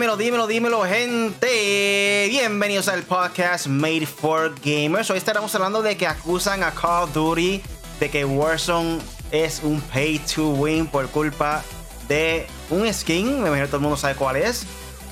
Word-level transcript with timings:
Dímelo, 0.00 0.16
dímelo, 0.16 0.46
dímelo, 0.46 0.84
gente. 0.86 2.26
Bienvenidos 2.30 2.88
al 2.88 3.02
podcast 3.02 3.66
Made 3.66 4.06
for 4.06 4.50
Gamers. 4.64 5.10
Hoy 5.10 5.18
estaremos 5.18 5.54
hablando 5.54 5.82
de 5.82 5.98
que 5.98 6.06
acusan 6.06 6.62
a 6.62 6.70
Call 6.70 7.02
of 7.02 7.12
Duty 7.12 7.60
de 8.00 8.10
que 8.10 8.24
Warzone 8.24 8.98
es 9.30 9.60
un 9.62 9.78
pay 9.78 10.18
to 10.20 10.52
win 10.52 10.86
por 10.86 11.06
culpa 11.08 11.62
de 12.08 12.46
un 12.70 12.90
skin. 12.90 13.42
Me 13.42 13.48
imagino 13.48 13.66
que 13.66 13.66
todo 13.66 13.76
el 13.76 13.82
mundo 13.82 13.98
sabe 13.98 14.14
cuál 14.14 14.36
es. 14.36 14.64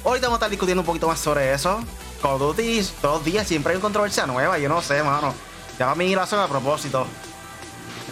Ahorita 0.06 0.28
vamos 0.28 0.36
a 0.36 0.38
estar 0.38 0.50
discutiendo 0.50 0.80
un 0.80 0.86
poquito 0.86 1.06
más 1.06 1.20
sobre 1.20 1.52
eso. 1.52 1.84
Call 2.22 2.40
of 2.40 2.56
Duty, 2.56 2.82
todos 3.02 3.16
los 3.16 3.24
días 3.26 3.46
siempre 3.46 3.72
hay 3.72 3.76
una 3.76 3.82
controversia 3.82 4.26
nueva. 4.26 4.58
Yo 4.58 4.70
no 4.70 4.80
sé, 4.80 5.02
mano. 5.02 5.34
Llama 5.78 5.96
mi 5.96 6.14
razón 6.14 6.40
a 6.40 6.48
propósito. 6.48 7.06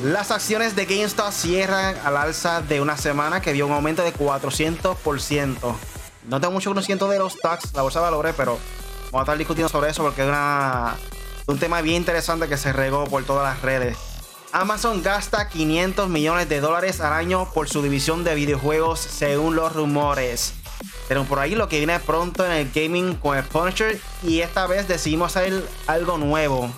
Las 0.03 0.31
acciones 0.31 0.77
de 0.77 0.85
GameStop 0.85 1.33
cierran 1.33 1.97
al 2.05 2.19
alza 2.19 2.61
de 2.61 2.83
una 2.83 2.99
semana 2.99 3.41
que 3.41 3.55
vio 3.55 3.67
un 3.67 3.73
aumento 3.73 4.03
de 4.03 4.13
400%. 4.13 5.75
No 6.27 6.41
tengo 6.41 6.53
mucho 6.53 6.71
conocimiento 6.71 7.09
de 7.09 7.19
los 7.19 7.35
stocks, 7.35 7.73
la 7.75 7.83
bolsa 7.83 8.01
de 8.01 8.05
valores, 8.05 8.35
pero 8.37 8.59
vamos 9.07 9.21
a 9.21 9.23
estar 9.23 9.39
discutiendo 9.39 9.69
sobre 9.69 9.91
eso 9.91 10.03
porque 10.03 10.23
es 10.23 10.29
un 11.47 11.59
tema 11.59 11.81
bien 11.81 11.97
interesante 11.97 12.49
que 12.49 12.57
se 12.57 12.73
regó 12.73 13.05
por 13.05 13.25
todas 13.25 13.45
las 13.45 13.63
redes. 13.63 13.97
Amazon 14.53 15.03
gasta 15.03 15.49
500 15.49 16.09
millones 16.09 16.49
de 16.49 16.61
dólares 16.61 17.01
al 17.01 17.13
año 17.13 17.49
por 17.53 17.69
su 17.69 17.83
división 17.83 18.25
de 18.25 18.35
videojuegos 18.35 19.01
según 19.01 19.55
los 19.55 19.73
rumores. 19.75 20.55
Pero 21.09 21.25
por 21.25 21.39
ahí 21.39 21.55
lo 21.55 21.69
que 21.69 21.79
viene 21.79 22.01
pronto 22.01 22.45
en 22.45 22.53
el 22.53 22.71
gaming 22.73 23.15
con 23.15 23.37
el 23.37 23.45
Punisher 23.45 24.01
y 24.23 24.41
esta 24.41 24.67
vez 24.67 24.89
decidimos 24.89 25.37
hacer 25.37 25.65
algo 25.87 26.19
nuevo 26.19 26.71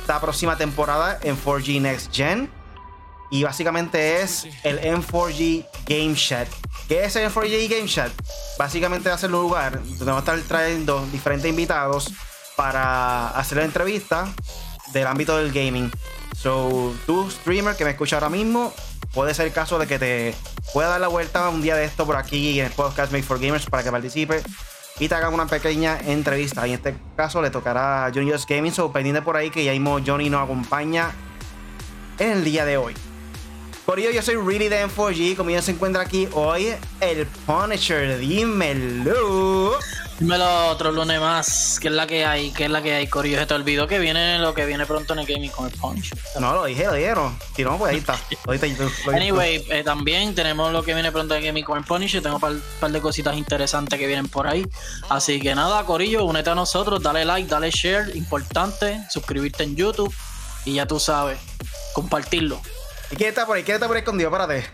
esta 0.00 0.20
próxima 0.20 0.56
temporada 0.56 1.18
en 1.22 1.36
4G 1.36 1.80
Next 1.80 2.14
Gen. 2.14 2.50
Y 3.30 3.42
básicamente 3.42 4.22
es 4.22 4.46
el 4.62 4.80
M4G 4.80 5.66
Game 5.86 6.14
Chat. 6.14 6.48
¿Qué 6.88 7.04
es 7.04 7.16
el 7.16 7.30
M4G 7.30 7.68
Game 7.68 7.88
Chat? 7.88 8.12
Básicamente 8.58 9.08
va 9.08 9.14
a 9.14 9.18
ser 9.18 9.30
un 9.30 9.42
lugar 9.42 9.82
donde 9.82 10.04
vamos 10.04 10.28
a 10.28 10.34
estar 10.34 10.48
trayendo 10.48 11.06
diferentes 11.12 11.48
invitados 11.48 12.12
para 12.56 13.28
hacer 13.30 13.58
la 13.58 13.64
entrevista 13.64 14.28
del 14.92 15.06
ámbito 15.06 15.36
del 15.36 15.52
gaming. 15.52 15.90
So, 16.36 16.94
tú, 17.06 17.30
streamer 17.30 17.76
que 17.76 17.84
me 17.84 17.90
escucha 17.90 18.16
ahora 18.16 18.28
mismo, 18.28 18.72
puede 19.12 19.34
ser 19.34 19.46
el 19.46 19.52
caso 19.52 19.78
de 19.78 19.86
que 19.86 19.98
te 19.98 20.34
pueda 20.72 20.88
dar 20.88 21.00
la 21.00 21.08
vuelta 21.08 21.48
un 21.48 21.62
día 21.62 21.76
de 21.76 21.84
esto 21.84 22.06
por 22.06 22.16
aquí 22.16 22.60
en 22.60 22.66
el 22.66 22.72
podcast 22.72 23.12
Make 23.12 23.24
for 23.24 23.40
Gamers 23.40 23.66
para 23.66 23.82
que 23.82 23.90
participe 23.90 24.42
y 24.98 25.08
te 25.08 25.14
hagan 25.14 25.34
una 25.34 25.46
pequeña 25.46 25.98
entrevista. 25.98 26.66
Y 26.66 26.70
en 26.70 26.76
este 26.76 26.94
caso 27.16 27.42
le 27.42 27.50
tocará 27.50 28.06
a 28.06 28.12
Johnny 28.12 28.30
Just 28.30 28.48
Gaming. 28.48 28.72
So, 28.72 28.92
pendiente 28.92 29.22
por 29.22 29.36
ahí 29.36 29.50
que 29.50 29.64
ya 29.64 29.72
mismo 29.72 29.98
Johnny 30.04 30.30
nos 30.30 30.44
acompaña 30.44 31.12
en 32.18 32.30
el 32.30 32.44
día 32.44 32.64
de 32.64 32.76
hoy. 32.76 32.94
Por 33.86 33.98
ello, 33.98 34.10
yo 34.10 34.22
soy 34.22 34.36
Really 34.36 34.68
de 34.68 34.86
M4G. 34.86 35.36
Como 35.36 35.50
ya 35.50 35.60
se 35.60 35.72
encuentra 35.72 36.02
aquí 36.02 36.26
hoy, 36.32 36.74
el 37.00 37.26
Punisher. 37.26 38.18
Dímelo. 38.18 39.78
Dímelo 40.18 40.68
otro 40.68 40.90
lunes 40.90 41.20
más. 41.20 41.78
¿Qué 41.80 41.88
es 41.88 41.94
la 41.94 42.06
que 42.06 42.24
hay? 42.24 42.50
¿Qué 42.52 42.64
es 42.64 42.70
la 42.70 42.82
que 42.82 42.94
hay, 42.94 43.08
Corillo? 43.08 43.38
Se 43.38 43.46
te 43.46 43.54
olvidó 43.54 43.86
que 43.86 43.98
viene 43.98 44.38
lo 44.38 44.54
que 44.54 44.64
viene 44.64 44.86
pronto 44.86 45.12
en 45.12 45.18
el 45.18 45.26
gaming 45.26 45.50
con 45.50 45.66
el 45.66 45.72
Punisher. 45.72 46.16
No, 46.40 46.54
lo 46.54 46.64
dije, 46.64 46.86
lo 46.86 46.94
dijeron. 46.94 47.36
Si 47.54 47.62
no, 47.62 47.76
pues 47.76 47.92
ahí 47.92 47.98
está. 47.98 48.18
Ahorita 48.46 48.66
anyway, 49.12 49.62
eh, 49.68 49.82
también 49.84 50.34
tenemos 50.34 50.72
lo 50.72 50.82
que 50.82 50.94
viene 50.94 51.12
pronto 51.12 51.34
en 51.34 51.40
el 51.40 51.46
gaming 51.48 51.64
con 51.64 51.76
el 51.76 51.84
Punisher. 51.84 52.22
Tengo 52.22 52.36
un 52.36 52.62
par, 52.80 52.90
de 52.90 53.00
cositas 53.02 53.36
interesantes 53.36 53.98
que 53.98 54.06
vienen 54.06 54.28
por 54.28 54.46
ahí. 54.46 54.64
Así 55.10 55.40
que 55.40 55.54
nada, 55.54 55.84
Corillo, 55.84 56.24
únete 56.24 56.48
a 56.48 56.54
nosotros. 56.54 57.02
Dale 57.02 57.24
like, 57.26 57.50
dale 57.50 57.70
share. 57.70 58.16
Importante. 58.16 59.02
Suscribirte 59.10 59.64
en 59.64 59.76
YouTube. 59.76 60.14
Y 60.64 60.74
ya 60.74 60.86
tú 60.86 60.98
sabes, 61.00 61.38
compartirlo. 61.92 62.62
¿Y 63.10 63.16
quién 63.16 63.28
está 63.28 63.46
por 63.46 63.56
ahí? 63.56 63.62
¿Quién 63.62 63.76
está 63.76 63.86
por 63.86 63.96
ahí 63.96 64.00
escondido? 64.00 64.30
Párate. 64.30 64.64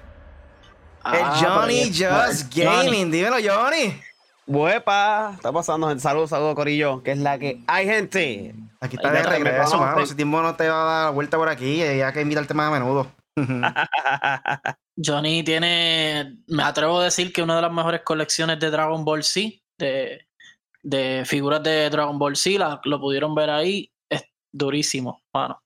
Ah, 1.02 1.16
el 1.16 1.46
Johnny 1.46 1.84
Just 1.86 2.54
Gaming. 2.54 3.10
Dímelo, 3.10 3.36
Johnny. 3.36 4.00
Buepa, 4.46 5.32
está 5.36 5.52
pasando, 5.52 5.96
Saludos, 5.98 6.30
saludos, 6.30 6.54
Corillo. 6.54 7.02
Que 7.02 7.12
es 7.12 7.18
la 7.18 7.38
que 7.38 7.62
hay, 7.66 7.86
gente. 7.86 8.54
Aquí 8.80 8.96
está 8.96 9.12
de 9.12 9.22
regreso, 9.22 9.78
mano. 9.78 10.00
Ese 10.00 10.14
tiempo 10.14 10.42
no 10.42 10.56
te 10.56 10.68
va 10.68 10.82
a 10.82 11.04
dar 11.04 11.14
vuelta 11.14 11.36
por 11.36 11.48
aquí. 11.48 11.76
Y 11.76 11.82
hay 11.82 12.12
que 12.12 12.20
invitarte 12.20 12.52
más 12.54 12.68
a 12.68 12.72
menudo. 12.72 13.06
Johnny 15.02 15.42
tiene, 15.44 16.36
me 16.48 16.62
atrevo 16.62 16.98
a 16.98 17.04
decir 17.04 17.32
que 17.32 17.42
una 17.42 17.56
de 17.56 17.62
las 17.62 17.72
mejores 17.72 18.02
colecciones 18.02 18.58
de 18.58 18.70
Dragon 18.70 19.04
Ball 19.04 19.22
Z, 19.22 19.50
de, 19.78 20.26
de 20.82 21.22
figuras 21.24 21.62
de 21.62 21.88
Dragon 21.88 22.18
Ball 22.18 22.36
Z, 22.36 22.80
lo 22.84 23.00
pudieron 23.00 23.34
ver 23.34 23.50
ahí, 23.50 23.90
es 24.10 24.24
durísimo, 24.52 25.22
mano. 25.32 25.62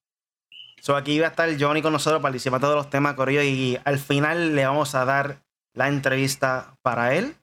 So, 0.84 0.96
aquí 0.96 1.18
va 1.18 1.28
a 1.28 1.30
estar 1.30 1.48
Johnny 1.58 1.80
con 1.80 1.94
nosotros 1.94 2.20
participando 2.20 2.66
de 2.66 2.72
todos 2.72 2.84
los 2.84 2.90
temas, 2.90 3.14
Corillo, 3.14 3.42
y 3.42 3.80
al 3.86 3.98
final 3.98 4.54
le 4.54 4.66
vamos 4.66 4.94
a 4.94 5.06
dar 5.06 5.38
la 5.72 5.88
entrevista 5.88 6.76
para 6.82 7.14
él. 7.14 7.38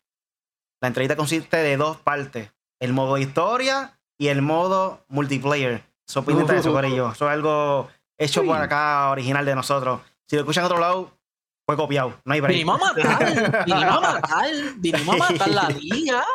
La 0.80 0.90
entrevista 0.90 1.16
consiste 1.16 1.58
de 1.58 1.76
dos 1.76 1.98
partes: 1.98 2.52
el 2.80 2.94
modo 2.94 3.18
historia 3.18 4.00
y 4.20 4.28
el 4.28 4.44
modo 4.44 5.04
multiplayer. 5.08 5.84
So, 6.06 6.20
eso, 6.20 6.72
Corillo. 6.72 7.14
Eso 7.14 7.26
es 7.26 7.32
algo 7.32 7.90
hecho 8.16 8.44
por 8.44 8.58
acá, 8.58 9.10
original 9.10 9.44
de 9.44 9.56
nosotros. 9.56 10.02
Si 10.28 10.36
lo 10.36 10.44
escuchan 10.44 10.62
en 10.62 10.66
otro 10.68 10.80
lado, 10.80 11.12
fue 11.66 11.78
copiado. 11.78 12.20
No 12.26 12.34
hay 12.34 12.42
break. 12.42 12.54
Vinimos 12.54 12.82
a 12.82 12.94
matar. 12.94 13.66
Vinimos 13.66 13.98
a 13.98 14.00
matar. 14.02 14.46
Vinimos 14.78 15.16
a 15.16 15.32
matar 15.32 15.50
la 15.50 15.70
liga. 15.70 16.26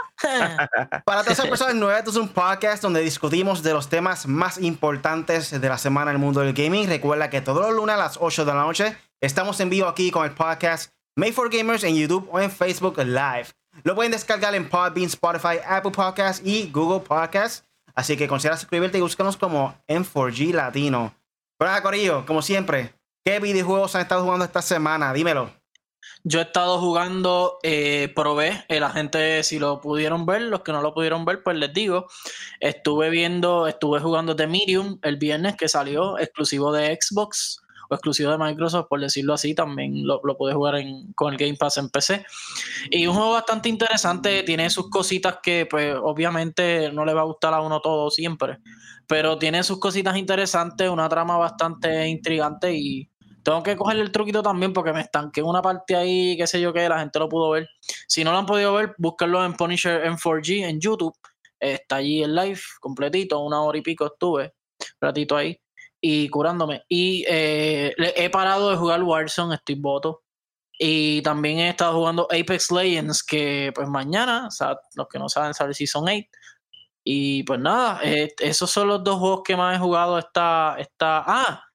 Para 1.04 1.22
todas 1.22 1.38
esas 1.38 1.46
personas 1.48 1.74
nuevas, 1.74 1.98
esto 1.98 2.10
es 2.10 2.16
un 2.16 2.28
podcast 2.28 2.82
donde 2.82 3.00
discutimos 3.00 3.62
de 3.62 3.72
los 3.72 3.88
temas 3.88 4.26
más 4.26 4.58
importantes 4.58 5.60
de 5.60 5.68
la 5.68 5.78
semana 5.78 6.10
en 6.10 6.16
el 6.16 6.20
mundo 6.20 6.40
del 6.40 6.52
gaming. 6.52 6.88
Recuerda 6.88 7.30
que 7.30 7.40
todos 7.40 7.62
los 7.66 7.76
lunes 7.76 7.94
a 7.94 7.98
las 7.98 8.18
8 8.20 8.44
de 8.44 8.54
la 8.54 8.62
noche 8.62 8.96
estamos 9.20 9.60
en 9.60 9.70
vivo 9.70 9.88
aquí 9.88 10.10
con 10.10 10.24
el 10.24 10.32
podcast 10.32 10.92
Made 11.16 11.32
for 11.32 11.50
Gamers 11.50 11.84
en 11.84 11.96
YouTube 11.96 12.28
o 12.30 12.40
en 12.40 12.50
Facebook 12.50 12.98
Live. 12.98 13.48
Lo 13.84 13.94
pueden 13.94 14.12
descargar 14.12 14.54
en 14.54 14.68
Podbean, 14.68 15.06
Spotify, 15.06 15.58
Apple 15.66 15.90
Podcasts 15.90 16.42
y 16.44 16.70
Google 16.70 17.00
Podcasts. 17.00 17.64
Así 17.94 18.16
que 18.16 18.28
considera 18.28 18.56
suscribirte 18.56 18.98
y 18.98 19.00
búscanos 19.00 19.36
como 19.36 19.74
M4G 19.88 20.52
Latino. 20.52 21.14
Pero 21.58 21.82
Corillo, 21.82 22.26
como 22.26 22.42
siempre, 22.42 22.94
¿Qué 23.26 23.40
videojuegos 23.40 23.96
han 23.96 24.02
estado 24.02 24.22
jugando 24.22 24.44
esta 24.44 24.62
semana? 24.62 25.12
Dímelo. 25.12 25.50
Yo 26.22 26.38
he 26.38 26.42
estado 26.42 26.78
jugando, 26.78 27.58
eh, 27.64 28.12
probé, 28.14 28.64
eh, 28.68 28.78
la 28.78 28.90
gente 28.90 29.42
si 29.42 29.58
lo 29.58 29.80
pudieron 29.80 30.26
ver, 30.26 30.42
los 30.42 30.60
que 30.60 30.70
no 30.70 30.80
lo 30.80 30.94
pudieron 30.94 31.24
ver, 31.24 31.42
pues 31.42 31.56
les 31.56 31.72
digo, 31.72 32.06
estuve 32.60 33.10
viendo, 33.10 33.66
estuve 33.66 33.98
jugando 33.98 34.36
The 34.36 34.46
Medium 34.46 35.00
el 35.02 35.16
viernes 35.16 35.56
que 35.56 35.66
salió, 35.66 36.16
exclusivo 36.20 36.70
de 36.70 36.96
Xbox 37.00 37.60
o 37.90 37.96
exclusivo 37.96 38.30
de 38.30 38.38
Microsoft, 38.38 38.86
por 38.88 39.00
decirlo 39.00 39.34
así, 39.34 39.56
también 39.56 40.06
lo, 40.06 40.20
lo 40.22 40.36
pude 40.36 40.54
jugar 40.54 40.76
con 41.16 41.32
el 41.32 41.36
Game 41.36 41.56
Pass 41.56 41.78
en 41.78 41.90
PC. 41.90 42.24
Y 42.92 43.08
un 43.08 43.16
juego 43.16 43.32
bastante 43.32 43.68
interesante, 43.68 44.44
tiene 44.44 44.70
sus 44.70 44.88
cositas 44.88 45.38
que 45.42 45.66
pues 45.68 45.96
obviamente 46.00 46.92
no 46.92 47.04
le 47.04 47.12
va 47.12 47.22
a 47.22 47.24
gustar 47.24 47.54
a 47.54 47.60
uno 47.60 47.80
todo 47.80 48.08
siempre, 48.08 48.58
pero 49.08 49.36
tiene 49.36 49.64
sus 49.64 49.80
cositas 49.80 50.16
interesantes, 50.16 50.88
una 50.88 51.08
trama 51.08 51.36
bastante 51.36 52.06
intrigante 52.06 52.72
y 52.72 53.10
tengo 53.46 53.62
que 53.62 53.76
cogerle 53.76 54.02
el 54.02 54.10
truquito 54.10 54.42
también 54.42 54.72
porque 54.72 54.92
me 54.92 55.02
estanqué 55.02 55.38
en 55.38 55.46
una 55.46 55.62
parte 55.62 55.94
ahí, 55.94 56.36
qué 56.36 56.48
sé 56.48 56.60
yo 56.60 56.72
qué, 56.72 56.88
la 56.88 56.98
gente 56.98 57.20
lo 57.20 57.28
pudo 57.28 57.50
ver. 57.50 57.68
Si 58.08 58.24
no 58.24 58.32
lo 58.32 58.38
han 58.38 58.46
podido 58.46 58.74
ver, 58.74 58.96
búsquenlo 58.98 59.44
en 59.44 59.54
Punisher 59.54 60.04
M4G 60.04 60.64
en 60.64 60.80
YouTube. 60.80 61.16
Está 61.60 61.96
allí 61.96 62.24
el 62.24 62.34
live 62.34 62.58
completito, 62.80 63.38
una 63.38 63.62
hora 63.62 63.78
y 63.78 63.82
pico 63.82 64.06
estuve, 64.06 64.52
un 64.80 64.86
ratito 65.00 65.36
ahí, 65.36 65.56
y 66.00 66.28
curándome. 66.28 66.82
Y 66.88 67.24
eh, 67.28 67.94
he 68.16 68.28
parado 68.30 68.68
de 68.68 68.78
jugar 68.78 69.00
Warzone, 69.04 69.54
estoy 69.54 69.76
voto. 69.76 70.24
Y 70.76 71.22
también 71.22 71.60
he 71.60 71.68
estado 71.68 71.94
jugando 71.98 72.24
Apex 72.24 72.72
Legends, 72.72 73.22
que 73.22 73.70
pues 73.76 73.88
mañana, 73.88 74.48
o 74.48 74.50
sea, 74.50 74.76
los 74.96 75.06
que 75.06 75.20
no 75.20 75.28
saben 75.28 75.54
saber 75.54 75.76
si 75.76 75.86
son 75.86 76.08
8. 76.08 76.26
Y 77.04 77.44
pues 77.44 77.60
nada, 77.60 78.00
eh, 78.02 78.34
esos 78.40 78.72
son 78.72 78.88
los 78.88 79.04
dos 79.04 79.20
juegos 79.20 79.42
que 79.44 79.56
más 79.56 79.76
he 79.76 79.78
jugado 79.78 80.18
esta, 80.18 80.74
esta... 80.80 81.22
Ah, 81.24 81.65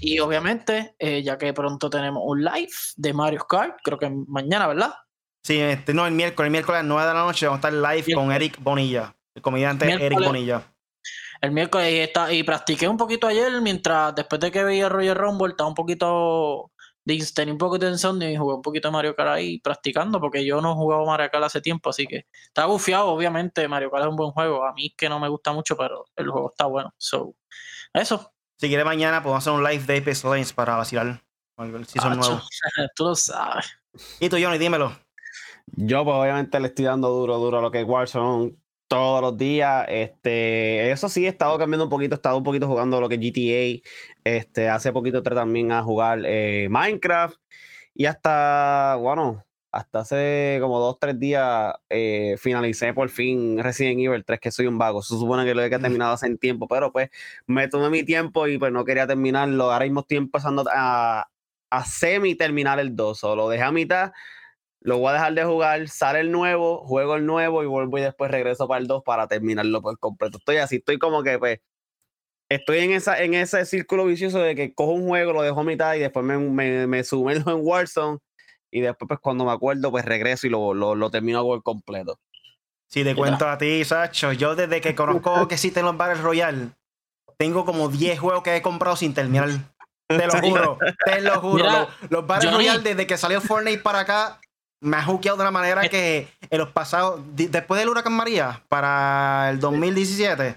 y 0.00 0.18
obviamente, 0.20 0.94
eh, 0.98 1.22
ya 1.22 1.38
que 1.38 1.52
pronto 1.52 1.90
tenemos 1.90 2.22
un 2.24 2.44
live 2.44 2.72
de 2.96 3.12
Mario 3.12 3.46
Kart, 3.48 3.78
creo 3.82 3.98
que 3.98 4.10
mañana, 4.26 4.66
¿verdad? 4.66 4.94
Sí, 5.42 5.58
este, 5.58 5.94
no, 5.94 6.06
el 6.06 6.12
miércoles, 6.12 6.48
el 6.48 6.52
miércoles 6.52 6.80
a 6.80 6.82
las 6.82 6.88
9 6.88 7.08
de 7.08 7.14
la 7.14 7.20
noche 7.20 7.46
vamos 7.46 7.64
a 7.64 7.68
estar 7.68 7.94
live 7.94 8.14
con 8.14 8.32
Eric 8.32 8.58
Bonilla, 8.60 9.14
el 9.34 9.42
comediante 9.42 9.90
Eric 9.90 10.20
Bonilla. 10.22 10.62
El 11.40 11.52
miércoles 11.52 11.92
y, 11.92 11.98
está, 11.98 12.32
y 12.32 12.42
practiqué 12.42 12.88
un 12.88 12.96
poquito 12.96 13.26
ayer 13.26 13.60
mientras, 13.60 14.14
después 14.14 14.40
de 14.40 14.50
que 14.50 14.64
veía 14.64 14.88
Roger 14.88 15.16
Rumble, 15.16 15.50
estaba 15.50 15.68
un 15.68 15.74
poquito, 15.74 16.72
tenía 17.04 17.52
un 17.52 17.58
poco 17.58 17.78
de 17.78 17.86
tensión 17.86 18.20
y 18.20 18.36
jugué 18.36 18.56
un 18.56 18.62
poquito 18.62 18.88
de 18.88 18.92
Mario 18.92 19.14
Kart 19.14 19.30
ahí 19.30 19.60
practicando, 19.60 20.20
porque 20.20 20.44
yo 20.44 20.60
no 20.60 20.72
he 20.72 20.74
jugado 20.74 21.06
Mario 21.06 21.30
Kart 21.30 21.44
hace 21.44 21.60
tiempo, 21.60 21.90
así 21.90 22.06
que 22.06 22.26
está 22.46 22.66
bufiado, 22.66 23.06
obviamente, 23.06 23.66
Mario 23.68 23.90
Kart 23.90 24.04
es 24.04 24.10
un 24.10 24.16
buen 24.16 24.32
juego, 24.32 24.64
a 24.64 24.72
mí 24.74 24.86
es 24.86 24.94
que 24.96 25.08
no 25.08 25.20
me 25.20 25.28
gusta 25.28 25.52
mucho, 25.52 25.76
pero 25.76 26.04
el 26.16 26.28
juego 26.28 26.50
está 26.50 26.66
bueno, 26.66 26.92
so, 26.98 27.34
eso, 27.94 28.32
si 28.58 28.68
quiere 28.68 28.84
mañana 28.84 29.22
podemos 29.22 29.46
hacer 29.46 29.52
un 29.52 29.64
live 29.64 29.84
de 29.84 29.98
Apex 29.98 30.24
Legends 30.24 30.52
para 30.52 30.76
vacilar. 30.76 31.22
Si 31.86 31.98
son 31.98 32.18
nuevos. 32.18 32.48
Tú 32.94 33.04
lo 33.04 33.14
sabes. 33.14 33.66
Y 34.20 34.28
tú, 34.28 34.36
Johnny, 34.40 34.58
dímelo. 34.58 34.96
Yo, 35.66 36.04
pues 36.04 36.16
obviamente 36.16 36.58
le 36.60 36.68
estoy 36.68 36.84
dando 36.84 37.08
duro, 37.08 37.38
duro 37.38 37.58
a 37.58 37.62
lo 37.62 37.70
que 37.70 37.80
es 37.80 37.86
Warzone 37.86 38.54
todos 38.88 39.20
los 39.20 39.36
días. 39.36 39.84
Este, 39.88 40.90
eso 40.90 41.08
sí, 41.08 41.26
he 41.26 41.28
estado 41.28 41.56
cambiando 41.58 41.84
un 41.84 41.90
poquito, 41.90 42.14
he 42.14 42.16
estado 42.16 42.36
un 42.36 42.44
poquito 42.44 42.66
jugando 42.66 43.00
lo 43.00 43.08
que 43.08 43.16
es 43.16 43.20
GTA. 43.20 43.88
Este, 44.24 44.68
hace 44.68 44.92
poquito 44.92 45.18
entré 45.18 45.34
también 45.34 45.72
a 45.72 45.82
jugar 45.82 46.22
eh, 46.24 46.68
Minecraft. 46.70 47.36
Y 47.94 48.06
hasta, 48.06 48.96
bueno, 48.96 49.44
hasta 49.70 50.00
hace 50.00 50.58
como 50.60 50.78
dos, 50.78 50.98
tres 50.98 51.18
días 51.18 51.74
eh, 51.90 52.36
finalicé 52.38 52.94
por 52.94 53.08
fin 53.10 53.58
Resident 53.62 54.00
Evil 54.00 54.24
3, 54.24 54.40
que 54.40 54.50
soy 54.50 54.66
un 54.66 54.78
vago. 54.78 55.02
Se 55.02 55.14
supone 55.16 55.44
que 55.44 55.54
lo 55.54 55.62
he 55.62 55.70
terminado 55.78 56.14
hace 56.14 56.34
tiempo, 56.36 56.66
pero 56.68 56.92
pues 56.92 57.10
me 57.46 57.68
tomé 57.68 57.90
mi 57.90 58.04
tiempo 58.04 58.46
y 58.46 58.58
pues 58.58 58.72
no 58.72 58.84
quería 58.84 59.06
terminarlo. 59.06 59.70
Ahora 59.70 59.84
mismo 59.84 60.00
estoy 60.00 60.18
empezando 60.18 60.64
a, 60.72 61.28
a 61.70 61.84
semi 61.84 62.34
terminar 62.34 62.78
el 62.80 62.96
2, 62.96 63.24
o 63.24 63.36
lo 63.36 63.48
dejé 63.48 63.64
a 63.64 63.72
mitad, 63.72 64.12
lo 64.80 64.98
voy 64.98 65.10
a 65.10 65.12
dejar 65.14 65.34
de 65.34 65.44
jugar, 65.44 65.88
sale 65.88 66.20
el 66.20 66.32
nuevo, 66.32 66.84
juego 66.86 67.16
el 67.16 67.26
nuevo 67.26 67.62
y 67.62 67.66
vuelvo 67.66 67.98
y 67.98 68.02
después 68.02 68.30
regreso 68.30 68.68
para 68.68 68.80
el 68.80 68.86
2 68.86 69.02
para 69.04 69.28
terminarlo 69.28 69.82
por 69.82 69.98
completo. 69.98 70.38
Estoy 70.38 70.56
así, 70.58 70.76
estoy 70.76 70.98
como 70.98 71.22
que 71.22 71.38
pues 71.38 71.60
estoy 72.48 72.78
en, 72.78 72.92
esa, 72.92 73.22
en 73.22 73.34
ese 73.34 73.64
círculo 73.66 74.06
vicioso 74.06 74.38
de 74.40 74.54
que 74.54 74.74
cojo 74.74 74.92
un 74.92 75.06
juego, 75.08 75.32
lo 75.32 75.42
dejo 75.42 75.60
a 75.60 75.64
mitad 75.64 75.94
y 75.94 76.00
después 76.00 76.24
me, 76.24 76.38
me, 76.38 76.86
me 76.86 77.04
sumerjo 77.04 77.50
en 77.50 77.58
Warzone 77.62 78.18
y 78.70 78.80
después 78.80 79.08
pues 79.08 79.20
cuando 79.20 79.44
me 79.44 79.52
acuerdo 79.52 79.90
pues 79.90 80.04
regreso 80.04 80.46
y 80.46 80.50
lo, 80.50 80.74
lo, 80.74 80.94
lo 80.94 81.10
termino 81.10 81.42
por 81.42 81.62
completo. 81.62 82.18
Si 82.88 83.04
te 83.04 83.14
cuento 83.14 83.46
a 83.48 83.58
ti, 83.58 83.84
Sacho, 83.84 84.32
yo 84.32 84.54
desde 84.54 84.80
que 84.80 84.94
conozco 84.94 85.46
que 85.46 85.56
existen 85.56 85.84
los 85.84 85.96
Battle 85.96 86.22
Royale, 86.22 86.70
tengo 87.36 87.64
como 87.64 87.88
10 87.88 88.18
juegos 88.18 88.42
que 88.42 88.56
he 88.56 88.62
comprado 88.62 88.96
sin 88.96 89.12
terminar. 89.12 89.50
Te 90.06 90.26
lo 90.26 90.32
juro, 90.40 90.78
te 91.04 91.20
lo 91.20 91.40
juro. 91.40 91.64
los, 91.64 91.88
los 92.10 92.26
Battle 92.26 92.50
Royale 92.50 92.82
desde 92.82 93.06
que 93.06 93.18
salió 93.18 93.40
Fortnite 93.42 93.82
para 93.82 94.00
acá 94.00 94.40
me 94.80 94.96
ha 94.96 95.04
jukeado 95.04 95.36
de 95.36 95.42
una 95.42 95.50
manera 95.50 95.84
eh. 95.84 95.90
que 95.90 96.28
en 96.48 96.58
los 96.58 96.70
pasados, 96.70 97.20
después 97.34 97.78
del 97.80 97.88
huracán 97.88 98.12
María, 98.12 98.62
para 98.68 99.50
el 99.50 99.60
2017, 99.60 100.56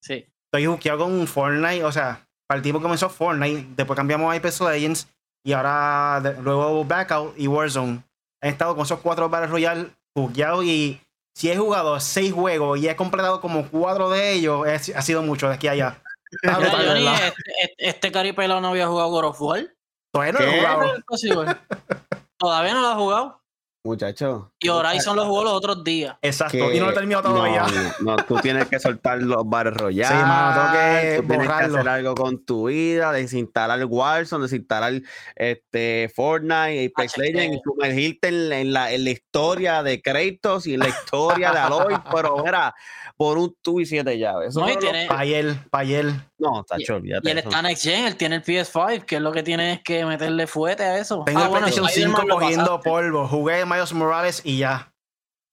sí. 0.00 0.26
estoy 0.46 0.66
jukeado 0.66 1.00
con 1.00 1.26
Fortnite, 1.26 1.84
o 1.84 1.92
sea, 1.92 2.26
para 2.46 2.56
el 2.56 2.62
tiempo 2.62 2.80
que 2.80 2.84
comenzó 2.84 3.08
Fortnite, 3.08 3.68
después 3.76 3.96
cambiamos 3.96 4.32
a 4.32 4.36
Apex 4.36 4.60
Legends 4.60 5.08
y 5.44 5.52
ahora 5.52 6.20
luego 6.40 6.84
Blackout 6.84 7.34
y 7.36 7.46
Warzone. 7.46 8.02
He 8.40 8.48
estado 8.48 8.74
con 8.74 8.84
esos 8.84 9.00
cuatro 9.00 9.28
Battle 9.28 9.48
Royale 9.48 9.90
jukeados 10.14 10.64
y 10.64 11.00
si 11.34 11.50
he 11.50 11.56
jugado 11.56 11.98
seis 12.00 12.32
juegos 12.32 12.78
y 12.78 12.88
he 12.88 12.96
completado 12.96 13.40
como 13.40 13.68
cuatro 13.68 14.10
de 14.10 14.32
ellos, 14.32 14.66
ha 14.66 15.02
sido 15.02 15.22
mucho 15.22 15.48
de 15.48 15.54
aquí 15.54 15.68
a 15.68 15.72
allá. 15.72 16.02
este, 16.42 17.42
este, 17.62 17.74
este 17.78 18.12
caripelado 18.12 18.60
no 18.60 18.68
había 18.68 18.86
jugado 18.86 19.10
God 19.10 19.24
of 19.24 19.42
War. 19.42 19.74
Todavía 20.12 20.32
no 20.32 20.40
lo 20.40 20.46
he 20.46 20.58
jugado. 20.58 21.58
Todavía 22.38 22.74
no 22.74 22.80
lo 22.80 22.88
ha 22.88 22.94
jugado. 22.94 23.41
Muchacho. 23.84 24.52
Y 24.60 24.68
Horizon 24.68 25.16
lo 25.16 25.26
jugó 25.26 25.42
los 25.42 25.54
otros 25.54 25.82
días. 25.82 26.16
Exacto. 26.22 26.72
Y 26.72 26.78
no 26.78 26.86
lo 26.86 26.92
he 26.92 26.94
terminado 26.94 27.30
todavía. 27.30 27.66
No, 28.00 28.16
no, 28.16 28.24
tú 28.24 28.36
tienes 28.36 28.68
que 28.68 28.78
soltar 28.78 29.20
los 29.20 29.42
Battle 29.44 29.72
Royale. 29.72 30.14
Sí, 30.14 30.22
mano, 30.22 30.60
tengo 30.60 30.72
que 30.72 31.16
tú 31.16 31.26
tienes 31.26 31.48
que 31.48 31.64
hacer 31.64 31.88
algo 31.88 32.14
con 32.14 32.44
tu 32.44 32.68
vida, 32.68 33.10
desinstalar 33.10 33.84
Warzone, 33.84 34.44
desinstalar 34.44 35.02
este, 35.34 36.12
Fortnite, 36.14 36.92
Apex 36.94 37.18
Legends, 37.18 37.56
y 37.56 37.60
sumergirte 37.64 38.28
en, 38.28 38.52
en, 38.52 38.72
la, 38.72 38.92
en 38.92 39.02
la 39.02 39.10
historia 39.10 39.82
de 39.82 40.00
Kratos 40.00 40.68
y 40.68 40.74
en 40.74 40.80
la 40.80 40.88
historia 40.88 41.50
de 41.50 41.58
Aloy. 41.58 41.94
pero 42.14 42.36
mira, 42.44 42.72
por 43.22 43.38
un 43.38 43.56
tubo 43.62 43.80
y 43.80 43.86
siete 43.86 44.18
llaves. 44.18 44.56
no, 44.56 44.68
y 44.68 44.76
tiene... 44.78 45.06
Payel, 45.06 45.56
Payel. 45.70 46.12
No, 46.38 46.64
Tacho, 46.64 46.96
olvídate. 46.96 47.28
Y 47.28 47.30
él 47.30 47.38
está 47.38 47.62
Next 47.62 47.84
Gen, 47.84 48.06
él 48.06 48.16
tiene 48.16 48.34
el 48.34 48.42
PS5, 48.42 49.04
que 49.04 49.14
es 49.14 49.22
lo 49.22 49.30
que 49.30 49.44
tiene 49.44 49.74
es 49.74 49.80
que 49.84 50.04
meterle 50.04 50.48
fuerte 50.48 50.82
a 50.82 50.98
eso. 50.98 51.22
Tengo 51.24 51.38
ah, 51.38 51.44
el 51.44 51.50
PlayStation 51.50 51.88
5 51.88 52.22
cogiendo 52.28 52.80
polvo. 52.80 53.28
Jugué 53.28 53.64
Miles 53.64 53.92
Morales 53.92 54.42
y 54.44 54.58
ya. 54.58 54.92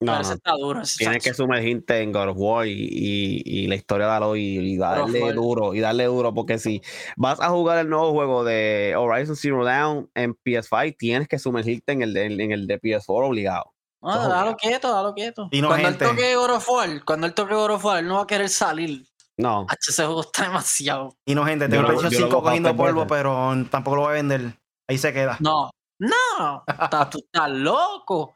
No, 0.01 0.15
no. 0.15 0.21
Está 0.21 0.53
duro, 0.53 0.81
Tienes 0.97 1.23
que 1.23 1.31
sumergirte 1.31 2.01
en 2.01 2.11
God 2.11 2.29
of 2.29 2.37
War 2.39 2.65
y, 2.65 3.43
y, 3.45 3.67
la 3.67 3.75
historia 3.75 4.07
de 4.07 4.13
Aloy 4.13 4.41
y, 4.41 4.77
darle 4.77 5.31
duro, 5.33 5.75
y 5.75 5.79
darle 5.79 6.05
duro, 6.05 6.33
porque 6.33 6.57
si 6.57 6.81
vas 7.17 7.39
a 7.39 7.49
jugar 7.49 7.77
el 7.77 7.89
nuevo 7.89 8.13
juego 8.13 8.43
de 8.43 8.95
Horizon 8.97 9.35
Zero 9.35 9.63
Dawn 9.63 10.09
en 10.15 10.33
PS5, 10.33 10.95
tienes 10.97 11.27
que 11.27 11.37
sumergirte 11.37 11.91
en 11.91 12.01
el 12.01 12.17
en 12.17 12.51
el 12.51 12.65
de 12.65 12.81
PS4 12.81 13.27
obligado. 13.27 13.75
No, 14.01 14.29
dalo 14.29 14.55
quieto, 14.55 14.91
dalo 14.93 15.13
quieto. 15.13 15.49
cuando 15.49 15.87
él 15.87 15.97
toque 15.97 16.37
War, 16.37 17.03
cuando 17.05 17.27
él 17.27 17.33
toque 17.33 17.53
War, 17.53 17.99
él 17.99 18.07
no 18.07 18.15
va 18.15 18.21
a 18.23 18.27
querer 18.27 18.49
salir. 18.49 19.05
No. 19.37 19.65
H, 19.69 19.77
ese 19.89 20.05
juego 20.05 20.21
está 20.21 20.43
demasiado. 20.43 21.15
Y 21.25 21.33
no, 21.33 21.45
gente, 21.45 21.69
tengo 21.69 21.89
el 21.89 22.09
5 22.09 22.41
cogiendo 22.41 22.75
polvo, 22.75 23.07
pero 23.07 23.53
tampoco 23.69 23.95
lo 23.95 24.01
voy 24.03 24.11
a 24.11 24.13
vender. 24.13 24.53
Ahí 24.87 24.97
se 24.97 25.13
queda. 25.13 25.37
No, 25.39 25.69
no, 25.99 26.63
está, 26.65 27.09
tú 27.09 27.19
estás 27.19 27.49
loco. 27.49 28.31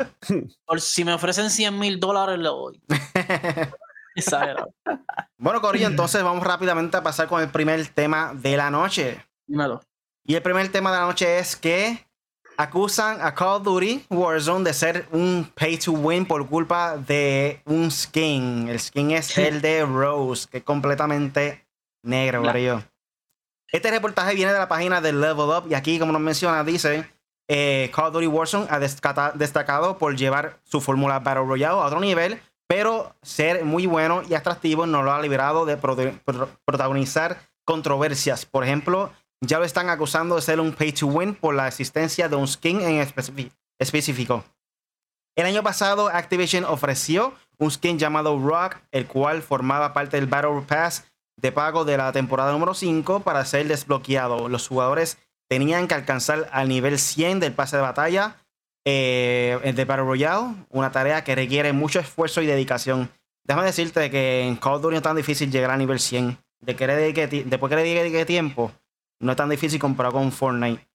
Por 0.66 0.82
si 0.82 1.06
me 1.06 1.14
ofrecen 1.14 1.50
100 1.50 1.80
mil 1.80 2.00
dólares, 2.00 2.38
le 2.38 2.50
doy. 2.50 2.82
bueno, 5.38 5.62
Corillo, 5.62 5.88
entonces 5.88 6.24
vamos 6.24 6.44
rápidamente 6.44 6.98
a 6.98 7.04
pasar 7.04 7.28
con 7.28 7.42
el 7.42 7.50
primer 7.50 7.88
tema 7.88 8.34
de 8.34 8.58
la 8.58 8.70
noche. 8.70 9.26
Dímelo. 9.48 9.82
Y 10.26 10.36
el 10.36 10.42
primer 10.42 10.72
tema 10.72 10.92
de 10.92 11.00
la 11.00 11.06
noche 11.06 11.40
es 11.40 11.56
que 11.56 12.06
acusan 12.58 13.22
a 13.22 13.34
Call 13.34 13.58
of 13.58 13.64
Duty 13.64 14.06
Warzone 14.10 14.64
de 14.64 14.74
ser 14.74 15.08
un 15.12 15.52
pay 15.56 15.78
to 15.78 15.92
win 15.92 16.26
por 16.26 16.48
culpa 16.48 16.98
de 16.98 17.62
un 17.66 17.92
skin. 17.92 18.68
El 18.70 18.80
skin 18.80 19.12
es 19.12 19.38
el 19.38 19.62
de 19.62 19.86
Rose, 19.86 20.48
que 20.50 20.58
es 20.58 20.64
completamente 20.64 21.66
negro, 22.04 22.44
Corillo. 22.44 22.84
Este 23.72 23.90
reportaje 23.90 24.36
viene 24.36 24.54
de 24.54 24.60
la 24.60 24.68
página 24.68 25.02
de 25.02 25.14
Level 25.14 25.50
Up 25.50 25.66
y 25.70 25.74
aquí, 25.74 25.98
como 25.98 26.12
nos 26.12 26.22
menciona, 26.22 26.64
dice 26.64 27.10
eh, 27.48 27.92
Call 27.94 28.08
of 28.08 28.14
Duty 28.14 28.28
Warzone 28.28 28.68
ha 28.70 28.80
destacado 28.80 29.98
por 29.98 30.16
llevar 30.16 30.60
su 30.64 30.80
fórmula 30.80 31.20
Battle 31.20 31.46
Royale 31.46 31.80
a 31.80 31.86
otro 31.86 32.00
nivel, 32.00 32.40
pero 32.68 33.16
ser 33.22 33.66
muy 33.66 33.86
bueno 33.86 34.22
y 34.28 34.36
atractivo 34.36 34.86
no 34.86 35.04
lo 35.04 35.12
ha 35.12 35.22
liberado 35.22 35.66
de 35.66 35.78
protagonizar 35.78 37.38
controversias. 37.66 38.46
Por 38.46 38.64
ejemplo, 38.64 39.12
ya 39.46 39.60
lo 39.60 39.66
están 39.66 39.90
acusando 39.90 40.36
de 40.36 40.42
ser 40.42 40.60
un 40.60 40.74
pay 40.74 40.94
to 40.94 41.08
win 41.08 41.36
por 41.36 41.54
la 41.54 41.68
existencia 41.68 42.30
de 42.30 42.36
un 42.36 42.48
skin 42.48 42.82
en 42.82 43.08
específico. 43.80 44.44
El 45.36 45.46
año 45.46 45.64
pasado, 45.64 46.10
Activision 46.10 46.64
ofreció 46.64 47.34
un 47.58 47.72
skin 47.72 48.00
llamado 48.00 48.40
Rock, 48.40 48.78
el 48.92 49.08
cual 49.08 49.42
formaba 49.42 49.94
parte 49.94 50.18
del 50.18 50.28
Battle 50.28 50.62
Pass 50.68 51.06
de 51.42 51.52
pago 51.52 51.84
de 51.84 51.98
la 51.98 52.12
temporada 52.12 52.52
número 52.52 52.74
5 52.74 53.22
para 53.22 53.44
ser 53.46 53.68
desbloqueado. 53.68 54.48
Los 54.48 54.68
jugadores 54.68 55.18
tenían 55.50 55.88
que 55.88 55.96
alcanzar 55.96 56.48
al 56.52 56.70
nivel 56.70 57.00
100 57.00 57.40
del 57.40 57.54
pase 57.54 57.78
de 57.78 57.82
batalla 57.82 58.38
eh, 58.86 59.74
de 59.76 59.86
Battle 59.86 60.06
Royale, 60.06 60.56
una 60.70 60.92
tarea 60.92 61.24
que 61.24 61.36
requiere 61.36 61.74
mucho 61.74 62.00
esfuerzo 62.00 62.42
y 62.42 62.46
dedicación. 62.46 63.10
Déjame 63.44 63.66
decirte 63.66 64.10
que 64.10 64.42
en 64.42 64.56
Call 64.56 64.76
of 64.76 64.82
Duty 64.84 64.94
no 64.94 64.98
es 64.98 65.04
tan 65.04 65.18
difícil 65.18 65.52
llegar 65.52 65.72
al 65.72 65.80
nivel 65.80 66.00
100. 66.00 66.38
De 66.62 66.76
que 66.76 66.88
después 67.46 67.70
que 67.70 67.76
le 67.76 67.84
dedique 67.84 68.26
tiempo, 68.26 68.72
no 69.24 69.32
es 69.32 69.38
tan 69.38 69.50
difícil 69.50 69.80
comparado 69.80 70.14
con 70.14 70.32
Fortnite. 70.32 70.88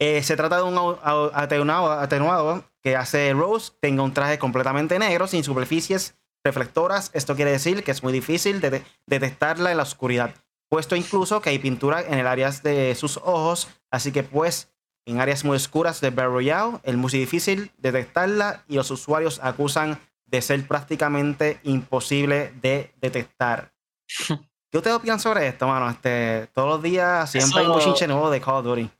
Eh, 0.00 0.22
se 0.22 0.36
trata 0.36 0.56
de 0.56 0.62
un 0.62 1.70
atenuado, 1.70 2.64
que 2.82 2.96
hace 2.96 3.32
Rose 3.32 3.72
tenga 3.80 4.02
un 4.02 4.12
traje 4.12 4.38
completamente 4.38 4.98
negro, 4.98 5.26
sin 5.26 5.44
superficies 5.44 6.16
reflectoras. 6.44 7.10
Esto 7.14 7.36
quiere 7.36 7.52
decir 7.52 7.84
que 7.84 7.92
es 7.92 8.02
muy 8.02 8.12
difícil 8.12 8.60
de 8.60 8.82
detectarla 9.06 9.70
en 9.70 9.76
la 9.76 9.84
oscuridad 9.84 10.34
puesto 10.74 10.96
incluso 10.96 11.40
que 11.40 11.50
hay 11.50 11.60
pintura 11.60 12.00
en 12.02 12.14
el 12.14 12.26
área 12.26 12.50
de 12.50 12.96
sus 12.96 13.18
ojos, 13.18 13.68
así 13.92 14.10
que 14.10 14.24
pues 14.24 14.74
en 15.06 15.20
áreas 15.20 15.44
muy 15.44 15.54
oscuras 15.54 16.00
de 16.00 16.10
Battle 16.10 16.80
es 16.82 16.96
muy 16.96 17.12
difícil 17.12 17.70
detectarla 17.78 18.64
y 18.66 18.74
los 18.74 18.90
usuarios 18.90 19.38
acusan 19.40 20.00
de 20.26 20.42
ser 20.42 20.66
prácticamente 20.66 21.60
imposible 21.62 22.52
de 22.60 22.92
detectar. 23.00 23.72
¿Qué 24.74 24.78
ustedes 24.78 24.96
opinan 24.96 25.20
sobre 25.20 25.46
esto, 25.46 25.68
mano? 25.68 25.88
Este, 25.88 26.48
todos 26.52 26.68
los 26.68 26.82
días 26.82 27.30
siempre 27.30 27.60
hay 27.60 27.66
un 27.68 27.78
chinche 27.78 28.08
nuevo 28.08 28.28
de 28.28 28.40
Call 28.40 28.56
of 28.56 28.64
Duty. 28.64 28.90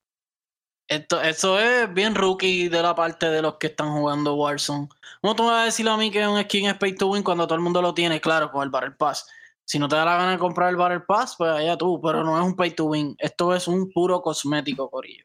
Esto, 0.87 1.21
eso 1.21 1.59
es 1.59 1.93
bien 1.93 2.15
rookie 2.15 2.69
de 2.69 2.81
la 2.81 2.95
parte 2.95 3.29
de 3.29 3.43
los 3.43 3.57
que 3.57 3.67
están 3.67 3.91
jugando 3.93 4.37
Warzone. 4.37 4.89
¿Cómo 5.21 5.35
tú 5.35 5.43
me 5.43 5.49
vas 5.49 5.63
a 5.63 5.65
decir 5.65 5.89
a 5.89 5.97
mí 5.97 6.13
que 6.13 6.23
es 6.23 6.29
un 6.29 6.41
skin 6.41 6.67
es 6.67 6.79
pay 6.79 6.95
to 6.95 7.09
win 7.09 7.25
cuando 7.25 7.49
todo 7.49 7.57
el 7.57 7.61
mundo 7.61 7.83
lo 7.83 7.93
tiene? 7.93 8.21
Claro, 8.21 8.53
con 8.53 8.63
el 8.63 8.71
Battle 8.71 8.93
Pass. 8.93 9.27
Si 9.65 9.81
no 9.81 9.89
te 9.89 9.97
da 9.97 10.05
la 10.05 10.17
gana 10.17 10.31
de 10.31 10.39
comprar 10.39 10.71
el 10.71 10.77
Battle 10.77 11.01
Pass, 11.01 11.35
pues 11.37 11.51
allá 11.51 11.77
tú, 11.77 12.01
pero 12.01 12.23
no 12.23 12.39
es 12.39 12.47
un 12.47 12.55
pay 12.55 12.71
to 12.71 12.85
win. 12.85 13.17
Esto 13.19 13.53
es 13.53 13.67
un 13.67 13.91
puro 13.91 14.23
cosmético, 14.23 14.89
Corillo. 14.89 15.25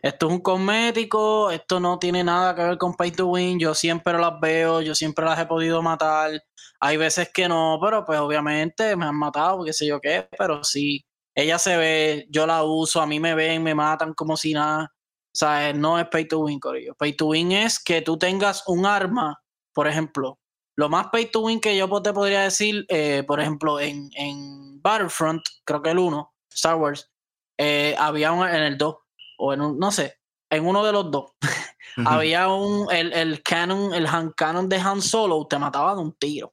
Esto 0.00 0.28
es 0.28 0.32
un 0.32 0.40
cosmético, 0.40 1.50
esto 1.50 1.78
no 1.78 1.98
tiene 1.98 2.24
nada 2.24 2.54
que 2.54 2.62
ver 2.62 2.78
con 2.78 2.94
pay 2.94 3.10
to 3.10 3.26
win. 3.26 3.58
Yo 3.58 3.74
siempre 3.74 4.18
las 4.18 4.40
veo, 4.40 4.80
yo 4.80 4.94
siempre 4.94 5.26
las 5.26 5.38
he 5.38 5.44
podido 5.44 5.82
matar. 5.82 6.42
Hay 6.84 6.98
veces 6.98 7.30
que 7.32 7.48
no, 7.48 7.78
pero 7.80 8.04
pues 8.04 8.20
obviamente 8.20 8.94
me 8.94 9.06
han 9.06 9.16
matado, 9.16 9.64
qué 9.64 9.72
sé 9.72 9.86
yo 9.86 10.02
qué, 10.02 10.28
pero 10.36 10.62
sí, 10.62 11.02
ella 11.34 11.58
se 11.58 11.78
ve, 11.78 12.26
yo 12.28 12.46
la 12.46 12.62
uso, 12.62 13.00
a 13.00 13.06
mí 13.06 13.18
me 13.18 13.34
ven, 13.34 13.62
me 13.62 13.74
matan 13.74 14.12
como 14.12 14.36
si 14.36 14.52
nada. 14.52 14.92
O 14.92 15.30
sea, 15.32 15.72
no 15.72 15.98
es 15.98 16.06
pay 16.08 16.28
to 16.28 16.40
win, 16.40 16.60
Corillo. 16.60 16.94
Pay 16.94 17.14
to 17.14 17.28
win 17.28 17.52
es 17.52 17.82
que 17.82 18.02
tú 18.02 18.18
tengas 18.18 18.64
un 18.66 18.84
arma, 18.84 19.42
por 19.72 19.88
ejemplo, 19.88 20.38
lo 20.76 20.90
más 20.90 21.06
pay 21.10 21.30
to 21.30 21.40
win 21.40 21.58
que 21.58 21.74
yo 21.74 21.88
te 22.02 22.12
podría 22.12 22.42
decir, 22.42 22.84
eh, 22.90 23.24
por 23.26 23.40
ejemplo, 23.40 23.80
en, 23.80 24.10
en, 24.14 24.82
Battlefront, 24.82 25.42
creo 25.64 25.80
que 25.80 25.90
el 25.90 25.98
1, 25.98 26.34
Star 26.52 26.76
Wars, 26.76 27.10
eh, 27.56 27.96
había 27.98 28.30
un, 28.30 28.46
en 28.46 28.62
el 28.62 28.76
2, 28.76 28.94
o 29.38 29.54
en 29.54 29.62
un, 29.62 29.78
no 29.78 29.90
sé, 29.90 30.18
en 30.50 30.66
uno 30.66 30.84
de 30.84 30.92
los 30.92 31.10
dos, 31.10 31.32
había 32.04 32.48
un, 32.48 32.92
el, 32.92 33.10
el 33.14 33.42
canon, 33.42 33.94
el 33.94 34.06
hand 34.06 34.34
cannon 34.36 34.68
de 34.68 34.76
Han 34.76 35.00
Solo, 35.00 35.46
te 35.46 35.58
mataba 35.58 35.94
de 35.94 36.02
un 36.02 36.12
tiro. 36.12 36.52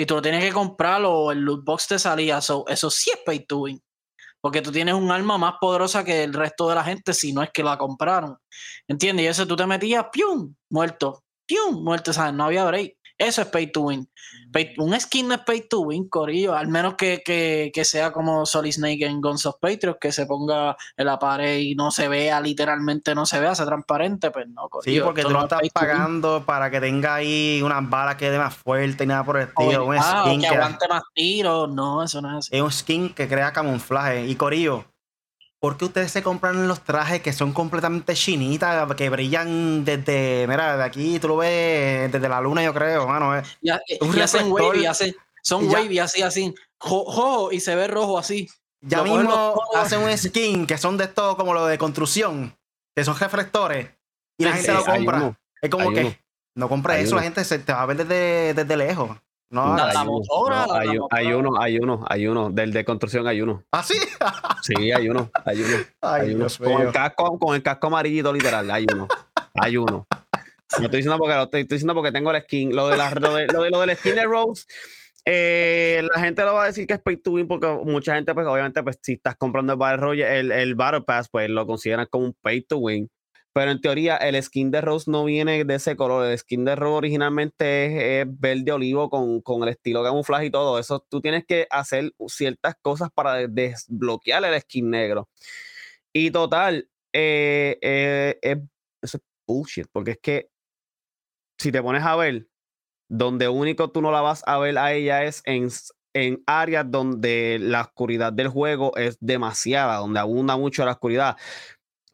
Y 0.00 0.06
tú 0.06 0.14
lo 0.14 0.22
tienes 0.22 0.44
que 0.44 0.52
comprar 0.52 1.02
o 1.04 1.32
el 1.32 1.40
loot 1.40 1.64
box 1.64 1.88
te 1.88 1.98
salía, 1.98 2.38
eso 2.38 2.90
sí 2.90 3.10
es 3.10 3.18
pay 3.26 3.44
to 3.46 3.58
win. 3.58 3.82
porque 4.40 4.62
tú 4.62 4.70
tienes 4.70 4.94
un 4.94 5.10
arma 5.10 5.38
más 5.38 5.54
poderosa 5.60 6.04
que 6.04 6.22
el 6.22 6.32
resto 6.34 6.68
de 6.68 6.76
la 6.76 6.84
gente 6.84 7.12
si 7.12 7.32
no 7.32 7.42
es 7.42 7.50
que 7.52 7.64
la 7.64 7.76
compraron. 7.76 8.38
¿Entiendes? 8.86 9.24
Y 9.24 9.26
eso 9.26 9.44
tú 9.44 9.56
te 9.56 9.66
metías, 9.66 10.06
¡pium! 10.12 10.54
Muerto, 10.70 11.24
¡pium! 11.44 11.82
Muerto, 11.82 12.12
¿sabes? 12.12 12.32
No 12.34 12.44
había 12.44 12.64
break. 12.64 12.96
Eso 13.18 13.42
es 13.42 13.48
pay 13.48 13.72
to 13.72 13.80
win. 13.80 14.08
un 14.78 15.00
skin 15.00 15.26
no 15.26 15.34
es 15.34 15.40
pay 15.40 15.68
to 15.68 15.80
win, 15.80 16.08
Corillo. 16.08 16.54
Al 16.54 16.68
menos 16.68 16.94
que, 16.94 17.20
que, 17.24 17.72
que 17.74 17.84
sea 17.84 18.12
como 18.12 18.46
Solid 18.46 18.72
Snake 18.72 19.04
en 19.04 19.20
Guns 19.20 19.44
of 19.44 19.56
Patriots, 19.60 19.98
que 20.00 20.12
se 20.12 20.24
ponga 20.24 20.76
en 20.96 21.06
la 21.06 21.18
pared 21.18 21.58
y 21.58 21.74
no 21.74 21.90
se 21.90 22.08
vea, 22.08 22.40
literalmente 22.40 23.16
no 23.16 23.26
se 23.26 23.40
vea, 23.40 23.56
sea 23.56 23.66
transparente, 23.66 24.30
pues 24.30 24.46
no, 24.48 24.68
Corillo. 24.68 25.00
Sí, 25.00 25.04
porque 25.04 25.22
tú 25.22 25.30
no 25.30 25.42
estás 25.42 25.60
pagando 25.72 26.44
para 26.46 26.70
que 26.70 26.80
tenga 26.80 27.16
ahí 27.16 27.60
unas 27.62 27.88
balas 27.90 28.14
que 28.14 28.30
dé 28.30 28.38
más 28.38 28.54
fuerte 28.54 29.02
y 29.02 29.06
nada 29.08 29.24
por 29.24 29.38
el 29.38 29.48
estilo. 29.48 29.86
un 29.86 29.96
ah, 29.98 30.24
skin 30.24 30.40
que, 30.40 30.46
aguante 30.46 30.88
más 30.88 31.02
tiros. 31.12 31.70
No, 31.70 32.04
eso 32.04 32.22
no 32.22 32.30
es 32.30 32.46
así. 32.46 32.56
Es 32.56 32.62
un 32.62 32.70
skin 32.70 33.14
que 33.14 33.26
crea 33.26 33.52
camuflaje. 33.52 34.26
Y 34.26 34.36
Corillo, 34.36 34.84
¿Por 35.60 35.76
qué 35.76 35.86
ustedes 35.86 36.12
se 36.12 36.22
compran 36.22 36.68
los 36.68 36.84
trajes 36.84 37.20
que 37.20 37.32
son 37.32 37.52
completamente 37.52 38.14
chinitas, 38.14 38.94
que 38.94 39.10
brillan 39.10 39.84
desde, 39.84 40.46
mira, 40.48 40.76
de 40.76 40.84
aquí 40.84 41.18
tú 41.18 41.28
lo 41.28 41.36
ves 41.38 42.12
desde 42.12 42.28
la 42.28 42.40
luna, 42.40 42.62
yo 42.62 42.72
creo, 42.72 43.08
mano. 43.08 43.36
Eh. 43.36 43.42
Y, 43.60 43.70
hacen 44.20 44.52
wavy, 44.52 44.86
hacen, 44.86 45.16
son 45.42 45.68
wavy 45.68 45.98
así, 45.98 46.22
así, 46.22 46.54
jo, 46.78 47.50
y 47.50 47.58
se 47.58 47.74
ve 47.74 47.88
rojo 47.88 48.18
así. 48.18 48.48
Ya 48.80 49.02
mismo 49.02 49.60
hacen 49.74 50.00
un 50.00 50.16
skin 50.16 50.64
que 50.64 50.78
son 50.78 50.96
de 50.96 51.04
esto 51.04 51.36
como 51.36 51.52
lo 51.52 51.66
de 51.66 51.76
construcción, 51.76 52.56
que 52.94 53.04
son 53.04 53.18
reflectores, 53.18 53.90
y 54.38 54.44
la 54.44 54.52
gente 54.52 54.72
lo 54.72 54.84
compra. 54.84 55.38
Es 55.60 55.70
como 55.70 55.90
que 55.90 56.20
no 56.54 56.68
compra 56.68 57.00
eso, 57.00 57.16
la 57.16 57.22
gente 57.22 57.44
se 57.44 57.58
te 57.58 57.72
va 57.72 57.82
a 57.82 57.86
ver 57.86 57.96
desde, 57.96 58.54
desde 58.54 58.76
lejos. 58.76 59.16
No, 59.50 59.74
hay, 59.74 59.96
uno, 60.88 61.08
hay, 61.10 61.32
uno, 61.32 61.58
hay 61.58 61.78
uno, 61.78 62.04
hay 62.06 62.26
uno, 62.26 62.50
del 62.50 62.70
de 62.70 62.84
construcción 62.84 63.26
hay 63.26 63.40
uno. 63.40 63.64
¿Ah, 63.72 63.82
sí? 63.82 63.94
sí, 64.62 64.92
hay 64.92 65.08
uno, 65.08 65.30
hay 65.44 65.62
uno. 65.62 65.76
hay 66.02 66.34
uno. 66.34 66.46
Con, 66.58 66.82
el 66.82 66.92
casco, 66.92 67.38
con 67.38 67.54
el 67.54 67.62
casco 67.62 67.86
amarillito 67.86 68.30
literal, 68.30 68.70
hay 68.70 68.86
uno. 68.92 69.08
Hay 69.54 69.78
uno. 69.78 70.06
No 70.78 70.84
estoy 70.84 70.98
diciendo 70.98 71.16
porque 71.16 71.34
lo 71.34 71.44
estoy, 71.44 71.64
diciendo 71.64 71.94
porque 71.94 72.12
tengo 72.12 72.30
el 72.30 72.42
skin. 72.42 72.76
Lo 72.76 72.88
de, 72.88 72.98
la, 72.98 73.10
lo 73.10 73.34
de, 73.34 73.46
lo, 73.46 73.62
de 73.62 73.70
lo 73.70 73.80
del 73.80 73.96
skin 73.96 74.16
de 74.16 74.24
Rose, 74.24 74.66
eh, 75.24 76.06
la 76.14 76.20
gente 76.20 76.44
lo 76.44 76.52
va 76.52 76.64
a 76.64 76.66
decir 76.66 76.86
que 76.86 76.94
es 76.94 77.00
pay 77.00 77.16
to 77.16 77.30
win 77.30 77.48
porque 77.48 77.66
mucha 77.84 78.14
gente, 78.14 78.34
pues 78.34 78.46
obviamente, 78.46 78.82
pues 78.82 78.98
si 79.00 79.14
estás 79.14 79.36
comprando 79.36 79.72
el 79.72 79.78
Battle, 79.78 79.96
Royale, 79.96 80.40
el, 80.40 80.52
el 80.52 80.74
Battle 80.74 81.02
Pass, 81.02 81.30
pues 81.30 81.48
lo 81.48 81.66
consideran 81.66 82.06
como 82.10 82.26
un 82.26 82.34
pay 82.34 82.60
to 82.62 82.76
win. 82.76 83.08
Pero 83.52 83.70
en 83.70 83.80
teoría 83.80 84.16
el 84.16 84.40
skin 84.42 84.70
de 84.70 84.80
Rose 84.80 85.10
no 85.10 85.24
viene 85.24 85.64
de 85.64 85.74
ese 85.74 85.96
color. 85.96 86.26
El 86.26 86.38
skin 86.38 86.64
de 86.64 86.76
Rose 86.76 86.96
originalmente 86.96 88.20
es, 88.20 88.26
verde 88.28 88.72
olivo 88.72 89.10
con, 89.10 89.40
con, 89.40 89.62
el 89.62 89.70
estilo 89.70 90.02
camuflaje 90.04 90.46
y 90.46 90.50
todo 90.50 90.78
eso. 90.78 91.04
Tú 91.08 91.20
tienes 91.20 91.44
que 91.46 91.66
hacer 91.70 92.12
ciertas 92.28 92.76
cosas 92.80 93.08
para 93.12 93.46
desbloquear 93.48 94.44
el 94.44 94.60
skin 94.60 94.90
negro. 94.90 95.28
Y 96.12 96.30
total, 96.30 96.88
eh, 97.12 97.78
eh, 97.82 98.60
eso 99.02 99.18
es 99.18 99.22
bullshit, 99.46 99.86
porque 99.92 100.12
es 100.12 100.18
que 100.22 100.50
si 101.58 101.72
te 101.72 101.82
pones 101.82 102.02
a 102.04 102.16
ver, 102.16 102.48
donde 103.08 103.48
único 103.48 103.90
tú 103.90 104.02
no 104.02 104.10
la 104.12 104.20
vas 104.20 104.42
a 104.46 104.58
ver 104.58 104.78
a 104.78 104.92
ella 104.92 105.24
es 105.24 105.42
en, 105.44 105.68
en 106.14 106.42
áreas 106.46 106.90
donde 106.90 107.58
la 107.60 107.82
oscuridad 107.82 108.32
del 108.32 108.48
juego 108.48 108.96
es 108.96 109.16
demasiada, 109.20 109.96
donde 109.96 110.20
abunda 110.20 110.56
mucho 110.56 110.84
la 110.84 110.92
oscuridad. 110.92 111.36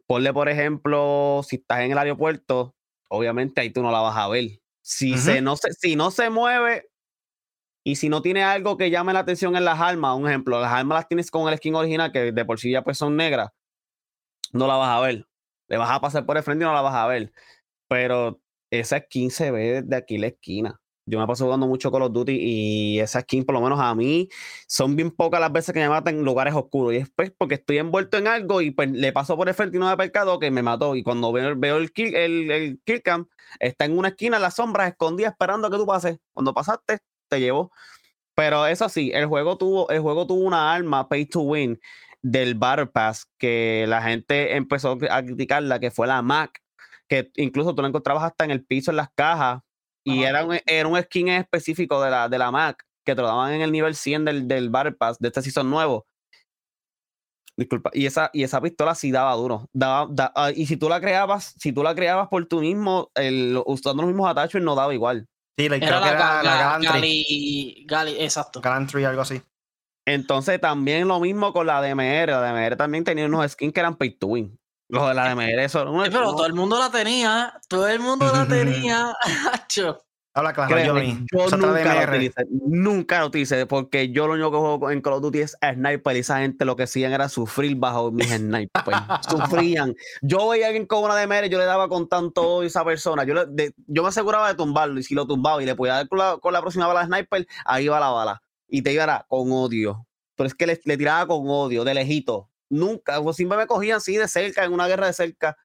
Ponle, 0.06 0.32
por 0.32 0.48
ejemplo, 0.48 1.40
si 1.46 1.56
estás 1.56 1.80
en 1.80 1.92
el 1.92 1.98
aeropuerto, 1.98 2.74
obviamente 3.08 3.60
ahí 3.60 3.70
tú 3.70 3.82
no 3.82 3.90
la 3.90 4.00
vas 4.00 4.16
a 4.16 4.28
ver. 4.28 4.60
Si, 4.82 5.16
se, 5.16 5.40
no, 5.40 5.56
se, 5.56 5.72
si 5.72 5.96
no 5.96 6.10
se 6.10 6.28
mueve 6.28 6.90
y 7.84 7.96
si 7.96 8.08
no 8.08 8.20
tiene 8.20 8.42
algo 8.42 8.76
que 8.76 8.90
llame 8.90 9.14
la 9.14 9.20
atención 9.20 9.56
en 9.56 9.64
las 9.64 9.80
armas, 9.80 10.16
un 10.16 10.28
ejemplo, 10.28 10.60
las 10.60 10.72
armas 10.72 10.96
las 10.96 11.08
tienes 11.08 11.30
con 11.30 11.50
el 11.50 11.56
skin 11.56 11.74
original, 11.74 12.12
que 12.12 12.32
de 12.32 12.44
por 12.44 12.60
sí 12.60 12.70
ya 12.70 12.82
pues 12.82 12.98
son 12.98 13.16
negras, 13.16 13.50
no 14.52 14.66
la 14.66 14.76
vas 14.76 14.96
a 14.96 15.00
ver. 15.00 15.26
Le 15.68 15.78
vas 15.78 15.90
a 15.90 16.00
pasar 16.00 16.26
por 16.26 16.36
el 16.36 16.42
frente 16.42 16.64
y 16.64 16.66
no 16.66 16.74
la 16.74 16.82
vas 16.82 16.94
a 16.94 17.06
ver. 17.06 17.32
Pero 17.88 18.40
esa 18.70 18.98
skin 19.00 19.30
se 19.30 19.50
ve 19.50 19.82
desde 19.82 19.96
aquí 19.96 20.18
la 20.18 20.28
esquina. 20.28 20.80
Yo 21.06 21.18
me 21.18 21.26
paso 21.26 21.44
jugando 21.44 21.66
mucho 21.66 21.92
Call 21.92 22.02
of 22.02 22.12
Duty 22.12 22.32
y 22.32 23.00
esa 23.00 23.20
skin, 23.20 23.44
por 23.44 23.54
lo 23.54 23.60
menos 23.60 23.78
a 23.78 23.94
mí, 23.94 24.28
son 24.66 24.96
bien 24.96 25.10
pocas 25.10 25.38
las 25.38 25.52
veces 25.52 25.74
que 25.74 25.80
me 25.80 25.88
matan 25.90 26.16
en 26.18 26.24
lugares 26.24 26.54
oscuros. 26.54 26.94
Y 26.94 26.96
es 26.96 27.10
porque 27.36 27.56
estoy 27.56 27.76
envuelto 27.78 28.16
en 28.16 28.26
algo 28.26 28.62
y 28.62 28.70
pues 28.70 28.90
le 28.90 29.12
paso 29.12 29.36
por 29.36 29.48
el 29.48 29.54
frente 29.54 29.76
y 29.76 29.80
no 29.80 29.88
me 29.88 29.96
percado 29.98 30.38
que 30.38 30.50
me 30.50 30.62
mató. 30.62 30.96
Y 30.96 31.02
cuando 31.02 31.30
veo, 31.30 31.76
el, 31.76 31.92
kill, 31.92 32.14
el 32.16 32.80
kill 32.84 33.02
cam, 33.02 33.26
está 33.60 33.84
en 33.84 33.98
una 33.98 34.08
esquina 34.08 34.36
en 34.36 34.42
las 34.42 34.54
sombras, 34.54 34.88
escondida, 34.88 35.28
esperando 35.28 35.68
a 35.68 35.70
que 35.70 35.76
tú 35.76 35.86
pases. 35.86 36.18
Cuando 36.32 36.54
pasaste, 36.54 36.98
te 37.28 37.40
llevó. 37.40 37.70
Pero 38.34 38.66
eso 38.66 38.88
sí, 38.88 39.10
el 39.14 39.26
juego 39.26 39.58
tuvo, 39.58 39.90
el 39.90 40.00
juego 40.00 40.26
tuvo 40.26 40.40
una 40.40 40.74
arma 40.74 41.08
pay 41.08 41.26
to 41.26 41.40
win 41.40 41.78
del 42.22 42.54
Battle 42.54 42.86
Pass 42.86 43.26
que 43.38 43.84
la 43.88 44.02
gente 44.02 44.56
empezó 44.56 44.98
a 45.10 45.22
criticarla, 45.22 45.78
que 45.80 45.90
fue 45.90 46.06
la 46.06 46.22
Mac, 46.22 46.62
que 47.08 47.30
incluso 47.36 47.74
tú 47.74 47.82
la 47.82 47.88
encontrabas 47.88 48.24
hasta 48.24 48.44
en 48.44 48.50
el 48.50 48.64
piso 48.64 48.90
en 48.90 48.96
las 48.96 49.08
cajas 49.14 49.60
y 50.04 50.22
era 50.22 50.44
un, 50.44 50.58
era 50.66 50.88
un 50.88 51.00
skin 51.02 51.28
específico 51.28 52.02
de 52.02 52.10
la, 52.10 52.28
de 52.28 52.38
la 52.38 52.50
Mac 52.50 52.84
que 53.04 53.14
te 53.14 53.20
lo 53.20 53.28
daban 53.28 53.52
en 53.52 53.60
el 53.60 53.72
nivel 53.72 53.94
100 53.94 54.24
del, 54.24 54.48
del 54.48 54.70
Battle 54.70 54.92
Pass 54.92 55.18
de 55.18 55.28
este 55.28 55.42
season 55.42 55.68
nuevo. 55.68 56.06
Disculpa, 57.56 57.90
y 57.92 58.06
esa, 58.06 58.30
y 58.32 58.42
esa 58.42 58.60
pistola 58.60 58.94
sí 58.94 59.12
daba 59.12 59.32
duro. 59.34 59.68
Daba, 59.72 60.08
ah, 60.34 60.50
y 60.54 60.66
si 60.66 60.76
tú 60.76 60.88
la 60.88 61.00
creabas, 61.00 61.54
si 61.58 61.72
tú 61.72 61.84
la 61.84 61.94
creabas 61.94 62.28
por 62.28 62.44
tú 62.46 62.60
mismo, 62.60 63.10
el, 63.14 63.60
usando 63.66 64.02
los 64.02 64.08
mismos 64.08 64.28
attachments, 64.28 64.64
no 64.64 64.74
daba 64.74 64.92
igual. 64.92 65.28
Sí, 65.56 65.68
la, 65.68 65.76
era, 65.76 66.00
la, 66.00 66.42
la, 66.42 66.56
Galantry. 66.56 67.86
exacto. 68.18 68.60
Galantry, 68.60 69.04
algo 69.04 69.22
así. 69.22 69.40
Entonces, 70.04 70.60
también 70.60 71.06
lo 71.06 71.20
mismo 71.20 71.52
con 71.52 71.68
la 71.68 71.80
DMR. 71.80 72.30
La 72.30 72.52
DMR 72.52 72.76
también 72.76 73.04
tenía 73.04 73.26
unos 73.26 73.52
skins 73.52 73.72
que 73.72 73.80
eran 73.80 73.96
pay 73.96 74.10
to 74.10 74.26
win. 74.26 74.58
Los 74.88 75.08
de 75.08 75.14
la 75.14 75.34
DMR, 75.34 75.60
eso. 75.60 75.84
pero 76.10 76.32
todo 76.32 76.46
el 76.46 76.52
mundo 76.52 76.78
la 76.78 76.90
tenía. 76.90 77.54
Todo 77.68 77.88
el 77.88 78.00
mundo 78.00 78.30
la 78.32 78.46
tenía. 78.46 79.14
Habla 80.36 80.52
claro, 80.52 80.94
Johnny. 80.94 81.24
Yo 81.32 81.48
nunca 81.56 81.94
lo, 81.94 82.10
utilicé, 82.10 82.46
nunca 82.50 83.20
lo 83.20 83.26
utilicé 83.26 83.66
porque 83.66 84.10
yo 84.10 84.26
lo 84.26 84.32
único 84.32 84.50
que 84.50 84.58
juego 84.58 84.90
en 84.90 85.00
Call 85.00 85.12
of 85.12 85.22
Duty 85.22 85.38
es 85.38 85.56
sniper 85.60 86.16
y 86.16 86.18
esa 86.18 86.38
gente 86.40 86.64
lo 86.64 86.74
que 86.74 86.82
hacían 86.82 87.12
era 87.12 87.28
sufrir 87.28 87.76
bajo 87.76 88.10
mis 88.10 88.30
snipers. 88.30 88.74
Sufrían. 89.30 89.94
Yo 90.22 90.48
veía 90.48 90.64
a 90.64 90.68
alguien 90.70 90.86
con 90.86 91.04
una 91.04 91.14
DMR, 91.14 91.48
yo 91.48 91.58
le 91.58 91.66
daba 91.66 91.88
con 91.88 92.08
tanto 92.08 92.62
a 92.62 92.66
esa 92.66 92.84
persona. 92.84 93.22
Yo, 93.22 93.34
yo 93.86 94.02
me 94.02 94.08
aseguraba 94.08 94.48
de 94.48 94.56
tumbarlo 94.56 94.98
y 94.98 95.04
si 95.04 95.14
lo 95.14 95.24
tumbaba 95.24 95.62
y 95.62 95.66
le 95.66 95.76
podía 95.76 95.94
dar 95.94 96.08
con 96.08 96.18
la, 96.18 96.36
con 96.38 96.52
la 96.52 96.60
próxima 96.60 96.88
bala 96.88 97.00
de 97.02 97.06
sniper, 97.06 97.46
ahí 97.64 97.86
va 97.86 98.00
la 98.00 98.10
bala. 98.10 98.42
Y 98.66 98.82
te 98.82 98.92
iba 98.92 99.24
con 99.28 99.52
odio. 99.52 100.04
Pero 100.34 100.48
es 100.48 100.54
que 100.56 100.66
le, 100.66 100.80
le 100.84 100.96
tiraba 100.96 101.28
con 101.28 101.44
odio, 101.46 101.84
de 101.84 101.94
lejito 101.94 102.50
nunca, 102.70 103.20
o 103.20 103.32
siempre 103.32 103.58
me 103.58 103.66
cogían 103.66 103.98
así 103.98 104.16
de 104.16 104.28
cerca, 104.28 104.64
en 104.64 104.72
una 104.72 104.86
guerra 104.86 105.06
de 105.06 105.12
cerca. 105.12 105.56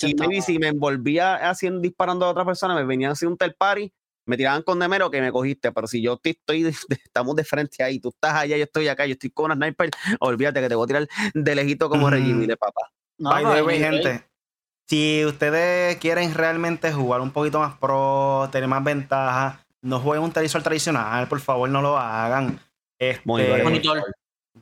y 0.00 0.14
maybe 0.14 0.42
si 0.42 0.58
me 0.58 0.68
envolvía 0.68 1.36
haciendo, 1.48 1.80
disparando 1.80 2.26
a 2.26 2.30
otra 2.30 2.44
persona, 2.44 2.74
me 2.74 2.84
venían 2.84 3.12
así 3.12 3.26
un 3.26 3.36
tel 3.36 3.54
party, 3.54 3.92
me 4.26 4.36
tiraban 4.36 4.62
con 4.62 4.78
demero 4.78 5.10
que 5.10 5.20
me 5.20 5.32
cogiste. 5.32 5.72
Pero 5.72 5.86
si 5.86 6.02
yo 6.02 6.20
estoy, 6.22 6.66
estamos 7.04 7.34
de 7.34 7.44
frente 7.44 7.82
ahí, 7.82 7.98
tú 7.98 8.10
estás 8.10 8.34
allá, 8.34 8.56
yo 8.56 8.64
estoy 8.64 8.88
acá, 8.88 9.06
yo 9.06 9.12
estoy 9.12 9.30
con 9.30 9.46
una 9.46 9.54
sniper, 9.54 9.90
olvídate 10.20 10.60
que 10.60 10.68
te 10.68 10.74
voy 10.74 10.84
a 10.84 10.86
tirar 10.86 11.08
de 11.34 11.54
lejito 11.54 11.88
como 11.88 12.08
mm. 12.08 12.46
de 12.46 12.56
papá. 12.56 12.92
No, 13.18 13.32
gente. 13.68 14.24
Si 14.86 15.24
ustedes 15.26 15.96
quieren 15.96 16.32
realmente 16.32 16.92
jugar 16.92 17.20
un 17.20 17.30
poquito 17.30 17.58
más 17.58 17.76
pro, 17.78 18.48
tener 18.50 18.68
más 18.68 18.82
ventaja, 18.82 19.66
no 19.82 20.00
jueguen 20.00 20.24
un 20.24 20.32
televisor 20.32 20.62
tradicional, 20.62 21.28
por 21.28 21.40
favor, 21.40 21.68
no 21.68 21.82
lo 21.82 21.98
hagan. 21.98 22.58
Este, 22.98 23.22
monitor 23.24 24.02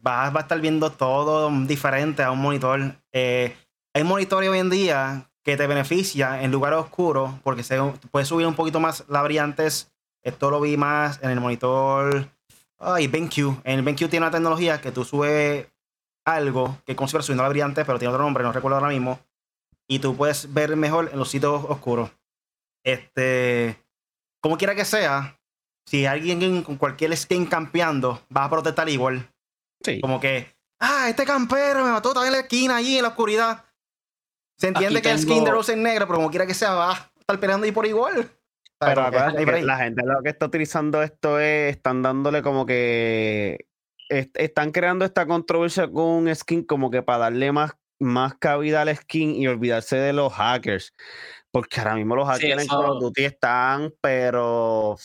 vas, 0.06 0.34
a 0.34 0.40
estar 0.40 0.60
viendo 0.60 0.90
todo 0.92 1.50
diferente 1.66 2.22
a 2.22 2.30
un 2.30 2.40
monitor. 2.40 2.94
Eh, 3.12 3.56
hay 3.92 4.04
monitores 4.04 4.48
hoy 4.48 4.58
en 4.58 4.70
día 4.70 5.30
que 5.42 5.56
te 5.56 5.66
beneficia 5.66 6.42
en 6.42 6.52
lugares 6.52 6.78
oscuros 6.78 7.32
porque 7.42 7.64
puedes 8.10 8.28
subir 8.28 8.46
un 8.46 8.54
poquito 8.54 8.78
más 8.78 9.04
la 9.08 9.22
brillantes. 9.22 9.92
Esto 10.22 10.50
lo 10.50 10.60
vi 10.60 10.76
más 10.76 11.18
en 11.22 11.30
el 11.30 11.40
monitor. 11.40 12.28
Ay, 12.78 13.08
BenQ. 13.08 13.62
En 13.64 13.78
el 13.78 13.82
BenQ 13.82 14.08
tiene 14.08 14.18
una 14.18 14.30
tecnología 14.30 14.80
que 14.80 14.92
tú 14.92 15.04
subes 15.04 15.66
algo 16.24 16.78
que 16.84 16.96
considera 16.96 17.22
subiendo 17.22 17.42
la 17.42 17.48
brillante, 17.48 17.84
pero 17.84 17.98
tiene 17.98 18.12
otro 18.12 18.24
nombre, 18.24 18.42
no 18.44 18.52
recuerdo 18.52 18.76
ahora 18.76 18.90
mismo. 18.90 19.18
Y 19.88 20.00
tú 20.00 20.16
puedes 20.16 20.52
ver 20.52 20.76
mejor 20.76 21.10
en 21.12 21.18
los 21.18 21.30
sitios 21.30 21.64
oscuros. 21.68 22.10
Este. 22.84 23.76
Como 24.40 24.58
quiera 24.58 24.74
que 24.74 24.84
sea, 24.84 25.40
si 25.84 26.06
alguien 26.06 26.62
con 26.62 26.76
cualquier 26.76 27.16
skin 27.16 27.46
campeando 27.46 28.20
va 28.36 28.44
a 28.44 28.50
protestar 28.50 28.88
igual. 28.88 29.28
Como 30.00 30.20
que, 30.20 30.56
ah, 30.80 31.08
este 31.08 31.24
campero 31.24 31.84
me 31.84 31.92
mató 31.92 32.12
también 32.12 32.34
en 32.34 32.40
la 32.40 32.42
esquina, 32.44 32.76
allí 32.76 32.96
en 32.96 33.02
la 33.02 33.08
oscuridad. 33.10 33.64
Se 34.58 34.68
entiende 34.68 35.02
que 35.02 35.10
el 35.10 35.18
skin 35.18 35.44
de 35.44 35.50
Rose 35.50 35.72
es 35.72 35.78
negro, 35.78 36.06
pero 36.06 36.16
como 36.18 36.30
quiera 36.30 36.46
que 36.46 36.54
sea, 36.54 36.74
va 36.74 36.92
a 36.92 37.12
estar 37.18 37.38
peleando 37.38 37.66
ahí 37.66 37.72
por 37.72 37.86
igual. 37.86 38.30
Pero 38.78 39.10
la 39.10 39.78
gente 39.78 40.02
lo 40.04 40.22
que 40.22 40.30
está 40.30 40.46
utilizando 40.46 41.02
esto 41.02 41.38
es, 41.38 41.76
están 41.76 42.02
dándole 42.02 42.42
como 42.42 42.66
que, 42.66 43.66
están 44.08 44.70
creando 44.72 45.04
esta 45.04 45.26
controversia 45.26 45.90
con 45.90 46.04
un 46.04 46.34
skin 46.34 46.64
como 46.64 46.90
que 46.90 47.02
para 47.02 47.18
darle 47.18 47.52
más, 47.52 47.72
más 47.98 48.34
cabida 48.36 48.82
al 48.82 48.94
skin 48.94 49.34
y 49.34 49.46
olvidarse 49.46 49.96
de 49.96 50.12
los 50.12 50.32
hackers. 50.32 50.94
Porque 51.56 51.80
ahora 51.80 51.94
mismo 51.94 52.14
los 52.14 52.28
hackers 52.28 52.64
en 52.64 52.68
Call 52.68 52.84
of 52.84 53.00
Duty 53.00 53.24
están, 53.24 53.94
pero 54.02 54.98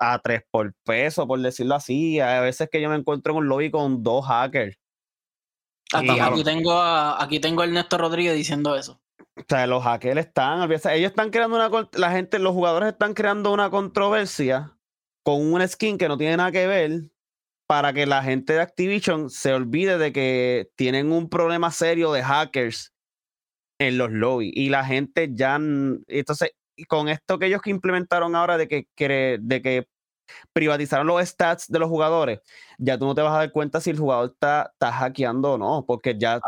a 0.00 0.18
tres 0.18 0.42
por 0.50 0.72
peso, 0.82 1.26
por 1.26 1.38
decirlo 1.38 1.74
así. 1.74 2.20
Hay 2.20 2.40
veces 2.40 2.70
que 2.72 2.80
yo 2.80 2.88
me 2.88 2.96
encuentro 2.96 3.32
en 3.34 3.40
un 3.40 3.48
lobby 3.48 3.70
con 3.70 4.02
dos 4.02 4.24
hackers. 4.24 4.78
Aquí, 5.92 6.06
Y- 6.06 6.20
aquí 6.20 6.42
tengo 6.42 6.72
a, 6.72 7.22
aquí 7.22 7.38
tengo 7.38 7.60
a 7.60 7.66
Ernesto 7.66 7.98
Rodríguez 7.98 8.34
diciendo 8.34 8.74
eso. 8.76 9.02
O 9.36 9.42
sea, 9.46 9.66
los 9.66 9.84
hackers 9.84 10.20
están, 10.20 10.62
ellos 10.72 11.10
están 11.10 11.28
creando 11.28 11.56
una, 11.56 11.90
la 11.92 12.10
gente, 12.12 12.38
los 12.38 12.54
jugadores 12.54 12.88
están 12.88 13.12
creando 13.12 13.52
una 13.52 13.68
controversia 13.68 14.78
con 15.22 15.52
un 15.52 15.68
skin 15.68 15.98
que 15.98 16.08
no 16.08 16.16
tiene 16.16 16.38
nada 16.38 16.50
que 16.50 16.66
ver 16.66 17.10
para 17.66 17.92
que 17.92 18.06
la 18.06 18.22
gente 18.22 18.54
de 18.54 18.62
Activision 18.62 19.28
se 19.28 19.52
olvide 19.52 19.98
de 19.98 20.14
que 20.14 20.70
tienen 20.76 21.12
un 21.12 21.28
problema 21.28 21.70
serio 21.70 22.10
de 22.10 22.22
hackers 22.22 22.93
en 23.88 23.98
los 23.98 24.10
lobbies 24.10 24.52
y 24.54 24.68
la 24.68 24.84
gente 24.84 25.30
ya, 25.32 25.56
entonces, 25.56 26.50
con 26.88 27.08
esto 27.08 27.38
que 27.38 27.46
ellos 27.46 27.62
que 27.62 27.70
implementaron 27.70 28.34
ahora 28.34 28.56
de 28.56 28.68
que, 28.68 28.86
de 29.40 29.62
que 29.62 29.86
privatizaron 30.52 31.06
los 31.06 31.22
stats 31.26 31.68
de 31.68 31.78
los 31.78 31.88
jugadores, 31.88 32.40
ya 32.78 32.98
tú 32.98 33.04
no 33.06 33.14
te 33.14 33.20
vas 33.22 33.34
a 33.34 33.38
dar 33.38 33.52
cuenta 33.52 33.80
si 33.80 33.90
el 33.90 33.98
jugador 33.98 34.30
está, 34.32 34.70
está 34.72 34.92
hackeando 34.92 35.52
o 35.52 35.58
no, 35.58 35.84
porque 35.86 36.16
ya 36.18 36.40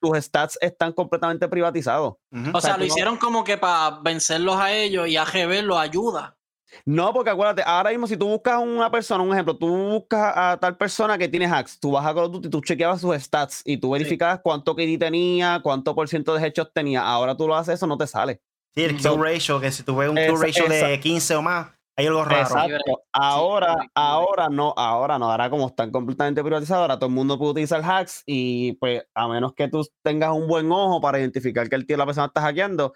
tus 0.00 0.18
stats 0.18 0.58
están 0.60 0.92
completamente 0.92 1.48
privatizados. 1.48 2.14
O 2.52 2.60
sea, 2.60 2.72
lo 2.74 2.80
no- 2.80 2.84
hicieron 2.84 3.16
como 3.16 3.42
que 3.42 3.56
para 3.56 4.00
vencerlos 4.02 4.56
a 4.56 4.72
ellos 4.72 5.08
y 5.08 5.16
AGB 5.16 5.62
los 5.62 5.78
ayuda. 5.78 6.36
No, 6.84 7.12
porque 7.12 7.30
acuérdate, 7.30 7.62
ahora 7.64 7.90
mismo 7.90 8.06
si 8.06 8.16
tú 8.16 8.28
buscas 8.28 8.54
a 8.54 8.58
una 8.58 8.90
persona, 8.90 9.22
un 9.22 9.32
ejemplo, 9.32 9.56
tú 9.56 9.68
buscas 9.68 10.32
a 10.36 10.56
tal 10.60 10.76
persona 10.76 11.18
que 11.18 11.28
tiene 11.28 11.46
hacks, 11.46 11.78
tú 11.80 11.92
vas 11.92 12.04
a 12.06 12.14
Call 12.14 12.24
of 12.24 12.32
Duty, 12.32 12.48
tú 12.50 12.60
chequeabas 12.60 13.00
sus 13.00 13.14
stats 13.16 13.62
y 13.64 13.76
tú 13.76 13.90
verificabas 13.90 14.40
cuánto 14.42 14.74
KD 14.74 14.98
tenía, 14.98 15.60
cuánto 15.62 15.94
por 15.94 16.08
ciento 16.08 16.34
de 16.34 16.46
headshots 16.46 16.72
tenía. 16.72 17.02
Ahora 17.02 17.36
tú 17.36 17.46
lo 17.48 17.54
haces, 17.56 17.74
eso 17.74 17.86
no 17.86 17.96
te 17.98 18.06
sale. 18.06 18.40
Sí, 18.74 18.84
el 18.84 19.00
So- 19.00 19.14
kill 19.14 19.22
ratio, 19.24 19.60
que 19.60 19.72
si 19.72 19.82
tú 19.82 19.96
ves 19.96 20.08
un 20.08 20.16
kill 20.16 20.24
Esa- 20.26 20.44
ratio 20.44 20.68
de 20.68 20.92
esa- 20.94 21.00
15 21.00 21.34
o 21.34 21.42
más, 21.42 21.68
hay 21.96 22.06
algo 22.06 22.24
raro. 22.24 22.42
Exacto. 22.42 23.02
Ahora, 23.12 23.76
ahora 23.94 24.48
no, 24.48 24.72
ahora 24.76 25.18
no. 25.18 25.30
Ahora 25.30 25.50
como 25.50 25.66
están 25.66 25.90
completamente 25.90 26.40
privatizados, 26.42 26.82
ahora 26.82 26.96
todo 26.96 27.08
el 27.08 27.14
mundo 27.14 27.36
puede 27.36 27.50
utilizar 27.50 27.82
hacks 27.84 28.22
y 28.26 28.72
pues 28.74 29.02
a 29.14 29.26
menos 29.28 29.52
que 29.54 29.68
tú 29.68 29.86
tengas 30.02 30.30
un 30.32 30.46
buen 30.46 30.70
ojo 30.70 31.00
para 31.00 31.18
identificar 31.18 31.68
que 31.68 31.74
el 31.76 31.84
tío 31.86 31.96
la 31.96 32.06
persona 32.06 32.28
está 32.28 32.40
hackeando, 32.42 32.94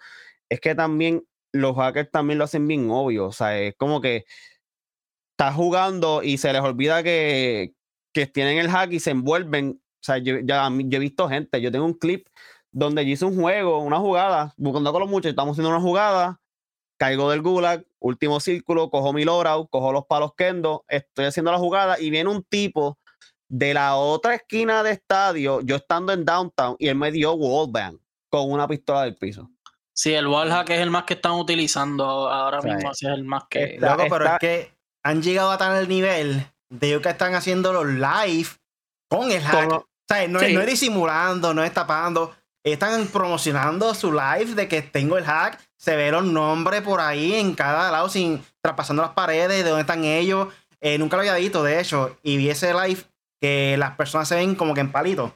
es 0.49 0.59
que 0.61 0.73
también 0.75 1.23
los 1.55 1.75
hackers 1.75 2.11
también 2.11 2.37
lo 2.37 2.45
hacen 2.45 2.67
bien 2.67 2.89
obvio. 2.91 3.27
O 3.27 3.31
sea, 3.31 3.59
es 3.59 3.75
como 3.75 4.01
que 4.01 4.25
estás 5.31 5.55
jugando 5.55 6.23
y 6.23 6.37
se 6.37 6.53
les 6.53 6.61
olvida 6.61 7.03
que, 7.03 7.73
que 8.13 8.27
tienen 8.27 8.57
el 8.57 8.69
hack 8.69 8.91
y 8.91 8.99
se 8.99 9.11
envuelven. 9.11 9.81
O 9.81 10.03
sea, 10.05 10.17
yo, 10.17 10.39
ya, 10.43 10.67
he 10.67 10.99
visto 10.99 11.27
gente, 11.29 11.61
yo 11.61 11.71
tengo 11.71 11.85
un 11.85 11.93
clip 11.93 12.27
donde 12.71 13.05
yo 13.05 13.11
hice 13.13 13.25
un 13.25 13.39
juego, 13.39 13.79
una 13.79 13.99
jugada, 13.99 14.53
buscando 14.57 14.91
con 14.91 15.01
los 15.01 15.09
muchachos, 15.09 15.31
estamos 15.31 15.53
haciendo 15.53 15.69
una 15.69 15.79
jugada, 15.79 16.41
caigo 16.97 17.31
del 17.31 17.41
gulag, 17.41 17.85
último 17.99 18.39
círculo, 18.41 18.89
cojo 18.89 19.13
mi 19.13 19.23
loadout, 19.23 19.69
cojo 19.69 19.93
los 19.93 20.05
palos 20.05 20.33
kendo, 20.35 20.83
estoy 20.89 21.25
haciendo 21.25 21.51
la 21.51 21.57
jugada 21.57 21.99
y 21.99 22.09
viene 22.09 22.29
un 22.29 22.43
tipo 22.43 22.99
de 23.47 23.73
la 23.73 23.95
otra 23.95 24.35
esquina 24.35 24.83
de 24.83 24.91
estadio, 24.91 25.61
yo 25.61 25.77
estando 25.77 26.11
en 26.11 26.25
downtown, 26.25 26.75
y 26.77 26.89
él 26.89 26.95
me 26.95 27.11
dio 27.11 27.33
wallbang 27.33 27.97
con 28.29 28.51
una 28.51 28.67
pistola 28.67 29.03
del 29.03 29.15
piso. 29.15 29.49
Sí, 29.95 30.13
el 30.13 30.27
wallhack 30.27 30.69
es 30.71 30.79
el 30.81 30.91
más 30.91 31.03
que 31.05 31.13
están 31.13 31.31
utilizando 31.33 32.03
ahora 32.29 32.61
mismo. 32.61 32.91
Ese 32.91 33.07
es 33.07 33.13
el 33.13 33.23
más 33.23 33.43
que. 33.49 33.75
está- 33.75 33.91
Loco, 33.95 34.03
pero 34.09 34.25
está- 34.25 34.33
es 34.35 34.39
que 34.39 34.71
han 35.03 35.21
llegado 35.21 35.51
a 35.51 35.57
tal 35.57 35.87
nivel 35.87 36.45
de 36.69 36.87
ellos 36.87 37.01
que 37.01 37.09
están 37.09 37.33
haciendo 37.33 37.71
los 37.71 37.85
live 37.87 38.49
con 39.09 39.31
el 39.31 39.41
hack. 39.41 39.69
Con- 39.69 39.77
O 39.77 39.87
sea, 40.07 40.27
no, 40.27 40.39
es- 40.39 40.47
Sí. 40.47 40.53
no 40.53 40.59
es 40.61 40.67
disimulando, 40.67 41.53
no 41.53 41.63
es 41.63 41.73
tapando. 41.73 42.35
Están 42.63 43.07
promocionando 43.07 43.93
su 43.95 44.11
live 44.11 44.53
de 44.55 44.67
que 44.67 44.81
tengo 44.81 45.17
el 45.17 45.23
hack. 45.23 45.59
Se 45.77 45.95
ve 45.95 46.11
los 46.11 46.23
nombres 46.25 46.81
por 46.81 46.99
ahí 46.99 47.33
en 47.35 47.53
cada 47.55 47.91
lado, 47.91 48.09
sin 48.09 48.43
traspasando 48.61 49.01
las 49.03 49.11
paredes, 49.13 49.63
de 49.63 49.69
dónde 49.69 49.81
están 49.81 50.03
ellos. 50.03 50.49
Eh, 50.81 50.97
nunca 50.97 51.15
lo 51.15 51.21
había 51.21 51.35
visto, 51.35 51.63
de 51.63 51.79
hecho. 51.79 52.17
Y 52.21 52.37
vi 52.37 52.49
ese 52.49 52.73
live 52.73 53.01
que 53.41 53.75
las 53.77 53.95
personas 53.95 54.27
se 54.27 54.35
ven 54.35 54.55
como 54.55 54.73
que 54.73 54.81
en 54.81 54.91
palitos. 54.91 55.31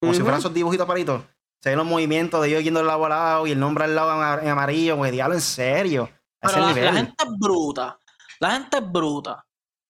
Como 0.00 0.12
si 0.14 0.20
fueran 0.20 0.40
esos 0.40 0.52
dibujitos 0.54 0.86
palitos. 0.86 1.22
Se 1.60 1.70
ven 1.70 1.78
los 1.78 1.86
movimientos 1.86 2.42
de 2.42 2.48
ellos 2.48 2.64
yendo 2.64 2.80
de 2.80 2.86
lado 2.86 3.04
a 3.04 3.08
lado 3.08 3.46
y 3.46 3.52
el 3.52 3.60
nombre 3.60 3.84
al 3.84 3.94
lado 3.94 4.40
en 4.40 4.48
amarillo. 4.48 4.96
Güey, 4.96 5.12
diablo, 5.12 5.34
en 5.34 5.40
serio. 5.40 6.10
A 6.40 6.46
ese 6.48 6.56
Pero 6.56 6.66
la, 6.84 6.92
gente 6.94 7.24
es 7.24 7.38
bruta. 7.38 7.98
La 8.38 8.52
gente 8.52 8.78
es 8.78 8.92
bruta. 8.92 9.44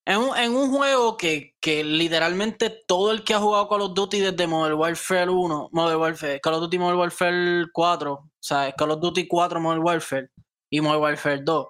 En 0.04 0.16
un, 0.16 0.36
en 0.36 0.52
un 0.56 0.70
juego 0.70 1.16
que, 1.16 1.54
que 1.60 1.84
literalmente 1.84 2.82
todo 2.88 3.12
el 3.12 3.22
que 3.22 3.34
ha 3.34 3.38
jugado 3.38 3.68
Call 3.68 3.82
of 3.82 3.94
Duty 3.94 4.18
desde 4.18 4.46
Modern 4.46 4.74
Warfare 4.74 5.30
1, 5.30 5.68
Modern 5.70 6.00
Warfare, 6.00 6.40
Call 6.40 6.54
of 6.54 6.60
Duty 6.62 6.78
Modern 6.78 6.98
Warfare 6.98 7.66
4, 7.72 8.12
o 8.12 8.30
sea, 8.40 8.72
Call 8.72 8.90
of 8.90 9.00
Duty 9.00 9.28
4 9.28 9.60
Modern 9.60 9.82
Warfare 9.82 10.30
y 10.70 10.80
Modern 10.80 11.02
Warfare 11.02 11.42
2, 11.42 11.66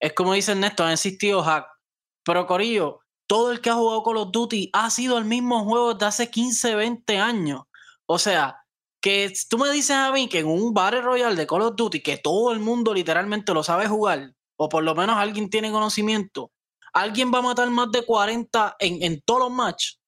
es 0.00 0.14
como 0.14 0.32
dice 0.32 0.52
Ernesto, 0.52 0.84
han 0.84 0.92
existido 0.92 1.42
hack. 1.42 1.66
Pero 2.24 2.46
Corillo, 2.46 3.00
todo 3.26 3.52
el 3.52 3.60
que 3.60 3.70
ha 3.70 3.74
jugado 3.74 4.02
Call 4.02 4.16
of 4.16 4.30
Duty 4.32 4.70
ha 4.72 4.90
sido 4.90 5.18
el 5.18 5.24
mismo 5.24 5.64
juego 5.64 5.94
desde 5.94 6.06
hace 6.06 6.30
15, 6.30 6.74
20 6.74 7.18
años. 7.18 7.62
O 8.06 8.18
sea, 8.18 8.59
que 9.00 9.32
tú 9.48 9.58
me 9.58 9.70
dices 9.70 9.96
a 9.96 10.12
mí 10.12 10.28
que 10.28 10.40
en 10.40 10.46
un 10.46 10.74
Battle 10.74 11.00
Royale 11.02 11.36
de 11.36 11.46
Call 11.46 11.62
of 11.62 11.74
Duty, 11.76 12.02
que 12.02 12.18
todo 12.18 12.52
el 12.52 12.60
mundo 12.60 12.92
literalmente 12.92 13.54
lo 13.54 13.62
sabe 13.62 13.86
jugar, 13.88 14.32
o 14.56 14.68
por 14.68 14.82
lo 14.82 14.94
menos 14.94 15.16
alguien 15.16 15.48
tiene 15.48 15.70
conocimiento, 15.72 16.50
alguien 16.92 17.32
va 17.32 17.38
a 17.38 17.42
matar 17.42 17.70
más 17.70 17.90
de 17.92 18.04
40 18.04 18.76
en, 18.78 19.02
en 19.02 19.20
todos 19.22 19.40
los 19.40 19.50
matches. 19.52 19.98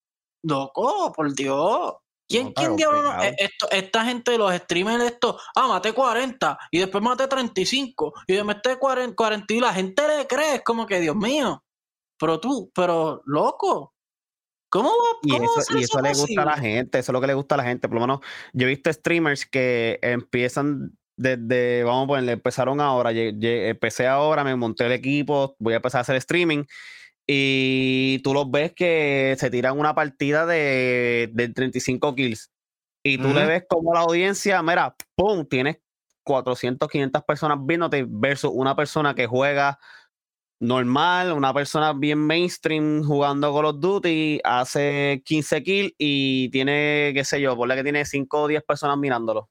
Loco, 0.44 1.12
por 1.14 1.32
Dios. 1.34 1.94
¿Quién, 2.28 2.46
No, 2.48 2.52
quién 2.54 2.76
diablo 2.76 3.02
no- 3.02 3.08
complicado. 3.10 3.34
eh, 3.38 3.44
esto- 3.50 3.70
esta 3.70 4.04
gente, 4.04 4.38
los 4.38 4.54
streamers, 4.54 5.04
esto, 5.04 5.38
ah, 5.54 5.68
maté 5.68 5.92
40 5.92 6.58
y 6.70 6.78
después 6.78 7.02
maté 7.02 7.26
35 7.28 8.12
y 8.26 8.32
después 8.32 8.56
maté 8.56 8.78
40, 8.78 9.14
40 9.14 9.54
y 9.54 9.60
la 9.60 9.72
gente 9.74 10.06
le 10.08 10.26
cree, 10.26 10.56
es 10.56 10.62
como 10.62 10.86
que, 10.86 11.00
Dios 11.00 11.14
mío, 11.16 11.62
pero 12.18 12.40
tú, 12.40 12.70
pero 12.74 13.22
loco, 13.26 13.91
¿cómo 14.72 14.88
va, 14.88 15.18
Y 15.22 15.30
cómo 15.32 15.42
a 15.42 15.60
eso, 15.60 15.78
y 15.78 15.82
eso 15.82 16.00
le 16.00 16.14
gusta 16.14 16.42
a 16.42 16.44
la 16.46 16.56
gente, 16.56 16.98
eso 16.98 17.12
es 17.12 17.12
lo 17.12 17.20
que 17.20 17.26
le 17.26 17.34
gusta 17.34 17.54
a 17.56 17.58
la 17.58 17.64
gente. 17.64 17.88
Por 17.88 17.96
lo 17.96 18.00
menos, 18.00 18.20
yo 18.54 18.66
he 18.66 18.70
visto 18.70 18.90
streamers 18.90 19.44
que 19.44 19.98
empiezan 20.00 20.96
desde, 21.16 21.84
vamos 21.84 22.04
a 22.04 22.08
ponerle, 22.08 22.32
empezaron 22.32 22.80
ahora, 22.80 23.12
lle- 23.12 23.38
lle- 23.38 23.68
empecé 23.68 24.06
ahora, 24.06 24.42
me 24.44 24.56
monté 24.56 24.86
el 24.86 24.92
equipo, 24.92 25.54
voy 25.58 25.74
a 25.74 25.76
empezar 25.76 25.98
a 25.98 26.02
hacer 26.02 26.16
streaming. 26.16 26.64
Y 27.26 28.18
tú 28.24 28.32
los 28.34 28.50
ves 28.50 28.72
que 28.74 29.36
se 29.38 29.50
tiran 29.50 29.78
una 29.78 29.94
partida 29.94 30.46
de, 30.46 31.30
de 31.32 31.48
35 31.50 32.14
kills. 32.14 32.50
Y 33.04 33.18
tú 33.18 33.28
le 33.34 33.40
Ujú. 33.42 33.48
ves 33.48 33.64
como 33.68 33.92
la 33.94 34.00
audiencia, 34.00 34.62
mira, 34.62 34.96
¡pum! 35.14 35.44
Tienes 35.46 35.78
400, 36.24 36.88
500 36.88 37.22
personas 37.24 37.58
viéndote 37.60 38.06
versus 38.08 38.50
una 38.54 38.74
persona 38.74 39.14
que 39.14 39.26
juega 39.26 39.78
normal, 40.62 41.32
una 41.32 41.52
persona 41.52 41.92
bien 41.92 42.18
mainstream 42.18 43.02
jugando 43.02 43.52
Call 43.52 43.64
of 43.66 43.80
Duty, 43.80 44.40
hace 44.44 45.20
15 45.24 45.62
kills 45.62 45.92
y 45.98 46.48
tiene, 46.50 47.10
qué 47.14 47.24
sé 47.24 47.40
yo, 47.40 47.56
por 47.56 47.66
la 47.66 47.74
que 47.74 47.82
tiene 47.82 48.04
5 48.04 48.42
o 48.42 48.48
10 48.48 48.62
personas 48.62 48.96
mirándolo. 48.96 49.50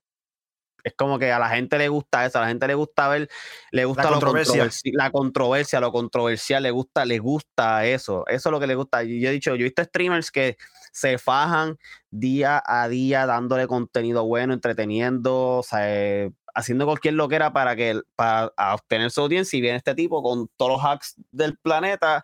Es 0.84 0.93
como 0.97 1.19
que 1.19 1.32
a 1.32 1.38
la 1.38 1.50
gente 1.50 1.78
le 1.78 1.89
gusta 1.89 2.26
eso, 2.26 2.39
a 2.39 2.41
la 2.41 2.47
gente 2.47 2.65
le 2.65 2.74
gusta 2.76 3.08
ver, 3.10 3.30
le 3.71 3.86
gusta 3.86 4.04
lo 4.04 4.12
controversia. 4.13 4.63
controversi- 4.65 4.91
la 4.93 5.12
controversia, 5.12 5.80
lo 5.82 5.91
controversial, 5.91 6.63
le 6.63 6.71
gusta, 6.71 7.06
le 7.06 7.19
gusta 7.19 7.86
eso, 7.86 8.26
eso 8.28 8.50
es 8.50 8.52
lo 8.52 8.60
que 8.60 8.67
le 8.67 8.76
gusta. 8.76 9.04
Yo 9.04 9.30
he 9.30 9.32
dicho, 9.32 9.52
yo 9.56 9.62
he 9.62 9.63
visto 9.69 9.84
streamers 9.84 10.32
que 10.32 10.56
se 10.93 11.17
fajan 11.17 11.78
día 12.10 12.63
a 12.65 12.88
día 12.88 13.26
dándole 13.26 13.67
contenido 13.67 14.26
bueno, 14.26 14.54
entreteniendo, 14.54 15.58
o 15.58 15.63
sea, 15.63 15.82
eh, 15.84 16.32
haciendo 16.53 16.85
cualquier 16.85 17.15
loquera 17.15 17.53
para 17.53 17.75
que 17.75 17.99
para 18.15 18.51
obtener 18.73 19.11
su 19.11 19.21
audiencia 19.21 19.57
y 19.57 19.61
viene 19.61 19.77
este 19.77 19.95
tipo 19.95 20.21
con 20.21 20.47
todos 20.57 20.71
los 20.73 20.81
hacks 20.81 21.15
del 21.31 21.57
planeta 21.57 22.23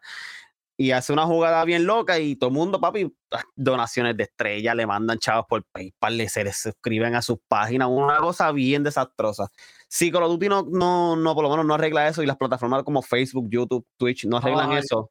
y 0.80 0.92
hace 0.92 1.12
una 1.12 1.26
jugada 1.26 1.66
bien 1.66 1.86
loca 1.86 2.20
y 2.20 2.36
todo 2.36 2.52
el 2.52 2.56
mundo, 2.56 2.80
papi, 2.80 3.12
ah, 3.32 3.44
donaciones 3.56 4.16
de 4.16 4.24
estrella, 4.24 4.76
le 4.76 4.86
mandan 4.86 5.18
chavos 5.18 5.46
por 5.50 5.64
PayPal, 5.66 6.16
le 6.16 6.30
se 6.30 6.44
les 6.44 6.56
suscriben 6.56 7.16
a 7.16 7.24
sus 7.24 7.40
páginas, 7.48 7.90
una 7.92 8.18
cosa 8.18 8.52
bien 8.52 8.84
desastrosa. 8.84 9.50
Si 9.88 10.12
Call 10.12 10.24
of 10.24 10.32
Duty 10.34 10.50
no, 10.50 10.68
no, 10.70 11.16
no, 11.16 11.34
por 11.34 11.44
lo 11.44 11.50
menos 11.50 11.66
no 11.66 11.74
arregla 11.74 12.08
eso 12.08 12.22
y 12.22 12.28
las 12.28 12.38
plataformas 12.38 12.84
como 12.84 13.02
Facebook, 13.02 13.48
YouTube, 13.50 13.88
Twitch 13.98 14.26
no 14.26 14.38
arreglan 14.38 14.74
eso, 14.74 15.10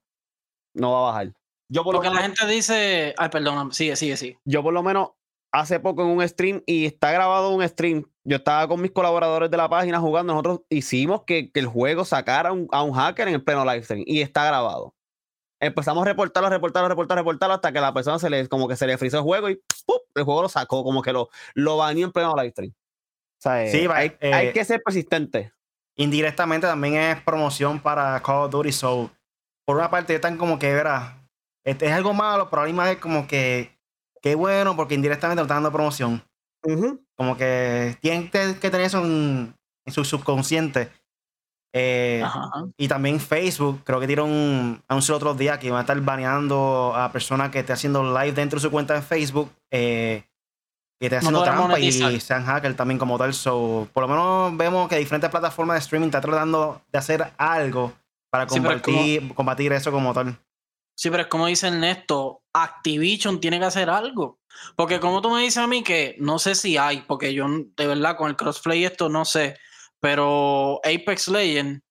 no 0.73 0.93
va 0.93 0.99
a 0.99 1.13
bajar. 1.13 1.33
Yo 1.69 1.83
por, 1.83 1.95
lo 1.95 1.99
Porque 1.99 2.15
la 2.15 2.23
menos, 2.23 2.39
gente 2.39 2.55
dice, 2.55 3.15
ay, 3.19 3.29
perdón, 3.29 3.73
sigue, 3.73 3.97
sigue, 3.97 4.17
sigue. 4.17 4.39
yo 4.45 4.63
por 4.63 4.73
lo 4.73 4.85
menos 4.85 5.11
hace 5.61 5.81
poco 5.81 6.03
en 6.03 6.09
un 6.09 6.29
stream 6.29 6.63
y 6.67 6.87
está 6.87 7.11
grabado 7.13 7.51
un 7.55 7.67
stream. 7.69 8.05
Yo 8.25 8.37
estaba 8.37 8.67
con 8.69 8.81
mis 8.81 8.91
colaboradores 8.91 9.51
de 9.51 9.57
la 9.57 9.69
página 9.69 10.01
jugando. 10.01 10.33
Nosotros 10.33 10.61
hicimos 10.69 11.23
que, 11.25 11.51
que 11.53 11.61
el 11.61 11.67
juego 11.67 12.05
sacara 12.05 12.53
un- 12.53 12.69
a 12.73 12.83
un 12.83 12.93
hacker 12.93 13.29
en 13.29 13.35
el 13.35 13.45
pleno 13.45 13.65
live 13.65 13.83
stream 13.83 14.03
y 14.07 14.21
está 14.21 14.45
grabado. 14.45 14.95
Empezamos 15.61 16.03
a 16.03 16.07
reportarlo, 16.07 16.51
reportarlo, 16.51 16.89
reportarlo, 16.89 17.21
reportarlo 17.23 17.55
hasta 17.55 17.73
que 17.73 17.81
la 17.81 17.95
persona 17.95 18.19
se 18.19 18.29
le, 18.29 18.47
como 18.49 18.69
que 18.69 18.77
se 18.77 18.87
le 18.87 18.99
frizó 18.99 19.17
el 19.19 19.23
juego 19.23 19.49
y 19.49 19.57
¡pum! 19.87 19.97
el 20.15 20.25
juego 20.25 20.43
lo 20.43 20.49
sacó, 20.51 20.85
como 20.85 21.01
que 21.03 21.13
lo, 21.13 21.29
lo 21.55 21.79
baneó 21.79 22.07
en 22.07 22.13
pleno 22.13 22.35
live 22.37 22.51
stream. 22.51 22.73
O 22.73 23.41
sea, 23.41 23.65
eh, 23.65 23.71
Sí, 23.71 23.87
hay, 23.91 24.13
eh, 24.21 24.33
hay 24.35 24.53
que 24.53 24.65
ser 24.65 24.83
persistente. 24.83 25.53
indirectamente 25.97 26.67
también 26.67 26.95
es 26.97 27.21
promoción 27.23 27.81
para 27.81 28.21
Call 28.23 28.45
of 28.45 28.51
Duty. 28.51 28.73
So, 28.73 29.11
por 29.65 29.77
una 29.77 29.91
parte, 29.91 30.15
están 30.15 30.37
como 30.37 30.59
que, 30.59 30.73
verá, 30.75 31.27
este 31.65 31.87
es 31.87 31.93
algo 31.93 32.13
malo, 32.13 32.49
pero 32.51 32.63
a 32.63 32.65
la 32.65 32.69
misma 32.69 32.85
vez 32.85 32.99
como 32.99 33.27
que, 33.27 33.76
qué 34.27 34.35
bueno, 34.35 34.75
porque 34.75 34.97
indirectamente 34.97 35.37
nos 35.37 35.45
están 35.45 35.63
dando 35.63 35.73
promoción. 35.73 36.21
Como 37.15 37.37
que 37.37 37.97
tienen 38.01 38.29
que, 38.29 38.55
tener 38.55 38.81
eso 38.81 39.05
en, 39.05 39.55
en 39.85 39.93
su 39.93 40.05
subconsciente. 40.05 40.91
Eh, 41.73 42.25
y 42.77 42.89
también 42.89 43.21
Facebook, 43.21 43.83
creo 43.85 44.01
que 44.01 44.09
dieron 44.09 44.29
un 44.33 44.83
anuncio 44.89 45.15
el 45.15 45.19
otro 45.19 45.35
día 45.35 45.61
que 45.61 45.71
van 45.71 45.79
a 45.79 45.81
estar 45.83 46.01
baneando 46.01 46.93
a 46.97 47.13
personas 47.13 47.53
que 47.53 47.61
estén 47.61 47.75
haciendo 47.75 48.03
live 48.03 48.33
dentro 48.33 48.59
de 48.59 48.63
su 48.63 48.71
cuenta 48.73 48.95
de 48.95 49.03
Facebook. 49.03 49.49
eh, 49.71 50.25
que 50.99 51.07
esté 51.07 51.19
haciendo 51.19 51.45
trampa 51.45 51.79
y 51.79 51.93
sean 51.93 52.47
hacker 52.47 52.75
también 52.75 52.99
como 52.99 53.17
tal. 53.19 53.33
So, 53.33 53.87
por 53.93 54.03
lo 54.03 54.09
menos 54.09 54.57
vemos 54.57 54.89
que 54.89 54.97
diferentes 54.97 55.31
plataformas 55.31 55.77
de 55.77 55.81
streaming 55.81 56.07
están 56.07 56.23
tratando 56.23 56.83
de 56.91 56.99
hacer 56.99 57.33
algo 57.39 57.93
para 58.29 58.49
combatir, 58.49 59.33
combatir 59.35 59.73
eso 59.73 59.93
como 59.93 60.13
tal. 60.13 60.37
Sí, 60.97 61.11
pero 61.11 61.23
es 61.23 61.29
como 61.29 61.47
dice 61.47 61.69
Ernesto, 61.69 62.43
Activision 62.53 63.41
tiene 63.41 63.59
que 63.59 63.67
hacer 63.67 63.91
algo. 63.91 64.41
Porque 64.75 64.99
como 64.99 65.21
tú 65.21 65.31
me 65.31 65.43
dices 65.43 65.59
a 65.59 65.67
mí 65.67 65.83
que 65.83 66.17
no 66.19 66.39
sé 66.39 66.55
si 66.55 66.77
hay, 66.77 67.03
porque 67.03 67.35
yo 67.35 67.47
de 67.49 67.87
verdad 67.87 68.17
con 68.17 68.31
el 68.31 68.37
crossplay 68.37 68.85
esto 68.85 69.09
no 69.11 69.25
sé, 69.27 69.59
pero 70.01 70.81
Apex 70.83 71.29
Legends 71.29 71.83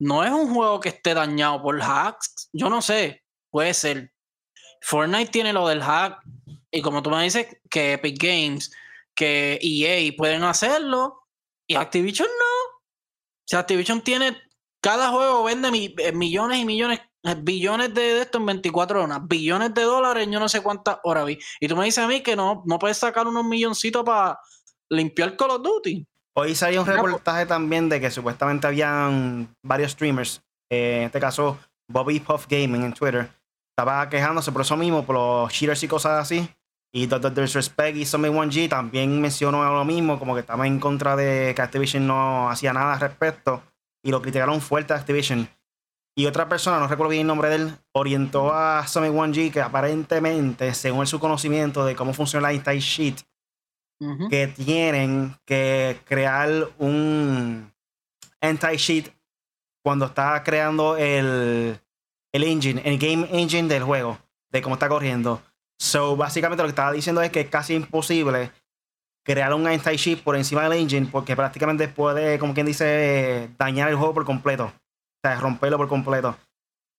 no 0.00 0.24
es 0.24 0.30
un 0.30 0.52
juego 0.52 0.80
que 0.80 0.90
esté 0.90 1.14
dañado 1.14 1.62
por 1.62 1.80
hacks. 1.80 2.50
Yo 2.52 2.68
no 2.68 2.82
sé, 2.82 3.24
puede 3.50 3.74
ser. 3.74 4.12
Fortnite 4.82 5.30
tiene 5.30 5.52
lo 5.52 5.66
del 5.68 5.82
hack 5.82 6.20
y 6.70 6.82
como 6.82 7.02
tú 7.02 7.10
me 7.10 7.22
dices 7.22 7.46
que 7.70 7.94
Epic 7.94 8.20
Games, 8.20 8.70
que 9.14 9.58
EA 9.60 10.12
pueden 10.16 10.44
hacerlo 10.44 11.26
y 11.66 11.74
Activision 11.74 12.28
no. 12.28 12.76
O 12.76 13.44
sea, 13.44 13.60
Activision 13.60 14.02
tiene, 14.02 14.36
cada 14.80 15.10
juego 15.10 15.44
vende 15.44 15.94
eh, 15.98 16.12
millones 16.12 16.58
y 16.58 16.64
millones, 16.64 17.00
billones 17.42 17.92
de, 17.94 18.22
esto 18.22 18.38
en 18.38 18.46
24 18.46 19.04
horas, 19.04 19.20
billones 19.26 19.74
de 19.74 19.82
dólares 19.82 20.28
yo 20.30 20.38
no 20.38 20.48
sé 20.48 20.62
cuántas 20.62 20.98
horas 21.02 21.26
vi. 21.26 21.38
Y 21.60 21.68
tú 21.68 21.76
me 21.76 21.84
dices 21.84 22.04
a 22.04 22.08
mí 22.08 22.22
que 22.22 22.36
no, 22.36 22.62
no 22.66 22.78
puedes 22.78 22.98
sacar 22.98 23.26
unos 23.26 23.44
milloncitos 23.44 24.04
para 24.04 24.38
limpiar 24.90 25.36
Call 25.36 25.50
of 25.50 25.62
Duty. 25.62 26.06
Hoy 26.34 26.54
salió 26.54 26.80
un 26.80 26.86
pues. 26.86 26.96
reportaje 26.96 27.46
también 27.46 27.88
de 27.88 28.00
que 28.00 28.10
supuestamente 28.10 28.66
habían 28.66 29.54
varios 29.62 29.92
streamers, 29.92 30.40
eh, 30.70 30.98
en 30.98 31.02
este 31.04 31.18
caso 31.18 31.58
Bobby 31.88 32.20
Puff 32.20 32.46
Gaming 32.48 32.84
en 32.84 32.92
Twitter, 32.92 33.28
estaba 33.70 34.08
quejándose 34.08 34.52
por 34.52 34.62
eso 34.62 34.76
mismo, 34.76 35.04
por 35.04 35.16
los 35.16 35.52
cheaters 35.52 35.82
y 35.82 35.88
cosas 35.88 36.22
así. 36.22 36.48
Y 36.92 37.06
Dr. 37.06 37.34
Disrespect 37.34 37.96
y 37.96 38.06
Zombie 38.06 38.30
1G 38.30 38.68
también 38.68 39.20
mencionó 39.20 39.62
lo 39.64 39.84
mismo, 39.84 40.18
como 40.18 40.34
que 40.34 40.40
estaba 40.40 40.66
en 40.66 40.80
contra 40.80 41.16
de 41.16 41.52
que 41.54 41.62
Activision 41.62 42.06
no 42.06 42.50
hacía 42.50 42.72
nada 42.72 42.94
al 42.94 43.00
respecto. 43.00 43.62
Y 44.02 44.10
lo 44.10 44.22
criticaron 44.22 44.60
fuerte 44.60 44.94
a 44.94 44.96
Activision. 44.96 45.48
Y 46.18 46.26
otra 46.26 46.48
persona, 46.48 46.80
no 46.80 46.88
recuerdo 46.88 47.10
bien 47.10 47.20
el 47.20 47.26
nombre 47.28 47.48
de 47.48 47.54
él, 47.54 47.78
orientó 47.92 48.52
a 48.52 48.84
Zombie 48.88 49.08
1G 49.08 49.52
que 49.52 49.60
aparentemente, 49.60 50.74
según 50.74 51.06
su 51.06 51.20
conocimiento 51.20 51.84
de 51.84 51.94
cómo 51.94 52.12
funciona 52.12 52.48
la 52.48 52.54
Inside 52.54 52.80
Sheet, 52.80 53.16
que 54.28 54.48
tienen 54.48 55.36
que 55.44 56.00
crear 56.04 56.70
un 56.78 57.72
anti-cheat 58.40 59.10
cuando 59.84 60.06
está 60.06 60.42
creando 60.42 60.96
el, 60.96 61.78
el 62.32 62.42
engine, 62.42 62.82
el 62.84 62.98
game 62.98 63.28
engine 63.30 63.68
del 63.68 63.84
juego, 63.84 64.18
de 64.50 64.60
cómo 64.60 64.74
está 64.74 64.88
corriendo. 64.88 65.40
So, 65.78 66.16
básicamente 66.16 66.64
lo 66.64 66.66
que 66.66 66.72
estaba 66.72 66.90
diciendo 66.90 67.22
es 67.22 67.30
que 67.30 67.42
es 67.42 67.48
casi 67.48 67.74
imposible 67.74 68.50
crear 69.24 69.54
un 69.54 69.68
anti-cheat 69.68 70.20
por 70.20 70.34
encima 70.34 70.64
del 70.64 70.80
engine 70.80 71.08
porque 71.12 71.36
prácticamente 71.36 71.86
puede, 71.86 72.40
como 72.40 72.54
quien 72.54 72.66
dice, 72.66 73.50
dañar 73.56 73.88
el 73.88 73.94
juego 73.94 74.14
por 74.14 74.24
completo. 74.24 74.72
O 75.22 75.28
sea, 75.28 75.40
romperlo 75.40 75.76
por 75.76 75.88
completo. 75.88 76.36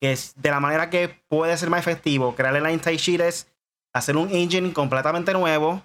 Que 0.02 0.14
es 0.14 0.34
de 0.36 0.50
la 0.50 0.60
manera 0.60 0.90
que 0.90 1.10
puede 1.28 1.58
ser 1.58 1.70
más 1.70 1.82
efectivo 1.82 2.36
crear 2.36 2.56
el 2.56 2.66
anti-cheat 2.66 3.22
es 3.22 3.48
hacer 3.94 4.16
un 4.18 4.30
engine 4.30 4.72
completamente 4.74 5.34
nuevo 5.34 5.82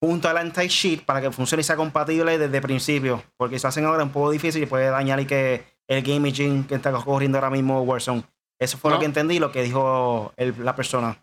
junto 0.00 0.28
al 0.28 0.38
anti-cheat 0.38 1.04
para 1.04 1.20
que 1.20 1.30
funcione 1.30 1.60
y 1.60 1.64
sea 1.64 1.76
compatible 1.76 2.38
desde 2.38 2.56
el 2.56 2.62
principio. 2.62 3.22
Porque 3.36 3.58
si 3.58 3.66
hacen 3.66 3.84
ahora 3.84 4.02
un 4.02 4.10
poco 4.10 4.30
difícil 4.30 4.62
y 4.62 4.66
puede 4.66 4.90
dañar 4.90 5.20
y 5.20 5.26
que 5.26 5.64
el 5.88 6.02
game 6.02 6.28
engine 6.28 6.66
que 6.66 6.74
está 6.74 6.92
corriendo 6.92 7.38
ahora 7.38 7.50
mismo 7.50 7.82
Warzone. 7.82 8.24
Eso 8.58 8.78
fue 8.78 8.90
lo 8.90 8.98
que 8.98 9.04
entendí, 9.04 9.38
lo 9.38 9.52
que 9.52 9.62
dijo 9.62 10.32
la 10.36 10.74
persona. 10.74 11.22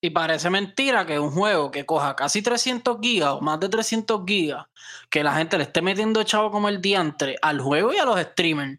Y 0.00 0.10
parece 0.10 0.48
mentira 0.48 1.06
que 1.06 1.18
un 1.18 1.32
juego 1.32 1.70
que 1.70 1.84
coja 1.84 2.14
casi 2.14 2.40
300 2.40 2.98
gigas 3.00 3.30
o 3.30 3.40
más 3.40 3.58
de 3.58 3.68
300 3.68 4.22
gigas, 4.26 4.66
que 5.10 5.24
la 5.24 5.34
gente 5.34 5.56
le 5.56 5.64
esté 5.64 5.82
metiendo 5.82 6.22
chavo 6.22 6.52
como 6.52 6.68
el 6.68 6.80
diantre 6.80 7.36
al 7.42 7.60
juego 7.60 7.92
y 7.92 7.96
a 7.96 8.04
los 8.04 8.20
streamers. 8.20 8.78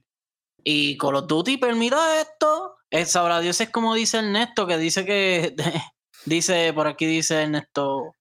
Y 0.63 0.97
Call 0.97 1.15
of 1.15 1.27
Duty 1.27 1.57
permita 1.57 2.21
esto. 2.21 2.75
Es, 2.89 3.11
sabrá 3.11 3.39
Dios 3.39 3.59
es 3.61 3.69
como 3.69 3.93
dice 3.93 4.19
Ernesto, 4.19 4.67
que 4.67 4.77
dice 4.77 5.05
que. 5.05 5.55
dice, 6.25 6.73
por 6.73 6.87
aquí 6.87 7.05
dice 7.05 7.43
Ernesto. 7.43 8.15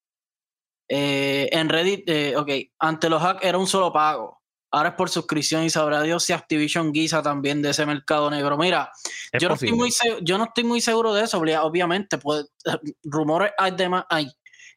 Eh, 0.89 1.49
en 1.53 1.69
Reddit, 1.69 2.09
eh, 2.09 2.37
ok, 2.37 2.51
ante 2.79 3.11
los 3.11 3.23
hacks 3.23 3.45
era 3.45 3.59
un 3.59 3.67
solo 3.67 3.93
pago. 3.93 4.39
Ahora 4.71 4.91
es 4.91 4.95
por 4.97 5.09
suscripción 5.09 5.65
y 5.65 5.71
sabrá 5.71 6.03
Dios 6.03 6.25
si 6.25 6.35
Activision 6.35 6.93
guisa 6.93 7.23
también 7.23 7.63
de 7.63 7.71
ese 7.71 7.87
mercado 7.87 8.31
negro. 8.31 8.59
Mira, 8.59 8.91
yo 9.39 9.49
no, 9.49 9.55
estoy 9.55 9.73
muy 9.73 9.91
yo 10.23 10.37
no 10.37 10.45
estoy 10.45 10.65
muy 10.65 10.83
seguro 10.83 11.15
de 11.15 11.25
eso, 11.25 11.39
obviamente, 11.39 12.19
pues, 12.19 12.47
rumores 13.03 13.53
hay 13.57 13.73
demás 13.73 14.05
hay. 14.11 14.31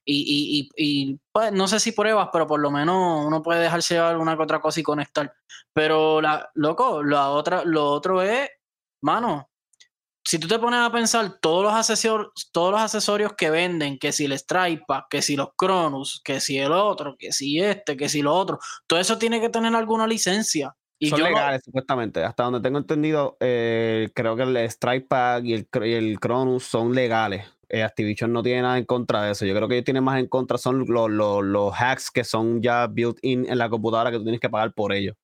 Y, 0.04 0.70
y, 0.76 1.12
y, 1.12 1.20
pues 1.32 1.52
no 1.52 1.68
sé 1.68 1.80
si 1.80 1.92
pruebas, 1.92 2.30
pero 2.34 2.48
por 2.48 2.60
lo 2.60 2.72
menos 2.72 3.26
uno 3.26 3.42
puede 3.42 3.62
dejarse 3.62 3.94
llevar 3.94 4.18
una 4.18 4.36
que 4.36 4.44
otra 4.44 4.60
cosa 4.60 4.80
y 4.80 4.84
conectar. 4.84 5.34
Pero 5.74 6.22
la, 6.22 6.50
loco, 6.56 7.04
la 7.04 7.30
otra, 7.30 7.64
lo 7.64 7.88
otro 7.88 8.22
es, 8.22 8.50
mano, 9.02 9.52
si 10.24 10.40
tú 10.40 10.48
te 10.48 10.60
pones 10.60 10.80
a 10.80 10.92
pensar 10.92 11.40
todos 11.40 11.64
los 11.64 11.74
accesorios, 11.74 12.50
todos 12.52 12.72
los 12.72 12.82
accesorios 12.82 13.34
que 13.34 13.50
venden, 13.50 13.98
que 13.98 14.12
si 14.12 14.26
el 14.26 14.38
Stripe 14.38 14.84
que 15.10 15.22
si 15.22 15.36
los 15.36 15.50
Cronus, 15.56 16.22
que 16.24 16.40
si 16.40 16.58
el 16.58 16.72
otro, 16.72 17.16
que 17.18 17.32
si 17.32 17.60
este, 17.60 17.98
que 17.98 18.10
si 18.10 18.22
lo 18.22 18.34
otro, 18.34 18.60
todo 18.88 19.00
eso 19.00 19.18
tiene 19.18 19.42
que 19.42 19.50
tener 19.50 19.76
alguna 19.76 20.08
licencia. 20.08 20.76
Y 21.00 21.10
son 21.10 21.24
legales, 21.24 21.64
supuestamente. 21.66 22.24
Hasta 22.24 22.44
donde 22.44 22.62
tengo 22.62 22.78
entendido, 22.78 23.36
eh, 23.40 24.10
creo 24.14 24.36
que 24.36 24.44
el 24.44 24.70
Stripe 24.70 25.08
Pack 25.08 25.46
y 25.46 25.54
el, 25.54 25.68
el 25.84 26.20
Cronus 26.20 26.64
son 26.64 26.94
legales. 26.94 27.48
Eh, 27.74 27.84
Activision 27.84 28.34
no 28.34 28.44
tiene 28.44 28.64
nada 28.64 28.78
en 28.78 28.84
contra 28.84 29.24
de 29.24 29.32
eso. 29.32 29.46
Yo 29.46 29.56
creo 29.56 29.70
que 29.70 29.76
ellos 29.76 29.86
tienen 29.86 30.04
más 30.04 30.20
en 30.20 30.28
contra 30.28 30.58
son 30.58 30.86
los, 30.90 31.10
los, 31.10 31.74
hacks 31.74 32.12
que 32.12 32.26
son 32.26 32.62
ya 32.62 32.86
built-in 32.88 33.50
en 33.50 33.58
la 33.58 33.70
computadora 33.70 34.12
que 34.12 34.18
tú 34.18 34.24
tienes 34.24 34.42
que 34.42 34.50
pagar 34.50 34.74
por 34.74 34.92
ellos. 34.92 35.16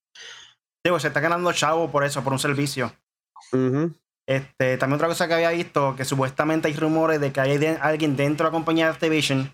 Digo, 0.82 0.98
se 0.98 1.10
está 1.10 1.20
ganando 1.20 1.52
chavo 1.52 1.92
por 1.92 2.06
eso, 2.06 2.24
por 2.24 2.32
un 2.32 2.40
servicio. 2.40 2.94
Este, 4.26 4.78
también 4.78 4.96
otra 4.96 5.10
cosa 5.10 5.28
que 5.28 5.34
había 5.34 5.50
visto, 5.50 5.94
que 5.98 6.06
supuestamente 6.06 6.70
hay 6.70 6.74
rumores 6.76 7.20
de 7.20 7.34
que 7.34 7.42
hay 7.42 7.78
alguien 7.82 8.16
dentro 8.16 8.46
de 8.46 8.50
la 8.50 8.56
compañía 8.56 8.86
de 8.86 8.92
Activision 8.92 9.52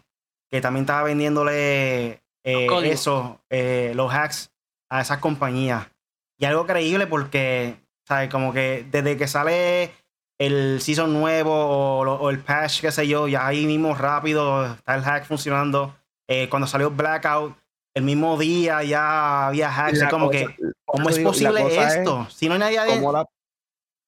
que 0.52 0.62
también 0.62 0.84
estaba 0.84 1.02
vendiéndole 1.02 2.22
eh, 2.44 2.68
eso, 2.84 3.42
eh, 3.50 3.94
los 3.96 4.14
hacks 4.14 4.52
a 4.92 5.02
esas 5.02 5.18
compañías. 5.18 5.88
Y 6.38 6.46
algo 6.46 6.68
creíble 6.68 7.08
porque, 7.08 7.78
¿sabes? 8.08 8.30
Como 8.30 8.54
que 8.54 8.86
desde 8.92 9.18
que 9.18 9.28
sale 9.28 9.92
el 10.40 10.82
season 10.82 11.14
nuevo 11.14 11.52
o, 11.54 12.30
el 12.30 12.40
patch, 12.40 12.82
qué 12.82 12.92
sé 12.92 13.08
yo, 13.08 13.28
ya 13.28 13.46
ahí 13.46 13.66
mismo 13.66 13.96
rápido 13.96 14.66
está 14.74 14.96
el 14.96 15.02
hack 15.02 15.26
funcionando. 15.26 15.96
Eh, 16.28 16.50
cuando 16.50 16.68
salió 16.68 16.92
Blackout, 16.92 17.56
el 17.94 18.04
mismo 18.04 18.38
día 18.38 18.84
ya 18.84 19.48
había 19.48 19.70
hacks. 19.70 20.04
como 20.10 20.30
que, 20.30 20.56
¿cómo 20.86 21.10
es 21.10 21.20
posible 21.20 21.64
esto? 21.78 22.28
si 22.30 22.48
no 22.48 22.54
hay 22.54 22.60
nadie 22.60 22.80
adentro. 22.80 23.30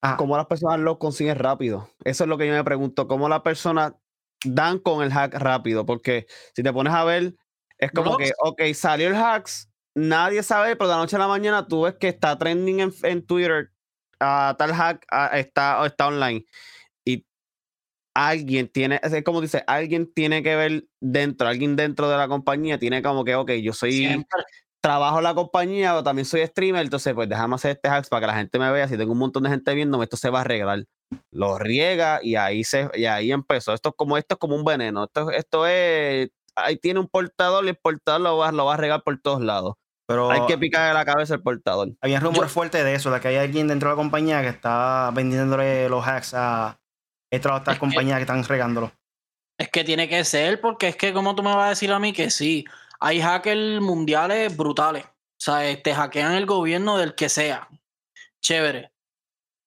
Ah. 0.02 0.16
¿Cómo 0.16 0.36
las 0.36 0.46
personas 0.46 0.78
lo 0.80 0.98
consiguen 0.98 1.38
rápido? 1.38 1.88
Eso 2.04 2.24
es 2.24 2.28
lo 2.28 2.38
que 2.38 2.46
yo 2.46 2.52
me 2.52 2.64
pregunto. 2.64 3.08
¿Cómo 3.08 3.28
las 3.28 3.40
personas 3.40 3.94
dan 4.44 4.78
con 4.78 5.02
el 5.02 5.12
hack 5.12 5.34
rápido? 5.34 5.86
Porque 5.86 6.26
si 6.54 6.62
te 6.62 6.72
pones 6.72 6.92
a 6.92 7.04
ver, 7.04 7.34
es 7.78 7.90
como 7.92 8.16
que, 8.16 8.32
ok, 8.38 8.62
salió 8.74 9.08
el 9.08 9.16
hacks, 9.16 9.70
nadie 9.94 10.42
sabe, 10.42 10.76
pero 10.76 10.88
de 10.88 10.94
la 10.94 11.00
noche 11.00 11.16
a 11.16 11.18
la 11.18 11.28
mañana 11.28 11.66
tú 11.66 11.82
ves 11.82 11.94
que 11.94 12.08
está 12.08 12.38
trending 12.38 12.92
en, 13.02 13.26
Twitter, 13.26 13.72
uh, 14.20 14.54
tal 14.56 14.72
hack 14.72 15.06
uh, 15.12 15.34
está, 15.36 15.84
está 15.86 16.08
online. 16.08 16.44
Y 17.04 17.26
alguien 18.14 18.68
tiene, 18.68 19.00
es 19.02 19.24
como 19.24 19.40
dice, 19.40 19.62
alguien 19.66 20.12
tiene 20.12 20.42
que 20.42 20.56
ver 20.56 20.84
dentro, 21.00 21.48
alguien 21.48 21.76
dentro 21.76 22.08
de 22.08 22.16
la 22.16 22.28
compañía 22.28 22.78
tiene 22.78 23.02
como 23.02 23.24
que, 23.24 23.34
ok, 23.34 23.52
yo 23.62 23.72
soy 23.72 24.24
trabajo 24.80 25.18
en 25.18 25.24
la 25.24 25.34
compañía 25.34 25.96
o 25.96 26.04
también 26.04 26.24
soy 26.24 26.46
streamer, 26.46 26.84
entonces 26.84 27.12
pues 27.12 27.28
déjame 27.28 27.56
hacer 27.56 27.72
este 27.72 27.88
hacks 27.88 28.08
para 28.08 28.20
que 28.20 28.26
la 28.28 28.36
gente 28.36 28.58
me 28.58 28.70
vea. 28.70 28.86
Si 28.86 28.96
tengo 28.96 29.12
un 29.12 29.18
montón 29.18 29.42
de 29.42 29.50
gente 29.50 29.74
viéndome, 29.74 30.04
esto 30.04 30.16
se 30.16 30.30
va 30.30 30.38
a 30.38 30.40
arreglar. 30.42 30.84
Lo 31.32 31.58
riega 31.58 32.20
y 32.22 32.36
ahí 32.36 32.62
se 32.64 32.88
y 32.94 33.04
ahí 33.06 33.32
empezó. 33.32 33.74
Esto 33.74 33.90
es 33.90 33.94
como 33.96 34.16
esto 34.16 34.34
es 34.34 34.38
como 34.38 34.54
un 34.54 34.64
veneno. 34.64 35.04
Esto, 35.04 35.30
esto 35.30 35.66
es 35.66 36.30
ahí 36.56 36.76
tiene 36.78 37.00
un 37.00 37.08
portador 37.08 37.64
y 37.64 37.70
el 37.70 37.76
portador 37.76 38.20
lo 38.20 38.38
va, 38.38 38.52
lo 38.52 38.64
va 38.64 38.74
a 38.74 38.76
regar 38.76 39.02
por 39.02 39.20
todos 39.20 39.40
lados. 39.40 39.74
Pero 40.06 40.30
hay 40.30 40.46
que 40.46 40.56
picarle 40.56 40.94
la 40.94 41.04
cabeza 41.04 41.34
el 41.34 41.42
portador. 41.42 41.88
Había 42.00 42.20
rumores 42.20 42.50
fuertes 42.52 42.84
de 42.84 42.94
eso, 42.94 43.10
de 43.10 43.20
que 43.20 43.28
hay 43.28 43.36
alguien 43.36 43.66
dentro 43.66 43.88
de 43.88 43.96
la 43.96 44.00
compañía 44.00 44.40
que 44.40 44.48
está 44.48 45.10
vendiéndole 45.12 45.88
los 45.88 46.06
hacks 46.06 46.34
a 46.34 46.78
estas 47.30 47.60
otras 47.60 47.78
compañías 47.78 48.14
que, 48.16 48.24
que 48.24 48.32
están 48.32 48.44
regándolo. 48.44 48.92
Es 49.58 49.68
que 49.70 49.84
tiene 49.84 50.08
que 50.08 50.22
ser, 50.24 50.60
porque 50.60 50.88
es 50.88 50.96
que 50.96 51.12
como 51.12 51.34
tú 51.34 51.42
me 51.42 51.54
vas 51.54 51.66
a 51.66 51.70
decir 51.70 51.90
a 51.90 51.98
mí 51.98 52.12
que 52.12 52.30
sí, 52.30 52.64
hay 53.00 53.20
hackers 53.20 53.80
mundiales 53.80 54.56
brutales. 54.56 55.04
O 55.04 55.38
sea, 55.38 55.82
te 55.82 55.94
hackean 55.94 56.34
el 56.34 56.46
gobierno 56.46 56.98
del 56.98 57.14
que 57.14 57.28
sea. 57.28 57.68
Chévere. 58.40 58.92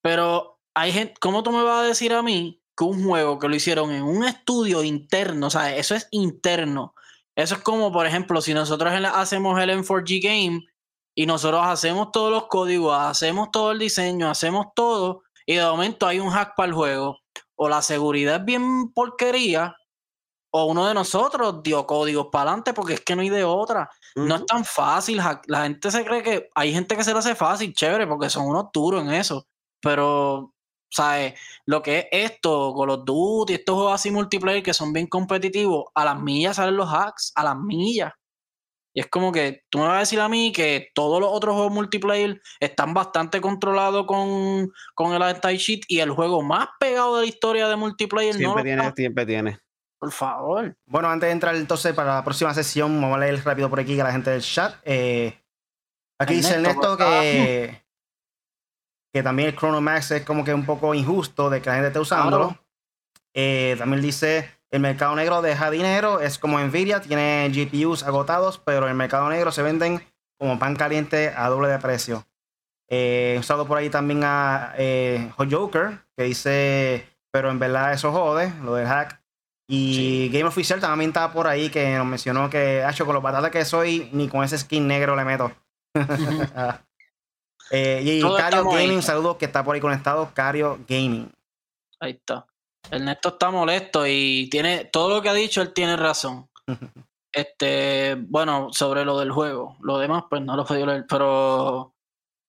Pero 0.02 0.58
hay 0.74 0.92
gente, 0.92 1.14
¿cómo 1.20 1.42
tú 1.42 1.52
me 1.52 1.62
vas 1.62 1.84
a 1.84 1.88
decir 1.88 2.12
a 2.12 2.22
mí 2.22 2.62
que 2.76 2.84
un 2.84 3.04
juego 3.04 3.38
que 3.38 3.48
lo 3.48 3.54
hicieron 3.54 3.90
en 3.90 4.02
un 4.02 4.24
estudio 4.24 4.82
interno, 4.82 5.48
o 5.48 5.50
sea, 5.50 5.76
eso 5.76 5.94
es 5.94 6.08
interno? 6.10 6.94
Eso 7.36 7.54
es 7.54 7.62
como, 7.62 7.92
por 7.92 8.06
ejemplo, 8.06 8.40
si 8.40 8.54
nosotros 8.54 8.92
hacemos 9.14 9.60
el 9.60 9.70
M4G 9.70 10.22
Game 10.22 10.66
y 11.14 11.26
nosotros 11.26 11.62
hacemos 11.64 12.12
todos 12.12 12.30
los 12.30 12.46
códigos, 12.48 12.96
hacemos 12.96 13.50
todo 13.50 13.72
el 13.72 13.78
diseño, 13.78 14.30
hacemos 14.30 14.66
todo, 14.74 15.22
y 15.46 15.56
de 15.56 15.64
momento 15.64 16.06
hay 16.06 16.20
un 16.20 16.30
hack 16.30 16.54
para 16.56 16.68
el 16.68 16.74
juego, 16.74 17.18
o 17.56 17.68
la 17.68 17.82
seguridad 17.82 18.36
es 18.36 18.44
bien 18.44 18.92
porquería, 18.92 19.74
o 20.52 20.64
uno 20.64 20.86
de 20.86 20.94
nosotros 20.94 21.62
dio 21.62 21.86
códigos 21.86 22.28
para 22.32 22.50
adelante 22.50 22.74
porque 22.74 22.94
es 22.94 23.00
que 23.02 23.14
no 23.14 23.22
hay 23.22 23.28
de 23.28 23.44
otra. 23.44 23.88
No 24.16 24.34
es 24.34 24.46
tan 24.46 24.64
fácil. 24.64 25.20
La 25.46 25.62
gente 25.62 25.90
se 25.90 26.04
cree 26.04 26.22
que 26.22 26.48
hay 26.54 26.72
gente 26.72 26.96
que 26.96 27.04
se 27.04 27.12
lo 27.12 27.20
hace 27.20 27.34
fácil, 27.34 27.72
chévere, 27.72 28.06
porque 28.06 28.28
son 28.28 28.46
unos 28.46 28.66
duros 28.72 29.02
en 29.02 29.12
eso. 29.12 29.46
Pero, 29.80 30.52
¿sabes? 30.90 31.34
Lo 31.66 31.82
que 31.82 31.98
es 31.98 32.06
esto, 32.32 32.72
con 32.74 32.88
los 32.88 33.04
Duty, 33.04 33.54
estos 33.54 33.74
juegos 33.74 33.94
así 33.94 34.10
multiplayer 34.10 34.62
que 34.62 34.74
son 34.74 34.92
bien 34.92 35.06
competitivos, 35.06 35.86
a 35.94 36.04
las 36.04 36.20
millas 36.20 36.56
salen 36.56 36.76
los 36.76 36.92
hacks, 36.92 37.32
a 37.34 37.44
las 37.44 37.56
millas. 37.56 38.12
Y 38.92 39.00
es 39.00 39.06
como 39.06 39.30
que 39.30 39.62
tú 39.70 39.78
me 39.78 39.86
vas 39.86 39.96
a 39.96 40.00
decir 40.00 40.18
a 40.18 40.28
mí 40.28 40.50
que 40.50 40.88
todos 40.94 41.20
los 41.20 41.30
otros 41.32 41.54
juegos 41.54 41.72
multiplayer 41.72 42.42
están 42.58 42.92
bastante 42.92 43.40
controlados 43.40 44.04
con, 44.04 44.72
con 44.94 45.12
el 45.14 45.22
anti-cheat 45.22 45.82
y 45.86 46.00
el 46.00 46.10
juego 46.10 46.42
más 46.42 46.68
pegado 46.80 47.16
de 47.16 47.22
la 47.22 47.28
historia 47.28 47.68
de 47.68 47.76
multiplayer 47.76 48.34
siempre 48.34 48.64
tiene, 48.64 48.92
siempre 48.96 49.26
tiene. 49.26 49.58
Por 50.00 50.10
favor. 50.10 50.76
Bueno, 50.86 51.08
antes 51.08 51.28
de 51.28 51.32
entrar 51.32 51.54
entonces 51.54 51.94
para 51.94 52.16
la 52.16 52.24
próxima 52.24 52.52
sesión, 52.52 53.00
vamos 53.00 53.16
a 53.16 53.20
leer 53.20 53.44
rápido 53.44 53.70
por 53.70 53.78
aquí 53.78 54.00
a 54.00 54.04
la 54.04 54.12
gente 54.12 54.30
del 54.30 54.40
chat. 54.40 54.74
Eh, 54.82 55.38
aquí 56.18 56.34
dice 56.34 56.54
Ernesto 56.54 56.96
que, 56.96 57.84
que 59.12 59.22
también 59.22 59.48
el 59.48 59.56
Chrono 59.56 59.80
Max 59.80 60.10
es 60.12 60.24
como 60.24 60.44
que 60.44 60.54
un 60.54 60.64
poco 60.64 60.94
injusto 60.94 61.50
de 61.50 61.60
que 61.60 61.68
la 61.68 61.76
gente 61.76 61.88
esté 61.88 62.00
usándolo. 62.00 62.56
Eh, 63.34 63.76
también 63.78 64.02
dice 64.02 64.50
el 64.70 64.80
mercado 64.80 65.16
negro 65.16 65.42
deja 65.42 65.70
dinero, 65.70 66.20
es 66.20 66.38
como 66.38 66.60
Nvidia, 66.60 67.00
tiene 67.00 67.50
GPUs 67.52 68.04
agotados, 68.04 68.58
pero 68.58 68.84
en 68.84 68.90
el 68.90 68.96
mercado 68.96 69.28
negro 69.28 69.50
se 69.50 69.62
venden 69.62 70.00
como 70.38 70.58
pan 70.58 70.76
caliente 70.76 71.32
a 71.36 71.48
doble 71.48 71.68
de 71.68 71.78
precio. 71.78 72.24
Eh, 72.88 73.34
he 73.36 73.38
usado 73.38 73.66
por 73.66 73.78
ahí 73.78 73.90
también 73.90 74.22
a 74.24 74.74
eh, 74.76 75.32
Joker, 75.36 75.98
que 76.16 76.24
dice, 76.24 77.06
pero 77.32 77.50
en 77.50 77.58
verdad 77.58 77.92
eso 77.92 78.12
jode, 78.12 78.52
lo 78.62 78.74
del 78.74 78.86
hack. 78.86 79.20
Y 79.68 80.28
Game 80.32 80.46
Official 80.46 80.80
también 80.80 81.10
está 81.10 81.32
por 81.32 81.46
ahí, 81.46 81.70
que 81.70 81.96
nos 81.96 82.06
mencionó 82.06 82.50
que, 82.50 82.84
hecho 82.88 83.06
con 83.06 83.14
los 83.14 83.22
patatas 83.22 83.50
que 83.50 83.64
soy, 83.64 84.08
ni 84.12 84.28
con 84.28 84.42
ese 84.42 84.58
skin 84.58 84.86
negro 84.86 85.14
le 85.14 85.24
meto. 85.24 85.52
eh, 87.70 88.02
y 88.04 88.20
Cario 88.36 88.64
Gaming, 88.64 89.02
saludos 89.02 89.36
que 89.36 89.44
está 89.44 89.64
por 89.64 89.74
ahí 89.74 89.80
conectado, 89.80 90.30
Cario 90.34 90.78
Gaming. 90.88 91.30
Ahí 92.00 92.12
está. 92.12 92.46
Ernesto 92.90 93.30
está 93.30 93.50
molesto 93.50 94.06
y 94.06 94.48
tiene 94.50 94.86
todo 94.86 95.16
lo 95.16 95.22
que 95.22 95.28
ha 95.28 95.34
dicho, 95.34 95.62
él 95.62 95.72
tiene 95.72 95.96
razón. 95.96 96.48
Este, 97.32 98.16
bueno, 98.16 98.72
sobre 98.72 99.04
lo 99.04 99.16
del 99.20 99.30
juego. 99.30 99.76
Lo 99.82 99.98
demás, 99.98 100.24
pues 100.28 100.42
no 100.42 100.56
lo 100.56 100.64
puedo 100.64 100.84
leer. 100.84 101.06
Pero 101.08 101.94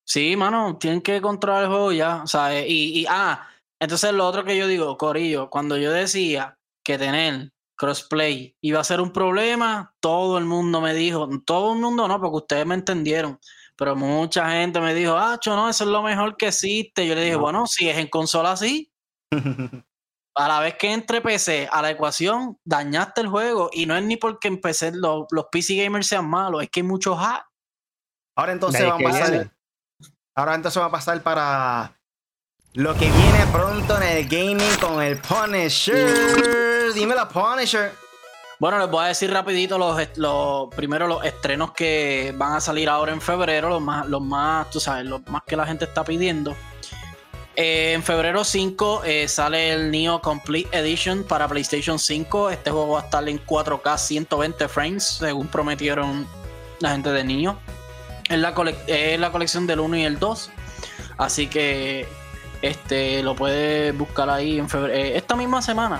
sí, 0.03 0.35
mano, 0.35 0.79
tienen 0.79 1.01
que 1.01 1.21
controlar 1.21 1.65
el 1.65 1.69
juego 1.69 1.91
ya. 1.91 2.23
O 2.23 2.25
sea, 2.25 2.65
y, 2.65 3.01
y 3.01 3.05
ah, 3.07 3.47
entonces 3.79 4.11
lo 4.11 4.27
otro 4.27 4.43
que 4.43 4.57
yo 4.57 4.65
digo, 4.65 4.97
Corillo, 4.97 5.51
cuando 5.51 5.77
yo 5.77 5.91
decía 5.91 6.57
que 6.83 6.97
tener 6.97 7.51
crossplay 7.75 8.55
iba 8.61 8.79
a 8.79 8.83
ser 8.83 9.01
un 9.01 9.11
problema, 9.11 9.95
todo 9.99 10.37
el 10.37 10.45
mundo 10.45 10.81
me 10.81 10.93
dijo, 10.93 11.27
todo 11.45 11.73
el 11.73 11.79
mundo 11.79 12.07
no, 12.07 12.19
porque 12.21 12.37
ustedes 12.37 12.65
me 12.65 12.75
entendieron. 12.75 13.39
Pero 13.81 13.95
mucha 13.95 14.47
gente 14.51 14.79
me 14.79 14.93
dijo, 14.93 15.17
ah, 15.17 15.39
no, 15.47 15.67
eso 15.67 15.85
es 15.85 15.89
lo 15.89 16.03
mejor 16.03 16.37
que 16.37 16.49
existe. 16.49 17.07
Yo 17.07 17.15
le 17.15 17.23
dije, 17.23 17.35
bueno, 17.35 17.65
si 17.65 17.89
es 17.89 17.97
en 17.97 18.09
consola, 18.09 18.55
sí. 18.55 18.93
a 20.35 20.47
la 20.47 20.59
vez 20.59 20.75
que 20.75 20.93
entre 20.93 21.19
PC 21.19 21.67
a 21.71 21.81
la 21.81 21.89
ecuación, 21.89 22.59
dañaste 22.63 23.21
el 23.21 23.27
juego. 23.29 23.71
Y 23.73 23.87
no 23.87 23.97
es 23.97 24.03
ni 24.03 24.17
porque 24.17 24.49
en 24.49 24.61
PC 24.61 24.91
los, 24.91 25.25
PC 25.51 25.77
gamers 25.77 26.05
sean 26.05 26.29
malos, 26.29 26.61
es 26.61 26.69
que 26.69 26.81
hay 26.81 26.83
muchos 26.83 27.17
hacks. 27.17 27.47
Ahora 28.37 28.51
entonces 28.51 28.85
vamos 28.85 29.15
a 29.15 29.19
pasar. 29.19 29.51
Ahora 30.35 30.53
entonces 30.53 30.79
va 30.79 30.85
a 30.85 30.91
pasar 30.91 31.23
para 31.23 31.99
lo 32.73 32.93
que 32.93 33.09
viene 33.09 33.47
pronto 33.51 33.97
en 33.99 34.03
el 34.03 34.27
gaming 34.29 34.77
con 34.79 35.01
el 35.01 35.19
Punisher. 35.19 36.93
Dime 36.93 37.15
la 37.15 37.27
Punisher. 37.27 37.93
Bueno, 38.61 38.77
les 38.77 38.91
voy 38.91 39.03
a 39.03 39.07
decir 39.07 39.33
rapidito 39.33 39.79
los, 39.79 39.99
los 40.17 40.67
primero 40.75 41.07
los 41.07 41.25
estrenos 41.25 41.71
que 41.71 42.31
van 42.37 42.53
a 42.53 42.61
salir 42.61 42.89
ahora 42.89 43.11
en 43.11 43.19
febrero, 43.19 43.69
los 43.69 43.81
más, 43.81 44.07
los 44.07 44.21
más, 44.21 44.69
tú 44.69 44.79
sabes, 44.79 45.03
los 45.03 45.25
más 45.29 45.41
que 45.47 45.55
la 45.55 45.65
gente 45.65 45.85
está 45.85 46.03
pidiendo. 46.03 46.55
Eh, 47.55 47.93
en 47.93 48.03
febrero 48.03 48.43
5 48.43 49.01
eh, 49.03 49.27
sale 49.27 49.73
el 49.73 49.89
Neo 49.89 50.21
Complete 50.21 50.77
Edition 50.77 51.23
para 51.23 51.47
PlayStation 51.47 51.97
5. 51.97 52.51
Este 52.51 52.69
juego 52.69 52.89
va 52.89 52.99
a 52.99 53.03
estar 53.05 53.27
en 53.27 53.43
4K 53.43 53.97
120 53.97 54.67
frames, 54.67 55.03
según 55.05 55.47
prometieron 55.47 56.27
la 56.81 56.91
gente 56.91 57.11
de 57.11 57.23
Neo. 57.23 57.57
Es 58.29 58.37
la, 58.37 58.53
la 59.17 59.31
colección 59.31 59.65
del 59.65 59.79
1 59.79 59.97
y 59.97 60.03
el 60.03 60.19
2. 60.19 60.51
Así 61.17 61.47
que 61.47 62.05
este 62.61 63.23
lo 63.23 63.33
puedes 63.33 63.97
buscar 63.97 64.29
ahí 64.29 64.59
en 64.59 64.69
febrero, 64.69 64.93
eh, 64.93 65.17
esta 65.17 65.35
misma 65.35 65.63
semana. 65.63 65.99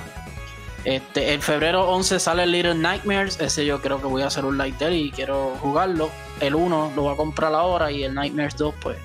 Este, 0.84 1.34
en 1.34 1.42
febrero 1.42 1.90
11 1.90 2.20
sale 2.20 2.46
Little 2.48 2.76
Nightmares. 2.76 3.40
Ese 3.40 3.66
yo 3.66 3.82
creo 3.82 4.00
que 4.00 4.08
voy 4.08 4.22
a 4.24 4.28
hacer 4.28 4.46
un 4.46 4.58
lighter 4.58 4.94
y 4.94 5.12
quiero 5.12 5.56
jugarlo. 5.62 6.10
El 6.40 6.56
1 6.56 6.94
lo 6.96 7.02
voy 7.02 7.14
a 7.14 7.18
comprar 7.18 7.54
ahora 7.54 7.92
y 7.92 8.04
el 8.04 8.14
Nightmares 8.14 8.56
2 8.58 8.74
pues 8.82 8.98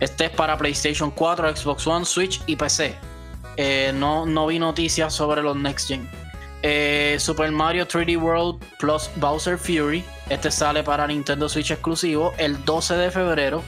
este 0.00 0.26
es 0.26 0.30
para 0.30 0.58
PlayStation 0.58 1.10
4, 1.10 1.56
Xbox 1.56 1.86
One, 1.86 2.04
Switch 2.04 2.42
y 2.46 2.56
PC. 2.56 2.94
Eh, 3.56 3.92
no, 3.94 4.26
no 4.26 4.46
vi 4.46 4.58
noticias 4.58 5.14
sobre 5.14 5.42
los 5.42 5.56
Next 5.56 5.88
Gen. 5.88 6.08
Eh, 6.62 7.16
Super 7.18 7.50
Mario 7.50 7.86
3D 7.86 8.20
World 8.20 8.62
Plus 8.78 9.10
Bowser 9.16 9.56
Fury. 9.56 10.04
Este 10.28 10.50
sale 10.50 10.82
para 10.82 11.06
Nintendo 11.06 11.48
Switch 11.48 11.70
exclusivo 11.70 12.34
el 12.38 12.62
12 12.64 12.96
de 12.96 13.10
febrero. 13.10 13.62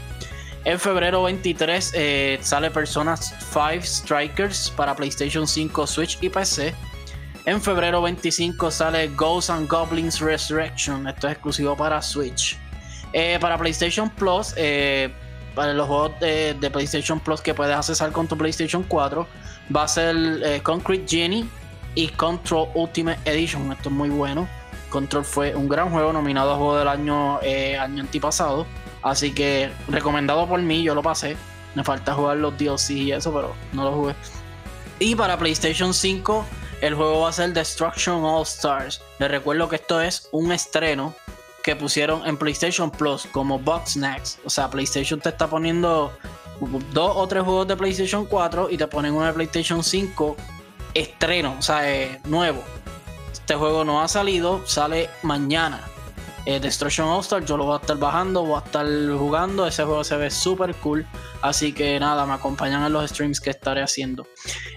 En 0.64 0.79
febrero 0.79 1.23
23 1.23 1.92
eh, 1.94 2.38
sale 2.42 2.71
Persona 2.71 3.16
5 3.16 3.83
Strikers 3.83 4.71
para 4.77 4.94
PlayStation 4.94 5.47
5, 5.47 5.87
Switch 5.87 6.18
y 6.21 6.29
PC. 6.29 6.75
En 7.49 7.63
febrero 7.63 8.03
25 8.03 8.71
sale 8.71 9.09
Ghosts 9.17 9.49
and 9.49 9.67
Goblins 9.71 10.21
Resurrection. 10.21 11.09
Esto 11.09 11.29
es 11.29 11.33
exclusivo 11.33 11.75
para 11.75 12.03
Switch. 12.03 12.59
para 13.41 13.57
PlayStation 13.57 14.11
Plus, 14.11 14.55
para 15.55 15.73
los 15.73 15.87
juegos 15.87 16.21
de, 16.21 16.71
PlayStation 16.71 17.19
Plus 17.19 17.41
que 17.41 17.55
puedes 17.55 17.75
accesar 17.75 18.13
con 18.13 18.29
tu 18.29 18.37
PlayStation 18.37 18.83
4 18.83 19.27
va 19.75 19.85
a 19.85 19.89
ser 19.89 20.15
eh, 20.45 20.61
Concrete 20.63 21.07
Genie 21.09 21.47
y 21.95 22.09
Control 22.09 22.69
Ultimate 22.75 23.19
Edition. 23.25 23.73
Esto 23.73 23.89
es 23.89 23.95
muy 23.95 24.11
bueno. 24.11 24.47
Control 24.91 25.25
fue 25.25 25.55
un 25.55 25.71
gran 25.71 25.89
juego 25.89 26.13
nominado 26.13 26.53
a 26.53 26.57
juego 26.57 26.77
del 26.77 26.89
año, 26.89 27.41
eh, 27.41 27.79
año 27.79 28.03
antipasado. 28.03 28.67
Así 29.01 29.33
que 29.33 29.71
recomendado 29.89 30.47
por 30.47 30.61
mí, 30.61 30.83
yo 30.83 30.95
lo 30.95 31.03
pasé. 31.03 31.35
Me 31.75 31.83
falta 31.83 32.13
jugar 32.13 32.37
los 32.37 32.59
DLC 32.59 32.91
y 32.91 33.13
eso, 33.13 33.33
pero 33.33 33.55
no 33.73 33.85
lo 33.85 33.93
jugué. 33.93 34.15
Y 34.99 35.15
para 35.15 35.39
PlayStation 35.39 35.95
5, 35.95 36.45
el 36.81 36.95
juego 36.95 37.21
va 37.21 37.31
a 37.31 37.33
ser 37.33 37.53
Destruction 37.53 38.25
All 38.25 38.43
Stars. 38.43 39.01
Les 39.19 39.31
recuerdo 39.31 39.69
que 39.69 39.77
esto 39.77 40.01
es 40.01 40.29
un 40.33 40.53
estreno 40.53 41.14
que 41.62 41.77
pusieron 41.77 42.27
en 42.27 42.37
PlayStation 42.37 42.91
Plus 42.91 43.27
como 43.33 43.59
Box 43.59 43.93
Snacks. 43.93 44.38
O 44.45 44.51
sea, 44.51 44.71
PlayStation 44.71 45.21
te 45.21 45.31
está 45.31 45.49
poniendo 45.49 46.12
dos 46.93 47.12
o 47.17 47.27
tres 47.27 47.43
juegos 47.43 47.69
de 47.69 47.77
PlayStation 47.77 48.27
4 48.27 48.71
y 48.71 48.77
te 48.77 48.87
ponen 48.87 49.14
uno 49.14 49.27
de 49.27 49.33
PlayStation 49.33 49.83
5 49.83 50.37
estreno, 50.95 51.57
o 51.59 51.62
sea, 51.62 51.91
eh, 51.91 52.21
nuevo. 52.25 52.62
Este 53.33 53.55
juego 53.55 53.85
no 53.85 54.01
ha 54.03 54.09
salido, 54.09 54.67
sale 54.67 55.11
mañana. 55.23 55.81
Eh, 56.49 56.59
Destruction 56.59 57.07
All 57.07 57.21
Star, 57.21 57.45
yo 57.45 57.59
lo 57.59 57.67
voy 57.67 57.75
a 57.75 57.81
estar 57.83 57.99
bajando, 57.99 58.43
voy 58.43 58.59
a 58.59 58.65
estar 58.65 58.87
jugando. 58.87 59.67
Ese 59.67 59.85
juego 59.85 60.03
se 60.03 60.17
ve 60.17 60.31
súper 60.31 60.75
cool. 60.77 61.07
Así 61.43 61.75
que 61.75 62.01
nada, 62.01 62.25
me 62.25 62.33
acompañan 62.33 62.83
en 62.85 62.91
los 62.91 63.11
streams 63.11 63.39
que 63.39 63.51
estaré 63.51 63.83
haciendo. 63.83 64.27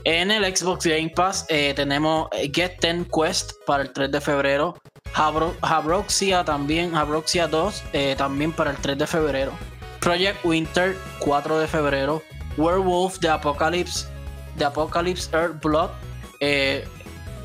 En 0.03 0.31
el 0.31 0.43
Xbox 0.53 0.85
Game 0.85 1.13
Pass 1.15 1.45
eh, 1.47 1.71
tenemos 1.73 2.27
Get 2.53 2.81
10 2.81 3.07
Quest 3.07 3.53
para 3.65 3.83
el 3.83 3.93
3 3.93 4.11
de 4.11 4.19
febrero. 4.19 4.75
Habroxia 5.13 6.43
también, 6.43 6.93
Habroxia 6.93 7.47
2 7.47 7.83
eh, 7.93 8.15
también 8.17 8.51
para 8.51 8.71
el 8.71 8.77
3 8.77 8.97
de 8.97 9.07
febrero. 9.07 9.53
Project 10.01 10.43
Winter 10.43 10.97
4 11.19 11.57
de 11.57 11.67
febrero. 11.67 12.21
Werewolf 12.57 13.17
de 13.19 13.29
Apocalypse, 13.29 14.09
de 14.57 14.65
Apocalypse 14.65 15.33
Earth 15.33 15.63
Blood 15.63 15.91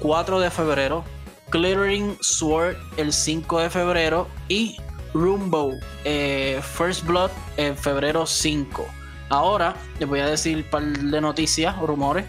4 0.00 0.40
de 0.40 0.50
febrero. 0.50 1.04
Glittering 1.50 2.16
Sword 2.20 2.76
el 2.96 3.12
5 3.12 3.60
de 3.60 3.70
febrero 3.70 4.28
y 4.48 4.76
Rumbo 5.14 5.74
eh, 6.04 6.60
First 6.62 7.04
Blood 7.06 7.30
en 7.56 7.76
febrero 7.76 8.26
5. 8.26 8.86
Ahora 9.28 9.74
les 9.98 10.08
voy 10.08 10.20
a 10.20 10.26
decir 10.26 10.56
un 10.56 10.62
par 10.64 10.82
de 10.82 11.20
noticias, 11.20 11.76
rumores. 11.78 12.24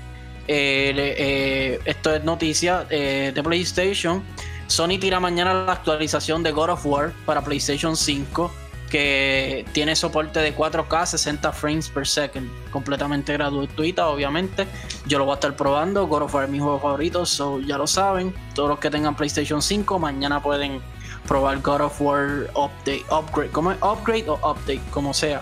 Eh, 0.47 0.93
eh, 0.95 1.79
esto 1.85 2.15
es 2.15 2.23
noticia 2.23 2.83
de 2.85 3.41
PlayStation. 3.43 4.23
Sony 4.67 4.99
tira 4.99 5.19
mañana 5.19 5.53
la 5.53 5.73
actualización 5.73 6.43
de 6.43 6.51
God 6.51 6.69
of 6.69 6.85
War 6.85 7.13
para 7.25 7.41
PlayStation 7.41 7.95
5 7.95 8.51
que 8.89 9.65
tiene 9.73 9.95
soporte 9.95 10.39
de 10.39 10.55
4K 10.55 11.05
60 11.05 11.51
frames 11.51 11.89
per 11.89 12.07
second, 12.07 12.49
completamente 12.71 13.33
gratuita, 13.33 14.07
obviamente. 14.07 14.67
Yo 15.05 15.17
lo 15.17 15.25
voy 15.25 15.33
a 15.33 15.35
estar 15.35 15.55
probando. 15.55 16.07
God 16.07 16.23
of 16.23 16.33
War 16.33 16.45
es 16.45 16.49
mi 16.49 16.59
juego 16.59 16.79
favorito, 16.79 17.25
so 17.25 17.59
ya 17.59 17.77
lo 17.77 17.87
saben. 17.87 18.33
Todos 18.53 18.69
los 18.69 18.79
que 18.79 18.89
tengan 18.89 19.15
PlayStation 19.15 19.61
5 19.61 19.99
mañana 19.99 20.41
pueden 20.41 20.81
probar 21.27 21.61
God 21.61 21.81
of 21.81 22.01
War 22.01 22.49
Update, 22.55 23.05
Upgrade, 23.11 23.51
como 23.51 23.71
es 23.71 23.77
Upgrade 23.81 24.29
o 24.29 24.35
Update, 24.35 24.81
como 24.91 25.13
sea. 25.13 25.41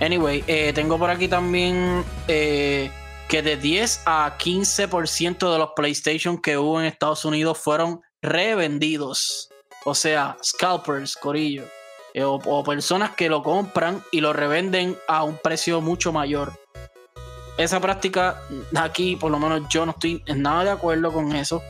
Anyway, 0.00 0.44
eh, 0.46 0.72
tengo 0.74 0.98
por 0.98 1.10
aquí 1.10 1.26
también 1.26 2.04
eh, 2.28 2.90
que 3.28 3.42
de 3.42 3.56
10 3.56 4.02
a 4.06 4.36
15% 4.38 5.52
de 5.52 5.58
los 5.58 5.70
PlayStation 5.74 6.38
que 6.38 6.58
hubo 6.58 6.80
en 6.80 6.86
Estados 6.86 7.24
Unidos 7.24 7.58
fueron 7.58 8.00
revendidos. 8.22 9.48
O 9.84 9.94
sea, 9.94 10.36
scalpers, 10.42 11.16
corillo. 11.16 11.64
Eh, 12.16 12.24
o, 12.24 12.64
personas 12.64 13.10
que 13.10 13.28
lo 13.28 13.42
compran 13.42 14.02
y 14.10 14.22
lo 14.22 14.32
revenden 14.32 14.96
a 15.06 15.22
un 15.22 15.36
precio 15.36 15.82
mucho 15.82 16.14
mayor. 16.14 16.58
Esa 17.58 17.78
práctica 17.78 18.40
aquí, 18.74 19.16
por 19.16 19.30
lo 19.30 19.38
menos 19.38 19.68
yo 19.68 19.84
no 19.84 19.92
estoy 19.92 20.22
en 20.24 20.40
nada 20.40 20.64
de 20.64 20.70
acuerdo 20.70 21.12
con 21.12 21.36
eso. 21.36 21.62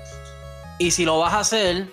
Y 0.79 0.93
si 0.93 1.05
lo 1.05 1.19
vas 1.19 1.35
a 1.35 1.41
hacer, 1.41 1.89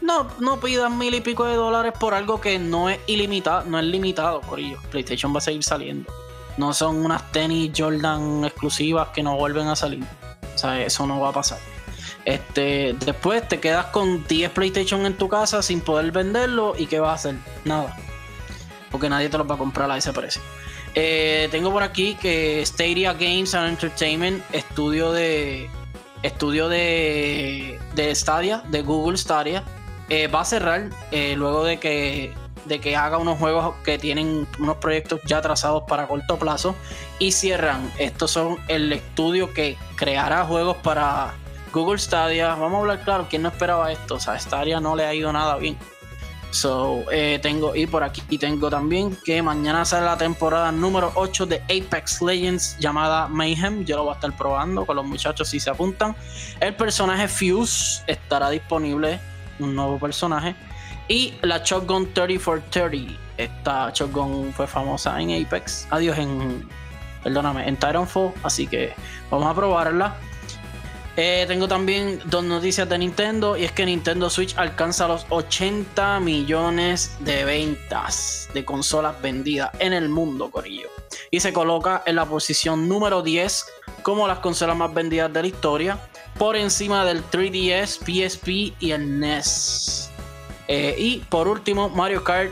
no, 0.00 0.26
no 0.40 0.60
pidas 0.60 0.90
mil 0.90 1.14
y 1.14 1.20
pico 1.20 1.44
de 1.44 1.56
dólares 1.56 1.92
por 2.00 2.14
algo 2.14 2.40
que 2.40 2.58
no 2.58 2.88
es 2.88 2.98
ilimitado, 3.06 3.64
no 3.66 3.78
es 3.78 3.84
limitado, 3.84 4.40
corillo. 4.40 4.78
PlayStation 4.90 5.34
va 5.34 5.38
a 5.38 5.42
seguir 5.42 5.62
saliendo. 5.62 6.10
No 6.56 6.72
son 6.72 7.04
unas 7.04 7.30
tenis 7.32 7.70
Jordan 7.76 8.46
exclusivas 8.46 9.08
que 9.08 9.22
no 9.22 9.36
vuelven 9.36 9.68
a 9.68 9.76
salir. 9.76 10.04
O 10.54 10.56
sea, 10.56 10.80
eso 10.80 11.06
no 11.06 11.20
va 11.20 11.28
a 11.28 11.32
pasar. 11.32 11.58
Este, 12.24 12.94
después 13.04 13.46
te 13.48 13.60
quedas 13.60 13.86
con 13.86 14.26
10 14.26 14.50
PlayStation 14.50 15.04
en 15.04 15.16
tu 15.16 15.28
casa 15.28 15.62
sin 15.62 15.80
poder 15.80 16.10
venderlo 16.10 16.74
y 16.76 16.86
¿qué 16.86 17.00
vas 17.00 17.10
a 17.10 17.14
hacer? 17.14 17.36
Nada. 17.64 17.96
Porque 18.90 19.08
nadie 19.08 19.28
te 19.28 19.36
los 19.36 19.48
va 19.48 19.56
a 19.56 19.58
comprar 19.58 19.90
a 19.90 19.96
ese 19.96 20.12
precio. 20.12 20.40
Eh, 20.94 21.48
tengo 21.50 21.72
por 21.72 21.82
aquí 21.82 22.14
que 22.14 22.64
Stadia 22.64 23.12
Games 23.12 23.54
and 23.54 23.68
Entertainment, 23.70 24.42
estudio 24.52 25.12
de 25.12 25.68
estudio 26.22 26.68
de, 26.68 27.78
de 27.94 28.14
Stadia, 28.14 28.62
de 28.68 28.82
Google 28.82 29.18
Stadia, 29.18 29.62
eh, 30.08 30.28
va 30.28 30.40
a 30.40 30.44
cerrar 30.44 30.90
eh, 31.10 31.34
luego 31.36 31.64
de 31.64 31.78
que 31.78 32.32
de 32.64 32.80
que 32.80 32.96
haga 32.96 33.18
unos 33.18 33.38
juegos 33.38 33.74
que 33.84 33.98
tienen 33.98 34.48
unos 34.58 34.76
proyectos 34.78 35.20
ya 35.26 35.42
trazados 35.42 35.82
para 35.86 36.06
corto 36.06 36.38
plazo 36.38 36.74
y 37.18 37.32
cierran. 37.32 37.92
Estos 37.98 38.30
son 38.30 38.56
el 38.68 38.90
estudio 38.90 39.52
que 39.52 39.76
creará 39.96 40.44
juegos 40.44 40.78
para 40.78 41.34
Google 41.74 41.98
Stadia. 41.98 42.54
Vamos 42.54 42.76
a 42.76 42.80
hablar 42.80 43.00
claro, 43.02 43.26
¿quién 43.28 43.42
no 43.42 43.48
esperaba 43.48 43.90
esto? 43.90 44.14
O 44.14 44.20
sea, 44.20 44.38
Stadia 44.38 44.78
no 44.78 44.94
le 44.94 45.04
ha 45.04 45.12
ido 45.12 45.32
nada 45.32 45.56
bien. 45.56 45.76
So, 46.52 47.02
eh, 47.10 47.40
tengo, 47.42 47.74
y 47.74 47.88
por 47.88 48.04
aquí 48.04 48.38
tengo 48.38 48.70
también 48.70 49.18
que 49.24 49.42
mañana 49.42 49.84
sale 49.84 50.06
la 50.06 50.16
temporada 50.16 50.70
número 50.70 51.10
8 51.16 51.46
de 51.46 51.56
Apex 51.64 52.22
Legends 52.22 52.78
llamada 52.78 53.26
Mayhem. 53.26 53.84
Yo 53.84 53.96
lo 53.96 54.04
voy 54.04 54.12
a 54.12 54.14
estar 54.14 54.36
probando 54.36 54.86
con 54.86 54.94
los 54.94 55.04
muchachos 55.04 55.48
si 55.48 55.58
se 55.58 55.68
apuntan. 55.68 56.14
El 56.60 56.76
personaje 56.76 57.26
Fuse 57.26 58.04
estará 58.06 58.50
disponible, 58.50 59.18
un 59.58 59.74
nuevo 59.74 59.98
personaje. 59.98 60.54
Y 61.08 61.34
la 61.42 61.58
Shotgun 61.58 62.14
30 62.14 62.62
Esta 63.36 63.90
Shotgun 63.92 64.52
fue 64.52 64.68
famosa 64.68 65.20
en 65.20 65.44
Apex. 65.44 65.88
Adiós 65.90 66.16
en. 66.18 66.68
Perdóname, 67.24 67.66
en 67.66 67.74
Titanfall. 67.74 68.32
Así 68.44 68.68
que 68.68 68.94
vamos 69.28 69.48
a 69.48 69.54
probarla. 69.54 70.14
Eh, 71.16 71.44
tengo 71.46 71.68
también 71.68 72.20
dos 72.24 72.42
noticias 72.42 72.88
de 72.88 72.98
Nintendo 72.98 73.56
y 73.56 73.64
es 73.64 73.70
que 73.70 73.86
Nintendo 73.86 74.28
Switch 74.28 74.56
alcanza 74.58 75.06
los 75.06 75.26
80 75.28 76.18
millones 76.18 77.16
de 77.20 77.44
ventas 77.44 78.48
de 78.52 78.64
consolas 78.64 79.20
vendidas 79.22 79.70
en 79.78 79.92
el 79.92 80.08
mundo, 80.08 80.50
Corillo. 80.50 80.88
Y 81.30 81.38
se 81.38 81.52
coloca 81.52 82.02
en 82.06 82.16
la 82.16 82.26
posición 82.26 82.88
número 82.88 83.22
10 83.22 83.64
como 84.02 84.26
las 84.26 84.40
consolas 84.40 84.76
más 84.76 84.92
vendidas 84.92 85.32
de 85.32 85.42
la 85.42 85.48
historia, 85.48 85.98
por 86.36 86.56
encima 86.56 87.04
del 87.04 87.22
3DS, 87.30 87.98
PSP 88.00 88.74
y 88.80 88.90
el 88.90 89.20
NES. 89.20 90.10
Eh, 90.66 90.96
y 90.98 91.18
por 91.18 91.46
último, 91.46 91.88
Mario 91.90 92.24
Kart 92.24 92.50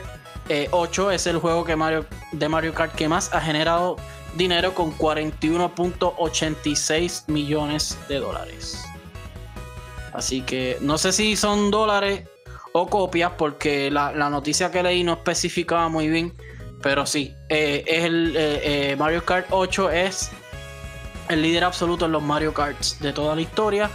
8 0.70 1.10
eh, 1.10 1.14
es 1.16 1.26
el 1.26 1.38
juego 1.38 1.64
que 1.64 1.74
Mario, 1.74 2.06
de 2.30 2.48
Mario 2.48 2.74
Kart 2.74 2.94
que 2.94 3.08
más 3.08 3.32
ha 3.32 3.40
generado 3.40 3.96
dinero 4.34 4.74
con 4.74 4.96
41.86 4.96 7.28
millones 7.28 7.96
de 8.08 8.18
dólares. 8.18 8.84
Así 10.12 10.42
que 10.42 10.78
no 10.80 10.98
sé 10.98 11.12
si 11.12 11.36
son 11.36 11.70
dólares 11.70 12.28
o 12.72 12.88
copias, 12.88 13.32
porque 13.36 13.90
la, 13.90 14.12
noticia 14.30 14.70
que 14.70 14.82
leí 14.82 15.04
no 15.04 15.14
especificaba 15.14 15.88
muy 15.88 16.08
bien. 16.08 16.34
Pero 16.82 17.06
sí, 17.06 17.34
eh, 17.48 17.84
es 17.86 18.04
el 18.04 18.36
eh, 18.36 18.90
eh, 18.90 18.96
Mario 18.96 19.24
Kart 19.24 19.46
8 19.50 19.90
es 19.90 20.30
el 21.28 21.40
líder 21.40 21.64
absoluto 21.64 22.06
en 22.06 22.12
los 22.12 22.22
Mario 22.22 22.52
Karts 22.52 22.98
de 22.98 23.12
toda 23.12 23.36
la 23.36 23.40
historia. 23.40 23.88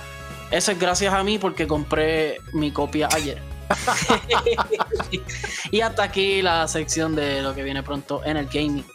Eso 0.51 0.71
es 0.71 0.79
gracias 0.79 1.13
a 1.13 1.23
mí 1.23 1.37
porque 1.37 1.67
compré 1.67 2.37
mi 2.53 2.71
copia 2.71 3.09
ayer. 3.13 3.41
y 5.71 5.81
hasta 5.81 6.03
aquí 6.03 6.41
la 6.41 6.65
sección 6.69 7.15
de 7.15 7.41
lo 7.41 7.53
que 7.53 7.63
viene 7.63 7.83
pronto 7.83 8.23
en 8.23 8.37
el 8.37 8.45
gaming. 8.45 8.85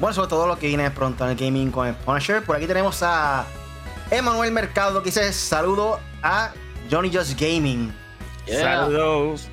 Bueno, 0.00 0.14
sobre 0.14 0.28
todo 0.28 0.46
lo 0.46 0.58
que 0.58 0.68
viene 0.68 0.90
pronto 0.90 1.24
en 1.24 1.30
el 1.30 1.36
gaming 1.36 1.70
con 1.72 1.86
el 1.88 1.94
Punisher. 1.94 2.44
Por 2.44 2.54
aquí 2.56 2.66
tenemos 2.66 3.02
a 3.02 3.44
Emanuel 4.10 4.52
Mercado 4.52 5.02
que 5.02 5.06
dice 5.06 5.32
saludo 5.32 5.98
a 6.22 6.52
Johnny 6.90 7.10
Just 7.12 7.38
Gaming. 7.38 7.92
Saludos. 8.46 9.48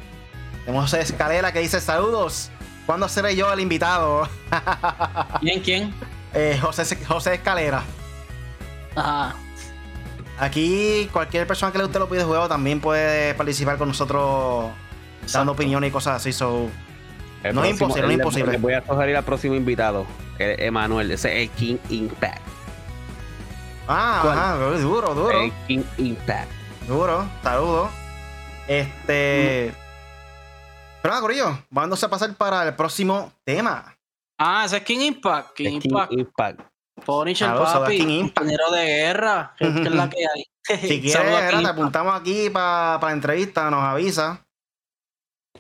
Tenemos 0.66 0.94
a 0.94 1.00
Escalera 1.00 1.52
que 1.52 1.60
dice 1.60 1.82
saludos. 1.82 2.52
¿Cuándo 2.86 3.10
seré 3.10 3.36
yo 3.36 3.52
el 3.52 3.60
invitado? 3.60 4.30
¿Quién? 5.42 5.62
¿Quién? 5.62 5.94
Eh, 6.34 6.60
José, 6.62 6.96
José 7.08 7.36
Escalera. 7.36 7.84
Ajá. 8.96 9.36
Aquí 10.40 11.10
cualquier 11.12 11.48
persona 11.48 11.72
que 11.72 11.78
le 11.80 11.86
guste 11.86 11.98
los 11.98 12.10
videojuegos 12.10 12.50
también 12.50 12.82
puede 12.82 13.34
participar 13.34 13.78
con 13.78 13.88
nosotros 13.88 14.72
dando 15.32 15.54
opiniones 15.54 15.90
y 15.90 15.92
cosas 15.92 16.18
así. 16.18 16.32
So, 16.32 16.70
no 17.54 17.64
es 17.64 17.72
imposible, 17.72 18.02
no 18.02 18.10
es 18.10 18.18
imposible. 18.18 18.58
Voy 18.58 18.74
a 18.74 18.86
sugerir 18.86 19.16
al 19.16 19.24
próximo 19.24 19.56
invitado, 19.56 20.06
Emanuel, 20.40 21.12
ese 21.12 21.44
es 21.44 21.50
King 21.52 21.78
Impact. 21.90 22.42
Ah, 23.88 24.22
ajá, 24.24 24.78
duro, 24.78 25.14
duro. 25.14 25.42
El 25.42 25.52
King 25.68 25.84
Impact. 25.98 26.52
Duro, 26.88 27.28
saludo. 27.44 27.90
Este. 28.68 29.72
Mm. 29.72 29.86
Pero 31.02 31.14
nada, 31.14 31.22
Corillo, 31.22 31.60
vámonos 31.70 32.04
a 32.04 32.10
pasar 32.10 32.34
para 32.34 32.68
el 32.68 32.76
próximo 32.76 33.32
tema. 33.44 33.96
Ah, 34.40 34.64
ese 34.66 34.78
es 34.78 34.84
King 34.84 35.02
Impact. 35.02 35.54
King, 35.54 35.82
Impact. 35.84 36.10
King 36.10 36.20
Impact. 36.20 36.62
Punisher, 37.06 37.54
papi, 37.54 38.22
compañero 38.22 38.72
de 38.72 38.86
guerra, 38.86 39.54
es 39.60 39.92
la 39.92 40.10
que 40.10 40.18
hay. 40.18 40.46
Si 40.80 41.02
quieres, 41.02 41.62
te 41.62 41.68
apuntamos 41.68 42.20
aquí 42.20 42.50
para 42.50 43.00
la 43.00 43.12
entrevista, 43.12 43.70
nos 43.70 43.84
avisa. 43.84 44.44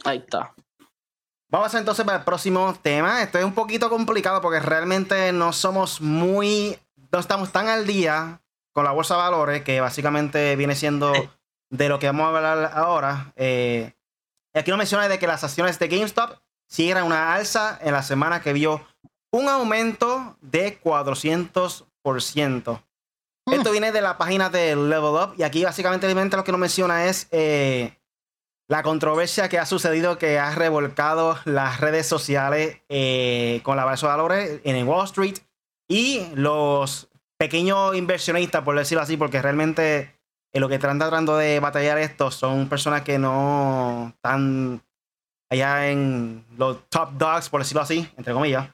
Ahí 0.03 0.17
está. 0.19 0.54
Vamos 1.55 1.73
entonces 1.73 2.03
para 2.03 2.17
el 2.17 2.25
próximo 2.25 2.77
tema. 2.81 3.23
Esto 3.23 3.39
es 3.39 3.45
un 3.45 3.53
poquito 3.53 3.89
complicado 3.89 4.41
porque 4.41 4.59
realmente 4.59 5.31
no 5.31 5.53
somos 5.53 6.01
muy. 6.01 6.77
No 7.13 7.19
estamos 7.19 7.53
tan 7.53 7.69
al 7.69 7.87
día 7.87 8.41
con 8.73 8.83
la 8.83 8.91
bolsa 8.91 9.13
de 9.13 9.21
valores, 9.21 9.63
que 9.63 9.79
básicamente 9.79 10.57
viene 10.57 10.75
siendo 10.75 11.13
de 11.69 11.87
lo 11.87 11.97
que 11.97 12.07
vamos 12.07 12.25
a 12.25 12.35
hablar 12.35 12.71
ahora. 12.73 13.31
Eh, 13.37 13.93
aquí 14.53 14.69
nos 14.69 14.77
menciona 14.77 15.07
de 15.07 15.17
que 15.17 15.27
las 15.27 15.45
acciones 15.45 15.79
de 15.79 15.87
GameStop 15.87 16.39
siguieron 16.67 17.03
una 17.03 17.33
alza 17.33 17.79
en 17.81 17.93
la 17.93 18.03
semana 18.03 18.41
que 18.41 18.51
vio 18.51 18.85
un 19.31 19.47
aumento 19.47 20.37
de 20.41 20.77
400%. 20.81 22.83
Esto 23.45 23.71
viene 23.71 23.93
de 23.93 24.01
la 24.01 24.17
página 24.17 24.49
de 24.49 24.75
Level 24.75 25.23
Up 25.23 25.35
y 25.37 25.43
aquí 25.43 25.63
básicamente 25.63 26.13
lo 26.35 26.43
que 26.43 26.51
nos 26.51 26.59
menciona 26.59 27.05
es 27.05 27.29
eh, 27.31 27.97
la 28.67 28.83
controversia 28.83 29.47
que 29.49 29.59
ha 29.59 29.65
sucedido, 29.65 30.17
que 30.17 30.39
ha 30.39 30.53
revolcado 30.55 31.37
las 31.45 31.79
redes 31.79 32.07
sociales 32.07 32.81
eh, 32.89 33.61
con 33.63 33.77
la 33.77 33.85
bolsa 33.85 34.07
de 34.07 34.11
valores 34.11 34.61
en 34.63 34.87
Wall 34.87 35.05
Street 35.05 35.37
y 35.87 36.25
los 36.33 37.09
pequeños 37.37 37.95
inversionistas, 37.95 38.63
por 38.63 38.77
decirlo 38.77 39.03
así, 39.03 39.17
porque 39.17 39.41
realmente 39.41 40.15
en 40.51 40.61
lo 40.61 40.69
que 40.69 40.75
están 40.75 40.97
tratando 40.97 41.37
de 41.37 41.59
batallar 41.59 41.97
esto 41.99 42.31
son 42.31 42.67
personas 42.69 43.03
que 43.03 43.19
no 43.19 44.13
están 44.15 44.81
allá 45.49 45.91
en 45.91 46.45
los 46.57 46.89
top 46.89 47.11
dogs, 47.13 47.49
por 47.49 47.61
decirlo 47.61 47.81
así, 47.81 48.09
entre 48.17 48.33
comillas. 48.33 48.69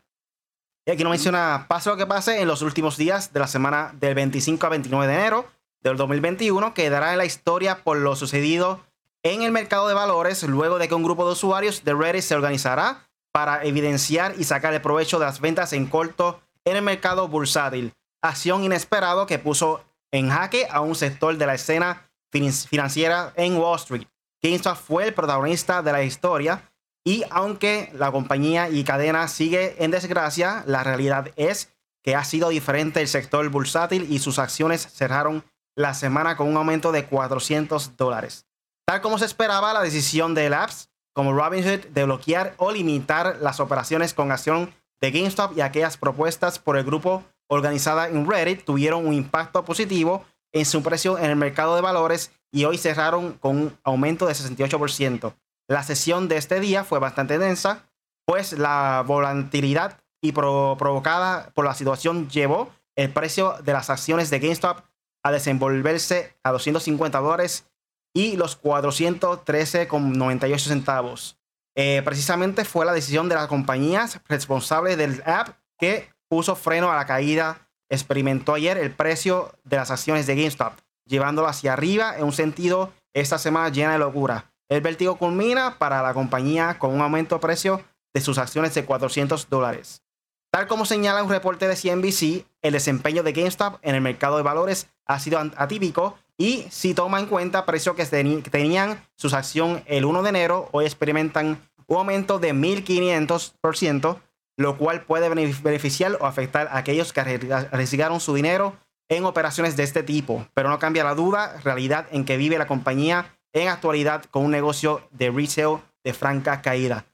Y 0.85 0.91
aquí 0.91 1.03
nos 1.03 1.11
menciona, 1.11 1.65
pase 1.67 1.89
lo 1.89 1.97
que 1.97 2.07
pase 2.07 2.41
en 2.41 2.47
los 2.47 2.61
últimos 2.61 2.97
días 2.97 3.33
de 3.33 3.39
la 3.39 3.47
semana 3.47 3.93
del 3.99 4.15
25 4.15 4.65
a 4.65 4.69
29 4.69 5.07
de 5.07 5.13
enero 5.13 5.51
del 5.81 5.97
2021, 5.97 6.73
quedará 6.73 7.11
en 7.11 7.17
la 7.17 7.25
historia 7.25 7.83
por 7.83 7.97
lo 7.97 8.15
sucedido 8.15 8.79
en 9.23 9.43
el 9.43 9.51
mercado 9.51 9.87
de 9.87 9.93
valores 9.93 10.43
luego 10.43 10.79
de 10.79 10.87
que 10.87 10.95
un 10.95 11.03
grupo 11.03 11.25
de 11.25 11.33
usuarios 11.33 11.83
de 11.83 11.93
Reddit 11.93 12.23
se 12.23 12.35
organizará 12.35 13.07
para 13.31 13.63
evidenciar 13.63 14.33
y 14.37 14.43
sacar 14.43 14.73
el 14.73 14.81
provecho 14.81 15.19
de 15.19 15.25
las 15.25 15.39
ventas 15.39 15.73
en 15.73 15.87
corto 15.87 16.41
en 16.65 16.75
el 16.75 16.81
mercado 16.81 17.27
bursátil. 17.27 17.93
Acción 18.21 18.63
inesperado 18.63 19.25
que 19.25 19.39
puso 19.39 19.83
en 20.11 20.29
jaque 20.29 20.67
a 20.69 20.81
un 20.81 20.95
sector 20.95 21.37
de 21.37 21.45
la 21.45 21.55
escena 21.55 22.11
financiera 22.31 23.33
en 23.35 23.57
Wall 23.57 23.77
Street. 23.77 24.07
GameStop 24.41 24.77
fue 24.77 25.07
el 25.07 25.13
protagonista 25.13 25.81
de 25.81 25.91
la 25.91 26.03
historia 26.03 26.71
y 27.03 27.23
aunque 27.29 27.89
la 27.93 28.11
compañía 28.11 28.69
y 28.69 28.83
cadena 28.83 29.27
sigue 29.27 29.83
en 29.83 29.91
desgracia, 29.91 30.63
la 30.67 30.83
realidad 30.83 31.31
es 31.35 31.73
que 32.03 32.15
ha 32.15 32.23
sido 32.23 32.49
diferente 32.49 33.01
el 33.01 33.07
sector 33.07 33.47
bursátil 33.49 34.07
y 34.11 34.19
sus 34.19 34.39
acciones 34.39 34.81
cerraron 34.81 35.43
la 35.75 35.93
semana 35.93 36.35
con 36.35 36.47
un 36.47 36.57
aumento 36.57 36.91
de 36.91 37.05
400 37.05 37.95
dólares. 37.95 38.45
Tal 38.85 39.01
como 39.01 39.17
se 39.17 39.25
esperaba, 39.25 39.73
la 39.73 39.81
decisión 39.81 40.33
de 40.33 40.47
apps 40.53 40.89
como 41.13 41.33
Robinhood 41.33 41.87
de 41.87 42.05
bloquear 42.05 42.53
o 42.57 42.71
limitar 42.71 43.37
las 43.41 43.59
operaciones 43.59 44.13
con 44.13 44.31
acción 44.31 44.73
de 45.01 45.11
GameStop 45.11 45.57
y 45.57 45.61
aquellas 45.61 45.97
propuestas 45.97 46.59
por 46.59 46.77
el 46.77 46.83
grupo 46.83 47.23
organizada 47.49 48.07
en 48.07 48.29
Reddit 48.29 48.63
tuvieron 48.63 49.05
un 49.05 49.13
impacto 49.13 49.65
positivo 49.65 50.25
en 50.53 50.65
su 50.65 50.83
precio 50.83 51.17
en 51.17 51.25
el 51.25 51.35
mercado 51.35 51.75
de 51.75 51.81
valores 51.81 52.31
y 52.51 52.65
hoy 52.65 52.77
cerraron 52.77 53.33
con 53.33 53.57
un 53.57 53.77
aumento 53.83 54.25
de 54.25 54.33
68%. 54.33 55.33
La 55.67 55.83
sesión 55.83 56.27
de 56.27 56.37
este 56.37 56.59
día 56.59 56.83
fue 56.83 56.99
bastante 56.99 57.37
densa, 57.39 57.89
pues 58.25 58.53
la 58.53 59.03
volatilidad 59.05 59.99
y 60.21 60.33
provocada 60.33 61.51
por 61.53 61.65
la 61.65 61.73
situación 61.73 62.29
llevó 62.29 62.69
el 62.95 63.11
precio 63.11 63.55
de 63.63 63.73
las 63.73 63.89
acciones 63.89 64.29
de 64.29 64.39
GameStop 64.39 64.81
a 65.23 65.31
desenvolverse 65.31 66.35
a 66.43 66.51
250 66.51 67.19
dólares 67.19 67.65
y 68.13 68.37
los 68.37 68.61
413,98 68.61 70.59
centavos. 70.59 71.37
Eh, 71.75 72.01
precisamente 72.03 72.65
fue 72.65 72.85
la 72.85 72.93
decisión 72.93 73.29
de 73.29 73.35
las 73.35 73.47
compañías 73.47 74.19
responsables 74.27 74.97
del 74.97 75.23
app 75.25 75.57
que 75.77 76.09
puso 76.27 76.55
freno 76.55 76.91
a 76.91 76.95
la 76.95 77.05
caída. 77.05 77.67
Experimentó 77.89 78.53
ayer 78.53 78.77
el 78.77 78.91
precio 78.91 79.53
de 79.63 79.77
las 79.77 79.91
acciones 79.91 80.27
de 80.27 80.35
GameStop, 80.35 80.73
llevándolo 81.05 81.47
hacia 81.47 81.73
arriba 81.73 82.17
en 82.17 82.23
un 82.23 82.33
sentido 82.33 82.93
esta 83.13 83.37
semana 83.37 83.69
llena 83.69 83.93
de 83.93 83.99
locura. 83.99 84.51
El 84.69 84.81
vértigo 84.81 85.17
culmina 85.17 85.77
para 85.77 86.01
la 86.01 86.13
compañía 86.13 86.79
con 86.79 86.93
un 86.93 87.01
aumento 87.01 87.35
de 87.35 87.41
precio 87.41 87.83
de 88.13 88.21
sus 88.21 88.37
acciones 88.37 88.73
de 88.73 88.85
400 88.85 89.49
dólares. 89.49 90.03
Tal 90.51 90.67
como 90.67 90.85
señala 90.85 91.23
un 91.23 91.29
reporte 91.29 91.67
de 91.67 91.75
CNBC, 91.75 92.45
el 92.61 92.73
desempeño 92.73 93.23
de 93.23 93.31
GameStop 93.31 93.79
en 93.81 93.95
el 93.95 94.01
mercado 94.01 94.37
de 94.37 94.43
valores 94.43 94.89
ha 95.05 95.19
sido 95.19 95.39
atípico 95.55 96.17
y 96.41 96.65
si 96.71 96.95
toma 96.95 97.19
en 97.19 97.27
cuenta 97.27 97.67
precios 97.67 97.95
que 97.95 98.03
tenían 98.49 99.05
sus 99.15 99.35
acciones 99.35 99.83
el 99.85 100.05
1 100.05 100.23
de 100.23 100.29
enero, 100.29 100.69
hoy 100.71 100.85
experimentan 100.85 101.61
un 101.85 101.97
aumento 101.97 102.39
de 102.39 102.51
1.500%, 102.51 104.17
lo 104.57 104.75
cual 104.75 105.03
puede 105.03 105.29
beneficiar 105.29 106.17
o 106.19 106.25
afectar 106.25 106.67
a 106.69 106.77
aquellos 106.77 107.13
que 107.13 107.19
arriesgaron 107.19 108.19
su 108.19 108.33
dinero 108.33 108.75
en 109.07 109.25
operaciones 109.25 109.77
de 109.77 109.83
este 109.83 110.01
tipo, 110.01 110.47
pero 110.55 110.69
no 110.69 110.79
cambia 110.79 111.03
la 111.03 111.13
duda, 111.13 111.59
realidad 111.63 112.07
en 112.09 112.25
que 112.25 112.37
vive 112.37 112.57
la 112.57 112.65
compañía 112.65 113.37
en 113.53 113.67
actualidad 113.67 114.23
con 114.25 114.43
un 114.43 114.51
negocio 114.51 115.07
de 115.11 115.29
resale 115.29 115.77
de 116.03 116.13
franca 116.13 116.63
caída. 116.63 117.05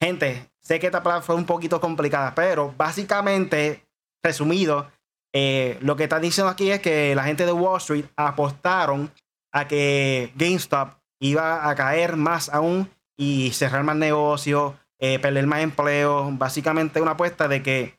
Gente, 0.00 0.48
sé 0.60 0.78
que 0.78 0.86
esta 0.86 1.02
palabra 1.02 1.26
fue 1.26 1.34
un 1.34 1.44
poquito 1.44 1.80
complicada, 1.80 2.36
pero 2.36 2.72
básicamente, 2.76 3.84
resumido, 4.22 4.88
eh, 5.32 5.78
lo 5.80 5.96
que 5.96 6.04
está 6.04 6.18
diciendo 6.18 6.50
aquí 6.50 6.70
es 6.70 6.80
que 6.80 7.14
la 7.14 7.24
gente 7.24 7.46
de 7.46 7.52
Wall 7.52 7.78
Street 7.78 8.06
apostaron 8.16 9.12
a 9.52 9.68
que 9.68 10.32
GameStop 10.36 10.94
iba 11.20 11.68
a 11.68 11.74
caer 11.74 12.16
más 12.16 12.48
aún 12.48 12.90
y 13.16 13.50
cerrar 13.52 13.84
más 13.84 13.96
negocios, 13.96 14.74
eh, 14.98 15.18
perder 15.18 15.46
más 15.46 15.60
empleo. 15.60 16.30
Básicamente 16.32 17.00
una 17.00 17.12
apuesta 17.12 17.48
de 17.48 17.62
que 17.62 17.98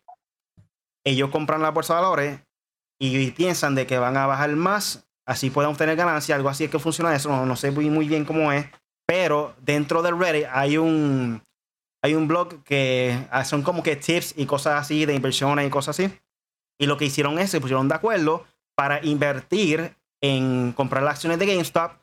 ellos 1.03 1.29
compran 1.29 1.61
la 1.61 1.71
bolsa 1.71 1.95
de 1.95 2.01
valores 2.01 2.39
y 2.99 3.31
piensan 3.31 3.75
de 3.75 3.87
que 3.87 3.97
van 3.97 4.17
a 4.17 4.25
bajar 4.25 4.55
más, 4.55 5.07
así 5.25 5.49
pueden 5.49 5.71
obtener 5.71 5.95
ganancias, 5.95 6.35
algo 6.35 6.49
así 6.49 6.65
es 6.65 6.71
que 6.71 6.79
funciona 6.79 7.15
eso, 7.15 7.45
no, 7.45 7.55
sé 7.55 7.71
muy, 7.71 7.89
muy 7.89 8.07
bien 8.07 8.25
cómo 8.25 8.51
es, 8.51 8.65
pero 9.05 9.55
dentro 9.61 10.01
del 10.01 10.17
Reddit 10.17 10.47
hay 10.51 10.77
un, 10.77 11.41
hay 12.03 12.15
un 12.15 12.27
blog 12.27 12.63
que 12.63 13.27
ah, 13.31 13.45
son 13.45 13.61
como 13.61 13.83
que 13.83 13.95
tips 13.95 14.33
y 14.37 14.45
cosas 14.45 14.81
así 14.81 15.05
de 15.05 15.13
inversiones 15.13 15.67
y 15.67 15.69
cosas 15.69 15.99
así. 15.99 16.11
Y 16.77 16.85
lo 16.85 16.97
que 16.97 17.05
hicieron 17.05 17.39
es, 17.39 17.49
se 17.49 17.61
pusieron 17.61 17.87
de 17.87 17.95
acuerdo 17.95 18.45
para 18.75 19.03
invertir 19.05 19.95
en 20.21 20.73
comprar 20.73 21.03
las 21.03 21.15
acciones 21.15 21.39
de 21.39 21.47
GameStop. 21.47 21.93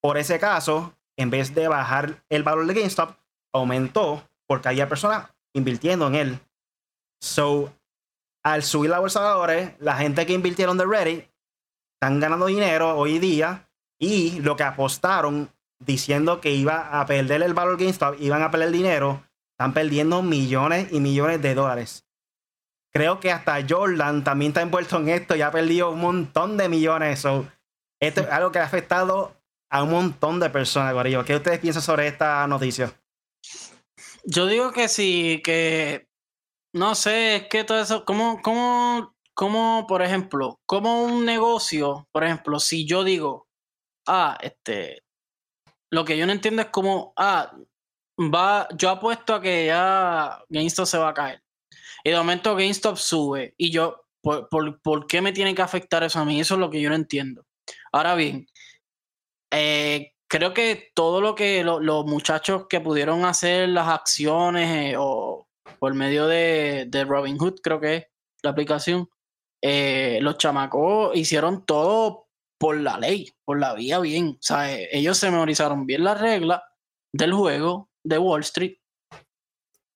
Por 0.00 0.18
ese 0.18 0.38
caso, 0.38 0.94
en 1.16 1.30
vez 1.30 1.54
de 1.54 1.68
bajar 1.68 2.22
el 2.28 2.42
valor 2.42 2.66
de 2.66 2.74
GameStop, 2.74 3.16
aumentó 3.52 4.22
porque 4.46 4.68
había 4.68 4.88
personas 4.88 5.28
invirtiendo 5.52 6.06
en 6.06 6.14
él. 6.14 6.40
So, 7.20 7.72
al 8.42 8.62
subir 8.62 8.90
la 8.90 8.98
bolsa 8.98 9.20
de 9.20 9.26
valores, 9.26 9.72
la 9.78 9.96
gente 9.96 10.26
que 10.26 10.32
invirtieron 10.32 10.76
de 10.76 10.86
Reddit 10.86 11.28
están 11.94 12.18
ganando 12.18 12.46
dinero 12.46 12.96
hoy 12.96 13.18
día 13.18 13.68
y 13.98 14.40
lo 14.40 14.56
que 14.56 14.64
apostaron 14.64 15.50
diciendo 15.78 16.40
que 16.40 16.52
iba 16.52 17.00
a 17.00 17.06
perder 17.06 17.42
el 17.42 17.54
valor 17.54 17.78
GameStop, 17.78 18.20
iban 18.20 18.42
a 18.42 18.50
perder 18.50 18.70
dinero, 18.70 19.22
están 19.52 19.72
perdiendo 19.72 20.22
millones 20.22 20.92
y 20.92 21.00
millones 21.00 21.40
de 21.42 21.54
dólares. 21.54 22.04
Creo 22.94 23.20
que 23.20 23.30
hasta 23.32 23.58
Jordan 23.66 24.22
también 24.22 24.50
está 24.50 24.62
envuelto 24.62 24.98
en 24.98 25.08
esto 25.08 25.34
y 25.34 25.42
ha 25.42 25.50
perdido 25.50 25.90
un 25.90 26.00
montón 26.00 26.56
de 26.56 26.68
millones. 26.68 27.20
So, 27.20 27.46
esto 28.00 28.20
es 28.20 28.28
algo 28.28 28.52
que 28.52 28.58
ha 28.58 28.64
afectado 28.64 29.34
a 29.70 29.82
un 29.82 29.90
montón 29.90 30.38
de 30.40 30.50
personas, 30.50 30.92
Guarillo. 30.92 31.24
¿Qué 31.24 31.36
ustedes 31.36 31.58
piensan 31.58 31.82
sobre 31.82 32.06
esta 32.06 32.46
noticia? 32.46 32.92
Yo 34.24 34.46
digo 34.46 34.72
que 34.72 34.88
sí, 34.88 35.40
que 35.42 36.06
no 36.74 36.94
sé, 36.94 37.36
es 37.36 37.48
que 37.48 37.64
todo 37.64 37.80
eso, 37.80 38.04
como, 38.04 38.40
como, 38.42 39.14
como, 39.34 39.86
por 39.86 40.02
ejemplo, 40.02 40.60
como 40.66 41.02
un 41.02 41.24
negocio, 41.24 42.08
por 42.12 42.24
ejemplo, 42.24 42.60
si 42.60 42.86
yo 42.86 43.04
digo, 43.04 43.48
ah, 44.06 44.38
este, 44.40 45.02
lo 45.90 46.04
que 46.04 46.16
yo 46.16 46.26
no 46.26 46.32
entiendo 46.32 46.62
es 46.62 46.68
como, 46.68 47.12
ah, 47.16 47.54
va, 48.18 48.68
yo 48.76 48.90
apuesto 48.90 49.34
a 49.34 49.40
que 49.40 49.66
ya 49.66 50.42
GameStop 50.48 50.86
se 50.86 50.98
va 50.98 51.08
a 51.08 51.14
caer. 51.14 51.42
Y 52.04 52.10
de 52.10 52.16
momento 52.16 52.54
GameStop 52.54 52.96
sube. 52.96 53.54
Y 53.56 53.70
yo, 53.70 54.04
¿por, 54.20 54.48
por 54.82 55.06
qué 55.06 55.20
me 55.20 55.32
tiene 55.32 55.54
que 55.54 55.62
afectar 55.62 56.02
eso 56.02 56.18
a 56.18 56.24
mí? 56.24 56.40
Eso 56.40 56.54
es 56.54 56.60
lo 56.60 56.70
que 56.70 56.80
yo 56.80 56.88
no 56.88 56.94
entiendo. 56.94 57.44
Ahora 57.92 58.14
bien, 58.14 58.46
eh, 59.50 60.12
creo 60.28 60.54
que 60.54 60.90
todo 60.94 61.20
lo 61.20 61.34
que 61.34 61.62
los 61.62 62.06
muchachos 62.06 62.66
que 62.68 62.80
pudieron 62.80 63.24
hacer 63.24 63.68
las 63.68 63.88
acciones 63.88 64.92
eh, 64.92 64.96
o 64.98 65.46
por 65.78 65.94
medio 65.94 66.26
de, 66.26 66.86
de 66.88 67.04
Robin 67.04 67.36
Hood, 67.38 67.60
creo 67.62 67.80
que 67.80 67.96
es 67.96 68.06
la 68.42 68.50
aplicación, 68.50 69.08
eh, 69.62 70.18
los 70.22 70.38
chamacos 70.38 71.16
hicieron 71.16 71.64
todo 71.64 72.28
por 72.58 72.76
la 72.78 72.98
ley, 72.98 73.32
por 73.44 73.60
la 73.60 73.74
vía 73.74 74.00
bien. 74.00 74.36
O 74.38 74.42
sea, 74.42 74.72
ellos 74.72 75.18
se 75.18 75.30
memorizaron 75.30 75.86
bien 75.86 76.04
las 76.04 76.20
reglas 76.20 76.62
del 77.12 77.32
juego 77.32 77.90
de 78.04 78.18
Wall 78.18 78.40
Street 78.40 78.78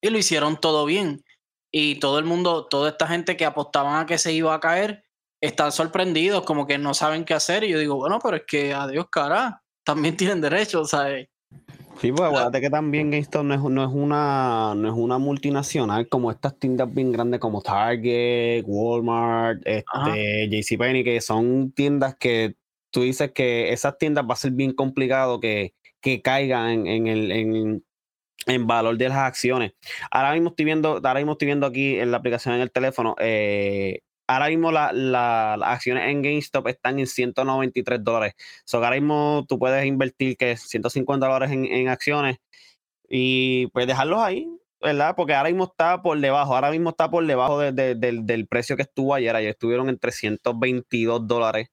y 0.01 0.11
lo 0.11 0.19
hicieron 0.19 0.59
todo 0.61 0.85
bien. 0.85 1.25
Y 1.71 1.99
todo 1.99 2.19
el 2.19 2.25
mundo, 2.25 2.67
toda 2.67 2.91
esta 2.91 3.07
gente 3.07 3.37
que 3.37 3.45
apostaban 3.45 4.01
a 4.01 4.07
que 4.07 4.19
se 4.19 4.33
iba 4.33 4.55
a 4.55 4.61
caer, 4.61 5.05
están 5.41 5.73
sorprendidos, 5.73 6.45
como 6.45 6.67
que 6.67 6.79
no 6.79 6.95
saben 6.95 7.25
qué 7.25 7.35
hacer. 7.35 7.65
Y 7.65 7.71
yo 7.71 7.79
digo, 7.79 7.97
bueno, 7.97 8.19
pero 8.23 8.37
es 8.37 8.45
que 8.47 8.73
adiós, 8.73 9.07
cara, 9.11 9.63
también 9.85 10.17
tienen 10.17 10.41
derecho, 10.41 10.85
¿sabes? 10.85 11.29
Sí, 12.01 12.13
pues 12.13 12.29
acuérdate 12.29 12.61
que 12.61 12.69
también 12.69 13.15
esto 13.15 13.43
no 13.43 13.55
es, 13.55 13.61
no 13.61 13.83
es, 13.83 13.91
una, 13.91 14.75
no 14.77 14.89
es 14.89 14.95
una 14.95 15.17
multinacional 15.17 16.09
como 16.09 16.31
estas 16.31 16.59
tiendas 16.59 16.93
bien 16.93 17.11
grandes 17.11 17.41
como 17.41 17.63
Target, 17.63 18.65
Walmart, 18.67 19.63
este, 19.65 20.49
JCPenney, 20.51 21.05
que 21.05 21.21
son 21.23 21.73
tiendas 21.73 22.17
que 22.17 22.57
tú 22.91 23.03
dices 23.03 23.33
que 23.33 23.73
esas 23.73 23.97
tiendas 23.97 24.25
va 24.29 24.35
a 24.35 24.37
ser 24.37 24.53
bien 24.53 24.73
complicado 24.73 25.41
que, 25.41 25.75
que 26.03 26.21
caigan 26.21 26.87
en, 26.87 27.07
el 27.07 27.33
en, 27.33 27.85
en 28.47 28.67
valor 28.67 28.97
de 28.97 29.09
las 29.09 29.19
acciones. 29.19 29.73
Ahora 30.11 30.33
mismo 30.33 30.51
estoy 30.51 30.65
viendo, 30.65 30.95
ahora 30.97 31.15
mismo 31.15 31.33
estoy 31.33 31.47
viendo 31.47 31.67
aquí 31.67 31.99
en 31.99 32.11
la 32.11 32.19
aplicación 32.19 32.55
en 32.55 32.61
el 32.61 32.71
teléfono, 32.71 33.17
eh, 33.19 34.01
ahora 34.27 34.49
mismo 34.49 34.73
las 34.73 35.63
acciones 35.63 36.09
en 36.09 36.23
GameStop 36.23 36.69
están 36.69 36.99
en 36.99 37.07
193 37.07 38.03
dólares. 38.03 38.35
So, 38.65 38.79
ahora 38.79 38.97
mismo 38.97 39.45
tú 39.49 39.59
puedes 39.59 39.85
invertir 39.87 40.37
que 40.37 40.57
150 40.57 41.27
dólares 41.27 41.51
en, 41.53 41.89
acciones 41.89 42.39
y 43.09 43.69
pues 43.69 43.87
dejarlos 43.87 44.21
ahí, 44.21 44.49
¿verdad? 44.81 45.15
Porque 45.17 45.35
ahora 45.35 45.51
mismo 45.51 45.65
está 45.65 46.03
por 46.03 46.19
debajo, 46.21 46.55
ahora 46.55 46.71
mismo 46.71 46.91
está 46.91 47.11
por 47.11 47.27
debajo 47.27 47.61
del 47.61 48.47
precio 48.49 48.77
que 48.77 48.83
estuvo 48.83 49.15
ayer. 49.15 49.35
Ayer 49.37 49.51
estuvieron 49.51 49.89
en 49.89 49.99
322 49.99 51.27
dólares. 51.27 51.69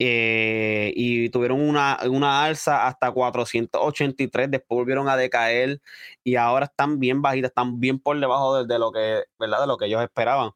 Eh, 0.00 0.92
y 0.94 1.28
tuvieron 1.30 1.60
una, 1.60 1.98
una, 2.08 2.44
alza 2.44 2.86
hasta 2.86 3.10
483, 3.10 4.48
después 4.48 4.76
volvieron 4.78 5.08
a 5.08 5.16
decaer 5.16 5.80
y 6.22 6.36
ahora 6.36 6.66
están 6.66 7.00
bien 7.00 7.20
bajitas, 7.20 7.50
están 7.50 7.80
bien 7.80 7.98
por 7.98 8.18
debajo 8.20 8.64
de, 8.64 8.78
lo 8.78 8.92
que, 8.92 9.24
¿verdad? 9.40 9.62
De 9.62 9.66
lo 9.66 9.76
que 9.76 9.86
ellos 9.86 10.02
esperaban. 10.02 10.52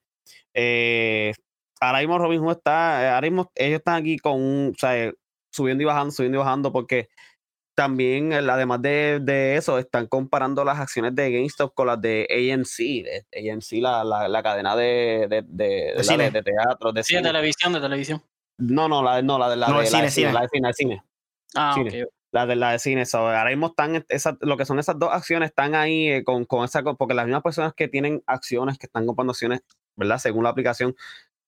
Eh, 0.54 1.32
ahora 1.80 1.98
mismo 1.98 2.18
Robin 2.18 2.40
Hood 2.40 2.58
está, 2.58 3.02
eh, 3.02 3.08
ahora 3.08 3.28
mismo 3.28 3.50
ellos 3.56 3.78
están 3.78 3.96
aquí 3.96 4.16
con, 4.18 4.68
o 4.68 4.74
sea, 4.78 5.12
subiendo 5.50 5.82
y 5.82 5.86
bajando, 5.86 6.12
subiendo 6.12 6.38
y 6.38 6.38
bajando, 6.38 6.72
porque 6.72 7.08
también, 7.74 8.32
además 8.32 8.80
de, 8.82 9.56
eso, 9.56 9.78
están 9.78 10.06
comparando 10.06 10.64
las 10.64 10.78
acciones 10.78 11.14
de 11.16 11.32
GameStop 11.32 11.74
con 11.74 11.88
las 11.88 12.00
de 12.00 12.28
AMC, 12.30 13.04
de 13.04 13.50
AMC, 13.50 13.82
la, 13.82 14.04
la, 14.04 14.42
cadena 14.42 14.76
de, 14.76 15.26
de, 15.28 15.42
de, 15.42 16.42
teatro, 16.42 16.92
de, 16.92 17.02
sí, 17.02 17.16
de 17.16 17.22
televisión, 17.22 17.72
de 17.72 17.80
televisión. 17.80 18.22
No, 18.58 18.88
no, 18.88 19.02
la, 19.02 19.22
no, 19.22 19.38
la 19.38 19.50
de 19.50 19.56
la, 19.56 19.72
de, 19.72 19.86
cine, 19.86 20.10
cine. 20.10 20.32
La 20.32 20.42
de 20.42 20.48
cine, 20.48 20.72
cine. 20.72 21.02
Ah, 21.54 21.76
La 22.30 22.46
de 22.46 22.56
la 22.56 22.72
de 22.72 22.78
cine. 22.78 23.04
ahora 23.12 23.50
mismo 23.50 23.68
están, 23.68 24.04
esas, 24.08 24.36
lo 24.40 24.56
que 24.56 24.64
son 24.64 24.78
esas 24.78 24.98
dos 24.98 25.10
acciones 25.12 25.50
están 25.50 25.74
ahí 25.74 26.08
eh, 26.08 26.24
con, 26.24 26.44
con 26.44 26.64
esa, 26.64 26.82
porque 26.82 27.14
las 27.14 27.26
mismas 27.26 27.42
personas 27.42 27.74
que 27.74 27.88
tienen 27.88 28.22
acciones, 28.26 28.78
que 28.78 28.86
están 28.86 29.06
comprando 29.06 29.32
acciones 29.32 29.62
¿verdad? 29.96 30.18
Según 30.18 30.44
la 30.44 30.50
aplicación, 30.50 30.94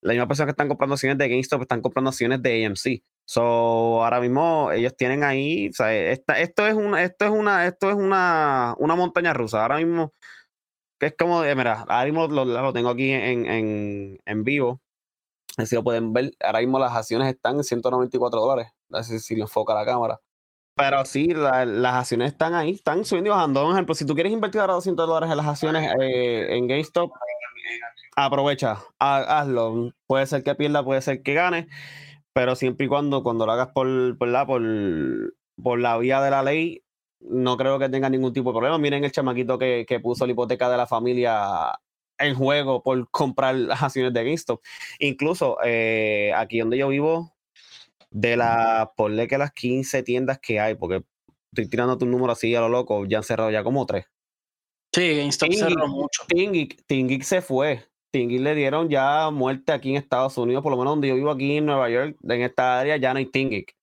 la 0.01 0.13
misma 0.13 0.29
persona 0.29 0.47
que 0.47 0.51
están 0.53 0.69
comprando 0.69 0.95
acciones 0.95 1.19
de 1.19 1.29
GameStop 1.29 1.63
están 1.63 1.81
comprando 1.81 2.11
acciones 2.11 2.43
de 2.43 2.67
AMC. 2.67 3.03
So, 3.27 4.05
ahora 4.05 4.21
mismo 4.21 4.71
ellos 4.73 4.95
tienen 4.97 5.25
ahí, 5.25 5.71
o 5.71 5.73
sea, 5.73 5.95
esta, 5.95 6.39
esto 6.41 6.67
es 6.67 6.75
una, 6.75 7.03
esto 7.03 7.25
es 7.25 7.31
una, 7.31 7.67
esto 7.67 7.91
es 7.91 7.97
una, 7.97 8.75
una 8.79 8.97
montaña 8.97 9.33
rusa. 9.33 9.63
Ahora 9.63 9.79
mismo, 9.79 10.13
que 10.99 11.07
es 11.07 11.15
como, 11.19 11.43
de, 11.43 11.55
mira, 11.55 11.85
ahora 11.89 12.05
mismo 12.05 12.27
lo, 12.29 12.73
tengo 12.73 12.91
aquí 12.91 13.13
en, 13.13 13.47
en, 13.47 14.21
en 14.25 14.45
vivo. 14.45 14.81
Así 15.57 15.75
lo 15.77 15.85
pueden 15.85 16.13
ver. 16.13 16.33
Ahora 16.41 16.61
mismo 16.61 16.79
las 16.79 16.93
acciones 16.93 17.29
están 17.33 17.57
en 17.57 17.65
194 17.65 18.41
dólares. 18.41 18.73
Así 18.93 19.19
si 19.21 19.37
lo 19.37 19.43
enfoca 19.45 19.75
la 19.75 19.85
cámara. 19.85 20.21
Pero 20.77 21.05
sí, 21.05 21.29
la- 21.29 21.65
las 21.65 21.95
acciones 21.95 22.33
están 22.33 22.55
ahí, 22.55 22.73
están 22.73 23.05
subiendo 23.05 23.29
y 23.29 23.33
bajando. 23.33 23.63
Por 23.63 23.73
ejemplo, 23.73 23.95
si 23.95 24.05
tú 24.05 24.15
quieres 24.15 24.33
invertir 24.33 24.61
ahora 24.61 24.73
200 24.75 25.07
dólares 25.07 25.31
en 25.31 25.37
las 25.37 25.47
acciones 25.47 25.89
eh, 26.01 26.57
en 26.57 26.67
GameStop, 26.67 27.13
aprovecha, 28.17 28.79
ha- 28.99 29.41
hazlo. 29.41 29.91
Puede 30.07 30.27
ser 30.27 30.43
que 30.43 30.55
pierda, 30.55 30.85
puede 30.85 31.01
ser 31.03 31.23
que 31.23 31.35
gane, 31.35 31.69
pero 32.33 32.57
siempre 32.57 32.87
y 32.87 32.89
cuando, 32.89 33.23
cuando 33.23 33.47
lo 33.47 33.53
hagas 33.53 33.69
por, 33.69 34.19
por, 34.19 34.29
la, 34.29 34.47
por, 34.47 34.63
por 35.63 35.79
la 35.79 35.97
vía 35.99 36.21
de 36.21 36.31
la 36.31 36.43
ley, 36.43 36.83
no 37.21 37.57
creo 37.57 37.79
que 37.79 37.89
tenga 37.89 38.11
ningún 38.11 38.33
tipo 38.33 38.51
de 38.51 38.55
problema. 38.55 38.79
Miren 38.79 39.05
el 39.05 39.13
chamaquito 39.13 39.59
que, 39.59 39.85
que 39.89 40.01
puso 40.01 40.27
la 40.27 40.33
hipoteca 40.33 40.69
de 40.69 40.77
la 40.77 40.87
familia 40.87 41.73
en 42.19 42.35
juego 42.35 42.83
por 42.83 43.11
comprar 43.11 43.55
las 43.55 43.83
acciones 43.83 44.13
de 44.13 44.25
GameStop. 44.25 44.63
Incluso 44.99 45.59
eh, 45.65 46.33
aquí 46.37 46.61
donde 46.61 46.79
yo 46.79 46.89
vivo, 46.89 47.35
de 48.11 48.37
las, 48.37 48.89
ponle 48.97 49.27
que 49.27 49.39
las 49.39 49.53
15 49.53 50.03
tiendas 50.03 50.39
que 50.39 50.61
hay, 50.61 50.75
porque 50.75 51.05
estoy 51.53 51.69
tirando 51.69 51.99
tu 51.99 52.07
número 52.07 52.33
así 52.33 52.55
a 52.55 52.61
lo 52.61 52.69
loco, 52.69 53.05
ya 53.07 53.19
han 53.19 53.25
cerrado 53.25 53.51
ya 53.51 53.65
como 53.65 53.87
tres. 53.87 54.07
Sí, 54.93 55.17
GameStop 55.17 55.53
cerró 55.53 55.89
mucho. 55.89 56.23
Tingic, 56.29 56.85
Tingic 56.87 57.23
se 57.23 57.43
fue. 57.43 57.85
Tingic 58.13 58.41
le 58.41 58.55
dieron 58.55 58.89
ya 58.89 59.31
muerte 59.31 59.73
aquí 59.73 59.91
en 59.91 59.97
Estados 59.97 60.39
Unidos, 60.39 60.63
por 60.63 60.71
lo 60.71 60.79
menos 60.79 60.93
donde 60.93 61.09
yo 61.09 61.17
vivo 61.17 61.33
aquí 61.33 61.57
en 61.57 61.67
Nueva 61.67 61.91
York, 61.91 62.17
en 62.23 62.43
esta 62.43 62.79
área 62.79 62.97
ya 62.97 63.13
no 63.13 63.19
hay 63.19 63.27
Tingic. 63.27 63.75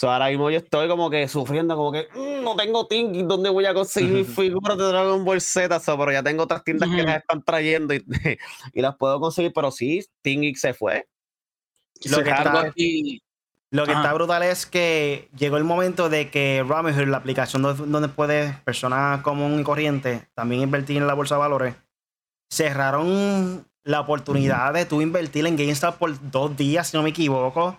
So, 0.00 0.10
ahora 0.10 0.28
mismo 0.30 0.48
yo 0.48 0.56
estoy 0.56 0.88
como 0.88 1.10
que 1.10 1.28
sufriendo, 1.28 1.76
como 1.76 1.92
que 1.92 2.08
"Mm, 2.14 2.42
no 2.42 2.56
tengo 2.56 2.86
Tingic, 2.86 3.26
¿dónde 3.26 3.50
voy 3.50 3.66
a 3.66 3.74
conseguir 3.74 4.24
figuras 4.40 4.78
de 4.78 4.84
Dragon 4.84 5.22
Ball 5.26 5.42
Z? 5.42 5.78
So, 5.80 5.98
pero 5.98 6.10
ya 6.10 6.22
tengo 6.22 6.44
otras 6.44 6.64
tiendas 6.64 6.88
que 6.88 7.02
las 7.02 7.18
están 7.18 7.42
trayendo 7.42 7.92
y, 7.92 8.02
y 8.72 8.80
las 8.80 8.96
puedo 8.96 9.20
conseguir, 9.20 9.52
pero 9.54 9.70
sí, 9.70 10.02
Tingic 10.22 10.56
se 10.56 10.72
fue. 10.72 11.06
Lo 12.06 12.22
que 12.24 12.30
está- 12.30 12.60
aquí, 12.62 13.20
Lo 13.70 13.84
que 13.84 13.92
está 13.92 14.14
brutal 14.14 14.42
es 14.42 14.64
que 14.64 15.28
llegó 15.36 15.58
el 15.58 15.64
momento 15.64 16.08
de 16.08 16.30
que 16.30 16.64
Robinhood, 16.66 17.06
la 17.08 17.18
aplicación 17.18 17.60
do- 17.60 17.74
donde 17.74 18.08
puede 18.08 18.54
personas 18.64 19.20
común 19.20 19.60
y 19.60 19.64
corriente 19.64 20.26
también 20.34 20.62
invertir 20.62 20.96
en 20.96 21.06
la 21.06 21.12
bolsa 21.14 21.34
de 21.34 21.40
valores, 21.40 21.74
cerraron 22.50 23.66
la 23.84 24.00
oportunidad 24.00 24.72
de 24.74 24.86
tú 24.86 25.02
invertir 25.02 25.46
en 25.46 25.56
GameStop 25.58 25.98
por 25.98 26.30
dos 26.30 26.56
días, 26.56 26.88
si 26.88 26.96
no 26.96 27.02
me 27.02 27.10
equivoco, 27.10 27.76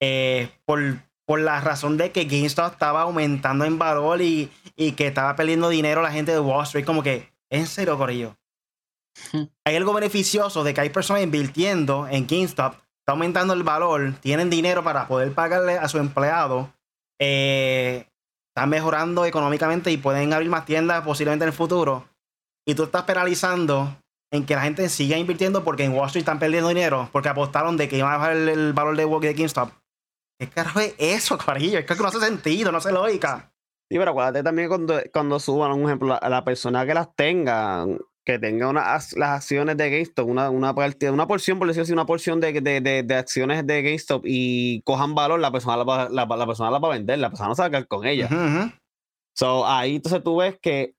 eh, 0.00 0.50
por, 0.64 0.80
por 1.26 1.40
la 1.40 1.60
razón 1.60 1.96
de 1.96 2.10
que 2.12 2.24
GameStop 2.24 2.72
estaba 2.72 3.02
aumentando 3.02 3.64
en 3.64 3.78
valor 3.78 4.20
y, 4.22 4.50
y 4.76 4.92
que 4.92 5.06
estaba 5.06 5.36
perdiendo 5.36 5.68
dinero 5.68 6.02
la 6.02 6.12
gente 6.12 6.32
de 6.32 6.40
Wall 6.40 6.64
Street. 6.64 6.84
Como 6.84 7.02
que, 7.02 7.32
en 7.50 7.66
serio, 7.66 7.96
Corillo. 7.96 8.36
Hay 9.64 9.76
algo 9.76 9.92
beneficioso 9.92 10.64
de 10.64 10.74
que 10.74 10.80
hay 10.80 10.90
personas 10.90 11.22
invirtiendo 11.22 12.08
en 12.08 12.26
GameStop, 12.26 12.74
está 12.98 13.12
aumentando 13.12 13.52
el 13.52 13.62
valor, 13.62 14.14
tienen 14.20 14.50
dinero 14.50 14.82
para 14.82 15.06
poder 15.06 15.32
pagarle 15.32 15.76
a 15.76 15.88
su 15.88 15.98
empleado, 15.98 16.72
eh, 17.20 18.06
están 18.48 18.70
mejorando 18.70 19.24
económicamente 19.24 19.90
y 19.90 19.96
pueden 19.96 20.32
abrir 20.32 20.48
más 20.48 20.64
tiendas 20.64 21.04
posiblemente 21.04 21.44
en 21.44 21.48
el 21.48 21.54
futuro. 21.54 22.08
Y 22.66 22.74
tú 22.74 22.84
estás 22.84 23.02
penalizando 23.02 23.96
en 24.30 24.46
que 24.46 24.54
la 24.54 24.62
gente 24.62 24.88
siga 24.88 25.18
invirtiendo 25.18 25.62
porque 25.64 25.84
en 25.84 25.92
Wall 25.92 26.06
Street 26.06 26.22
están 26.22 26.38
perdiendo 26.38 26.68
dinero, 26.68 27.08
porque 27.12 27.28
apostaron 27.28 27.76
de 27.76 27.88
que 27.88 27.98
iban 27.98 28.12
a 28.12 28.16
bajar 28.16 28.32
el, 28.32 28.48
el 28.48 28.72
valor 28.72 28.96
de, 28.96 29.04
de 29.04 29.34
GameStop. 29.34 29.70
¿Qué 30.42 30.48
carajo 30.48 30.80
es 30.80 30.94
eso, 30.98 31.38
carillo? 31.38 31.78
Es 31.78 31.86
que 31.86 31.94
no 31.94 32.08
hace 32.08 32.18
sentido, 32.18 32.72
no 32.72 32.78
hace 32.78 32.90
lógica. 32.90 33.52
Sí, 33.88 33.96
pero 33.96 34.10
acuérdate 34.10 34.42
también 34.42 34.66
cuando, 34.66 35.00
cuando 35.12 35.38
suban, 35.38 35.70
un 35.70 35.84
ejemplo, 35.84 36.18
a 36.20 36.28
la 36.28 36.42
persona 36.42 36.84
que 36.84 36.94
las 36.94 37.14
tenga, 37.14 37.86
que 38.24 38.40
tenga 38.40 38.68
una, 38.68 38.82
las 38.94 39.12
acciones 39.22 39.76
de 39.76 39.88
GameStop, 39.88 40.26
una, 40.28 40.50
una, 40.50 40.74
parte- 40.74 41.12
una 41.12 41.28
porción, 41.28 41.60
por 41.60 41.68
decirlo 41.68 41.84
así, 41.84 41.92
una 41.92 42.06
porción 42.06 42.40
de, 42.40 42.60
de, 42.60 42.80
de, 42.80 43.04
de 43.04 43.14
acciones 43.14 43.64
de 43.64 43.82
GameStop 43.82 44.24
y 44.26 44.82
cojan 44.82 45.14
valor, 45.14 45.38
la 45.38 45.52
persona 45.52 45.76
la, 45.76 45.84
va- 45.84 46.08
la, 46.08 46.26
la 46.26 46.46
persona 46.46 46.72
la 46.72 46.80
va 46.80 46.88
a 46.88 46.92
vender, 46.92 47.20
la 47.20 47.28
persona 47.28 47.50
no 47.50 47.54
se 47.54 47.62
va 47.62 47.66
a 47.66 47.70
quedar 47.70 47.86
con 47.86 48.04
ella. 48.04 48.26
Ujú. 48.26 48.72
So, 49.36 49.64
ahí 49.64 49.94
entonces 49.94 50.24
tú 50.24 50.38
ves 50.38 50.58
que 50.60 50.96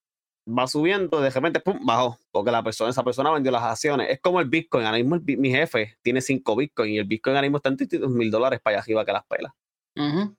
va 0.47 0.67
subiendo, 0.67 1.21
de 1.21 1.29
repente, 1.29 1.59
pum, 1.59 1.79
bajó, 1.85 2.19
porque 2.31 2.51
la 2.51 2.63
persona, 2.63 2.89
esa 2.89 3.03
persona 3.03 3.31
vendió 3.31 3.51
las 3.51 3.63
acciones. 3.63 4.09
Es 4.09 4.19
como 4.19 4.39
el 4.39 4.49
Bitcoin, 4.49 4.85
ahora 4.85 4.97
mismo 4.97 5.15
el 5.15 5.37
mi 5.37 5.49
jefe 5.51 5.97
tiene 6.01 6.21
5 6.21 6.55
Bitcoin 6.55 6.93
y 6.93 6.97
el 6.97 7.05
Bitcoin 7.05 7.35
ahora 7.35 7.45
mismo 7.45 7.57
está 7.57 7.69
en 7.69 7.77
32 7.77 8.11
mil 8.11 8.29
dólares 8.29 8.59
para 8.61 8.77
allá 8.77 8.83
arriba 8.83 9.05
que 9.05 9.13
las 9.13 9.25
pelas. 9.25 9.53
ujú. 9.95 10.35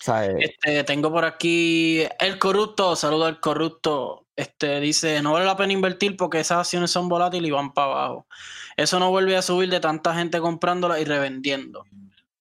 O 0.00 0.02
sea, 0.02 0.24
eh, 0.24 0.36
Este, 0.38 0.84
tengo 0.84 1.12
por 1.12 1.26
aquí 1.26 2.02
el 2.20 2.38
corrupto, 2.38 2.96
saludo 2.96 3.26
al 3.26 3.38
corrupto. 3.38 4.26
Este 4.34 4.80
dice, 4.80 5.20
no 5.20 5.34
vale 5.34 5.44
la 5.44 5.58
pena 5.58 5.74
invertir 5.74 6.16
porque 6.16 6.40
esas 6.40 6.60
acciones 6.60 6.90
son 6.90 7.10
volátiles 7.10 7.46
y 7.48 7.52
van 7.52 7.74
para 7.74 7.92
abajo. 7.92 8.26
Eso 8.78 8.98
no 8.98 9.10
vuelve 9.10 9.36
a 9.36 9.42
subir 9.42 9.68
de 9.68 9.80
tanta 9.80 10.14
gente 10.14 10.40
comprándolas 10.40 11.00
y 11.00 11.04
revendiendo. 11.04 11.84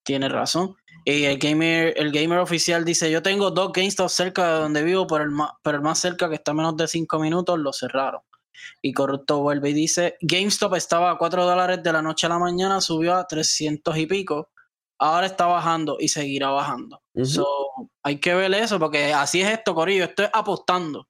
Tiene 0.03 0.29
razón. 0.29 0.77
Y 1.05 1.23
el 1.23 1.37
gamer, 1.37 1.93
el 1.97 2.11
gamer 2.11 2.39
oficial 2.39 2.85
dice, 2.85 3.09
yo 3.09 3.21
tengo 3.21 3.51
dos 3.51 3.71
GameStop 3.73 4.09
cerca 4.09 4.53
de 4.53 4.59
donde 4.61 4.83
vivo, 4.83 5.07
pero 5.07 5.23
el 5.23 5.31
más, 5.31 5.51
pero 5.63 5.77
el 5.77 5.83
más 5.83 5.99
cerca 5.99 6.29
que 6.29 6.35
está 6.35 6.51
a 6.51 6.55
menos 6.55 6.77
de 6.77 6.87
5 6.87 7.19
minutos 7.19 7.57
lo 7.59 7.73
cerraron. 7.73 8.21
Y 8.81 8.93
Corrupto 8.93 9.39
vuelve 9.39 9.69
y 9.69 9.73
dice, 9.73 10.17
GameStop 10.21 10.75
estaba 10.75 11.11
a 11.11 11.17
4 11.17 11.45
dólares 11.45 11.81
de 11.81 11.93
la 11.93 12.01
noche 12.01 12.27
a 12.27 12.29
la 12.29 12.39
mañana, 12.39 12.81
subió 12.81 13.15
a 13.15 13.25
300 13.27 13.97
y 13.97 14.05
pico. 14.05 14.49
Ahora 14.99 15.27
está 15.27 15.45
bajando 15.45 15.97
y 15.99 16.09
seguirá 16.09 16.49
bajando. 16.49 17.01
ujú, 17.13 17.25
So, 17.25 17.47
hay 18.03 18.19
que 18.19 18.35
ver 18.35 18.53
eso, 18.53 18.77
porque 18.79 19.13
así 19.13 19.41
es 19.41 19.49
esto, 19.49 19.73
Corillo. 19.73 20.03
Esto 20.03 20.23
es 20.23 20.29
apostando. 20.33 21.07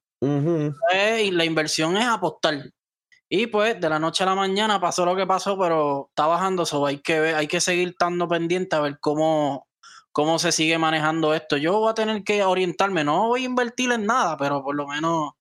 Eh, 0.94 1.24
y 1.26 1.32
la 1.32 1.46
inversión 1.46 1.98
es 1.98 2.06
apostar. 2.06 2.72
Y 3.32 3.48
pues 3.48 3.80
de 3.80 3.90
la 3.90 4.00
noche 4.00 4.24
a 4.24 4.28
la 4.28 4.36
mañana 4.36 4.80
pasó 4.80 5.06
lo 5.06 5.16
que 5.16 5.26
pasó, 5.26 5.58
pero 5.58 6.08
está 6.10 6.28
bajando. 6.28 6.66
So, 6.66 6.86
hay 6.86 7.00
que 7.00 7.20
ver, 7.20 7.36
hay 7.36 7.48
que 7.48 7.62
seguir 7.62 7.90
estando 7.90 8.28
pendiente 8.28 8.76
a 8.76 8.80
ver 8.82 9.00
cómo, 9.00 9.68
cómo 10.20 10.38
se 10.38 10.52
sigue 10.52 10.78
manejando 10.78 11.34
esto. 11.34 11.56
Yo 11.56 11.80
voy 11.80 11.90
a 11.92 11.94
tener 11.94 12.26
que 12.26 12.44
orientarme, 12.44 13.06
no 13.06 13.30
voy 13.30 13.44
a 13.44 13.46
invertir 13.46 13.90
en 13.94 14.06
nada, 14.06 14.36
pero 14.36 14.62
por 14.62 14.76
lo 14.76 14.86
menos. 14.86 15.32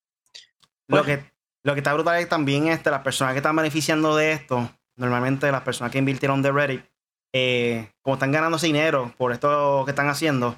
Lo 0.86 1.02
Pues- 1.02 1.02
que, 1.04 1.32
lo 1.64 1.74
que 1.74 1.80
está 1.80 1.92
brutal 1.94 2.16
es 2.20 2.28
también 2.28 2.68
este, 2.68 2.88
las 2.88 3.02
personas 3.02 3.34
que 3.34 3.38
están 3.38 3.56
beneficiando 3.56 4.14
de 4.14 4.30
esto, 4.30 4.70
normalmente 4.94 5.50
las 5.50 5.62
personas 5.62 5.90
que 5.90 5.98
invirtieron 5.98 6.42
de 6.42 6.52
Reddit, 6.52 6.84
eh, 7.34 7.90
como 8.02 8.14
están 8.14 8.30
ganando 8.30 8.56
ese 8.56 8.68
dinero 8.68 9.12
por 9.18 9.32
esto 9.32 9.82
que 9.84 9.90
están 9.90 10.08
haciendo, 10.08 10.56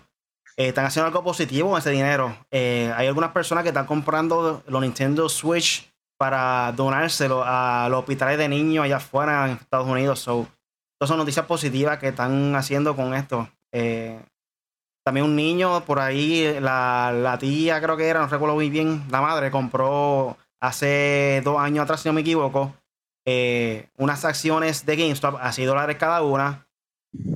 eh, 0.59 0.69
están 0.69 0.85
haciendo 0.85 1.07
algo 1.07 1.25
positivo 1.25 1.71
con 1.71 1.79
ese 1.79 1.89
dinero. 1.89 2.37
Eh, 2.51 2.93
hay 2.95 3.07
algunas 3.07 3.31
personas 3.31 3.63
que 3.63 3.69
están 3.71 3.87
comprando 3.87 4.63
los 4.67 4.83
Nintendo 4.83 5.31
Switch 5.31 5.91
para 6.19 6.73
donárselo 6.73 7.43
a 7.43 7.89
los 7.89 8.01
hospitales 8.01 8.37
de 8.37 8.51
niños 8.51 8.85
allá 8.85 8.99
afuera 8.99 9.47
en 9.47 9.53
Estados 9.57 9.89
Unidos. 9.89 10.21
So, 10.21 10.47
todas 10.99 11.09
son 11.09 11.17
noticias 11.17 11.47
positivas 11.47 11.97
que 11.99 12.09
están 12.09 12.55
haciendo 12.55 12.95
con 12.95 13.15
esto. 13.15 13.49
Eh, 13.73 14.21
también 15.05 15.27
un 15.27 15.37
niño 15.37 15.85
por 15.85 15.99
ahí, 15.99 16.59
la, 16.61 17.13
la 17.15 17.39
tía 17.39 17.81
creo 17.81 17.97
que 17.97 18.09
era, 18.09 18.21
no 18.21 18.27
recuerdo 18.27 18.55
muy 18.55 18.71
bien, 18.71 19.05
la 19.11 19.21
madre 19.21 19.51
compró 19.51 20.37
hace 20.61 21.41
dos 21.43 21.59
años 21.59 21.85
atrás, 21.85 22.01
si 22.01 22.09
no 22.09 22.13
me 22.13 22.21
equivoco, 22.21 22.75
eh, 23.27 23.89
unas 23.97 24.25
acciones 24.25 24.85
de 24.87 24.97
GameStop 24.97 25.37
a 25.41 25.53
6 25.53 25.67
dólares 25.67 25.97
cada 25.97 26.23
una. 26.23 26.67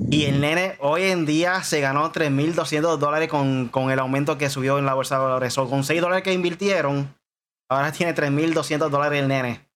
Y 0.09 0.25
el 0.25 0.39
nene 0.39 0.77
hoy 0.79 1.03
en 1.03 1.25
día 1.25 1.61
se 1.63 1.81
ganó 1.81 2.11
3.200 2.11 2.97
dólares 2.97 3.27
con, 3.27 3.67
con 3.67 3.91
el 3.91 3.99
aumento 3.99 4.37
que 4.37 4.49
subió 4.49 4.79
en 4.79 4.85
la 4.85 4.93
bolsa 4.93 5.15
de 5.15 5.23
valores. 5.23 5.57
O 5.57 5.69
con 5.69 5.83
6 5.83 5.99
dólares 5.99 6.23
que 6.23 6.33
invirtieron, 6.33 7.13
ahora 7.69 7.91
tiene 7.91 8.15
3.200 8.15 8.89
dólares 8.89 9.21
el 9.21 9.27
nene. 9.27 9.67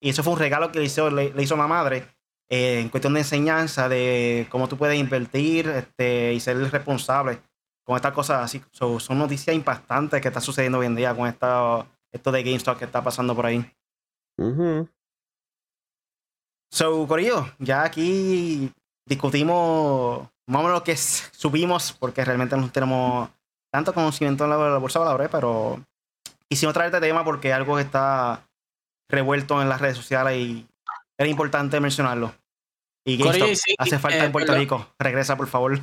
Y 0.00 0.10
eso 0.10 0.22
fue 0.22 0.34
un 0.34 0.38
regalo 0.38 0.70
que 0.70 0.80
le 0.80 0.84
hizo, 0.84 1.10
le, 1.10 1.32
le 1.32 1.42
hizo 1.42 1.56
la 1.56 1.66
madre 1.66 2.06
eh, 2.48 2.80
en 2.80 2.88
cuestión 2.88 3.14
de 3.14 3.20
enseñanza 3.20 3.88
de 3.88 4.46
cómo 4.50 4.68
tú 4.68 4.76
puedes 4.76 4.98
invertir 4.98 5.68
este, 5.68 6.32
y 6.32 6.40
ser 6.40 6.56
responsable 6.70 7.40
con 7.84 7.96
estas 7.96 8.12
cosas 8.12 8.42
así. 8.42 8.62
So, 8.70 9.00
son 9.00 9.18
noticias 9.18 9.54
impactantes 9.54 10.20
que 10.20 10.28
está 10.28 10.40
sucediendo 10.40 10.78
hoy 10.78 10.86
en 10.86 10.96
día 10.96 11.14
con 11.14 11.26
esta, 11.26 11.86
esto 12.12 12.32
de 12.32 12.42
GameStop 12.42 12.78
que 12.78 12.84
está 12.84 13.02
pasando 13.02 13.34
por 13.34 13.46
ahí. 13.46 13.70
Ujú. 14.38 14.88
So, 16.70 17.06
Corillo, 17.06 17.46
ya 17.58 17.82
aquí 17.82 18.72
discutimos 19.06 20.28
más 20.46 20.60
o 20.60 20.62
menos 20.62 20.78
lo 20.78 20.84
que 20.84 20.96
subimos, 20.96 21.92
porque 21.92 22.24
realmente 22.24 22.56
no 22.56 22.70
tenemos 22.70 23.30
tanto 23.72 23.92
conocimiento 23.92 24.44
en 24.44 24.50
la, 24.50 24.56
la 24.56 24.78
bolsa 24.78 24.98
de 24.98 25.04
valores, 25.06 25.28
pero 25.30 25.82
quisimos 26.48 26.74
traer 26.74 26.94
este 26.94 27.06
tema 27.06 27.24
porque 27.24 27.52
algo 27.52 27.76
que 27.76 27.82
está 27.82 28.46
revuelto 29.10 29.60
en 29.62 29.68
las 29.68 29.80
redes 29.80 29.96
sociales 29.96 30.36
y 30.36 30.67
era 31.18 31.28
importante 31.28 31.80
mencionarlo. 31.80 32.32
Y 33.06 33.16
GameStop 33.16 33.54
sí, 33.54 33.74
hace 33.78 33.98
falta 33.98 34.18
eh, 34.18 34.26
en 34.26 34.32
Puerto. 34.32 34.54
Rico. 34.54 34.86
Regresa, 34.98 35.36
por 35.36 35.48
favor. 35.48 35.80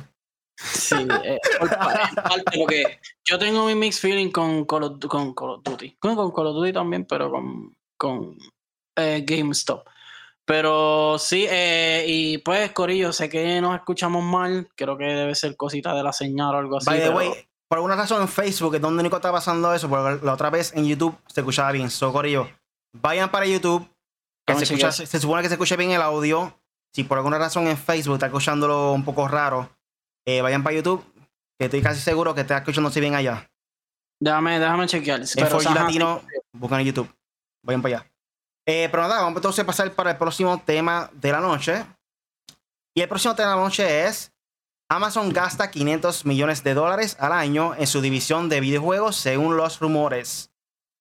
Sí, 0.58 0.94
eh, 1.24 1.38
por 1.58 1.68
parte, 1.68 2.58
porque 2.58 3.00
yo 3.24 3.38
tengo 3.38 3.66
mi 3.66 3.74
mixed 3.74 4.00
feeling 4.00 4.30
con 4.30 4.64
Call 4.64 4.84
of, 4.84 5.06
con 5.06 5.34
Call 5.34 5.50
of 5.50 5.62
Duty. 5.62 5.96
Con, 5.98 6.16
con 6.16 6.30
Call 6.32 6.46
of 6.46 6.54
Duty 6.54 6.72
también, 6.72 7.04
pero 7.04 7.30
con, 7.30 7.76
con 7.98 8.38
eh, 8.96 9.24
GameStop. 9.26 9.86
Pero 10.46 11.18
sí, 11.18 11.46
eh, 11.50 12.04
y 12.06 12.38
pues, 12.38 12.70
Corillo, 12.70 13.12
sé 13.12 13.28
que 13.28 13.60
nos 13.60 13.74
escuchamos 13.74 14.22
mal. 14.22 14.68
Creo 14.76 14.96
que 14.96 15.04
debe 15.04 15.34
ser 15.34 15.56
cosita 15.56 15.92
de 15.94 16.04
la 16.04 16.12
señal 16.12 16.54
o 16.54 16.58
algo 16.58 16.76
así. 16.78 16.86
By 16.86 17.00
the 17.00 17.06
pero- 17.06 17.16
way, 17.16 17.30
por 17.68 17.78
alguna 17.78 17.96
razón 17.96 18.22
en 18.22 18.28
Facebook 18.28 18.76
es 18.76 18.80
donde 18.80 19.00
único 19.00 19.16
está 19.16 19.32
pasando 19.32 19.74
eso, 19.74 19.88
porque 19.88 20.24
la 20.24 20.32
otra 20.32 20.50
vez 20.50 20.72
en 20.74 20.86
YouTube 20.86 21.18
se 21.26 21.40
escuchaba 21.40 21.72
bien. 21.72 21.90
So, 21.90 22.12
Corillo, 22.12 22.48
vayan 22.94 23.30
para 23.30 23.44
YouTube, 23.44 23.88
que 24.46 24.54
se, 24.54 24.64
escucha- 24.64 24.92
supone 24.92 25.42
que 25.42 25.48
se 25.48 25.54
escuche 25.54 25.76
bien 25.76 25.90
el 25.90 26.02
audio. 26.02 26.58
Si 26.94 27.04
por 27.04 27.18
alguna 27.18 27.38
razón 27.38 27.66
en 27.66 27.76
Facebook 27.76 28.14
está 28.14 28.26
escuchándolo 28.26 28.92
un 28.92 29.04
poco 29.04 29.28
raro, 29.28 29.68
eh, 30.26 30.40
vayan 30.40 30.62
para 30.62 30.74
YouTube, 30.76 31.04
que 31.58 31.66
estoy 31.66 31.82
casi 31.82 32.00
seguro 32.00 32.34
que 32.34 32.40
está 32.42 32.58
escuchándose 32.58 33.00
bien 33.00 33.14
allá. 33.14 33.50
Déjame, 34.20 34.58
déjame 34.58 34.86
chequear. 34.86 35.20
En 35.20 35.26
Pero, 35.34 35.58
4G 35.58 35.66
ajá, 35.66 35.74
Latino, 35.82 36.22
buscan 36.52 36.80
en 36.80 36.86
YouTube. 36.86 37.14
Vayan 37.62 37.82
para 37.82 37.96
allá. 37.98 38.10
Eh, 38.66 38.88
pero 38.90 39.02
nada, 39.02 39.20
vamos 39.22 39.36
entonces 39.36 39.62
a 39.62 39.66
pasar 39.66 39.92
para 39.92 40.12
el 40.12 40.16
próximo 40.16 40.58
tema 40.64 41.10
de 41.12 41.32
la 41.32 41.40
noche. 41.40 41.84
Y 42.96 43.02
el 43.02 43.08
próximo 43.08 43.34
tema 43.34 43.50
de 43.50 43.56
la 43.56 43.62
noche 43.62 44.06
es 44.06 44.32
Amazon 44.88 45.32
gasta 45.32 45.70
500 45.70 46.24
millones 46.24 46.64
de 46.64 46.72
dólares 46.74 47.16
al 47.20 47.32
año 47.32 47.74
en 47.76 47.86
su 47.86 48.00
división 48.00 48.48
de 48.48 48.60
videojuegos 48.60 49.16
según 49.16 49.56
los 49.56 49.80
rumores. 49.80 50.50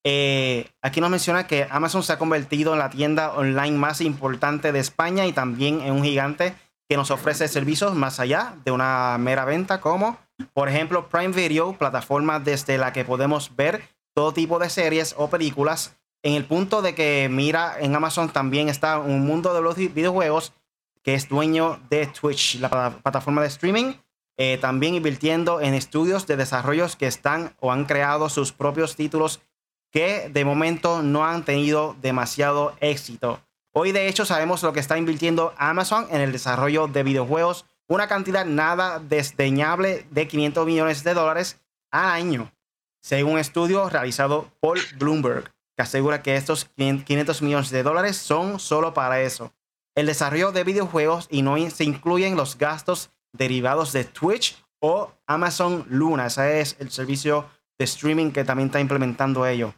Eh, 0.07 0.69
aquí 0.83 1.01
nos 1.01 1.09
menciona 1.09 1.47
que 1.47 1.67
Amazon 1.71 2.03
se 2.03 2.13
ha 2.13 2.19
convertido 2.19 2.73
en 2.73 2.79
la 2.79 2.91
tienda 2.91 3.33
online 3.33 3.75
más 3.75 4.01
importante 4.01 4.71
de 4.71 4.79
España 4.79 5.25
y 5.25 5.33
también 5.33 5.81
en 5.81 5.93
un 5.93 6.03
gigante 6.03 6.53
que 6.87 6.95
nos 6.95 7.09
ofrece 7.09 7.47
servicios 7.47 7.95
más 7.95 8.19
allá 8.19 8.53
de 8.63 8.71
una 8.71 9.17
mera 9.17 9.45
venta 9.45 9.81
como, 9.81 10.19
por 10.53 10.69
ejemplo, 10.69 11.09
Prime 11.09 11.33
Video, 11.33 11.73
plataforma 11.73 12.39
desde 12.39 12.77
la 12.77 12.93
que 12.93 13.03
podemos 13.03 13.55
ver 13.55 13.81
todo 14.13 14.31
tipo 14.31 14.59
de 14.59 14.69
series 14.69 15.15
o 15.17 15.27
películas. 15.27 15.97
En 16.21 16.33
el 16.33 16.45
punto 16.45 16.83
de 16.83 16.93
que, 16.93 17.27
mira, 17.31 17.75
en 17.79 17.95
Amazon 17.95 18.29
también 18.29 18.69
está 18.69 18.99
un 18.99 19.25
mundo 19.25 19.55
de 19.55 19.61
los 19.61 19.75
videojuegos 19.75 20.53
que 21.01 21.15
es 21.15 21.27
dueño 21.29 21.79
de 21.89 22.05
Twitch, 22.05 22.59
la 22.59 22.69
plata- 22.69 22.97
plataforma 22.99 23.41
de 23.41 23.47
streaming, 23.47 23.93
eh, 24.37 24.59
también 24.59 24.93
invirtiendo 24.93 25.61
en 25.61 25.73
estudios 25.73 26.27
de 26.27 26.35
desarrollos 26.37 26.95
que 26.95 27.07
están 27.07 27.55
o 27.59 27.71
han 27.71 27.85
creado 27.85 28.29
sus 28.29 28.51
propios 28.51 28.95
títulos 28.95 29.41
que 29.95 30.27
de 30.27 30.43
momento 30.43 31.01
no 31.01 31.23
han 31.23 31.45
tenido 31.45 31.95
demasiado 32.01 32.75
éxito. 32.81 33.39
Hoy 33.71 33.93
de 33.93 34.09
hecho 34.09 34.25
sabemos 34.25 34.61
lo 34.61 34.73
que 34.73 34.81
está 34.81 34.97
invirtiendo 34.97 35.53
Amazon 35.55 36.07
en 36.11 36.19
el 36.19 36.33
desarrollo 36.33 36.87
de 36.87 37.01
videojuegos, 37.01 37.63
una 37.87 38.09
cantidad 38.09 38.45
nada 38.45 38.99
desdeñable 38.99 40.05
de 40.11 40.27
500 40.27 40.65
millones 40.65 41.05
de 41.05 41.13
dólares 41.13 41.61
al 41.91 42.09
año, 42.09 42.51
según 43.01 43.33
un 43.33 43.39
estudio 43.39 43.89
realizado 43.89 44.51
por 44.59 44.79
Bloomberg, 44.97 45.53
que 45.77 45.83
asegura 45.83 46.21
que 46.21 46.35
estos 46.35 46.65
500 46.75 47.41
millones 47.41 47.69
de 47.69 47.83
dólares 47.83 48.17
son 48.17 48.59
solo 48.59 48.93
para 48.93 49.21
eso. 49.21 49.53
El 49.95 50.07
desarrollo 50.07 50.51
de 50.51 50.65
videojuegos 50.65 51.29
y 51.31 51.41
no 51.41 51.55
se 51.69 51.85
incluyen 51.85 52.35
los 52.35 52.57
gastos 52.57 53.11
derivados 53.31 53.93
de 53.93 54.03
Twitch 54.03 54.61
o 54.81 55.13
Amazon 55.25 55.85
Luna. 55.87 56.25
Ese 56.25 56.59
es 56.59 56.75
el 56.79 56.91
servicio 56.91 57.45
de 57.79 57.85
streaming 57.85 58.31
que 58.31 58.43
también 58.43 58.67
está 58.67 58.81
implementando 58.81 59.45
ello. 59.47 59.73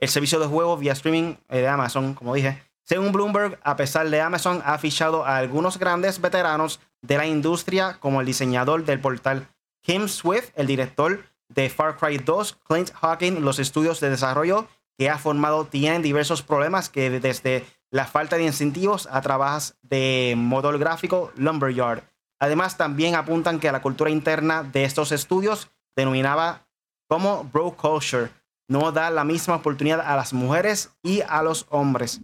El 0.00 0.08
servicio 0.08 0.40
de 0.40 0.46
juegos 0.46 0.80
vía 0.80 0.92
streaming 0.92 1.34
eh, 1.48 1.60
de 1.60 1.68
Amazon, 1.68 2.14
como 2.14 2.34
dije. 2.34 2.62
Según 2.82 3.12
Bloomberg, 3.12 3.60
a 3.62 3.76
pesar 3.76 4.08
de 4.08 4.20
Amazon, 4.20 4.62
ha 4.64 4.78
fichado 4.78 5.24
a 5.24 5.36
algunos 5.36 5.78
grandes 5.78 6.20
veteranos 6.20 6.80
de 7.02 7.18
la 7.18 7.26
industria, 7.26 7.98
como 8.00 8.20
el 8.20 8.26
diseñador 8.26 8.84
del 8.84 9.00
portal 9.00 9.46
Kim 9.82 10.08
Swift, 10.08 10.50
el 10.56 10.66
director 10.66 11.24
de 11.48 11.68
Far 11.68 11.96
Cry 11.96 12.18
2, 12.18 12.58
Clint 12.66 12.90
Hawking, 12.92 13.42
los 13.42 13.58
estudios 13.58 14.00
de 14.00 14.10
desarrollo 14.10 14.66
que 14.98 15.08
ha 15.08 15.18
formado 15.18 15.66
tienen 15.66 16.02
diversos 16.02 16.42
problemas 16.42 16.88
que 16.88 17.10
desde 17.10 17.64
la 17.90 18.06
falta 18.06 18.36
de 18.36 18.44
incentivos 18.44 19.08
a 19.10 19.20
trabajos 19.20 19.74
de 19.82 20.34
motor 20.36 20.78
gráfico 20.78 21.32
Lumberyard. 21.36 22.02
Además, 22.38 22.76
también 22.76 23.14
apuntan 23.14 23.60
que 23.60 23.72
la 23.72 23.82
cultura 23.82 24.10
interna 24.10 24.62
de 24.62 24.84
estos 24.84 25.12
estudios, 25.12 25.70
denominada 25.94 26.66
como 27.08 27.44
bro 27.44 27.72
culture, 27.76 28.30
no 28.70 28.92
da 28.92 29.10
la 29.10 29.24
misma 29.24 29.56
oportunidad 29.56 30.00
a 30.00 30.14
las 30.14 30.32
mujeres 30.32 30.90
y 31.02 31.22
a 31.28 31.42
los 31.42 31.66
hombres, 31.70 32.20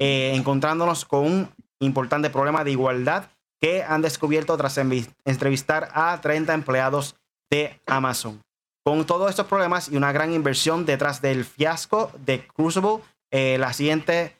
eh, 0.00 0.32
encontrándonos 0.34 1.04
con 1.04 1.24
un 1.24 1.48
importante 1.78 2.30
problema 2.30 2.64
de 2.64 2.72
igualdad 2.72 3.30
que 3.60 3.84
han 3.84 4.02
descubierto 4.02 4.56
tras 4.56 4.76
entrevistar 5.24 5.88
a 5.94 6.20
30 6.20 6.52
empleados 6.52 7.14
de 7.48 7.80
Amazon. 7.86 8.42
Con 8.84 9.06
todos 9.06 9.30
estos 9.30 9.46
problemas 9.46 9.88
y 9.88 9.96
una 9.96 10.10
gran 10.10 10.32
inversión 10.32 10.84
detrás 10.84 11.22
del 11.22 11.44
fiasco 11.44 12.10
de 12.26 12.44
Crucible, 12.44 12.98
eh, 13.30 13.56
la 13.58 13.72
siguiente 13.72 14.36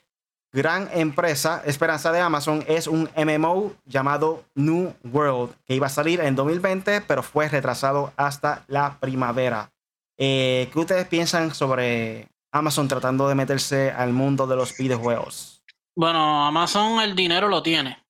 gran 0.51 0.89
empresa, 0.93 1.63
esperanza 1.65 2.11
de 2.11 2.19
Amazon, 2.19 2.65
es 2.67 2.87
un 2.87 3.09
MMO 3.15 3.73
llamado 3.85 4.43
New 4.55 4.93
World, 5.05 5.55
que 5.65 5.75
iba 5.75 5.87
a 5.87 5.89
salir 5.89 6.19
en 6.19 6.35
2020, 6.35 7.01
pero 7.01 7.23
fue 7.23 7.47
retrasado 7.47 8.11
hasta 8.17 8.65
la 8.67 8.97
primavera. 8.99 9.71
Eh, 10.17 10.69
¿Qué 10.71 10.79
ustedes 10.79 11.07
piensan 11.07 11.53
sobre 11.53 12.29
Amazon 12.51 12.87
tratando 12.87 13.27
de 13.27 13.35
meterse 13.35 13.91
al 13.91 14.13
mundo 14.13 14.47
de 14.47 14.55
los 14.55 14.77
videojuegos? 14.77 15.63
Bueno, 15.95 16.45
Amazon 16.45 17.01
el 17.01 17.15
dinero 17.15 17.47
lo 17.47 17.61
tiene. 17.63 18.03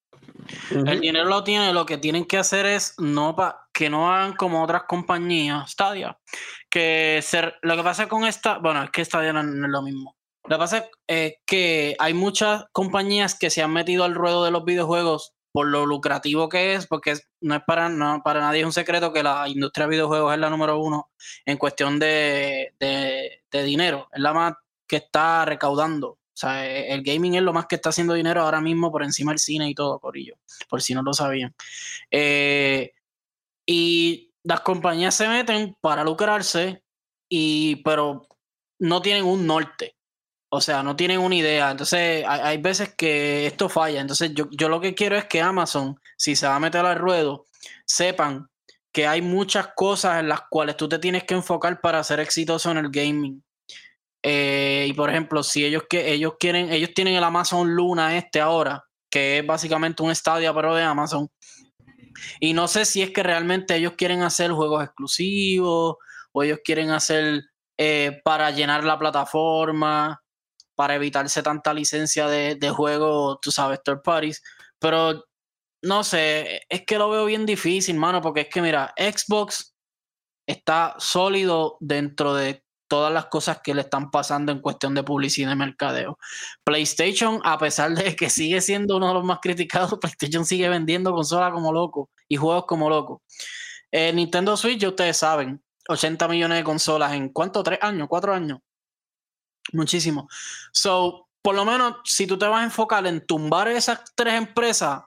El 0.69 0.99
dinero 1.01 1.25
lo 1.25 1.43
tiene, 1.43 1.73
lo 1.73 1.85
que 1.85 1.97
tienen 1.97 2.25
que 2.25 2.37
hacer 2.37 2.65
es 2.65 2.93
no 2.99 3.35
pa- 3.35 3.67
que 3.73 3.89
no 3.89 4.11
hagan 4.13 4.33
como 4.33 4.63
otras 4.63 4.83
compañías, 4.83 5.71
Stadia, 5.71 6.19
que 6.69 7.19
ser, 7.23 7.55
lo 7.61 7.75
que 7.75 7.83
pasa 7.83 8.07
con 8.07 8.25
esta, 8.25 8.57
bueno, 8.59 8.83
es 8.83 8.91
que 8.91 9.03
Stadia 9.05 9.33
no, 9.33 9.41
no 9.43 9.65
es 9.65 9.71
lo 9.71 9.81
mismo. 9.81 10.15
Lo 10.47 10.57
que 10.57 10.59
pasa 10.59 10.77
es 10.77 10.83
eh, 11.07 11.37
que 11.47 11.95
hay 11.97 12.13
muchas 12.13 12.65
compañías 12.71 13.37
que 13.37 13.49
se 13.49 13.63
han 13.63 13.71
metido 13.73 14.03
al 14.03 14.13
ruedo 14.13 14.43
de 14.43 14.51
los 14.51 14.63
videojuegos 14.65 15.33
por 15.55 15.67
lo 15.67 15.85
lucrativo 15.85 16.49
que 16.49 16.73
es, 16.73 16.85
porque 16.85 17.15
no 17.39 17.55
es 17.55 17.61
para, 17.65 17.87
no, 17.87 18.21
para 18.21 18.41
nadie 18.41 18.59
es 18.59 18.65
un 18.65 18.73
secreto 18.73 19.13
que 19.13 19.23
la 19.23 19.47
industria 19.47 19.85
de 19.85 19.91
videojuegos 19.91 20.33
es 20.33 20.39
la 20.39 20.49
número 20.49 20.77
uno 20.81 21.11
en 21.45 21.57
cuestión 21.57 21.97
de, 21.97 22.73
de- 22.77 23.63
dinero, 23.63 24.09
es 24.11 24.19
la 24.19 24.33
más 24.33 24.53
que 24.85 24.97
está 24.97 25.45
recaudando. 25.45 26.09
O 26.09 26.19
sea, 26.33 26.67
eh, 26.67 26.93
el 26.93 27.03
gaming 27.03 27.35
es 27.35 27.41
lo 27.41 27.53
más 27.53 27.67
que 27.67 27.75
está 27.75 27.87
haciendo 27.87 28.13
dinero 28.15 28.41
ahora 28.41 28.59
mismo 28.59 28.91
por 28.91 29.01
encima 29.01 29.31
del 29.31 29.39
cine 29.39 29.69
y 29.69 29.73
todo, 29.73 29.97
Corillo, 29.97 30.35
por 30.67 30.81
si 30.81 30.93
no 30.93 31.01
lo 31.01 31.13
sabían. 31.13 31.55
Eh, 32.11 32.91
y 33.65 34.33
las 34.43 34.59
compañías 34.59 35.15
se 35.15 35.29
meten 35.29 35.77
para 35.79 36.03
lucrarse, 36.03 36.83
y, 37.29 37.77
pero 37.77 38.27
no 38.79 39.01
tienen 39.01 39.23
un 39.23 39.47
norte. 39.47 39.94
O 40.49 40.61
sea, 40.61 40.83
no 40.83 40.95
tienen 40.95 41.19
una 41.19 41.35
idea. 41.35 41.71
Entonces, 41.71 42.23
hay, 42.27 42.39
hay 42.41 42.57
veces 42.57 42.93
que 42.95 43.47
esto 43.47 43.69
falla. 43.69 44.01
Entonces, 44.01 44.31
yo, 44.33 44.47
yo 44.51 44.69
lo 44.69 44.79
que 44.79 44.95
quiero 44.95 45.17
es 45.17 45.25
que 45.25 45.41
Amazon, 45.41 45.99
si 46.17 46.35
se 46.35 46.47
va 46.47 46.55
a 46.55 46.59
meter 46.59 46.85
al 46.85 46.97
ruedo, 46.97 47.45
sepan 47.85 48.47
que 48.95 49.07
hay 49.07 49.21
muchas 49.21 49.69
cosas 49.75 50.21
en 50.21 50.29
las 50.29 50.43
cuales 50.49 50.77
tú 50.77 50.87
te 50.87 50.99
tienes 50.99 51.25
que 51.25 51.33
enfocar 51.33 51.81
para 51.81 52.01
ser 52.03 52.21
exitoso 52.21 52.71
en 52.71 52.77
el 52.77 52.89
gaming. 52.89 53.43
Eh, 54.23 54.87
y 54.89 54.93
por 54.93 55.09
ejemplo, 55.09 55.43
si 55.43 55.65
ellos 55.65 55.83
que 55.89 56.13
ellos 56.13 56.35
quieren, 56.39 56.71
ellos 56.71 56.91
tienen 56.95 57.15
el 57.15 57.23
Amazon 57.23 57.75
Luna 57.75 58.17
este 58.17 58.39
ahora, 58.39 58.85
que 59.09 59.39
es 59.39 59.45
básicamente 59.45 60.01
un 60.01 60.15
Stadia 60.15 60.53
pero 60.53 60.73
de 60.73 60.83
Amazon. 60.83 61.29
Y 62.39 62.53
no 62.53 62.69
sé 62.69 62.85
si 62.85 63.01
es 63.01 63.11
que 63.11 63.21
realmente 63.21 63.75
ellos 63.75 63.93
quieren 63.97 64.21
hacer 64.21 64.51
juegos 64.51 64.83
exclusivos 64.83 65.97
o 66.31 66.43
ellos 66.43 66.59
quieren 66.63 66.89
hacer 66.91 67.43
eh, 67.77 68.21
para 68.23 68.49
llenar 68.51 68.83
la 68.83 68.97
plataforma, 68.97 70.23
para 70.75 70.95
evitarse 70.95 71.43
tanta 71.43 71.73
licencia 71.73 72.27
de, 72.27 72.55
de 72.55 72.69
juego, 72.69 73.39
tú 73.41 73.51
sabes, 73.51 73.81
third 73.83 74.01
parties. 74.03 74.43
Pero 74.79 75.23
no 75.81 76.03
sé, 76.03 76.61
es 76.69 76.85
que 76.85 76.97
lo 76.97 77.09
veo 77.09 77.25
bien 77.25 77.45
difícil, 77.45 77.97
mano, 77.97 78.21
porque 78.21 78.41
es 78.41 78.49
que 78.49 78.61
mira, 78.61 78.93
Xbox 78.97 79.75
está 80.47 80.95
sólido 80.99 81.77
dentro 81.79 82.33
de 82.33 82.63
todas 82.87 83.11
las 83.11 83.27
cosas 83.27 83.61
que 83.63 83.73
le 83.73 83.81
están 83.81 84.11
pasando 84.11 84.51
en 84.51 84.61
cuestión 84.61 84.93
de 84.93 85.03
publicidad 85.03 85.51
y 85.51 85.55
mercadeo. 85.55 86.17
PlayStation, 86.63 87.39
a 87.43 87.57
pesar 87.57 87.93
de 87.95 88.15
que 88.15 88.29
sigue 88.29 88.61
siendo 88.61 88.97
uno 88.97 89.07
de 89.09 89.13
los 89.15 89.23
más 89.23 89.39
criticados, 89.41 89.97
PlayStation 90.01 90.45
sigue 90.45 90.69
vendiendo 90.69 91.13
consolas 91.13 91.51
como 91.51 91.71
loco 91.73 92.09
y 92.27 92.35
juegos 92.35 92.65
como 92.65 92.89
loco. 92.89 93.21
Eh, 93.91 94.13
Nintendo 94.13 94.57
Switch, 94.57 94.79
ya 94.79 94.89
ustedes 94.89 95.17
saben, 95.17 95.63
80 95.87 96.27
millones 96.27 96.57
de 96.59 96.63
consolas 96.63 97.13
en 97.13 97.29
cuánto, 97.29 97.63
tres 97.63 97.79
años, 97.81 98.07
cuatro 98.09 98.33
años. 98.33 98.59
Muchísimo. 99.73 100.27
So, 100.71 101.27
por 101.41 101.55
lo 101.55 101.65
menos, 101.65 101.97
si 102.05 102.27
tú 102.27 102.37
te 102.37 102.47
vas 102.47 102.61
a 102.61 102.65
enfocar 102.65 103.05
en 103.07 103.25
tumbar 103.25 103.67
esas 103.67 104.01
tres 104.15 104.33
empresas, 104.35 105.03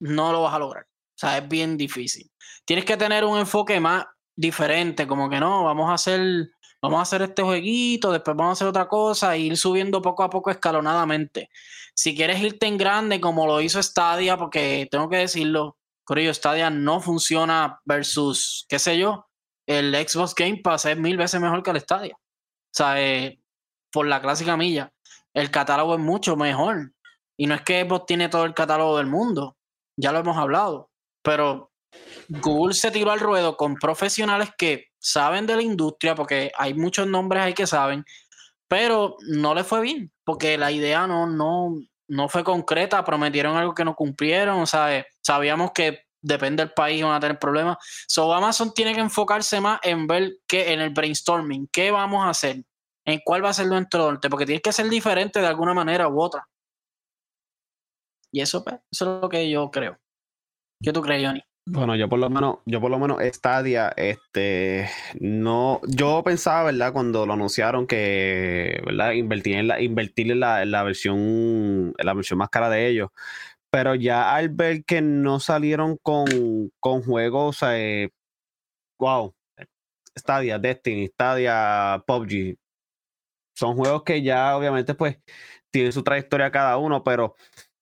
no 0.00 0.32
lo 0.32 0.42
vas 0.42 0.54
a 0.54 0.58
lograr. 0.58 0.84
O 0.84 1.18
sea, 1.18 1.38
es 1.38 1.48
bien 1.48 1.76
difícil. 1.76 2.30
Tienes 2.64 2.84
que 2.84 2.96
tener 2.96 3.24
un 3.24 3.38
enfoque 3.38 3.80
más 3.80 4.04
diferente, 4.34 5.06
como 5.06 5.30
que 5.30 5.40
no, 5.40 5.64
vamos 5.64 5.90
a 5.90 5.94
hacer, 5.94 6.50
vamos 6.82 6.98
a 6.98 7.02
hacer 7.02 7.22
este 7.22 7.42
jueguito, 7.42 8.12
después 8.12 8.36
vamos 8.36 8.50
a 8.50 8.52
hacer 8.52 8.68
otra 8.68 8.86
cosa, 8.86 9.34
e 9.34 9.40
ir 9.40 9.56
subiendo 9.56 10.02
poco 10.02 10.22
a 10.22 10.30
poco 10.30 10.50
escalonadamente. 10.50 11.48
Si 11.94 12.14
quieres 12.14 12.40
irte 12.40 12.66
en 12.66 12.76
grande, 12.76 13.20
como 13.20 13.46
lo 13.46 13.60
hizo 13.62 13.82
Stadia, 13.82 14.36
porque 14.36 14.86
tengo 14.90 15.08
que 15.08 15.16
decirlo, 15.16 15.78
Corillo, 16.04 16.32
Stadia 16.32 16.70
no 16.70 17.00
funciona 17.00 17.80
versus, 17.84 18.66
qué 18.68 18.78
sé 18.78 18.98
yo, 18.98 19.26
el 19.66 19.94
Xbox 19.94 20.34
Game 20.34 20.60
Pass 20.62 20.84
es 20.84 20.96
mil 20.96 21.16
veces 21.16 21.40
mejor 21.40 21.62
que 21.62 21.70
el 21.70 21.80
Stadia. 21.80 22.14
O 22.14 22.72
sea, 22.72 23.02
eh, 23.02 23.40
por 23.96 24.06
la 24.06 24.20
clásica 24.20 24.58
milla, 24.58 24.92
el 25.32 25.50
catálogo 25.50 25.94
es 25.94 26.00
mucho 26.00 26.36
mejor. 26.36 26.92
Y 27.38 27.46
no 27.46 27.54
es 27.54 27.62
que 27.62 27.80
Xbox 27.80 28.04
tiene 28.04 28.28
todo 28.28 28.44
el 28.44 28.52
catálogo 28.52 28.98
del 28.98 29.06
mundo, 29.06 29.56
ya 29.96 30.12
lo 30.12 30.18
hemos 30.18 30.36
hablado, 30.36 30.90
pero 31.22 31.70
Google 32.28 32.74
se 32.74 32.90
tiró 32.90 33.10
al 33.10 33.20
ruedo 33.20 33.56
con 33.56 33.76
profesionales 33.76 34.50
que 34.58 34.88
saben 34.98 35.46
de 35.46 35.56
la 35.56 35.62
industria, 35.62 36.14
porque 36.14 36.52
hay 36.58 36.74
muchos 36.74 37.06
nombres 37.06 37.42
ahí 37.42 37.54
que 37.54 37.66
saben, 37.66 38.04
pero 38.68 39.16
no 39.30 39.54
le 39.54 39.64
fue 39.64 39.80
bien, 39.80 40.12
porque 40.24 40.58
la 40.58 40.70
idea 40.70 41.06
no, 41.06 41.26
no, 41.26 41.74
no 42.06 42.28
fue 42.28 42.44
concreta, 42.44 43.02
prometieron 43.02 43.56
algo 43.56 43.74
que 43.74 43.86
no 43.86 43.94
cumplieron, 43.94 44.60
o 44.60 44.66
sea, 44.66 44.94
eh, 44.94 45.06
sabíamos 45.22 45.70
que 45.72 46.00
depende 46.20 46.64
del 46.64 46.74
país 46.74 47.02
van 47.02 47.14
a 47.14 47.20
tener 47.20 47.38
problemas. 47.38 47.78
So 48.06 48.34
Amazon 48.34 48.74
tiene 48.74 48.92
que 48.92 49.00
enfocarse 49.00 49.58
más 49.58 49.80
en 49.82 50.06
ver 50.06 50.34
qué 50.46 50.74
en 50.74 50.82
el 50.82 50.90
brainstorming, 50.90 51.70
qué 51.72 51.90
vamos 51.90 52.26
a 52.26 52.28
hacer, 52.28 52.62
en 53.06 53.20
cuál 53.24 53.44
va 53.44 53.50
a 53.50 53.54
ser 53.54 53.68
nuestro 53.68 54.10
norte, 54.10 54.28
porque 54.28 54.46
tiene 54.46 54.60
que 54.60 54.72
ser 54.72 54.88
diferente 54.88 55.40
de 55.40 55.46
alguna 55.46 55.72
manera 55.72 56.08
u 56.08 56.20
otra. 56.20 56.46
Y 58.32 58.40
eso, 58.40 58.62
pues, 58.64 58.76
eso 58.90 59.16
es 59.16 59.22
lo 59.22 59.28
que 59.28 59.48
yo 59.48 59.70
creo. 59.70 59.98
¿Qué 60.82 60.92
tú 60.92 61.00
crees, 61.00 61.24
Johnny? 61.24 61.40
Bueno, 61.68 61.96
yo 61.96 62.08
por 62.08 62.18
lo 62.18 62.30
menos, 62.30 62.58
yo 62.64 62.80
por 62.80 62.90
lo 62.90 62.98
menos 62.98 63.18
Stadia, 63.22 63.92
este, 63.96 64.88
no, 65.18 65.80
yo 65.88 66.22
pensaba, 66.22 66.64
¿verdad? 66.64 66.92
Cuando 66.92 67.26
lo 67.26 67.32
anunciaron 67.32 67.86
que, 67.86 68.80
¿verdad? 68.84 69.12
Invertir 69.12 69.56
en 69.56 69.68
la, 69.68 69.80
invertir 69.80 70.30
en 70.30 70.40
la, 70.40 70.64
la 70.64 70.82
versión, 70.84 71.92
la 71.98 72.14
versión 72.14 72.38
más 72.38 72.50
cara 72.50 72.68
de 72.70 72.86
ellos. 72.88 73.10
Pero 73.70 73.94
ya 73.96 74.34
al 74.34 74.50
ver 74.50 74.84
que 74.84 75.02
no 75.02 75.40
salieron 75.40 75.96
con, 76.02 76.26
con 76.78 77.02
juegos, 77.02 77.58
eh, 77.64 78.10
wow, 79.00 79.34
Stadia, 80.16 80.58
Destiny, 80.58 81.08
Stadia, 81.08 82.02
PUBG, 82.06 82.56
son 83.56 83.76
juegos 83.76 84.02
que 84.04 84.22
ya 84.22 84.56
obviamente 84.56 84.94
pues 84.94 85.18
tienen 85.70 85.92
su 85.92 86.02
trayectoria 86.02 86.50
cada 86.50 86.76
uno, 86.76 87.02
pero 87.02 87.34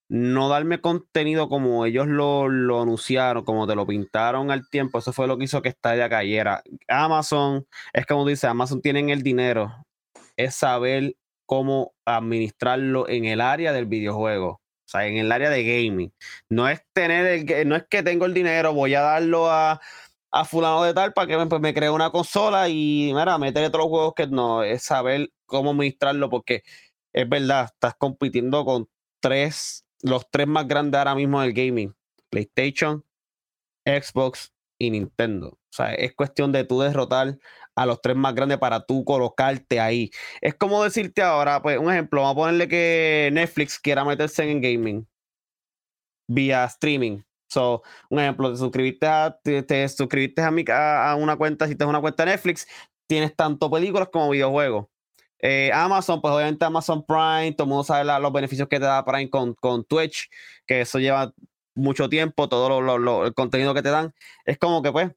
no 0.08 0.48
darme 0.48 0.80
contenido 0.80 1.48
como 1.48 1.86
ellos 1.86 2.06
lo, 2.06 2.48
lo, 2.48 2.82
anunciaron, 2.82 3.44
como 3.44 3.66
te 3.66 3.74
lo 3.74 3.86
pintaron 3.86 4.50
al 4.50 4.68
tiempo, 4.68 4.98
eso 4.98 5.12
fue 5.12 5.26
lo 5.26 5.36
que 5.36 5.44
hizo 5.44 5.62
que 5.62 5.72
Stadia 5.72 6.08
cayera. 6.08 6.62
Amazon, 6.88 7.66
es 7.92 8.06
como 8.06 8.26
dice, 8.26 8.46
Amazon 8.46 8.80
tienen 8.82 9.10
el 9.10 9.22
dinero, 9.22 9.84
es 10.36 10.54
saber 10.54 11.16
cómo 11.46 11.94
administrarlo 12.04 13.08
en 13.08 13.24
el 13.24 13.40
área 13.40 13.72
del 13.72 13.86
videojuego, 13.86 14.48
o 14.50 14.60
sea, 14.86 15.06
en 15.06 15.16
el 15.16 15.32
área 15.32 15.50
de 15.50 15.64
gaming. 15.64 16.12
No 16.48 16.68
es 16.68 16.82
tener 16.92 17.26
el, 17.26 17.68
no 17.68 17.76
es 17.76 17.84
que 17.88 18.02
tengo 18.02 18.26
el 18.26 18.34
dinero, 18.34 18.72
voy 18.74 18.94
a 18.94 19.00
darlo 19.00 19.50
a, 19.50 19.80
a 20.34 20.44
fulano 20.44 20.82
de 20.82 20.92
tal 20.94 21.12
para 21.12 21.28
que 21.28 21.36
me, 21.36 21.46
pues, 21.46 21.60
me 21.62 21.72
cree 21.72 21.90
una 21.90 22.10
consola 22.10 22.68
y 22.68 23.12
mira, 23.14 23.38
meterle 23.38 23.70
todos 23.70 23.84
los 23.84 23.90
juegos 23.90 24.14
que 24.16 24.26
no, 24.26 24.64
es 24.64 24.82
saber 24.82 25.30
cómo 25.46 25.70
administrarlo 25.70 26.28
porque 26.28 26.64
es 27.12 27.28
verdad, 27.28 27.66
estás 27.66 27.94
compitiendo 27.96 28.64
con 28.64 28.88
tres 29.20 29.84
los 30.02 30.28
tres 30.30 30.48
más 30.48 30.66
grandes 30.68 30.98
ahora 30.98 31.14
mismo 31.14 31.40
del 31.40 31.52
gaming: 31.52 31.94
PlayStation, 32.30 33.04
Xbox 33.86 34.52
y 34.78 34.90
Nintendo. 34.90 35.50
O 35.50 35.58
sea, 35.70 35.94
es 35.94 36.14
cuestión 36.14 36.52
de 36.52 36.64
tú 36.64 36.80
derrotar 36.80 37.38
a 37.76 37.86
los 37.86 38.00
tres 38.02 38.16
más 38.16 38.34
grandes 38.34 38.58
para 38.58 38.84
tú 38.86 39.04
colocarte 39.04 39.80
ahí. 39.80 40.10
Es 40.40 40.54
como 40.54 40.82
decirte 40.84 41.22
ahora, 41.22 41.62
pues, 41.62 41.78
un 41.78 41.92
ejemplo, 41.92 42.22
vamos 42.22 42.34
a 42.34 42.40
ponerle 42.46 42.68
que 42.68 43.30
Netflix 43.32 43.78
quiera 43.78 44.04
meterse 44.04 44.50
en 44.50 44.60
gaming 44.60 45.06
vía 46.28 46.64
streaming. 46.66 47.22
So, 47.54 47.82
un 48.10 48.18
ejemplo, 48.18 48.50
te 48.50 48.58
suscribiste 48.58 49.06
a, 49.06 49.38
te, 49.42 49.88
suscribiste 49.88 50.42
a, 50.42 50.50
mi, 50.50 50.64
a, 50.68 51.14
una 51.16 51.36
cuenta, 51.36 51.68
si 51.68 51.76
tienes 51.76 51.90
una 51.90 52.00
cuenta 52.00 52.24
Netflix, 52.24 52.66
tienes 53.06 53.34
tanto 53.36 53.70
películas 53.70 54.08
como 54.12 54.30
videojuegos. 54.30 54.86
Eh, 55.38 55.70
Amazon, 55.72 56.20
pues 56.20 56.34
obviamente 56.34 56.64
Amazon 56.64 57.04
Prime, 57.06 57.52
todo 57.52 57.66
el 57.66 57.68
mundo 57.68 57.84
sabe 57.84 58.04
los 58.20 58.32
beneficios 58.32 58.66
que 58.68 58.80
te 58.80 58.86
da 58.86 59.04
Prime 59.04 59.30
con, 59.30 59.54
con 59.54 59.84
Twitch, 59.84 60.28
que 60.66 60.80
eso 60.80 60.98
lleva 60.98 61.32
mucho 61.76 62.08
tiempo, 62.08 62.48
todo 62.48 62.80
lo, 62.80 63.26
el 63.26 63.34
contenido 63.34 63.72
que 63.72 63.82
te 63.82 63.90
dan. 63.90 64.12
Es 64.46 64.58
como 64.58 64.82
que 64.82 64.90
pues 64.90 65.12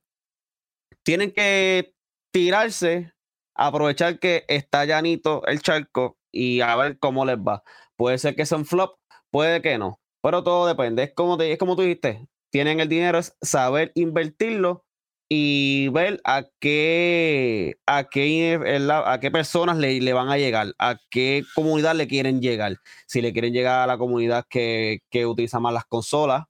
tienen 1.04 1.32
que 1.32 1.96
tirarse, 2.32 3.14
aprovechar 3.56 4.20
que 4.20 4.46
está 4.48 4.86
llanito 4.86 5.46
el 5.48 5.62
charco 5.62 6.18
y 6.32 6.62
a 6.62 6.76
ver 6.76 7.00
cómo 7.00 7.26
les 7.26 7.38
va. 7.38 7.64
Puede 7.96 8.20
ser 8.20 8.36
que 8.36 8.44
un 8.54 8.66
flop, 8.66 9.00
puede 9.32 9.62
que 9.62 9.78
no, 9.80 10.00
pero 10.28 10.44
todo 10.44 10.68
depende. 10.68 11.04
Es 11.04 11.14
como, 11.14 11.38
te, 11.38 11.54
es 11.54 11.58
como 11.58 11.78
tú 11.78 11.84
dijiste, 11.84 12.28
tienen 12.50 12.82
el 12.82 12.90
dinero, 12.90 13.18
es 13.18 13.38
saber 13.42 13.94
invertirlo 13.96 14.84
y 15.30 15.88
ver 15.90 16.20
a 16.26 16.44
qué, 16.60 17.78
a 17.86 18.10
qué, 18.10 18.60
a 19.06 19.20
qué 19.22 19.32
personas 19.32 19.78
le, 19.78 20.02
le, 20.02 20.12
van 20.12 20.28
a 20.28 20.38
llegar, 20.38 20.74
a 20.80 20.98
qué 21.10 21.44
comunidad 21.56 21.96
le 21.96 22.10
quieren 22.10 22.42
llegar. 22.42 22.76
Si 23.06 23.22
le 23.22 23.32
quieren 23.32 23.54
llegar 23.54 23.80
a 23.84 23.88
la 23.88 23.98
comunidad 23.98 24.46
que, 24.50 25.00
que 25.10 25.26
utiliza 25.26 25.62
más 25.62 25.74
las 25.74 25.86
consolas, 25.86 26.44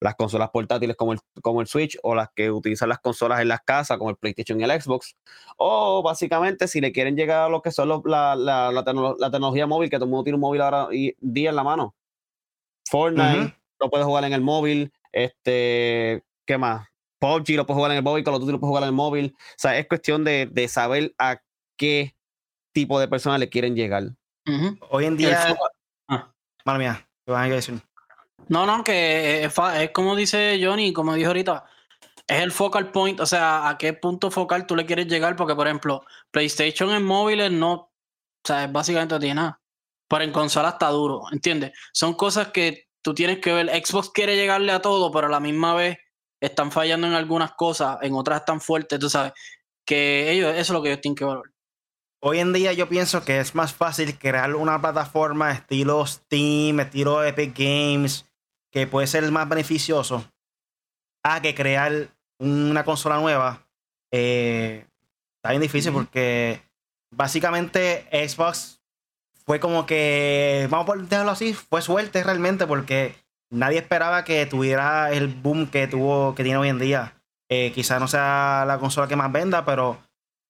las 0.00 0.14
consolas 0.14 0.50
portátiles 0.50 0.94
como 0.94 1.12
el, 1.12 1.18
como 1.42 1.60
el 1.62 1.66
Switch, 1.66 1.98
o 2.04 2.14
las 2.14 2.28
que 2.32 2.52
utilizan 2.52 2.90
las 2.90 3.00
consolas 3.00 3.40
en 3.40 3.48
las 3.48 3.62
casas, 3.62 3.98
como 3.98 4.10
el 4.10 4.16
PlayStation 4.18 4.60
y 4.60 4.64
el 4.64 4.80
Xbox, 4.80 5.16
o 5.56 6.00
básicamente 6.04 6.68
si 6.68 6.80
le 6.80 6.92
quieren 6.92 7.16
llegar 7.16 7.46
a 7.46 7.48
lo 7.48 7.60
que 7.60 7.72
son 7.72 7.88
la, 7.88 8.36
la, 8.36 8.70
la, 8.70 8.84
tecnología 8.84 9.66
móvil, 9.66 9.90
que 9.90 9.96
todo 9.96 10.04
el 10.04 10.10
mundo 10.12 10.22
tiene 10.24 10.36
un 10.36 10.42
móvil 10.42 10.60
ahora 10.60 10.88
y 10.92 11.16
día 11.18 11.50
en 11.50 11.56
la 11.56 11.64
mano. 11.64 11.96
Fortnite, 12.90 13.56
lo 13.78 13.88
puedes 13.88 14.04
jugar 14.04 14.24
en 14.24 14.32
el 14.32 14.40
móvil, 14.40 14.92
este, 15.12 16.24
¿qué 16.44 16.58
más? 16.58 16.88
PUBG 17.20 17.50
lo 17.50 17.66
puedes 17.66 17.76
jugar 17.76 17.92
en 17.92 17.98
el 17.98 18.02
móvil, 18.02 18.24
Call 18.24 18.34
of 18.34 18.40
Duty 18.40 18.52
lo 18.52 18.60
puedes 18.60 18.70
jugar 18.70 18.82
en 18.82 18.88
el 18.88 18.94
móvil. 18.94 19.34
O 19.36 19.54
sea, 19.56 19.78
es 19.78 19.86
cuestión 19.86 20.24
de, 20.24 20.48
de 20.50 20.66
saber 20.66 21.14
a 21.18 21.40
qué 21.76 22.16
tipo 22.72 22.98
de 22.98 23.06
personas 23.06 23.38
le 23.38 23.48
quieren 23.48 23.76
llegar. 23.76 24.04
Hoy 24.88 25.04
en 25.04 25.16
día. 25.16 25.56
Ah. 26.08 26.32
Madre 26.64 26.78
mía, 26.80 27.08
¿qué 27.24 27.30
van 27.32 27.52
a 27.52 27.54
decir? 27.54 27.80
No, 28.48 28.66
no, 28.66 28.82
que 28.82 29.44
es, 29.44 29.54
es, 29.76 29.90
como 29.92 30.16
dice 30.16 30.58
Johnny, 30.60 30.92
como 30.92 31.14
dijo 31.14 31.28
ahorita, 31.28 31.64
es 32.26 32.42
el 32.42 32.50
focal 32.50 32.90
point, 32.90 33.20
o 33.20 33.26
sea, 33.26 33.68
a 33.68 33.78
qué 33.78 33.92
punto 33.92 34.32
focal 34.32 34.66
tú 34.66 34.74
le 34.74 34.86
quieres 34.86 35.06
llegar, 35.06 35.36
porque 35.36 35.54
por 35.54 35.68
ejemplo, 35.68 36.04
PlayStation 36.32 36.90
en 36.90 37.04
móviles 37.04 37.52
no, 37.52 37.72
o 37.72 37.90
sea, 38.42 38.66
básicamente 38.66 39.14
no 39.14 39.20
tiene 39.20 39.34
nada. 39.36 39.59
Pero 40.10 40.24
en 40.24 40.32
consola 40.32 40.70
está 40.70 40.88
duro, 40.88 41.22
¿entiendes? 41.30 41.70
Son 41.92 42.14
cosas 42.14 42.48
que 42.48 42.88
tú 43.00 43.14
tienes 43.14 43.38
que 43.38 43.52
ver. 43.52 43.68
Xbox 43.68 44.10
quiere 44.10 44.34
llegarle 44.34 44.72
a 44.72 44.82
todo, 44.82 45.12
pero 45.12 45.28
a 45.28 45.30
la 45.30 45.38
misma 45.38 45.72
vez 45.74 45.98
están 46.40 46.72
fallando 46.72 47.06
en 47.06 47.12
algunas 47.12 47.52
cosas, 47.52 47.98
en 48.02 48.14
otras 48.14 48.40
están 48.40 48.60
fuertes, 48.60 48.98
tú 48.98 49.08
sabes, 49.08 49.32
que 49.86 50.32
ellos, 50.32 50.50
eso 50.50 50.60
es 50.60 50.70
lo 50.70 50.82
que 50.82 50.88
ellos 50.88 51.00
tienen 51.00 51.14
que 51.14 51.24
valorar. 51.24 51.52
Hoy 52.22 52.40
en 52.40 52.52
día 52.52 52.72
yo 52.72 52.88
pienso 52.88 53.24
que 53.24 53.38
es 53.38 53.54
más 53.54 53.72
fácil 53.72 54.18
crear 54.18 54.54
una 54.56 54.80
plataforma 54.80 55.52
estilo 55.52 56.04
Steam, 56.04 56.80
estilo 56.80 57.22
Epic 57.22 57.56
Games, 57.56 58.26
que 58.72 58.88
puede 58.88 59.06
ser 59.06 59.30
más 59.30 59.48
beneficioso, 59.48 60.28
a 61.24 61.40
que 61.40 61.54
crear 61.54 62.08
una 62.40 62.84
consola 62.84 63.20
nueva. 63.20 63.64
Eh, 64.10 64.84
está 65.36 65.50
bien 65.50 65.62
difícil 65.62 65.92
porque 65.92 66.62
básicamente 67.12 68.08
Xbox 68.10 68.79
fue 69.50 69.58
como 69.58 69.84
que, 69.84 70.68
vamos 70.70 70.88
a 70.88 71.02
dejarlo 71.02 71.32
así, 71.32 71.54
fue 71.54 71.82
suerte 71.82 72.22
realmente 72.22 72.68
porque 72.68 73.16
nadie 73.50 73.78
esperaba 73.78 74.22
que 74.22 74.46
tuviera 74.46 75.10
el 75.10 75.26
boom 75.26 75.66
que 75.66 75.88
tuvo, 75.88 76.36
que 76.36 76.44
tiene 76.44 76.58
hoy 76.58 76.68
en 76.68 76.78
día. 76.78 77.20
Eh, 77.48 77.72
quizás 77.74 77.98
no 77.98 78.06
sea 78.06 78.62
la 78.64 78.78
consola 78.78 79.08
que 79.08 79.16
más 79.16 79.32
venda, 79.32 79.64
pero 79.64 79.98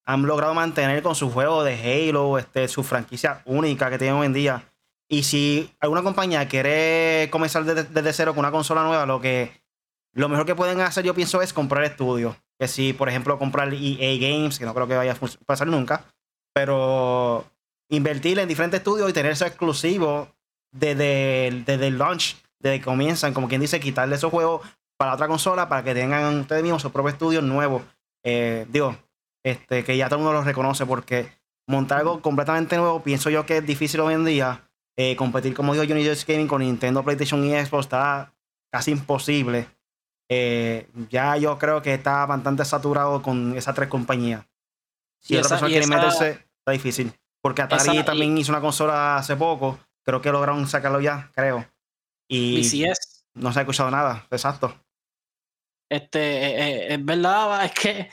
han 0.04 0.20
logrado 0.20 0.52
mantener 0.52 1.02
con 1.02 1.14
su 1.14 1.30
juego 1.30 1.64
de 1.64 1.76
Halo, 2.10 2.36
este, 2.36 2.68
su 2.68 2.82
franquicia 2.82 3.40
única 3.46 3.88
que 3.88 3.96
tienen 3.96 4.16
hoy 4.16 4.26
en 4.26 4.34
día. 4.34 4.70
Y 5.08 5.22
si 5.22 5.72
alguna 5.80 6.02
compañía 6.02 6.46
quiere 6.46 7.30
comenzar 7.30 7.64
desde, 7.64 8.12
cero 8.12 8.34
con 8.34 8.40
una 8.40 8.52
consola 8.52 8.84
nueva, 8.84 9.06
lo 9.06 9.18
que 9.18 9.62
lo 10.12 10.28
mejor 10.28 10.44
que 10.44 10.54
pueden 10.54 10.78
hacer, 10.82 11.06
yo 11.06 11.14
pienso, 11.14 11.40
es 11.40 11.54
comprar 11.54 11.84
estudios. 11.84 12.36
Que 12.58 12.68
si, 12.68 12.92
por 12.92 13.08
ejemplo, 13.08 13.38
comprar 13.38 13.72
EA 13.72 14.18
Games, 14.20 14.58
que 14.58 14.66
no 14.66 14.74
creo 14.74 14.86
que 14.86 14.96
vaya 14.96 15.12
a 15.12 15.46
pasar 15.46 15.68
nunca, 15.68 16.04
pero 16.52 17.46
invertir 17.90 18.38
en 18.38 18.48
diferentes 18.48 18.78
estudios 18.78 19.10
y 19.10 19.12
tener 19.12 19.32
eso 19.32 19.44
exclusivo 19.44 20.28
desde, 20.72 21.62
desde 21.66 21.86
el 21.88 21.98
launch 21.98 22.36
desde 22.60 22.78
que 22.78 22.84
comienzan, 22.84 23.34
como 23.34 23.48
quien 23.48 23.60
dice, 23.60 23.80
quitarle 23.80 24.16
esos 24.16 24.30
juegos 24.30 24.66
para 24.98 25.14
otra 25.14 25.28
consola 25.28 25.68
para 25.68 25.82
que 25.82 25.94
tengan 25.94 26.40
ustedes 26.40 26.62
mismos 26.62 26.82
sus 26.82 26.92
propios 26.92 27.14
estudios 27.14 27.42
nuevos. 27.42 27.82
Eh, 28.22 28.66
digo, 28.68 28.96
este, 29.42 29.82
que 29.82 29.96
ya 29.96 30.08
todo 30.08 30.18
el 30.18 30.24
mundo 30.24 30.38
los 30.38 30.44
reconoce 30.44 30.84
porque 30.84 31.32
montar 31.66 32.00
algo 32.00 32.20
completamente 32.20 32.76
nuevo, 32.76 33.02
pienso 33.02 33.30
yo 33.30 33.46
que 33.46 33.58
es 33.58 33.66
difícil 33.66 34.00
hoy 34.00 34.14
en 34.14 34.24
día. 34.24 34.68
Eh, 34.96 35.16
competir, 35.16 35.54
como 35.54 35.72
dijo 35.72 35.86
Johnny 35.88 36.06
Gaming, 36.06 36.46
con 36.48 36.60
Nintendo, 36.60 37.02
PlayStation 37.02 37.42
y 37.44 37.52
Xbox 37.52 37.86
está 37.86 38.34
casi 38.70 38.90
imposible. 38.90 39.66
Eh, 40.28 40.86
ya 41.08 41.36
yo 41.38 41.58
creo 41.58 41.80
que 41.80 41.94
está 41.94 42.26
bastante 42.26 42.64
saturado 42.66 43.22
con 43.22 43.56
esas 43.56 43.74
tres 43.74 43.88
compañías. 43.88 44.44
Si 45.18 45.36
otra 45.36 45.48
persona 45.48 45.70
quiere 45.70 45.86
meterse, 45.86 46.46
está 46.58 46.72
difícil. 46.72 47.12
Porque 47.42 47.62
Atari 47.62 48.04
también 48.04 48.36
hizo 48.36 48.52
una 48.52 48.60
consola 48.60 49.16
hace 49.16 49.36
poco. 49.36 49.78
Creo 50.04 50.20
que 50.20 50.30
lograron 50.30 50.66
sacarlo 50.66 51.00
ya, 51.00 51.30
creo. 51.34 51.66
Y 52.28 52.62
no 53.34 53.52
se 53.52 53.58
ha 53.58 53.62
escuchado 53.62 53.90
nada, 53.90 54.26
exacto. 54.30 54.74
Este, 55.90 56.20
eh, 56.20 56.60
eh, 56.60 56.94
es 56.94 57.04
verdad, 57.04 57.64
es 57.64 57.72
que 57.72 58.10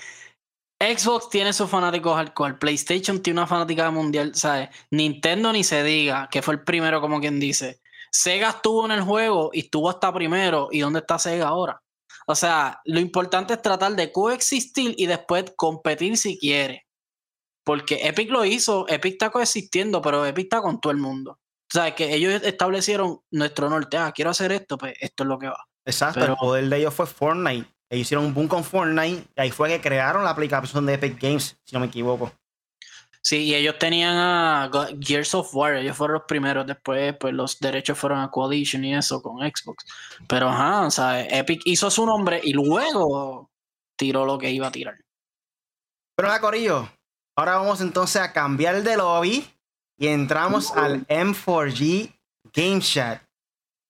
Xbox 0.80 1.30
tiene 1.30 1.54
sus 1.54 1.70
fanáticos 1.70 2.18
alcohol, 2.18 2.58
PlayStation 2.58 3.22
tiene 3.22 3.40
una 3.40 3.48
fanática 3.48 3.92
mundial, 3.92 4.34
¿sabes? 4.34 4.70
Nintendo 4.92 5.52
ni 5.54 5.64
se 5.64 5.84
diga, 5.84 6.28
que 6.32 6.42
fue 6.42 6.56
el 6.56 6.64
primero, 6.64 7.02
como 7.02 7.20
quien 7.20 7.40
dice. 7.40 7.82
Sega 8.12 8.50
estuvo 8.50 8.86
en 8.86 8.92
el 8.92 9.02
juego 9.02 9.52
y 9.54 9.62
estuvo 9.62 9.90
hasta 9.90 10.14
primero. 10.14 10.70
¿Y 10.72 10.80
dónde 10.80 11.00
está 11.00 11.20
Sega 11.20 11.48
ahora? 11.48 11.82
O 12.26 12.36
sea, 12.36 12.82
lo 12.86 13.00
importante 13.00 13.54
es 13.54 13.62
tratar 13.62 13.96
de 13.96 14.12
coexistir 14.12 14.96
y 14.98 15.06
después 15.06 15.54
competir 15.56 16.18
si 16.18 16.40
quiere. 16.40 16.87
Porque 17.68 18.08
Epic 18.08 18.30
lo 18.32 18.46
hizo, 18.46 18.88
Epic 18.88 19.12
está 19.12 19.30
coexistiendo, 19.30 20.02
pero 20.02 20.26
Epic 20.26 20.46
está 20.46 20.62
con 20.62 20.80
todo 20.80 20.92
el 20.92 21.00
mundo. 21.00 21.38
sea, 21.70 21.94
que 21.94 22.16
ellos 22.16 22.42
establecieron 22.46 23.20
nuestro 23.30 23.70
norte. 23.70 23.98
Ah, 23.98 24.14
quiero 24.16 24.32
hacer 24.32 24.54
esto, 24.54 24.78
pues 24.78 24.96
esto 25.02 25.24
es 25.24 25.28
lo 25.28 25.38
que 25.38 25.48
va. 25.48 25.68
Exacto, 25.84 26.24
el 26.24 26.38
poder 26.38 26.70
de 26.70 26.78
ellos 26.78 26.94
fue 26.94 27.06
Fortnite. 27.06 27.68
Ellos 27.90 28.04
hicieron 28.04 28.24
un 28.24 28.34
boom 28.34 28.48
con 28.48 28.64
Fortnite 28.64 29.28
y 29.36 29.42
ahí 29.42 29.52
fue 29.52 29.68
que 29.68 29.82
crearon 29.82 30.24
la 30.24 30.30
aplicación 30.30 30.86
de 30.86 30.94
Epic 30.94 31.22
Games, 31.22 31.58
si 31.66 31.74
no 31.76 31.82
me 31.82 31.88
equivoco. 31.88 32.32
Sí, 33.22 33.40
y 33.40 33.56
ellos 33.56 33.78
tenían 33.78 34.16
a 34.16 34.72
Gears 35.02 35.36
of 35.36 35.54
War, 35.54 35.76
ellos 35.76 35.98
fueron 35.98 36.14
los 36.14 36.24
primeros, 36.24 36.66
después 36.66 37.18
pues 37.20 37.34
los 37.34 37.60
derechos 37.60 37.98
fueron 37.98 38.20
a 38.22 38.32
Coalition 38.32 38.86
y 38.86 38.96
eso 38.96 39.22
con 39.22 39.40
Xbox. 39.40 39.84
Pero 40.26 40.48
ajá, 40.48 40.88
o 40.88 40.92
sea, 40.92 41.22
Epic 41.26 41.64
hizo 41.66 41.92
su 41.92 42.06
nombre 42.06 42.40
y 42.42 42.54
luego 42.54 43.52
tiró 43.98 44.26
lo 44.26 44.38
que 44.38 44.52
iba 44.52 44.68
a 44.68 44.72
tirar. 44.72 44.96
Pero 46.16 46.30
nada, 46.30 46.40
Corillo, 46.40 46.90
ahora 47.38 47.58
vamos 47.58 47.80
entonces 47.80 48.22
a 48.22 48.34
cambiar 48.34 48.84
de 48.84 48.98
lobby 48.98 49.48
y 49.98 50.08
entramos 50.08 50.76
al 50.76 51.08
M4G 51.08 52.14
Game 52.54 52.82
Chat. 52.82 53.22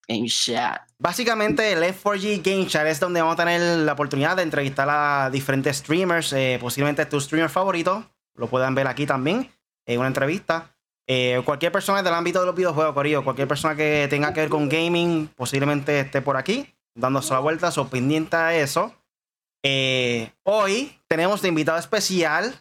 Game 0.07 0.27
Chat. 0.27 0.81
Básicamente 0.99 1.71
el 1.71 1.81
M4G 1.81 2.43
Game 2.43 2.67
Chat 2.67 2.85
es 2.85 2.99
donde 2.99 3.21
vamos 3.21 3.33
a 3.39 3.43
tener 3.43 3.79
la 3.79 3.93
oportunidad 3.93 4.35
de 4.35 4.43
entrevistar 4.43 4.87
a 4.89 5.29
diferentes 5.31 5.77
streamers, 5.77 6.31
eh, 6.33 6.59
posiblemente 6.61 7.05
tu 7.07 7.19
streamer 7.19 7.49
favorito 7.49 8.05
lo 8.37 8.47
puedan 8.47 8.75
ver 8.75 8.87
aquí 8.87 9.05
también, 9.05 9.51
en 9.85 9.99
una 9.99 10.07
entrevista. 10.07 10.75
Eh, 11.07 11.41
cualquier 11.43 11.71
persona 11.71 12.03
del 12.03 12.13
ámbito 12.13 12.39
de 12.39 12.45
los 12.45 12.55
videojuegos, 12.55 12.93
Corillo, 12.93 13.23
cualquier 13.23 13.47
persona 13.47 13.75
que 13.75 14.07
tenga 14.09 14.33
que 14.33 14.41
ver 14.41 14.49
con 14.49 14.69
gaming, 14.69 15.27
posiblemente 15.35 16.01
esté 16.01 16.21
por 16.21 16.37
aquí, 16.37 16.75
dándose 16.95 17.33
la 17.33 17.39
vuelta, 17.39 17.69
o 17.75 17.87
pendiente 17.87 18.35
a 18.35 18.55
eso. 18.55 18.93
Eh, 19.63 20.31
hoy 20.43 20.99
tenemos 21.07 21.41
de 21.41 21.49
invitado 21.49 21.79
especial. 21.79 22.53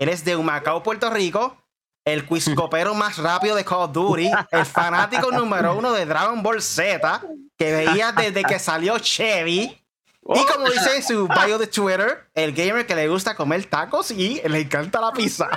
Él 0.00 0.08
es 0.08 0.24
de 0.24 0.34
Humacao, 0.34 0.82
Puerto 0.82 1.10
Rico. 1.10 1.58
El 2.06 2.26
quizcopero 2.26 2.94
más 2.94 3.18
rápido 3.18 3.54
de 3.54 3.66
Call 3.66 3.82
of 3.82 3.92
Duty. 3.92 4.30
El 4.50 4.64
fanático 4.64 5.30
número 5.30 5.76
uno 5.76 5.92
de 5.92 6.06
Dragon 6.06 6.42
Ball 6.42 6.62
Z. 6.62 7.22
Que 7.58 7.72
veía 7.72 8.10
desde 8.10 8.42
que 8.42 8.58
salió 8.58 8.98
Chevy. 8.98 9.78
Y 10.22 10.46
como 10.46 10.70
dice 10.70 10.96
en 10.96 11.02
su 11.02 11.28
bio 11.28 11.58
de 11.58 11.66
Twitter, 11.66 12.30
el 12.34 12.54
gamer 12.54 12.86
que 12.86 12.94
le 12.94 13.08
gusta 13.08 13.34
comer 13.34 13.66
tacos 13.66 14.10
y 14.10 14.40
le 14.42 14.60
encanta 14.60 15.02
la 15.02 15.12
pizza. 15.12 15.50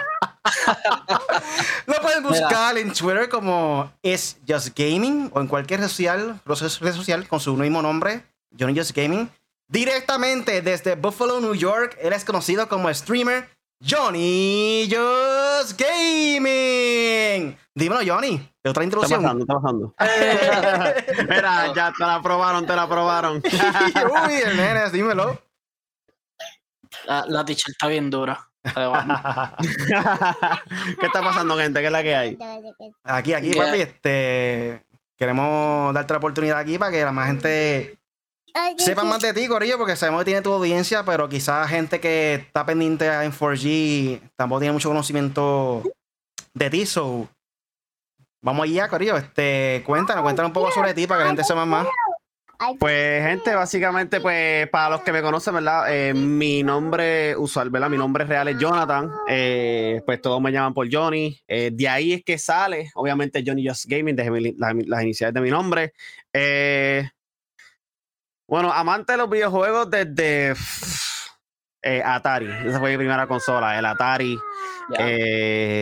Lo 1.86 1.96
pueden 2.02 2.24
buscar 2.24 2.78
en 2.78 2.92
Twitter 2.92 3.30
como 3.30 3.94
es 4.02 4.38
Just 4.46 4.78
Gaming 4.78 5.32
o 5.34 5.40
en 5.40 5.48
cualquier 5.48 5.80
red 5.80 5.88
social, 5.88 6.42
red 6.46 6.94
social 6.94 7.28
con 7.30 7.40
su 7.40 7.56
mismo 7.56 7.82
nombre, 7.82 8.26
Johnny 8.60 8.78
Just 8.78 8.92
Gaming. 8.94 9.30
Directamente 9.70 10.62
desde 10.62 10.96
Buffalo, 10.96 11.40
New 11.40 11.56
York, 11.56 11.98
él 12.02 12.12
es 12.12 12.26
conocido 12.26 12.68
como 12.68 12.94
streamer 12.94 13.53
Johnny 13.86 14.88
Just 14.90 15.78
Gaming. 15.78 17.58
Dímelo, 17.76 18.02
Johnny. 18.06 18.40
Otra 18.64 18.84
introducción. 18.86 19.20
Está 19.20 19.36
pasando, 19.36 19.44
está 19.44 19.56
pasando. 19.60 19.94
Mira, 21.30 21.74
ya 21.74 21.92
te 21.92 22.06
la 22.06 22.22
probaron, 22.22 22.66
te 22.66 22.76
la 22.76 22.88
probaron. 22.88 23.38
Uy, 23.44 24.34
el 24.46 24.56
nene, 24.56 24.90
dímelo. 24.90 25.38
La, 27.06 27.26
la 27.28 27.44
teacher 27.44 27.72
está 27.72 27.88
bien 27.88 28.10
dura. 28.10 28.48
¿Qué 28.64 28.72
está 31.06 31.22
pasando, 31.22 31.58
gente? 31.58 31.82
¿Qué 31.82 31.88
es 31.88 31.92
la 31.92 32.04
que 32.04 32.16
hay? 32.16 32.38
Aquí, 33.04 33.34
aquí, 33.34 33.54
papi, 33.54 33.82
este. 33.82 34.86
Queremos 35.18 35.94
darte 35.94 36.14
la 36.14 36.20
oportunidad 36.20 36.58
aquí 36.58 36.78
para 36.78 36.92
que 36.92 37.04
la 37.04 37.12
más 37.12 37.28
gente 37.28 37.98
sepa 38.78 39.04
más 39.04 39.22
de 39.22 39.34
ti, 39.34 39.48
Corillo, 39.48 39.78
porque 39.78 39.96
sabemos 39.96 40.22
que 40.22 40.26
tiene 40.26 40.42
tu 40.42 40.54
audiencia, 40.54 41.04
pero 41.04 41.30
quizás 41.30 41.70
gente 41.70 42.00
que 42.00 42.36
está 42.36 42.66
pendiente 42.66 43.06
en 43.08 43.32
4G 43.32 44.22
tampoco 44.36 44.62
tiene 44.62 44.74
mucho 44.74 44.90
conocimiento 44.90 45.84
de 46.54 46.70
ti. 46.70 46.86
So, 46.86 47.28
vamos 48.42 48.64
allá, 48.64 48.88
Corillo. 48.88 49.18
Este, 49.18 49.84
cuéntanos, 49.86 50.24
cuéntanos 50.24 50.50
un 50.50 50.54
poco 50.54 50.72
sobre 50.72 50.94
ti 50.94 51.08
para 51.08 51.20
que 51.20 51.24
la 51.24 51.30
gente 51.30 51.44
sepa 51.44 51.66
más. 51.66 51.88
Pues, 52.80 53.24
gente, 53.24 53.54
básicamente, 53.56 54.22
pues, 54.22 54.70
para 54.70 54.92
los 54.92 55.02
que 55.02 55.12
me 55.12 55.22
conocen, 55.22 55.56
¿verdad? 55.56 55.94
Eh, 55.94 56.14
mi 56.14 56.64
nombre 56.64 57.36
usual, 57.36 57.70
¿verdad? 57.70 57.90
Mi 57.90 57.98
nombre 57.98 58.24
real 58.24 58.48
es 58.48 58.58
Jonathan. 58.58 59.12
Eh, 59.28 60.02
pues 60.06 60.22
todos 60.22 60.40
me 60.40 60.52
llaman 60.52 60.74
por 60.74 60.88
Johnny. 60.90 61.38
Eh, 61.48 61.72
de 61.74 61.90
ahí 61.90 62.14
es 62.14 62.24
que 62.24 62.38
sale, 62.38 62.90
obviamente, 62.96 63.44
Johnny 63.46 63.68
Just 63.68 63.86
Gaming, 63.86 64.16
desde 64.16 64.54
las, 64.58 65.04
iniciales 65.04 65.34
de 65.34 65.42
mi 65.42 65.50
nombre. 65.50 65.94
Bueno, 68.54 68.72
amante 68.72 69.14
de 69.14 69.18
los 69.18 69.32
videojuegos 69.32 69.90
desde 69.90 70.54
Atari. 72.06 72.48
Esa 72.68 72.80
fue 72.80 72.92
mi 72.92 72.98
primera 72.98 73.26
consola, 73.26 73.80
el 73.80 73.84
Atari. 73.84 74.38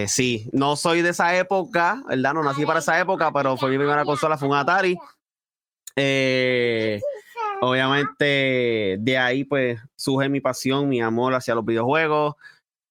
sí, 0.08 0.50
no 0.54 0.78
soy 0.78 1.02
de 1.02 1.10
esa 1.10 1.36
época, 1.36 2.02
¿verdad? 2.08 2.34
No 2.34 2.44
nací 2.44 2.66
para 2.66 2.80
esa 2.80 2.98
época, 2.98 3.30
pero 3.34 3.58
fue 3.58 3.72
mi 3.72 3.78
primera 3.78 4.06
consola, 4.06 4.38
fue 4.38 4.48
un 4.48 4.56
Atari. 4.56 4.98
Eh, 5.98 7.02
obviamente 7.60 8.96
de 9.02 9.18
ahí 9.18 9.44
pues 9.44 9.78
surge 9.98 10.30
mi 10.30 10.40
pasión, 10.40 10.88
mi 10.88 11.02
amor 11.02 11.34
hacia 11.34 11.56
los 11.56 11.66
videojuegos. 11.66 12.36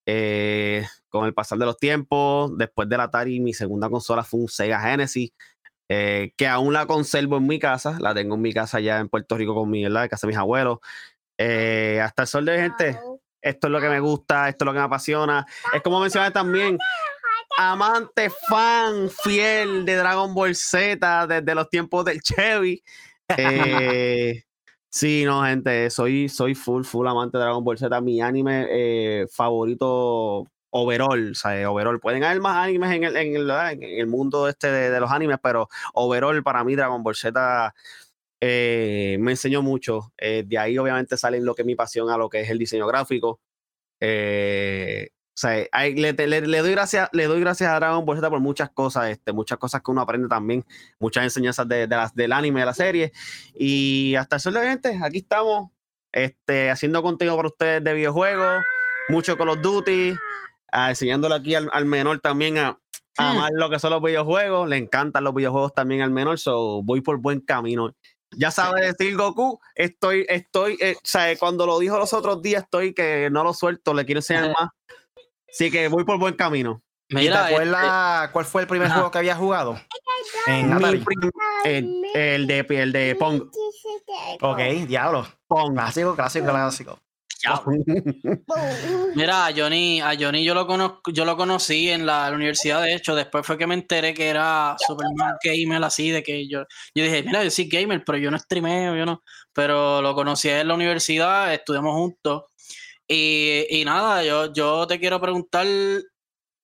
Eh, 0.04 0.84
con 1.08 1.24
el 1.24 1.32
pasar 1.32 1.56
de 1.56 1.64
los 1.64 1.78
tiempos, 1.78 2.52
después 2.58 2.86
del 2.86 3.00
Atari, 3.00 3.40
mi 3.40 3.54
segunda 3.54 3.88
consola 3.88 4.24
fue 4.24 4.40
un 4.40 4.48
Sega 4.48 4.78
Genesis, 4.78 5.30
eh, 5.92 6.32
que 6.36 6.46
aún 6.46 6.72
la 6.72 6.86
conservo 6.86 7.38
en 7.38 7.46
mi 7.48 7.58
casa, 7.58 7.98
la 8.00 8.14
tengo 8.14 8.36
en 8.36 8.42
mi 8.42 8.54
casa 8.54 8.78
ya 8.78 9.00
en 9.00 9.08
Puerto 9.08 9.36
Rico 9.36 9.54
con 9.54 9.68
mi, 9.68 9.82
¿verdad? 9.82 10.02
De 10.02 10.08
casa 10.08 10.26
de 10.26 10.32
mis 10.32 10.38
abuelos. 10.38 10.78
hasta 11.36 12.22
el 12.22 12.28
sol 12.28 12.44
de 12.44 12.58
gente, 12.58 12.98
esto 13.42 13.66
es 13.66 13.70
lo 13.70 13.80
que 13.80 13.88
me 13.88 14.00
gusta, 14.00 14.48
esto 14.48 14.64
es 14.64 14.66
lo 14.66 14.72
que 14.72 14.78
me 14.78 14.84
apasiona. 14.84 15.46
Es 15.74 15.82
como 15.82 16.00
mencioné 16.00 16.30
también, 16.30 16.78
amante, 17.58 18.30
fan, 18.48 19.10
fiel 19.22 19.84
de 19.84 19.96
Dragon 19.96 20.34
Ball 20.34 20.54
Z 20.54 21.26
desde 21.26 21.54
los 21.54 21.68
tiempos 21.68 22.04
del 22.04 22.20
Chevy. 22.20 22.82
Eh, 23.36 24.44
sí, 24.88 25.24
no, 25.24 25.44
gente, 25.44 25.90
soy, 25.90 26.28
soy 26.28 26.54
full, 26.54 26.84
full 26.84 27.06
amante 27.06 27.38
de 27.38 27.44
Dragon 27.44 27.64
Ball 27.64 27.78
Z. 27.78 28.00
Mi 28.00 28.20
anime 28.20 28.66
eh, 28.70 29.26
favorito 29.30 30.46
overall, 30.70 31.34
sea, 31.34 31.70
overall. 31.70 32.00
Pueden 32.00 32.24
haber 32.24 32.40
más 32.40 32.56
animes 32.56 32.90
en 32.92 33.04
el, 33.04 33.16
en 33.16 33.36
el, 33.36 33.50
en 33.50 33.82
el 33.82 34.06
mundo 34.06 34.48
este 34.48 34.70
de, 34.70 35.00
los 35.00 35.10
animes, 35.10 35.38
pero 35.42 35.68
overall 35.94 36.42
para 36.42 36.64
mí 36.64 36.74
Dragon 36.74 37.02
Ball 37.02 37.16
Z 37.16 37.74
eh, 38.40 39.16
me 39.20 39.32
enseñó 39.32 39.62
mucho. 39.62 40.12
de 40.18 40.58
ahí 40.58 40.78
obviamente 40.78 41.16
sale 41.16 41.40
lo 41.40 41.54
que 41.54 41.62
es 41.62 41.66
mi 41.66 41.74
pasión 41.74 42.10
a 42.10 42.16
lo 42.16 42.28
que 42.28 42.40
es 42.40 42.50
el 42.50 42.58
diseño 42.58 42.86
gráfico. 42.86 43.40
Eh, 44.00 45.10
o 45.12 45.38
sea, 45.40 45.66
le, 45.94 46.12
doy 46.12 46.70
gracias, 46.72 47.08
le 47.12 47.24
doy 47.24 47.40
gracias 47.40 47.70
a 47.70 47.76
Dragon 47.76 48.04
Ball 48.04 48.16
Z 48.16 48.28
por 48.28 48.40
muchas 48.40 48.70
cosas, 48.70 49.08
este, 49.08 49.32
muchas 49.32 49.58
cosas 49.58 49.80
que 49.80 49.90
uno 49.90 50.02
aprende 50.02 50.28
también, 50.28 50.66
muchas 50.98 51.24
enseñanzas 51.24 51.66
de, 51.66 51.86
las, 51.86 52.14
del 52.14 52.32
anime, 52.32 52.60
de 52.60 52.66
la 52.66 52.74
serie. 52.74 53.12
Y 53.54 54.14
hasta 54.16 54.36
el 54.36 54.42
sol 54.42 54.54
de 54.54 54.60
gente, 54.68 55.00
aquí 55.02 55.18
estamos, 55.18 55.70
este, 56.12 56.70
haciendo 56.70 57.02
contenido 57.02 57.36
para 57.36 57.48
ustedes 57.48 57.82
de 57.82 57.94
videojuegos, 57.94 58.62
mucho 59.08 59.38
Call 59.38 59.50
of 59.50 59.62
Duty, 59.62 60.14
ah, 60.72 60.90
enseñándole 60.90 61.34
aquí 61.34 61.54
al, 61.54 61.84
menor 61.84 62.20
también 62.20 62.58
a, 62.58 62.72
hmm. 62.72 63.22
amar 63.22 63.50
lo 63.54 63.70
que 63.70 63.78
son 63.78 63.90
los 63.90 64.02
videojuegos. 64.02 64.68
Le 64.68 64.76
encantan 64.76 65.24
los 65.24 65.34
videojuegos 65.34 65.74
también 65.74 66.02
al 66.02 66.10
menor, 66.10 66.38
so 66.38 66.82
voy 66.82 67.00
por 67.00 67.18
buen 67.18 67.40
camino. 67.40 67.94
Ya 68.36 68.50
sabe 68.50 68.86
decir 68.86 69.16
Goku, 69.16 69.58
estoy, 69.74 70.24
estoy, 70.28 70.76
eh, 70.80 70.94
o 70.96 71.00
sea, 71.02 71.36
cuando 71.36 71.66
lo 71.66 71.78
dijo 71.80 71.98
los 71.98 72.12
otros 72.12 72.40
días, 72.42 72.62
estoy 72.62 72.94
que 72.94 73.28
no 73.30 73.42
lo 73.42 73.52
suelto, 73.52 73.92
le 73.92 74.04
quiero 74.04 74.20
enseñar 74.20 74.52
más. 74.58 74.70
Sí, 75.48 75.70
que 75.70 75.88
voy 75.88 76.04
por 76.04 76.18
buen 76.18 76.34
camino. 76.34 76.80
Mira, 77.08 77.48
te 77.48 77.54
acuerdas 77.54 78.22
este, 78.22 78.32
cuál 78.32 78.44
fue 78.44 78.62
el 78.62 78.68
primer 78.68 78.88
juego 78.90 79.10
que 79.10 79.18
había 79.18 79.34
jugado? 79.34 79.76
En 80.46 80.72
Atari. 80.72 81.04
El, 81.64 82.04
el, 82.14 82.46
de, 82.46 82.66
el 82.68 82.92
de 82.92 83.16
Pong. 83.16 83.50
Ok, 84.40 84.58
diablo. 84.86 85.26
Pong. 85.48 85.72
Clásico, 85.74 86.14
clásico, 86.14 86.46
clásico. 86.46 87.00
Mira, 89.14 89.46
a 89.46 89.52
Johnny, 89.54 90.00
a 90.00 90.14
Johnny 90.18 90.44
yo 90.44 90.54
lo 90.54 90.66
conozco, 90.66 91.10
yo 91.10 91.24
lo 91.24 91.36
conocí 91.36 91.90
en 91.90 92.06
la, 92.06 92.30
universidad, 92.32 92.82
de 92.82 92.94
hecho, 92.94 93.14
después 93.14 93.46
fue 93.46 93.56
que 93.56 93.66
me 93.66 93.74
enteré 93.74 94.14
que 94.14 94.28
era 94.28 94.76
Superman 94.86 95.36
gamer 95.42 95.82
así, 95.84 96.10
de 96.10 96.22
que 96.22 96.48
yo, 96.48 96.64
yo 96.94 97.04
dije, 97.04 97.22
mira, 97.22 97.42
yo 97.42 97.50
soy 97.50 97.68
gamer, 97.68 98.02
pero 98.04 98.18
yo 98.18 98.30
no 98.30 98.38
streameo, 98.38 98.96
yo 98.96 99.06
no, 99.06 99.22
pero 99.52 100.02
lo 100.02 100.14
conocí 100.14 100.48
en 100.48 100.68
la 100.68 100.74
universidad, 100.74 101.52
estudiamos 101.52 101.94
juntos 101.94 102.44
y, 103.12 103.82
nada, 103.84 104.22
yo, 104.22 104.52
yo 104.52 104.86
te 104.86 105.00
quiero 105.00 105.20
preguntar, 105.20 105.66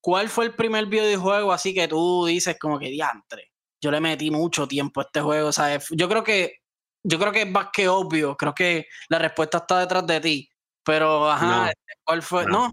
¿cuál 0.00 0.28
fue 0.28 0.44
el 0.44 0.54
primer 0.54 0.86
videojuego 0.86 1.52
así 1.52 1.74
que 1.74 1.88
tú 1.88 2.24
dices 2.26 2.56
como 2.60 2.78
que 2.78 2.88
diantre? 2.88 3.50
Yo 3.80 3.90
le 3.90 4.00
metí 4.00 4.30
mucho 4.30 4.68
tiempo 4.68 5.00
a 5.00 5.04
este 5.04 5.20
juego, 5.20 5.50
¿sabes? 5.50 5.88
Yo 5.90 6.08
creo 6.08 6.22
que, 6.22 6.58
yo 7.02 7.18
creo 7.18 7.32
que 7.32 7.42
es 7.42 7.50
más 7.50 7.68
que 7.72 7.88
obvio, 7.88 8.36
creo 8.36 8.54
que 8.54 8.86
la 9.08 9.18
respuesta 9.18 9.58
está 9.58 9.80
detrás 9.80 10.06
de 10.06 10.20
ti. 10.20 10.48
Pero, 10.86 11.28
ajá, 11.28 11.72
¿cuál 12.04 12.22
fue? 12.22 12.46
No. 12.46 12.70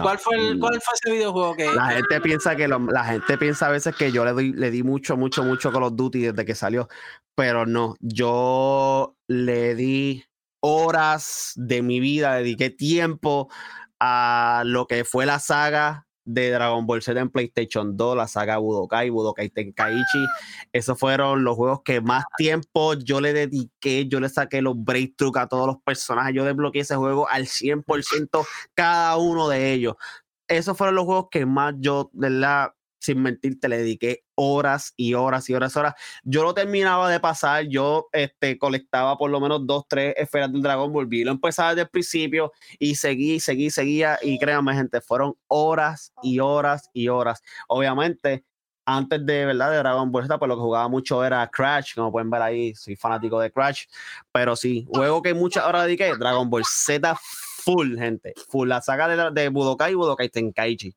¿Cuál, 0.00 0.18
fue 0.18 0.36
el, 0.36 0.58
¿Cuál 0.58 0.80
fue 0.80 0.94
ese 0.94 1.10
videojuego 1.10 1.56
que.? 1.56 1.74
La 1.74 1.88
gente 1.88 2.20
piensa 2.20 2.54
que 2.54 2.68
la 2.68 3.04
gente 3.04 3.36
piensa 3.38 3.66
a 3.66 3.70
veces 3.70 3.96
que 3.96 4.12
yo 4.12 4.24
le, 4.24 4.32
doy, 4.32 4.52
le 4.52 4.70
di 4.70 4.82
mucho, 4.82 5.16
mucho, 5.16 5.42
mucho 5.42 5.72
Call 5.72 5.84
of 5.84 5.96
Duty 5.96 6.20
desde 6.20 6.44
que 6.44 6.54
salió. 6.54 6.88
Pero 7.34 7.66
no, 7.66 7.96
yo 8.00 9.16
le 9.26 9.74
di 9.74 10.24
horas 10.60 11.52
de 11.56 11.82
mi 11.82 12.00
vida, 12.00 12.34
dediqué 12.34 12.70
tiempo 12.70 13.50
a 13.98 14.62
lo 14.64 14.86
que 14.86 15.04
fue 15.04 15.26
la 15.26 15.38
saga 15.38 16.07
de 16.28 16.50
Dragon 16.50 16.86
Ball 16.86 17.02
Z 17.02 17.18
en 17.18 17.30
PlayStation 17.30 17.96
2, 17.96 18.16
la 18.16 18.28
saga 18.28 18.58
Budokai, 18.58 19.08
Budokai 19.08 19.48
Tenkaichi. 19.48 20.26
Esos 20.72 20.98
fueron 20.98 21.42
los 21.42 21.56
juegos 21.56 21.80
que 21.82 22.00
más 22.00 22.24
tiempo 22.36 22.94
yo 22.94 23.20
le 23.20 23.32
dediqué, 23.32 24.06
yo 24.06 24.20
le 24.20 24.28
saqué 24.28 24.60
los 24.60 24.74
breakthroughs 24.76 25.38
a 25.38 25.46
todos 25.46 25.66
los 25.66 25.76
personajes, 25.82 26.34
yo 26.34 26.44
desbloqueé 26.44 26.82
ese 26.82 26.96
juego 26.96 27.28
al 27.28 27.46
100% 27.46 28.46
cada 28.74 29.16
uno 29.16 29.48
de 29.48 29.72
ellos. 29.72 29.94
Esos 30.46 30.76
fueron 30.76 30.96
los 30.96 31.04
juegos 31.06 31.28
que 31.30 31.46
más 31.46 31.74
yo, 31.78 32.10
de 32.12 32.30
la 32.30 32.74
sin 33.00 33.22
mentirte, 33.22 33.68
le 33.68 33.78
dediqué 33.78 34.24
horas 34.40 34.94
y 34.96 35.14
horas 35.14 35.50
y 35.50 35.54
horas 35.54 35.74
y 35.74 35.78
horas. 35.80 35.94
Yo 36.22 36.44
lo 36.44 36.54
terminaba 36.54 37.10
de 37.10 37.18
pasar, 37.18 37.64
yo 37.64 38.08
este, 38.12 38.56
colectaba 38.56 39.18
por 39.18 39.30
lo 39.30 39.40
menos 39.40 39.66
dos, 39.66 39.84
tres 39.88 40.14
esferas 40.16 40.52
del 40.52 40.62
dragón, 40.62 40.92
volví, 40.92 41.24
lo 41.24 41.32
empezaba 41.32 41.70
desde 41.70 41.82
el 41.82 41.88
principio 41.88 42.52
y 42.78 42.94
seguí, 42.94 43.40
seguí, 43.40 43.68
seguía 43.70 44.16
y 44.22 44.38
créanme 44.38 44.74
gente, 44.74 45.00
fueron 45.00 45.34
horas 45.48 46.12
y 46.22 46.38
horas 46.38 46.88
y 46.92 47.08
horas. 47.08 47.42
Obviamente, 47.66 48.44
antes 48.86 49.26
de, 49.26 49.46
¿verdad? 49.46 49.72
De 49.72 49.78
Dragon 49.78 50.12
Ball 50.12 50.22
Z, 50.22 50.38
pues 50.38 50.48
lo 50.48 50.54
que 50.54 50.62
jugaba 50.62 50.88
mucho 50.88 51.24
era 51.24 51.48
Crash, 51.48 51.96
como 51.96 52.12
pueden 52.12 52.30
ver 52.30 52.40
ahí, 52.40 52.74
soy 52.76 52.94
fanático 52.94 53.40
de 53.40 53.50
Crash, 53.50 53.86
pero 54.30 54.54
sí, 54.54 54.86
juego 54.88 55.20
que 55.20 55.34
muchas 55.34 55.64
horas 55.66 55.84
dediqué, 55.86 56.14
Dragon 56.16 56.48
Ball 56.48 56.64
Z 56.64 57.18
full, 57.64 57.98
gente, 57.98 58.34
full, 58.48 58.68
la 58.68 58.80
saga 58.80 59.08
de, 59.08 59.40
de 59.40 59.48
Budokai 59.48 59.92
y 59.92 59.94
Budokai 59.96 60.28
Tenkaichi. 60.28 60.94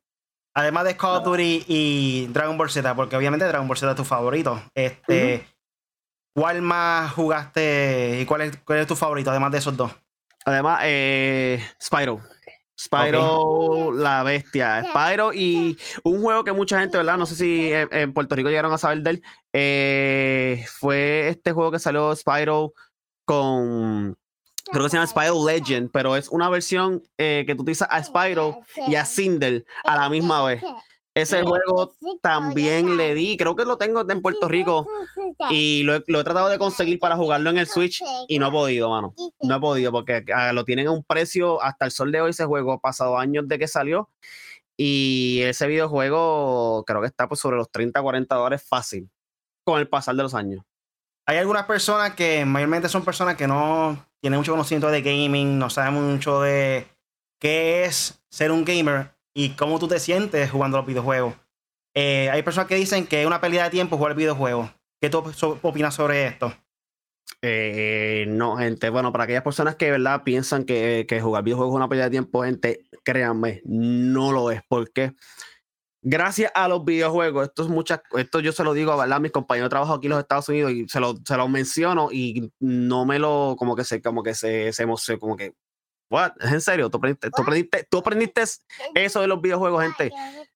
Además 0.54 0.84
de 0.84 0.96
Call 0.96 1.16
of 1.16 1.24
Duty 1.24 1.64
y 1.66 2.26
Dragon 2.26 2.58
Ball 2.58 2.70
Z, 2.70 2.94
porque 2.94 3.16
obviamente 3.16 3.46
Dragon 3.46 3.66
Ball 3.66 3.76
Z 3.78 3.90
es 3.90 3.96
tu 3.96 4.04
favorito. 4.04 4.62
Este, 4.74 5.46
¿Cuál 6.34 6.62
más 6.62 7.12
jugaste 7.12 8.20
y 8.20 8.26
cuál 8.26 8.42
es, 8.42 8.56
cuál 8.58 8.80
es 8.80 8.86
tu 8.86 8.96
favorito, 8.96 9.30
además 9.30 9.52
de 9.52 9.58
esos 9.58 9.76
dos? 9.76 9.92
Además, 10.44 10.80
eh, 10.84 11.62
Spyro. 11.80 12.20
Spyro, 12.78 13.92
la 13.92 14.22
bestia. 14.22 14.84
Spyro 14.84 15.32
y 15.32 15.78
un 16.04 16.20
juego 16.20 16.42
que 16.42 16.52
mucha 16.52 16.80
gente, 16.80 16.96
¿verdad? 16.96 17.16
No 17.16 17.26
sé 17.26 17.36
si 17.36 17.70
en, 17.72 18.12
Puerto 18.12 18.34
Rico 18.34 18.48
llegaron 18.48 18.72
a 18.72 18.78
saber 18.78 19.02
de 19.02 19.10
él. 19.10 19.22
Eh, 19.52 20.64
fue 20.68 21.28
este 21.28 21.52
juego 21.52 21.70
que 21.70 21.78
salió 21.78 22.14
Spyro 22.16 22.72
con 23.24 24.16
creo 24.70 24.84
que 24.84 24.90
se 24.90 24.96
llama 24.96 25.06
Spyro 25.06 25.46
Legend, 25.46 25.90
pero 25.92 26.16
es 26.16 26.28
una 26.28 26.48
versión 26.48 27.02
eh, 27.18 27.44
que 27.46 27.54
tú 27.54 27.62
utilizas 27.62 27.88
a 27.90 28.02
Spyro 28.02 28.60
y 28.86 28.94
a 28.94 29.04
Cinder 29.04 29.64
a 29.84 29.96
la 29.96 30.08
misma 30.08 30.44
vez. 30.44 30.62
Ese 31.14 31.42
juego 31.42 31.92
también 32.22 32.96
le 32.96 33.14
di, 33.14 33.36
creo 33.36 33.54
que 33.54 33.66
lo 33.66 33.76
tengo 33.76 34.08
en 34.08 34.22
Puerto 34.22 34.48
Rico 34.48 34.88
y 35.50 35.82
lo 35.82 35.96
he, 35.96 36.00
tratado 36.00 36.48
de 36.48 36.58
conseguir 36.58 36.98
para 36.98 37.16
jugarlo 37.16 37.50
en 37.50 37.58
el 37.58 37.66
Switch 37.66 38.02
y 38.28 38.38
no 38.38 38.48
he 38.48 38.50
podido, 38.50 38.88
mano. 38.88 39.14
No 39.42 39.56
he 39.56 39.60
podido 39.60 39.92
porque 39.92 40.24
ah, 40.34 40.54
lo 40.54 40.64
tienen 40.64 40.86
a 40.86 40.90
un 40.90 41.04
precio 41.04 41.62
hasta 41.62 41.84
el 41.84 41.90
sol 41.90 42.12
de 42.12 42.22
hoy 42.22 42.30
ese 42.30 42.46
juego, 42.46 42.80
pasado 42.80 43.18
años 43.18 43.46
de 43.46 43.58
que 43.58 43.68
salió. 43.68 44.08
Y 44.74 45.40
ese 45.42 45.66
videojuego 45.66 46.82
creo 46.86 47.02
que 47.02 47.08
está 47.08 47.28
por 47.28 47.36
sobre 47.36 47.58
los 47.58 47.70
30, 47.70 48.00
40 48.00 48.34
dólares 48.34 48.64
fácil 48.66 49.10
con 49.64 49.80
el 49.80 49.88
pasar 49.88 50.16
de 50.16 50.22
los 50.22 50.34
años. 50.34 50.64
Hay 51.26 51.38
algunas 51.38 51.66
personas 51.66 52.14
que 52.14 52.44
mayormente 52.44 52.88
son 52.88 53.04
personas 53.04 53.36
que 53.36 53.46
no 53.46 54.04
tienen 54.20 54.38
mucho 54.38 54.52
conocimiento 54.52 54.90
de 54.90 55.02
gaming, 55.02 55.58
no 55.58 55.70
saben 55.70 55.94
mucho 55.94 56.40
de 56.42 56.86
qué 57.38 57.84
es 57.84 58.22
ser 58.28 58.50
un 58.50 58.64
gamer 58.64 59.12
y 59.34 59.50
cómo 59.50 59.78
tú 59.78 59.88
te 59.88 60.00
sientes 60.00 60.50
jugando 60.50 60.78
los 60.78 60.86
videojuegos. 60.86 61.34
Eh, 61.94 62.30
hay 62.30 62.42
personas 62.42 62.68
que 62.68 62.74
dicen 62.74 63.06
que 63.06 63.20
es 63.20 63.26
una 63.26 63.40
pérdida 63.40 63.64
de 63.64 63.70
tiempo 63.70 63.96
jugar 63.96 64.14
videojuegos. 64.14 64.70
¿Qué 65.00 65.10
tú 65.10 65.24
opinas 65.62 65.94
sobre 65.94 66.26
esto? 66.26 66.54
Eh, 67.42 68.24
no, 68.28 68.56
gente. 68.56 68.88
Bueno, 68.90 69.12
para 69.12 69.24
aquellas 69.24 69.42
personas 69.42 69.74
que 69.74 69.90
verdad 69.90 70.22
piensan 70.22 70.64
que, 70.64 71.06
jugar 71.20 71.42
videojuegos 71.42 71.74
es 71.74 71.76
una 71.76 71.88
pérdida 71.88 72.04
de 72.04 72.10
tiempo, 72.10 72.44
gente, 72.44 72.84
créanme, 73.04 73.62
no 73.64 74.32
lo 74.32 74.50
es. 74.50 74.62
porque 74.68 75.12
gracias 76.02 76.50
a 76.54 76.68
los 76.68 76.84
videojuegos, 76.84 77.48
esto 77.48 77.62
es 77.62 77.68
muchas, 77.68 78.00
esto 78.16 78.40
yo 78.40 78.52
se 78.52 78.64
lo 78.64 78.74
digo 78.74 79.00
a 79.00 79.18
mis 79.20 79.30
compañeros 79.30 79.66
de 79.66 79.70
trabajo 79.70 79.94
aquí 79.94 80.06
en 80.06 80.10
los 80.10 80.20
Estados 80.20 80.48
Unidos 80.48 80.72
y 80.72 80.88
se 80.88 81.00
lo, 81.00 81.14
se 81.24 81.36
lo 81.36 81.48
menciono 81.48 82.08
y 82.10 82.52
no 82.60 83.06
me 83.06 83.18
lo, 83.18 83.54
como 83.56 83.76
que 83.76 83.84
se, 83.84 84.02
como 84.02 84.22
que 84.22 84.34
se, 84.34 84.72
se 84.72 84.82
emociona, 84.82 85.20
como 85.20 85.36
que, 85.36 85.54
what, 86.10 86.32
¿es 86.40 86.52
en 86.52 86.60
serio? 86.60 86.90
¿Tú 86.90 86.98
aprendiste, 86.98 87.30
tú 87.30 87.42
aprendiste, 87.42 87.86
tú 87.88 87.98
aprendiste 87.98 88.42
eso 88.94 89.20
de 89.20 89.28
los 89.28 89.40
videojuegos, 89.40 89.82
gente? 89.82 90.10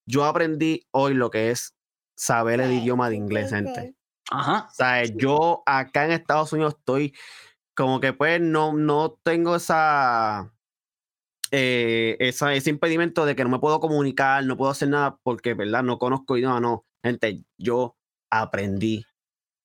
Yo 0.05 0.25
aprendí 0.25 0.87
hoy 0.91 1.15
lo 1.15 1.31
que 1.31 1.51
es 1.51 1.75
saber 2.17 2.61
el 2.61 2.73
idioma 2.73 3.09
de 3.09 3.17
inglés, 3.17 3.51
gente. 3.51 3.95
Ajá. 4.31 4.67
O 4.69 4.75
sea, 4.75 5.05
yo 5.05 5.63
acá 5.65 6.05
en 6.05 6.13
Estados 6.13 6.53
Unidos 6.53 6.75
estoy 6.79 7.15
como 7.77 8.01
que 8.01 8.13
pues 8.13 8.41
no, 8.41 8.73
no 8.73 9.19
tengo 9.23 9.55
esa 9.55 10.53
eh, 11.51 12.17
ese 12.19 12.71
impedimento 12.71 13.25
de 13.25 13.37
que 13.37 13.45
no 13.45 13.51
me 13.51 13.59
puedo 13.59 13.81
comunicar, 13.81 14.45
no 14.45 14.57
puedo 14.57 14.71
hacer 14.71 14.89
nada 14.89 15.19
porque, 15.23 15.55
¿verdad? 15.55 15.83
No 15.83 15.99
conozco 15.99 16.37
idioma, 16.37 16.61
no. 16.61 16.85
Gente, 17.03 17.43
yo 17.57 17.97
aprendí, 18.31 19.05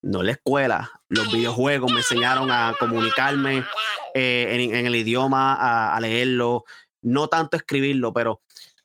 no 0.01 0.23
la 0.23 0.33
escuela, 0.33 0.91
los 1.09 1.31
videojuegos 1.31 1.91
me 1.91 1.99
enseñaron 1.99 2.51
a 2.51 2.75
comunicarme 2.79 3.63
eh, 4.13 4.69
en, 4.73 4.85
el 4.85 4.95
idioma, 4.95 5.95
a, 5.95 5.99
leerlo, 5.99 6.65
no 7.01 7.27
tanto 7.27 7.57
escribirlo, 7.57 8.13
pero 8.13 8.41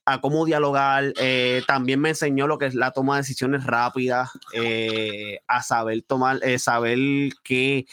a 0.07 0.21
cómo 0.21 0.47
dialogar. 0.47 1.13
Eh, 1.19 1.63
también 1.67 2.01
me 2.01 2.11
enseñó 2.11 2.47
lo 2.47 2.59
que 2.59 2.67
es 2.67 2.75
la 2.75 2.93
toma 2.93 3.17
de 3.17 3.23
decisiones 3.23 3.65
rápidas, 3.65 4.31
a 5.47 5.63
saber 5.63 6.03
tomar, 6.03 6.41
saber 6.59 6.99
qué, 7.43 7.87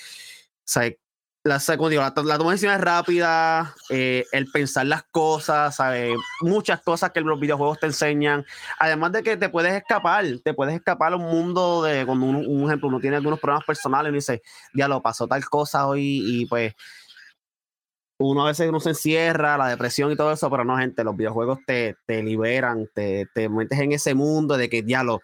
la, 1.44 1.62
la, 1.68 2.14
toma 2.14 2.38
de 2.38 2.52
decisiones 2.52 2.80
rápida, 2.80 3.76
eh, 3.90 4.26
el 4.32 4.48
pensar 4.48 4.86
las 4.86 5.04
cosas, 5.04 5.76
¿sabes? 5.76 6.16
Muchas 6.42 6.82
cosas 6.82 7.12
que 7.12 7.20
los 7.20 7.38
videojuegos 7.38 7.80
te 7.80 7.88
enseñan. 7.88 8.46
Además 8.80 9.12
de 9.12 9.24
que 9.24 9.36
te 9.36 9.50
puedes 9.50 9.74
escapar, 9.74 10.26
te 10.42 10.54
puedes 10.54 10.74
escapar 10.74 11.12
a 11.12 11.18
un 11.18 11.24
mundo 11.24 11.84
de 11.84 12.06
cuando 12.06 12.28
un 12.28 12.66
ejemplo, 12.66 12.88
uno 12.88 13.02
tiene 13.02 13.18
algunos 13.18 13.42
problemas 13.42 13.66
personales 13.66 14.12
y 14.12 14.16
dice, 14.16 14.42
ya 14.74 14.88
lo 14.88 15.02
pasó 15.02 15.28
tal 15.28 15.44
cosa 15.46 15.86
hoy 15.86 16.24
y 16.26 16.46
pues 16.46 16.74
uno 18.20 18.44
a 18.44 18.48
veces 18.48 18.72
no 18.72 18.80
se 18.80 18.90
encierra, 18.90 19.58
la 19.58 19.68
depresión 19.68 20.12
y 20.12 20.16
todo 20.16 20.32
eso, 20.32 20.50
pero 20.50 20.64
no, 20.64 20.78
gente, 20.78 21.04
los 21.04 21.18
videojuegos 21.18 21.60
te, 21.68 21.98
te 22.06 22.24
liberan, 22.24 22.88
te, 22.94 23.28
te 23.34 23.50
metes 23.50 23.80
en 23.80 23.92
ese 23.92 24.14
mundo 24.14 24.56
de 24.56 24.70
que 24.70 24.84
ya 24.84 25.04
lo 25.04 25.20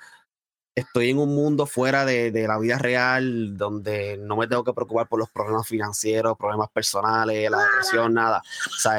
estoy 0.80 1.10
en 1.10 1.20
un 1.20 1.34
mundo 1.34 1.66
fuera 1.66 2.06
de, 2.06 2.32
la 2.48 2.58
vida 2.60 2.78
real 2.78 3.58
donde 3.58 4.18
no 4.18 4.36
me 4.36 4.48
tengo 4.48 4.64
que 4.64 4.74
preocupar 4.74 5.08
por 5.08 5.20
los 5.20 5.30
problemas 5.30 5.68
financieros, 5.68 6.38
problemas 6.38 6.70
personales, 6.70 7.50
la 7.50 7.64
depresión, 7.64 8.14
nada. 8.14 8.42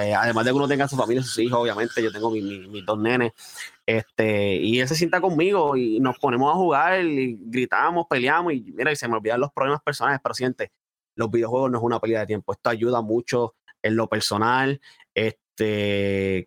Eh, 0.03 0.15
además 0.15 0.45
de 0.45 0.51
que 0.51 0.57
uno 0.57 0.69
tenga 0.69 0.89
su 0.89 0.97
familia, 0.97 1.23
sus 1.23 1.39
hijos, 1.39 1.59
obviamente, 1.59 2.03
yo 2.03 2.13
tengo 2.13 2.31
mis 2.31 2.87
dos 2.87 2.99
nenes, 2.99 3.33
este, 3.87 4.55
y 4.55 4.79
él 4.79 4.87
se 4.87 4.95
sienta 4.95 5.21
conmigo 5.21 5.77
y 5.77 5.99
nos 5.99 6.19
ponemos 6.19 6.53
a 6.53 6.57
jugar 6.57 7.05
y 7.05 7.37
gritamos, 7.41 8.07
peleamos 8.09 8.53
y 8.53 8.61
mira, 8.73 8.93
y 8.93 8.97
se 8.97 9.09
me 9.09 9.17
olvidan 9.17 9.41
los 9.41 9.53
problemas 9.53 9.83
personales, 9.83 10.21
pero 10.23 10.35
siente, 10.35 10.71
los 11.17 11.31
videojuegos 11.31 11.71
no 11.71 11.79
es 11.79 11.85
una 11.85 11.99
pérdida 11.99 12.21
de 12.21 12.27
tiempo, 12.27 12.53
esto 12.53 12.71
ayuda 12.71 13.01
mucho 13.03 13.57
en 13.83 13.97
lo 13.97 14.09
personal, 14.09 14.81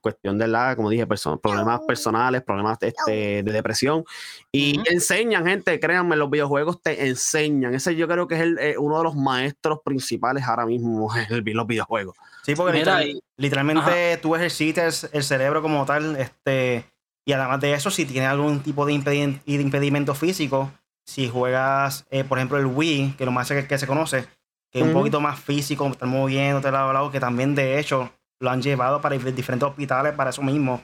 cuestión 0.01 0.38
de 0.38 0.47
la, 0.47 0.76
como 0.76 0.89
dije, 0.89 1.05
problemas 1.41 1.82
personales, 1.88 2.41
problemas 2.41 2.78
este, 2.82 3.43
de 3.43 3.51
depresión. 3.51 4.03
Y 4.51 4.80
enseñan, 4.89 5.45
gente, 5.45 5.80
créanme, 5.80 6.16
los 6.16 6.30
videojuegos 6.30 6.82
te 6.82 7.07
enseñan. 7.07 7.74
Ese 7.74 7.95
yo 7.95 8.07
creo 8.07 8.28
que 8.28 8.36
es 8.36 8.41
el, 8.41 8.57
eh, 8.59 8.78
uno 8.78 8.97
de 8.97 9.03
los 9.03 9.16
maestros 9.16 9.80
principales 9.84 10.43
ahora 10.45 10.66
mismo 10.66 11.09
en 11.16 11.55
los 11.55 11.68
videojuegos. 11.68 12.16
Sí, 12.43 12.55
porque 12.55 13.20
literalmente 13.38 14.18
tú 14.22 14.36
ejercitas 14.36 15.09
el 15.14 15.24
cerebro 15.24 15.61
como 15.61 15.86
tal, 15.86 16.16
este, 16.18 16.86
y 17.26 17.32
además 17.32 17.61
de 17.61 17.74
eso, 17.74 17.89
si 17.89 18.05
tienes 18.05 18.30
algún 18.30 18.61
tipo 18.61 18.86
de, 18.86 18.93
impedimento 18.93 20.14
físico, 20.14 20.72
si 21.05 21.30
juegas, 21.30 22.05
eh, 22.11 22.24
por 22.24 22.38
ejemplo, 22.38 22.57
el 22.57 22.66
Wii, 22.66 23.16
que 23.18 23.26
lo 23.26 23.32
más 23.32 23.47
que, 23.47 23.66
que 23.68 23.78
se 23.78 23.88
conoce, 23.88 24.28
que 24.74 24.80
es 24.80 24.86
un 24.86 24.93
poquito 24.93 25.22
más 25.22 25.39
físico, 25.39 25.88
estar 25.88 26.07
moviéndote 26.07 26.72
lado 26.72 26.89
a 26.89 26.93
lado, 26.93 27.11
que 27.11 27.20
también 27.20 27.53
de 27.53 27.80
hecho 27.80 28.11
lo 28.44 28.50
han 28.50 28.62
llevado 28.62 29.00
para 29.00 29.18
diferentes 29.18 29.64
hospitales 29.64 30.14
para 30.14 30.32
eso 30.32 30.44
mismo 30.44 30.84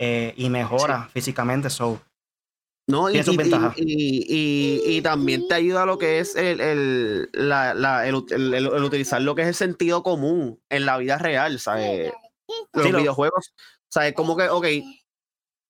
eh, 0.00 0.34
y 0.36 0.50
mejora 0.50 1.08
físicamente. 1.12 1.70
So, 1.70 2.00
no, 2.88 3.08
y, 3.08 3.18
y, 3.76 4.82
y, 4.84 5.02
también 5.02 5.46
te 5.46 5.54
ayuda 5.54 5.84
a 5.84 5.86
lo 5.86 5.98
que 5.98 6.18
es 6.18 6.34
el, 6.34 6.60
el, 6.60 7.30
la, 7.32 7.74
la, 7.74 8.08
el, 8.08 8.14
utilizar 8.16 9.22
lo 9.22 9.36
que 9.36 9.42
es 9.42 9.48
el 9.48 9.54
sentido 9.54 10.02
común 10.02 10.60
en 10.68 10.84
la 10.84 10.98
vida 10.98 11.16
real, 11.16 11.60
¿sabes? 11.60 12.12
Los 12.72 12.86
videojuegos, 12.86 13.54
¿sabes? 13.88 14.12
Como 14.12 14.36
que, 14.36 14.48
ok, 14.48 14.66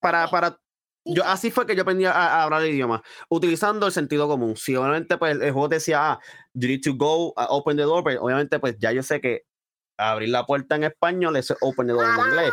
para, 0.00 0.28
para 0.28 0.58
yo 1.04 1.22
así 1.24 1.50
fue 1.50 1.66
que 1.66 1.76
yo 1.76 1.82
aprendí 1.82 2.06
a, 2.06 2.42
hablar 2.42 2.62
el 2.62 2.74
idioma, 2.74 3.02
utilizando 3.28 3.86
el 3.86 3.92
sentido 3.92 4.26
común. 4.26 4.56
Si 4.56 4.74
obviamente 4.74 5.18
pues 5.18 5.38
el 5.38 5.52
juego 5.52 5.68
decía, 5.68 6.12
ah, 6.12 6.20
you 6.54 6.66
need 6.66 6.80
to 6.82 6.94
go, 6.94 7.28
uh, 7.28 7.46
open 7.50 7.76
the 7.76 7.82
door, 7.82 8.02
pues 8.02 8.18
obviamente 8.18 8.58
pues 8.58 8.76
ya 8.78 8.90
yo 8.92 9.02
sé 9.02 9.20
que 9.20 9.44
abrir 9.98 10.28
la 10.30 10.44
puerta 10.46 10.76
en 10.76 10.84
español 10.84 11.36
es 11.36 11.52
open 11.60 11.86
the 11.86 11.92
door 11.92 12.04
en 12.04 12.26
inglés. 12.30 12.52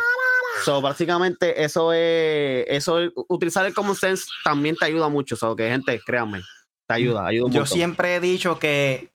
So, 0.64 0.80
básicamente, 0.80 1.64
eso 1.64 1.92
es, 1.92 2.64
eso 2.68 2.98
utilizar 3.28 3.66
el 3.66 3.74
common 3.74 3.96
sense 3.96 4.24
también 4.44 4.76
te 4.76 4.84
ayuda 4.86 5.08
mucho. 5.08 5.36
So, 5.36 5.56
que 5.56 5.68
gente, 5.68 6.00
créanme, 6.06 6.42
te 6.86 6.94
ayuda, 6.94 7.26
ayuda 7.26 7.50
Yo 7.50 7.66
siempre 7.66 8.14
he 8.14 8.20
dicho 8.20 8.58
que 8.58 9.10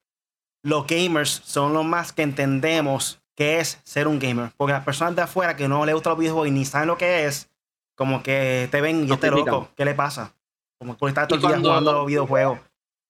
los 0.64 0.86
gamers 0.86 1.42
son 1.46 1.74
los 1.74 1.86
más 1.86 2.12
que 2.12 2.24
entendemos 2.24 3.22
qué 3.36 3.60
es 3.60 3.80
ser 3.86 4.08
un 4.08 4.20
gamer. 4.20 4.52
Porque 4.58 4.74
las 4.74 4.84
personas 4.84 5.16
de 5.16 5.22
afuera 5.22 5.56
que 5.56 5.68
no 5.70 5.86
les 5.86 5.96
gusta 5.96 6.10
los 6.10 6.20
videojuegos 6.20 6.50
y 6.50 6.52
ni 6.52 6.66
saben 6.66 6.88
lo 6.90 6.98
que 6.98 7.26
es, 7.26 7.50
como 7.96 8.22
que 8.22 8.68
te 8.70 8.82
ven 8.82 9.06
y 9.06 9.08
Lo 9.08 9.16
este 9.16 9.32
loco, 9.32 9.70
¿qué 9.78 9.86
le 9.86 9.94
pasa? 9.94 10.34
Como 10.78 10.98
que 10.98 11.06
está 11.08 11.26
todo 11.28 11.38
el 11.40 11.44
Y 11.44 11.48
día 11.48 11.58
jugando 11.58 12.06
videojuegos. 12.06 12.60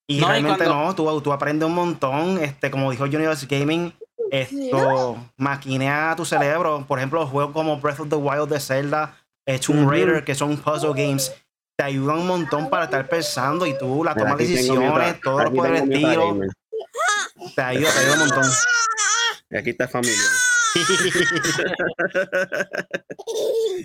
Y 0.08 0.20
No, 0.20 0.26
y 0.26 0.30
realmente 0.30 0.64
cuando- 0.64 0.84
no, 0.86 0.94
tú, 0.94 1.20
tú 1.20 1.32
aprendes 1.32 1.66
un 1.68 1.74
montón, 1.74 2.38
este, 2.38 2.70
como 2.70 2.90
dijo 2.90 3.04
Universe 3.04 3.46
Gaming, 3.46 3.92
esto 4.30 5.18
maquinea 5.36 6.14
tu 6.16 6.24
cerebro. 6.24 6.84
Por 6.86 6.98
ejemplo, 6.98 7.26
juegos 7.26 7.52
como 7.52 7.78
Breath 7.80 8.00
of 8.00 8.08
the 8.08 8.16
Wild 8.16 8.48
de 8.48 8.60
Zelda, 8.60 9.16
eh, 9.46 9.58
Tomb. 9.58 9.88
Raider, 9.90 10.24
que 10.24 10.34
son 10.34 10.56
puzzle 10.56 10.92
games, 10.94 11.32
te 11.76 11.84
ayudan 11.84 12.18
un 12.18 12.26
montón 12.26 12.68
para 12.70 12.84
estar 12.84 13.08
pensando 13.08 13.66
y 13.66 13.76
tú 13.78 14.04
la 14.04 14.14
tomas 14.14 14.36
decisiones, 14.38 15.20
todo 15.22 15.38
lo 15.44 15.64
estilo, 15.74 16.28
gamer. 16.28 16.48
te 17.54 17.62
ayuda, 17.62 17.92
te 17.92 17.98
ayuda 18.00 18.12
un 18.14 18.18
montón. 18.20 18.50
Y 19.50 19.56
aquí 19.56 19.70
está 19.70 19.88
familia. 19.88 20.16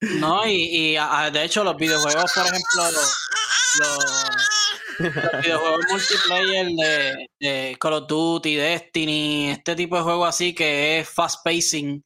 No, 0.00 0.46
y, 0.46 0.52
y, 0.92 0.96
ah, 0.96 1.28
de 1.32 1.42
hecho 1.44 1.64
los 1.64 1.76
videojuegos, 1.76 2.30
por 2.32 2.46
ejemplo, 2.46 2.84
los, 2.92 3.16
los- 3.80 4.47
los 4.98 5.42
videojuegos 5.42 5.80
multiplayer 5.90 6.66
de, 6.66 7.26
de 7.40 7.76
Call 7.80 7.92
of 7.94 8.06
Duty, 8.08 8.56
Destiny, 8.56 9.50
este 9.50 9.76
tipo 9.76 9.96
de 9.96 10.02
juegos 10.02 10.28
así 10.28 10.54
que 10.54 10.98
es 11.00 11.08
fast 11.08 11.44
pacing, 11.44 12.02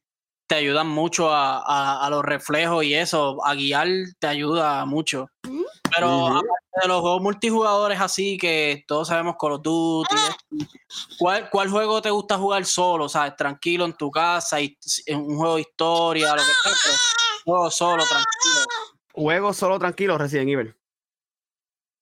te 0.47 0.55
ayudan 0.55 0.87
mucho 0.87 1.31
a, 1.31 1.57
a- 1.59 2.05
a 2.05 2.09
los 2.09 2.23
reflejos 2.23 2.83
y 2.83 2.93
eso, 2.93 3.43
a 3.45 3.55
guiar 3.55 3.87
te 4.19 4.27
ayuda 4.27 4.85
mucho. 4.85 5.27
Pero 5.95 6.27
aparte 6.27 6.47
de 6.81 6.87
los 6.87 7.01
juegos 7.01 7.21
multijugadores 7.21 7.99
así 8.01 8.37
que 8.37 8.83
todos 8.87 9.07
sabemos 9.07 9.35
Call 9.39 9.53
of 9.53 9.61
Duty, 9.61 10.15
Destiny, 10.15 10.67
¿cuál, 11.19 11.49
¿cuál 11.49 11.69
juego 11.69 12.01
te 12.01 12.09
gusta 12.09 12.37
jugar 12.37 12.65
solo? 12.65 13.07
¿Sabes? 13.09 13.35
Tranquilo 13.35 13.85
en 13.85 13.93
tu 13.93 14.09
casa, 14.11 14.59
y, 14.59 14.75
en 15.05 15.19
un 15.19 15.37
juego 15.37 15.55
de 15.55 15.61
historia, 15.61 16.31
lo 16.35 16.41
que 16.41 16.51
sea, 16.69 16.97
juego 17.45 17.69
solo, 17.71 18.03
tranquilo. 18.05 18.65
Juego 19.13 19.53
solo 19.53 19.77
tranquilo, 19.79 20.17
Resident 20.17 20.49
Evil. 20.49 20.75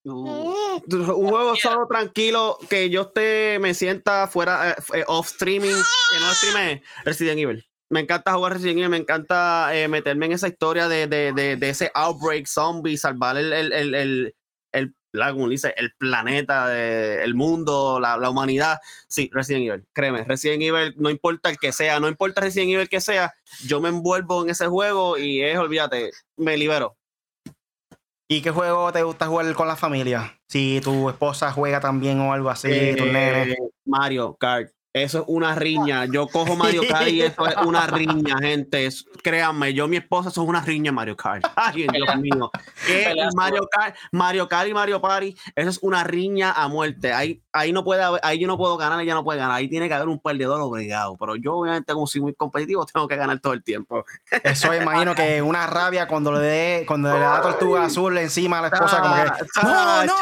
Uh, 0.03 0.50
Un 0.87 1.05
juego 1.29 1.55
solo 1.55 1.87
tranquilo 1.87 2.57
que 2.69 2.89
yo 2.89 3.01
esté, 3.01 3.57
me 3.59 3.73
sienta 3.73 4.27
fuera, 4.27 4.71
eh, 4.71 4.75
eh, 4.95 5.03
off 5.07 5.27
streaming, 5.27 5.69
que 5.69 6.19
no 6.19 6.33
streame, 6.33 6.83
Resident 7.03 7.39
Evil. 7.39 7.65
Me 7.89 7.99
encanta 7.99 8.33
jugar 8.33 8.53
Resident 8.53 8.77
Evil, 8.79 8.89
me 8.89 8.97
encanta 8.97 9.69
eh, 9.75 9.87
meterme 9.87 10.27
en 10.27 10.31
esa 10.33 10.47
historia 10.47 10.87
de, 10.87 11.07
de, 11.07 11.33
de, 11.33 11.55
de 11.57 11.69
ese 11.69 11.91
outbreak 11.93 12.45
zombie, 12.47 12.97
salvar 12.97 13.35
el, 13.37 13.51
el, 13.51 13.73
el, 13.73 13.95
el, 13.95 14.35
el, 14.71 14.95
la- 15.11 15.33
como 15.33 15.49
dice, 15.49 15.73
el 15.75 15.91
planeta, 15.97 16.69
de- 16.69 17.21
el 17.21 17.35
mundo, 17.35 17.99
la, 17.99 18.15
la 18.17 18.29
humanidad. 18.29 18.79
Sí, 19.09 19.29
Resident 19.33 19.67
Evil, 19.67 19.85
créeme, 19.91 20.23
Resident 20.23 20.61
Evil, 20.63 20.93
no 20.97 21.09
importa 21.09 21.49
el 21.49 21.57
que 21.57 21.73
sea, 21.73 21.99
no 21.99 22.07
importa 22.07 22.39
Resident 22.39 22.71
Evil 22.71 22.87
que 22.87 23.01
sea, 23.01 23.33
yo 23.65 23.81
me 23.81 23.89
envuelvo 23.89 24.41
en 24.43 24.51
ese 24.51 24.67
juego 24.67 25.17
y 25.17 25.41
es, 25.43 25.57
olvídate, 25.57 26.11
me 26.37 26.55
libero. 26.55 26.95
¿Y 28.31 28.41
qué 28.41 28.49
juego 28.49 28.93
te 28.93 29.03
gusta 29.03 29.27
jugar 29.27 29.53
con 29.55 29.67
la 29.67 29.75
familia? 29.75 30.39
Si 30.47 30.79
tu 30.81 31.09
esposa 31.09 31.51
juega 31.51 31.81
también 31.81 32.17
o 32.21 32.31
algo 32.31 32.49
así, 32.49 32.69
Eh, 32.71 32.95
tus 32.97 33.07
nenes. 33.07 33.57
Mario 33.83 34.37
Kart. 34.39 34.71
Eso 34.93 35.19
es 35.19 35.23
una 35.27 35.55
riña. 35.55 36.03
Yo 36.05 36.27
cojo 36.27 36.57
Mario 36.57 36.81
Kart 36.89 37.07
y 37.07 37.21
eso 37.21 37.47
es 37.47 37.55
una 37.65 37.87
riña, 37.87 38.37
gente. 38.39 38.85
Es- 38.85 39.05
créanme, 39.23 39.73
yo 39.73 39.85
y 39.85 39.87
mi 39.87 39.97
esposa 39.97 40.29
son 40.31 40.47
una 40.49 40.59
riña 40.61 40.91
Mario 40.91 41.15
Kart. 41.15 41.45
Ay, 41.55 41.87
Dios 41.93 42.15
mío. 42.17 42.51
¿Qué? 42.85 43.15
Mario 43.33 43.69
Kart, 43.71 43.95
Mario 44.11 44.49
Kart 44.49 44.67
y 44.67 44.73
Mario 44.73 44.99
Party, 44.99 45.33
eso 45.55 45.69
es 45.69 45.79
una 45.81 46.03
riña 46.03 46.51
a 46.51 46.67
muerte. 46.67 47.13
Ahí, 47.13 47.41
ahí 47.53 47.71
no 47.71 47.85
puede 47.85 48.03
haber- 48.03 48.19
ahí 48.23 48.37
yo 48.37 48.47
no 48.47 48.57
puedo 48.57 48.75
ganar, 48.75 48.99
ella 48.99 49.13
no 49.13 49.23
puede 49.23 49.39
ganar. 49.39 49.55
Ahí 49.55 49.69
tiene 49.69 49.87
que 49.87 49.93
haber 49.93 50.09
un 50.09 50.19
perdedor 50.19 50.59
obligado. 50.59 51.15
Pero 51.17 51.37
yo, 51.37 51.53
obviamente, 51.55 51.93
como 51.93 52.05
soy 52.05 52.19
muy 52.19 52.33
competitivo, 52.33 52.85
tengo 52.85 53.07
que 53.07 53.15
ganar 53.15 53.39
todo 53.39 53.53
el 53.53 53.63
tiempo. 53.63 54.03
Eso 54.43 54.73
imagino 54.75 55.15
que 55.15 55.41
una 55.41 55.67
rabia 55.67 56.05
cuando 56.07 56.33
le 56.33 56.39
dé, 56.39 56.83
cuando 56.85 57.13
le 57.13 57.19
da 57.19 57.41
tortuga 57.41 57.85
azul 57.85 58.17
encima 58.17 58.59
a 58.59 58.61
la 58.63 58.67
esposa, 58.67 58.99
como 59.01 59.15
que. 59.15 59.31
¡No, 59.63 60.05
no! 60.05 60.13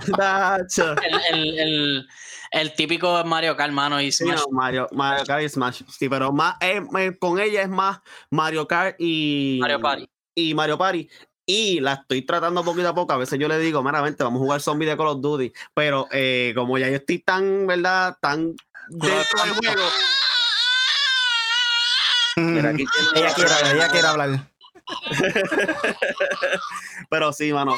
¡Está! 0.00 0.16
Tacho. 0.16 0.92
el, 0.92 1.20
el, 1.30 1.58
el, 1.58 2.08
el 2.60 2.74
típico 2.74 3.22
Mario 3.24 3.56
Kart, 3.56 3.72
mano, 3.72 4.00
y 4.00 4.10
Sí, 4.12 4.24
Smash. 4.24 4.38
no, 4.40 4.46
Mario, 4.50 4.88
Mario 4.92 5.24
Kart 5.24 5.42
y 5.42 5.48
Smash. 5.48 5.82
Sí, 5.88 6.08
pero 6.08 6.32
más, 6.32 6.56
eh, 6.60 6.80
eh, 6.98 7.16
con 7.18 7.38
ella 7.38 7.62
es 7.62 7.68
más 7.68 8.00
Mario 8.30 8.66
Kart 8.66 8.96
y 8.98 9.58
Mario 9.60 9.80
Party. 9.80 10.08
y 10.34 10.54
Mario 10.54 10.78
Party. 10.78 11.08
Y 11.48 11.78
la 11.80 11.92
estoy 11.94 12.22
tratando 12.22 12.64
poquito 12.64 12.88
a 12.88 12.94
poco. 12.94 13.12
A 13.12 13.18
veces 13.18 13.38
yo 13.38 13.46
le 13.46 13.58
digo, 13.58 13.82
meramente, 13.82 14.24
vamos 14.24 14.40
a 14.40 14.44
jugar 14.44 14.60
zombie 14.60 14.86
de 14.88 14.96
Call 14.96 15.06
of 15.08 15.20
Duty. 15.20 15.52
Pero 15.74 16.08
eh, 16.10 16.52
como 16.56 16.76
ya 16.76 16.88
yo 16.88 16.96
estoy 16.96 17.20
tan, 17.20 17.66
¿verdad? 17.68 18.16
Tan 18.20 18.54
dentro 18.88 19.44
del 19.44 19.52
juego. 19.54 19.82
Aquí 22.68 22.84
ella 23.14 23.32
quiere 23.34 23.50
hablar, 23.52 23.76
ella 23.76 23.88
quiere 23.90 24.06
hablar. 24.08 24.50
Pero 27.10 27.32
sí, 27.32 27.52
mano, 27.52 27.76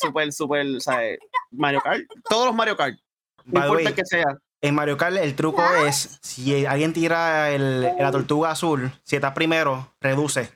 súper, 0.00 0.32
súper, 0.32 0.80
¿sabes? 0.80 1.18
Mario 1.50 1.80
Kart. 1.82 2.02
Todos 2.28 2.46
los 2.46 2.54
Mario 2.54 2.76
Kart. 2.76 2.98
No 3.44 3.60
importa 3.64 3.84
way, 3.84 3.94
que 3.94 4.04
sea. 4.04 4.38
En 4.60 4.74
Mario 4.74 4.96
Kart 4.96 5.16
el 5.16 5.34
truco 5.34 5.62
es, 5.86 6.18
si 6.22 6.64
alguien 6.66 6.92
tira 6.92 7.50
el, 7.50 7.82
la 7.82 8.12
tortuga 8.12 8.52
azul, 8.52 8.92
si 9.02 9.16
estás 9.16 9.32
primero, 9.32 9.92
reduce. 10.00 10.50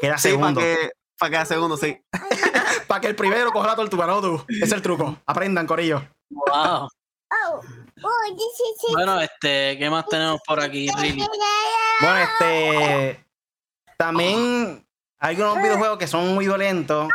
Queda 0.00 0.16
Sí, 0.16 0.28
para 0.30 0.36
segundo. 0.38 0.60
que, 0.60 0.90
para 1.18 1.40
que 1.40 1.46
segundo, 1.46 1.76
sí. 1.76 2.00
Para 2.88 3.00
que 3.00 3.06
el 3.06 3.14
primero 3.14 3.52
coja 3.52 3.68
la 3.68 3.76
tortuga, 3.76 4.06
no 4.06 4.20
tú. 4.20 4.44
Ese 4.48 4.64
es 4.64 4.72
el 4.72 4.82
truco. 4.82 5.16
Aprendan, 5.24 5.66
corillo. 5.66 6.02
Wow. 6.30 6.88
Bueno, 8.92 9.20
este, 9.20 9.78
¿qué 9.78 9.88
más 9.88 10.06
tenemos 10.06 10.40
por 10.46 10.60
aquí, 10.60 10.88
Riley? 10.98 11.26
Bueno, 12.00 12.16
este. 12.18 13.24
También 13.96 14.84
hay 15.22 15.36
unos 15.36 15.56
videojuegos 15.62 15.98
que 15.98 16.06
son 16.06 16.34
muy 16.34 16.44
violentos. 16.46 17.08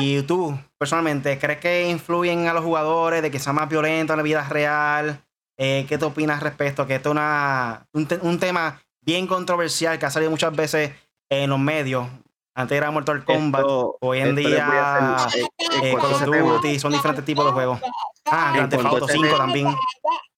Y 0.00 0.22
tú, 0.22 0.58
personalmente, 0.78 1.38
¿crees 1.38 1.58
que 1.60 1.88
influyen 1.88 2.48
a 2.48 2.52
los 2.54 2.64
jugadores 2.64 3.22
de 3.22 3.30
que 3.30 3.38
sea 3.38 3.52
más 3.52 3.68
violento 3.68 4.12
en 4.12 4.16
la 4.16 4.22
vida 4.22 4.46
real? 4.48 5.22
Eh, 5.58 5.86
¿Qué 5.88 5.96
te 5.98 6.04
opinas 6.04 6.42
respecto? 6.42 6.86
Que 6.86 6.96
esto 6.96 7.10
es 7.10 7.12
una, 7.12 7.86
un, 7.92 8.06
te- 8.06 8.18
un 8.20 8.38
tema 8.38 8.82
bien 9.00 9.26
controversial 9.26 9.98
que 9.98 10.06
ha 10.06 10.10
salido 10.10 10.30
muchas 10.30 10.54
veces 10.54 10.92
en 11.30 11.48
los 11.50 11.58
medios. 11.58 12.06
Antes 12.54 12.76
era 12.76 12.90
Mortal 12.90 13.24
Kombat. 13.24 13.60
Esto- 13.62 13.96
hoy 14.00 14.20
en 14.20 14.34
día, 14.34 15.16
hacer, 15.16 15.42
eh, 15.42 15.46
en 15.58 15.84
eh, 15.84 15.90
cuanto 15.92 16.18
Call 16.18 16.40
of. 16.42 16.52
Duty, 16.62 16.78
son 16.78 16.92
diferentes 16.92 17.24
tipos 17.24 17.44
de 17.46 17.52
juegos. 17.52 17.80
Ah, 18.26 18.52
Grand 18.54 18.70
Theft 18.70 18.84
Auto 18.86 19.04
ese 19.04 19.12
5 19.14 19.26
tema- 19.26 19.38
también. 19.38 19.74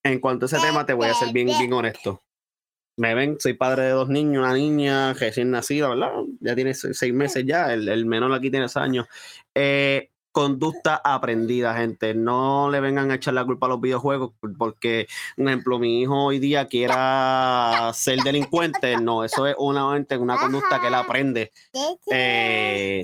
En 0.03 0.19
cuanto 0.21 0.45
a 0.45 0.49
ese 0.49 0.59
tema, 0.59 0.85
te 0.87 0.93
voy 0.95 1.09
a 1.09 1.15
ser 1.15 1.33
bien, 1.33 1.49
bien 1.59 1.73
honesto. 1.73 2.23
Me 2.99 3.15
ven, 3.15 3.37
soy 3.41 3.55
padre 3.55 3.85
de 3.85 3.91
dos 3.91 4.09
niños, 4.09 4.43
una 4.45 4.55
niña 4.55 5.13
recién 5.15 5.51
nacida, 5.53 5.89
¿verdad? 5.89 6.11
Ya 6.41 6.55
tiene 6.55 6.75
se- 6.75 6.95
seis 6.95 7.15
meses 7.15 7.45
ya, 7.47 7.73
el, 7.73 7.89
el 7.89 8.05
menor 8.07 8.33
aquí 8.35 8.51
tiene 8.51 8.69
seis 8.69 8.85
años. 8.85 9.07
Eh, 9.55 10.11
conducta 10.33 11.01
aprendida, 11.05 11.75
gente. 11.77 12.13
No 12.15 12.71
le 12.71 12.81
vengan 12.81 13.11
a 13.11 13.15
echar 13.15 13.35
la 13.35 13.45
culpa 13.45 13.67
a 13.67 13.71
los 13.71 13.81
videojuegos, 13.81 14.33
porque, 14.59 15.07
un 15.37 15.49
ejemplo, 15.49 15.79
mi 15.79 16.03
hijo 16.03 16.25
hoy 16.27 16.39
día 16.41 16.67
quiera 16.67 17.91
ser 17.95 18.19
delincuente. 18.23 18.97
No, 19.01 19.23
eso 19.25 19.47
es 19.47 19.55
una, 19.59 19.87
una 19.87 20.37
conducta 20.39 20.81
que 20.81 20.89
él 20.89 20.95
aprende. 20.95 21.53
eh, 22.11 23.03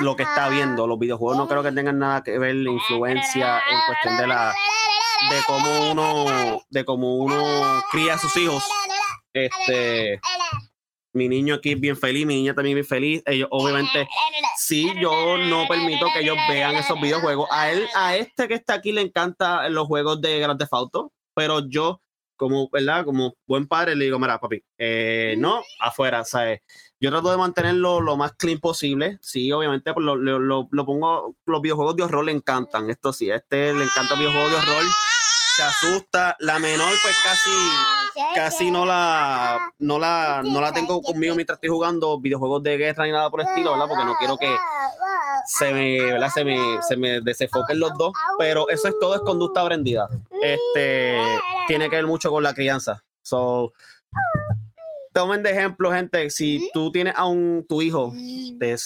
lo 0.00 0.16
que 0.16 0.24
está 0.24 0.48
viendo. 0.48 0.86
Los 0.88 0.98
videojuegos 0.98 1.36
no 1.38 1.46
creo 1.46 1.62
que 1.62 1.70
tengan 1.72 1.98
nada 2.00 2.22
que 2.24 2.38
ver 2.38 2.56
la 2.56 2.70
influencia 2.72 3.58
en 3.70 3.78
cuestión 3.86 4.16
de 4.16 4.26
la 4.26 4.52
de 5.30 5.36
cómo 5.46 5.90
uno 5.92 6.60
de 6.68 6.84
cómo 6.84 7.16
uno 7.16 7.82
cría 7.92 8.14
a 8.14 8.18
sus 8.18 8.36
hijos. 8.36 8.62
Este, 9.38 10.20
mi 11.12 11.28
niño 11.28 11.54
aquí 11.54 11.72
es 11.72 11.80
bien 11.80 11.96
feliz, 11.96 12.26
mi 12.26 12.34
niña 12.36 12.54
también 12.54 12.76
es 12.76 12.86
bien 12.88 13.00
feliz. 13.00 13.22
Ellos 13.26 13.48
obviamente 13.50 14.00
sí, 14.58 14.92
yo 15.00 15.38
no 15.38 15.66
permito 15.68 16.06
que 16.12 16.20
ellos 16.20 16.36
vean 16.48 16.74
esos 16.76 17.00
videojuegos. 17.00 17.48
A 17.50 17.70
él, 17.70 17.86
a 17.94 18.16
este 18.16 18.48
que 18.48 18.54
está 18.54 18.74
aquí 18.74 18.92
le 18.92 19.00
encantan 19.00 19.72
los 19.72 19.86
juegos 19.86 20.20
de 20.20 20.38
Grand 20.40 20.58
Theft 20.58 20.72
Auto, 20.74 21.12
pero 21.34 21.66
yo 21.68 22.02
como, 22.38 22.68
¿verdad? 22.70 23.06
Como 23.06 23.34
buen 23.46 23.66
padre 23.66 23.96
le 23.96 24.04
digo, 24.04 24.18
mira, 24.18 24.38
papi, 24.38 24.62
eh, 24.76 25.36
no, 25.38 25.62
afuera, 25.80 26.22
¿sabes? 26.22 26.60
Yo 27.00 27.10
trato 27.10 27.30
de 27.30 27.38
mantenerlo 27.38 28.02
lo 28.02 28.18
más 28.18 28.34
clean 28.34 28.58
posible. 28.58 29.16
Sí, 29.22 29.50
obviamente, 29.52 29.94
pues, 29.94 30.04
lo, 30.04 30.16
lo- 30.16 30.38
lo- 30.38 30.68
pongo, 30.84 31.34
los 31.46 31.62
videojuegos 31.62 31.96
de 31.96 32.02
horror 32.02 32.26
le 32.26 32.32
encantan. 32.32 32.90
Esto 32.90 33.14
sí, 33.14 33.30
a 33.30 33.36
este 33.36 33.72
le 33.72 33.84
encanta 33.84 34.12
el 34.14 34.20
videojuego 34.20 34.50
de 34.50 34.56
horror. 34.56 34.84
Se 35.56 35.62
asusta. 35.62 36.36
La 36.40 36.58
menor, 36.58 36.92
pues 37.02 37.16
casi, 37.24 37.50
casi 38.34 38.70
no 38.70 38.84
la, 38.84 39.72
no 39.78 39.98
la, 39.98 40.42
no 40.44 40.60
la 40.60 40.72
tengo 40.72 41.00
conmigo 41.00 41.34
mientras 41.34 41.56
estoy 41.56 41.70
jugando 41.70 42.20
videojuegos 42.20 42.62
de 42.62 42.76
guerra 42.76 43.04
ni 43.04 43.12
nada 43.12 43.30
por 43.30 43.40
el 43.40 43.46
estilo, 43.46 43.72
¿verdad? 43.72 43.88
Porque 43.88 44.04
no 44.04 44.16
quiero 44.16 44.36
que 44.36 44.54
se 45.46 45.72
me, 45.72 46.00
¿verdad? 46.00 46.28
Se 46.34 46.44
me, 46.44 46.82
se 46.82 46.96
me 46.96 47.20
desenfoquen 47.20 47.80
los 47.80 47.96
dos. 47.96 48.12
Pero 48.38 48.68
eso 48.68 48.88
es 48.88 48.94
todo, 49.00 49.14
es 49.14 49.22
conducta 49.22 49.62
aprendida. 49.62 50.08
Este, 50.42 51.18
tiene 51.66 51.88
que 51.88 51.96
ver 51.96 52.06
mucho 52.06 52.30
con 52.30 52.42
la 52.42 52.52
crianza. 52.52 53.02
So, 53.22 53.72
tomen 55.12 55.42
de 55.42 55.50
ejemplo, 55.50 55.90
gente, 55.90 56.28
si 56.28 56.70
tú 56.74 56.92
tienes 56.92 57.14
a 57.16 57.26
un, 57.26 57.64
tu 57.66 57.80
hijo 57.80 58.12
de, 58.14 58.76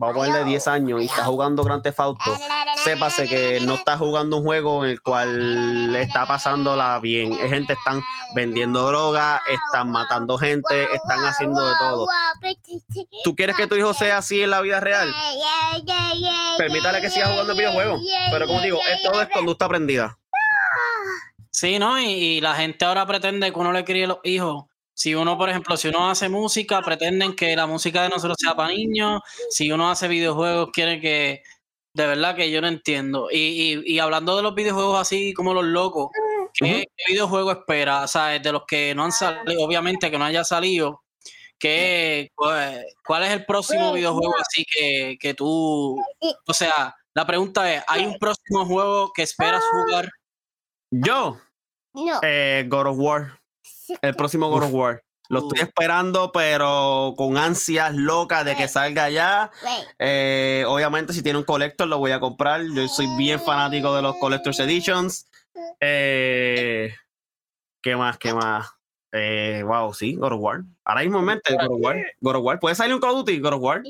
vamos 0.00 0.16
a 0.16 0.18
ponerle 0.20 0.44
10 0.48 0.68
años 0.68 1.02
y 1.02 1.04
está 1.04 1.24
jugando 1.24 1.62
Grand 1.62 1.82
Theft 1.82 2.00
Auto, 2.00 2.36
sépase 2.82 3.28
que 3.28 3.60
no 3.60 3.74
está 3.74 3.98
jugando 3.98 4.38
un 4.38 4.44
juego 4.44 4.82
en 4.82 4.92
el 4.92 5.02
cual 5.02 5.92
le 5.92 6.00
está 6.00 6.26
pasándola 6.26 6.98
bien. 7.00 7.34
Es 7.34 7.50
gente 7.50 7.74
están 7.74 8.02
vendiendo 8.34 8.86
droga, 8.86 9.42
están 9.46 9.90
matando 9.90 10.38
gente, 10.38 10.84
están 10.94 11.22
haciendo 11.26 11.66
de 11.66 11.74
todo. 11.78 12.06
¿Tú 13.24 13.36
quieres 13.36 13.56
que 13.56 13.66
tu 13.66 13.74
hijo 13.74 13.92
sea 13.92 14.18
así 14.18 14.42
en 14.42 14.50
la 14.50 14.62
vida 14.62 14.80
real? 14.80 15.14
Permítale 16.56 17.02
que 17.02 17.10
siga 17.10 17.28
jugando 17.28 17.54
videojuegos. 17.54 18.00
Pero 18.30 18.46
como 18.46 18.62
digo, 18.62 18.80
esto 18.90 19.20
es 19.20 19.28
conducta 19.28 19.66
aprendida. 19.66 20.18
Sí, 21.50 21.78
¿no? 21.78 22.00
Y, 22.00 22.04
y, 22.04 22.40
la 22.40 22.54
gente 22.54 22.86
ahora 22.86 23.04
pretende 23.04 23.52
que 23.52 23.58
uno 23.58 23.72
le 23.72 23.84
críe 23.84 24.06
los 24.06 24.18
hijos. 24.24 24.69
Si 25.00 25.14
uno, 25.14 25.38
por 25.38 25.48
ejemplo, 25.48 25.78
si 25.78 25.88
uno 25.88 26.10
hace 26.10 26.28
música, 26.28 26.82
pretenden 26.82 27.34
que 27.34 27.56
la 27.56 27.66
música 27.66 28.02
de 28.02 28.10
nosotros 28.10 28.36
sea 28.38 28.54
para 28.54 28.68
niños. 28.68 29.22
Si 29.48 29.72
uno 29.72 29.90
hace 29.90 30.08
videojuegos, 30.08 30.68
quiere 30.74 31.00
que... 31.00 31.42
De 31.94 32.06
verdad 32.06 32.36
que 32.36 32.50
yo 32.50 32.60
no 32.60 32.68
entiendo. 32.68 33.28
Y, 33.32 33.82
y, 33.86 33.94
y 33.94 33.98
hablando 33.98 34.36
de 34.36 34.42
los 34.42 34.54
videojuegos 34.54 35.00
así 35.00 35.32
como 35.32 35.54
los 35.54 35.64
locos, 35.64 36.10
¿qué, 36.52 36.84
¿qué 36.96 37.12
videojuego 37.14 37.50
espera? 37.50 38.02
O 38.04 38.08
sea, 38.08 38.38
de 38.38 38.52
los 38.52 38.64
que 38.68 38.94
no 38.94 39.04
han 39.04 39.12
salido, 39.12 39.62
obviamente 39.64 40.10
que 40.10 40.18
no 40.18 40.26
haya 40.26 40.44
salido, 40.44 41.02
¿qué, 41.58 42.28
¿cuál 42.36 43.22
es 43.24 43.30
el 43.30 43.46
próximo 43.46 43.94
videojuego 43.94 44.34
así 44.38 44.64
que, 44.70 45.16
que 45.18 45.32
tú... 45.32 45.98
O 46.46 46.52
sea, 46.54 46.94
la 47.14 47.26
pregunta 47.26 47.72
es, 47.74 47.82
¿hay 47.88 48.04
un 48.04 48.18
próximo 48.18 48.66
juego 48.66 49.12
que 49.14 49.22
esperas 49.22 49.64
jugar? 49.64 50.10
Yo, 50.92 51.38
No. 51.94 52.20
eh, 52.22 52.66
God 52.68 52.86
of 52.88 52.96
War. 52.98 53.39
El 54.02 54.14
próximo 54.14 54.48
God 54.48 54.64
of 54.64 54.72
War. 54.72 55.02
Lo 55.28 55.38
estoy 55.40 55.60
esperando, 55.60 56.32
pero 56.32 57.14
con 57.16 57.36
ansias 57.36 57.94
locas 57.94 58.44
de 58.44 58.56
que 58.56 58.66
salga 58.66 59.08
ya. 59.10 59.52
Eh, 60.00 60.64
obviamente, 60.66 61.12
si 61.12 61.22
tiene 61.22 61.38
un 61.38 61.44
collector, 61.44 61.86
lo 61.86 61.98
voy 61.98 62.10
a 62.10 62.18
comprar. 62.18 62.62
Yo 62.74 62.88
soy 62.88 63.06
bien 63.16 63.38
fanático 63.38 63.94
de 63.94 64.02
los 64.02 64.16
Collector's 64.16 64.58
Editions. 64.58 65.28
Eh, 65.78 66.92
¿Qué 67.80 67.94
más? 67.94 68.18
¿Qué 68.18 68.34
más? 68.34 68.79
Eh, 69.12 69.64
wow, 69.66 69.92
sí, 69.92 70.14
God 70.14 70.34
of 70.34 70.40
War. 70.40 70.62
Ahora 70.84 71.00
mismo 71.02 71.18
en 71.18 71.24
mente, 71.24 71.52
God 71.54 71.74
of 71.74 71.80
War. 71.80 71.96
God 72.20 72.36
of 72.36 72.44
War. 72.44 72.60
¿Puede 72.60 72.76
salir 72.76 72.94
un 72.94 73.00
Call 73.00 73.10
of 73.10 73.16
Duty? 73.18 73.40
God 73.40 73.54
of 73.54 73.60
War. 73.60 73.82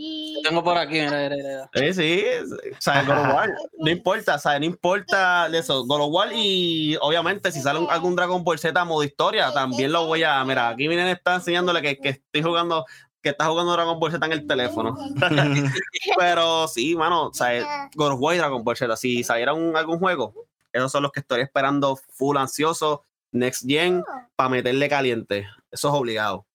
Tengo 0.42 0.64
por 0.64 0.78
aquí, 0.78 0.94
mira, 0.94 1.28
mira, 1.28 1.36
mira. 1.36 1.70
Eh, 1.74 1.92
sí, 1.92 2.24
o 2.72 2.80
sea, 2.80 3.02
God 3.02 3.18
of 3.18 3.34
War. 3.34 3.54
No 3.80 3.90
importa, 3.90 4.36
o 4.36 4.38
sea, 4.38 4.58
no 4.58 4.64
importa 4.64 5.48
de 5.50 5.58
eso. 5.58 5.84
God 5.84 6.00
of 6.00 6.08
War 6.10 6.28
y 6.32 6.96
obviamente 7.02 7.52
si 7.52 7.60
sale 7.60 7.80
un- 7.80 7.90
algún 7.90 8.16
Dragon 8.16 8.42
Ball 8.42 8.58
Z 8.58 8.82
modo 8.86 9.04
historia, 9.04 9.52
también 9.52 9.92
lo 9.92 10.06
voy 10.06 10.22
a. 10.22 10.42
Mira, 10.44 10.68
aquí 10.70 10.88
vienen 10.88 11.08
está 11.08 11.34
enseñándole 11.34 11.82
que, 11.82 11.98
que 11.98 12.08
estoy 12.08 12.42
jugando, 12.42 12.86
que 13.20 13.28
está 13.28 13.44
jugando 13.44 13.72
Dragon 13.72 14.00
Ball 14.00 14.12
Z 14.12 14.24
en 14.24 14.32
el 14.32 14.46
teléfono. 14.46 14.96
Pero 16.18 16.66
sí, 16.68 16.96
mano, 16.96 17.26
o 17.26 17.34
sea, 17.34 17.88
God 17.94 18.12
of 18.12 18.20
War 18.20 18.34
y 18.34 18.38
Dragon 18.38 18.64
Ball 18.64 18.76
Z, 18.76 18.96
si 18.96 19.22
saliera 19.22 19.52
un- 19.52 19.76
algún 19.76 19.98
juego, 19.98 20.34
esos 20.72 20.90
son 20.90 21.02
los 21.02 21.12
que 21.12 21.20
estoy 21.20 21.40
esperando 21.42 21.96
full 21.96 22.36
ansioso, 22.36 23.04
next 23.32 23.64
gen, 23.66 24.02
para 24.36 24.48
meterle 24.48 24.88
caliente. 24.88 25.46
Eso 25.70 25.88
es 25.88 25.94
obligado. 25.94 26.46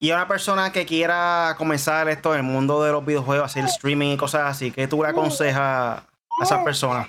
Y 0.00 0.12
una 0.12 0.28
persona 0.28 0.70
que 0.72 0.86
quiera 0.86 1.54
comenzar 1.58 2.08
esto 2.08 2.32
en 2.32 2.38
el 2.40 2.46
mundo 2.46 2.82
de 2.82 2.92
los 2.92 3.04
videojuegos, 3.04 3.46
hacer 3.46 3.64
streaming 3.64 4.12
y 4.14 4.16
cosas 4.16 4.42
así, 4.44 4.70
¿qué 4.70 4.86
tú 4.86 5.02
le 5.02 5.08
aconsejas 5.08 5.58
a 5.60 6.06
esas 6.42 6.62
personas? 6.64 7.08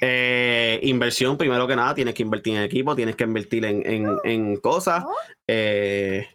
Eh, 0.00 0.80
inversión, 0.82 1.36
primero 1.36 1.66
que 1.66 1.76
nada, 1.76 1.94
tienes 1.94 2.14
que 2.14 2.22
invertir 2.22 2.56
en 2.56 2.62
equipo, 2.62 2.96
tienes 2.96 3.16
que 3.16 3.24
invertir 3.24 3.64
en, 3.64 3.82
en- 3.88 4.18
en 4.24 4.56
cosas. 4.56 5.04
Eh, 5.46 6.26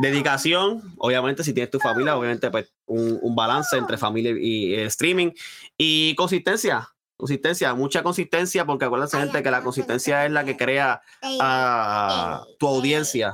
dedicación, 0.00 0.94
obviamente, 0.98 1.42
si 1.42 1.52
tienes 1.52 1.70
tu 1.70 1.80
familia, 1.80 2.16
obviamente, 2.16 2.50
pues 2.50 2.72
un, 2.86 3.18
un 3.20 3.34
balance 3.34 3.76
entre 3.76 3.98
familia 3.98 4.32
y 4.38 4.74
eh, 4.74 4.84
streaming. 4.84 5.32
Y 5.76 6.14
consistencia, 6.14 6.88
consistencia, 7.18 7.74
mucha 7.74 8.02
consistencia, 8.02 8.64
porque 8.64 8.84
acuérdense, 8.84 9.18
gente, 9.18 9.42
que 9.42 9.50
la 9.50 9.62
consistencia 9.62 10.24
es 10.24 10.30
la 10.30 10.44
que 10.44 10.56
crea 10.56 11.02
a 11.40 12.44
tu 12.58 12.68
audiencia. 12.68 13.32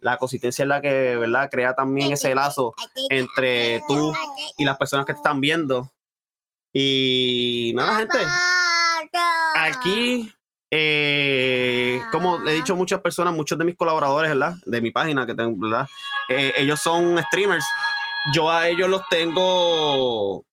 La 0.00 0.18
consistencia 0.18 0.62
es 0.64 0.68
la 0.68 0.82
que, 0.82 1.16
¿verdad?, 1.16 1.48
crea 1.50 1.74
también 1.74 2.12
ese 2.12 2.34
lazo 2.34 2.74
entre 3.08 3.82
tú 3.88 4.12
y 4.58 4.64
las 4.64 4.76
personas 4.76 5.06
que 5.06 5.14
te 5.14 5.16
están 5.16 5.40
viendo. 5.40 5.90
Y 6.74 7.72
nada, 7.74 7.96
gente, 7.96 8.18
aquí, 9.56 10.30
eh, 10.70 12.02
como 12.12 12.38
le 12.38 12.52
he 12.52 12.54
dicho 12.56 12.74
a 12.74 12.76
muchas 12.76 13.00
personas, 13.00 13.34
muchos 13.34 13.58
de 13.58 13.64
mis 13.64 13.76
colaboradores, 13.76 14.30
¿verdad? 14.30 14.56
De 14.66 14.82
mi 14.82 14.90
página 14.90 15.26
que 15.26 15.34
tengo, 15.34 15.56
¿verdad? 15.58 15.88
Eh, 16.28 16.52
ellos 16.58 16.80
son 16.80 17.18
streamers. 17.24 17.64
Yo 18.34 18.50
a 18.50 18.68
ellos 18.68 18.90
los 18.90 19.08
tengo 19.08 20.44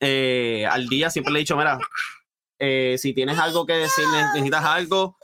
eh, 0.00 0.66
al 0.70 0.88
día. 0.88 1.10
Siempre 1.10 1.32
le 1.32 1.38
he 1.38 1.42
dicho, 1.42 1.56
mira, 1.56 1.78
eh, 2.58 2.96
si 2.98 3.14
tienes 3.14 3.38
algo 3.38 3.66
que 3.66 3.74
decir, 3.74 4.04
ne- 4.12 4.24
necesitas 4.34 4.64
algo, 4.64 5.16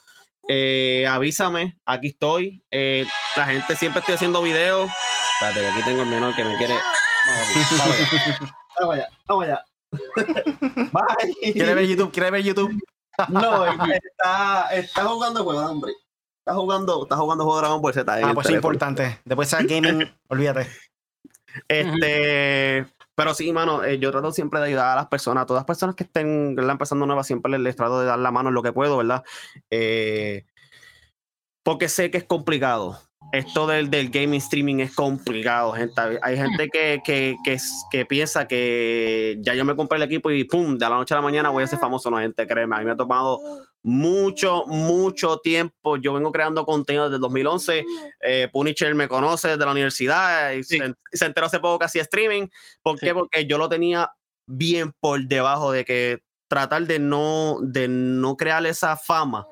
eh, 0.48 1.06
avísame. 1.08 1.78
Aquí 1.84 2.08
estoy. 2.08 2.62
Eh, 2.70 3.06
la 3.36 3.46
gente 3.46 3.76
siempre 3.76 4.00
estoy 4.00 4.14
haciendo 4.16 4.42
videos. 4.42 4.90
Espérate, 5.40 5.60
que 5.60 5.66
aquí 5.68 5.82
tengo 5.84 6.02
el 6.02 6.08
menor 6.08 6.34
que 6.34 6.44
me 6.44 6.56
quiere. 6.56 6.74
Vamos 7.78 7.94
allá. 7.94 8.28
Vamos 8.78 8.94
allá. 8.94 9.08
Vamos 9.26 9.44
allá. 9.44 9.64
Bye. 10.92 11.52
¿Quiere 11.52 11.74
ver 11.74 11.86
YouTube? 11.86 12.12
¿Quiere 12.12 12.30
ver 12.30 12.42
YouTube? 12.42 12.72
No, 13.28 13.64
está, 13.66 14.68
está 14.74 15.04
jugando 15.04 15.44
juego, 15.44 15.64
hombre. 15.66 15.92
Está 16.40 16.54
jugando, 16.54 17.04
está 17.04 17.16
jugando 17.16 17.44
juego 17.44 17.56
de 17.58 17.62
Dragon 17.62 17.80
Ball 17.80 17.94
Z. 17.94 18.14
Ah, 18.22 18.34
pues 18.34 18.46
es 18.48 18.54
importante. 18.54 19.20
Después 19.24 19.50
de 19.50 19.64
gaming, 19.64 20.14
olvídate. 20.28 20.68
Este, 21.68 22.84
pero 23.14 23.34
sí, 23.34 23.52
mano, 23.52 23.84
eh, 23.84 23.98
yo 23.98 24.10
trato 24.10 24.32
siempre 24.32 24.60
de 24.60 24.66
ayudar 24.66 24.92
a 24.92 24.96
las 24.96 25.06
personas, 25.06 25.42
a 25.42 25.46
todas 25.46 25.60
las 25.60 25.66
personas 25.66 25.94
que 25.94 26.04
estén 26.04 26.54
¿verdad? 26.54 26.72
empezando 26.72 27.06
nuevas, 27.06 27.26
siempre 27.26 27.52
les, 27.52 27.60
les 27.60 27.76
trato 27.76 28.00
de 28.00 28.06
dar 28.06 28.18
la 28.18 28.30
mano 28.30 28.48
en 28.48 28.54
lo 28.54 28.62
que 28.62 28.72
puedo, 28.72 28.96
¿verdad? 28.96 29.22
Eh, 29.70 30.44
porque 31.62 31.88
sé 31.88 32.10
que 32.10 32.18
es 32.18 32.24
complicado. 32.24 33.00
Esto 33.32 33.66
del, 33.66 33.90
del 33.90 34.10
gaming 34.10 34.38
streaming 34.38 34.80
es 34.80 34.94
complicado, 34.94 35.72
gente. 35.72 36.00
Hay 36.22 36.36
gente 36.36 36.68
que, 36.68 37.00
que, 37.04 37.36
que, 37.42 37.56
que 37.90 38.06
piensa 38.06 38.46
que 38.46 39.38
ya 39.40 39.54
yo 39.54 39.64
me 39.64 39.74
compré 39.74 39.96
el 39.96 40.04
equipo 40.04 40.30
y 40.30 40.44
pum, 40.44 40.76
de 40.76 40.88
la 40.88 40.96
noche 40.96 41.14
a 41.14 41.16
la 41.16 41.22
mañana 41.22 41.48
voy 41.48 41.64
a 41.64 41.66
ser 41.66 41.78
famoso. 41.78 42.10
No, 42.10 42.18
gente, 42.18 42.46
créeme, 42.46 42.76
a 42.76 42.78
mí 42.80 42.84
me 42.84 42.92
ha 42.92 42.96
tomado 42.96 43.40
mucho, 43.84 44.64
mucho 44.66 45.38
tiempo. 45.38 45.96
Yo 45.98 46.14
vengo 46.14 46.32
creando 46.32 46.64
contenido 46.64 47.04
desde 47.04 47.16
el 47.16 47.20
2011. 47.20 47.84
Eh, 48.22 48.48
Punisher 48.52 48.94
me 48.94 49.06
conoce 49.08 49.48
desde 49.48 49.64
la 49.64 49.72
universidad 49.72 50.52
y 50.52 50.64
Sí. 50.64 50.78
se, 50.78 50.94
se 51.12 51.26
enteró 51.26 51.46
hace 51.46 51.60
poco 51.60 51.78
que 51.78 51.84
hacía 51.84 52.02
streaming. 52.02 52.48
¿Por 52.82 52.98
Sí. 52.98 53.06
qué? 53.06 53.14
Porque 53.14 53.46
yo 53.46 53.58
lo 53.58 53.68
tenía 53.68 54.10
bien 54.48 54.92
por 55.00 55.22
debajo 55.26 55.70
de 55.70 55.84
que 55.84 56.22
tratar 56.50 56.86
de 56.86 56.98
no, 56.98 57.58
de 57.62 57.86
no 57.88 58.36
crear 58.36 58.64
esa 58.66 58.96
fama. 58.96 59.46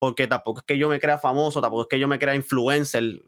Porque 0.00 0.26
tampoco 0.28 0.60
es 0.60 0.64
que 0.66 0.78
yo 0.78 0.88
me 0.88 1.00
crea 1.00 1.18
famoso, 1.18 1.60
tampoco 1.60 1.82
es 1.82 1.88
que 1.88 1.98
yo 1.98 2.06
me 2.08 2.18
crea 2.18 2.34
influencer. 2.34 3.20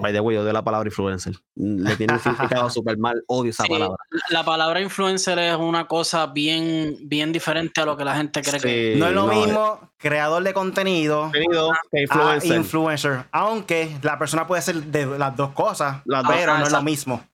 By 0.00 0.12
the 0.12 0.20
way, 0.20 0.36
odio 0.36 0.52
la 0.52 0.62
palabra 0.62 0.88
influencer. 0.88 1.34
Le 1.56 1.96
tiene 1.96 2.12
un 2.14 2.20
significado 2.60 2.68
súper 2.70 2.98
mal, 2.98 3.22
odio 3.26 3.50
esa 3.50 3.64
Sí, 3.64 3.70
palabra. 3.70 3.96
La 4.30 4.44
palabra 4.44 4.80
influencer 4.80 5.38
es 5.38 5.56
una 5.56 5.86
cosa 5.88 6.26
bien, 6.26 6.96
bien 7.02 7.32
diferente 7.32 7.80
a 7.80 7.86
lo 7.86 7.96
que 7.96 8.04
la 8.04 8.14
gente 8.16 8.42
cree 8.42 8.60
que 8.60 8.92
Sí, 8.94 9.00
No 9.00 9.06
es 9.08 9.14
lo 9.14 9.26
no, 9.26 9.32
mismo 9.32 9.90
creador 9.96 10.42
de 10.44 10.52
contenido 10.52 11.22
contenido 11.22 11.72
que 11.90 11.98
a 11.98 12.02
influencer. 12.02 12.56
influencer. 12.56 13.24
Aunque 13.32 13.96
la 14.02 14.18
persona 14.18 14.46
puede 14.46 14.62
ser 14.62 14.76
de 14.84 15.06
las 15.18 15.34
dos 15.36 15.52
cosas, 15.52 16.02
Las 16.04 16.22
dos, 16.22 16.32
pero 16.36 16.58
no 16.58 16.64
es 16.64 16.72
lo 16.72 16.82
mismo. 16.82 17.24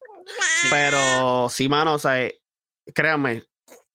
Pero 0.71 1.49
sí, 1.51 1.69
mano, 1.69 1.95
o 1.95 1.99
sea, 1.99 2.23
eh, 2.23 2.41
créanme, 2.95 3.43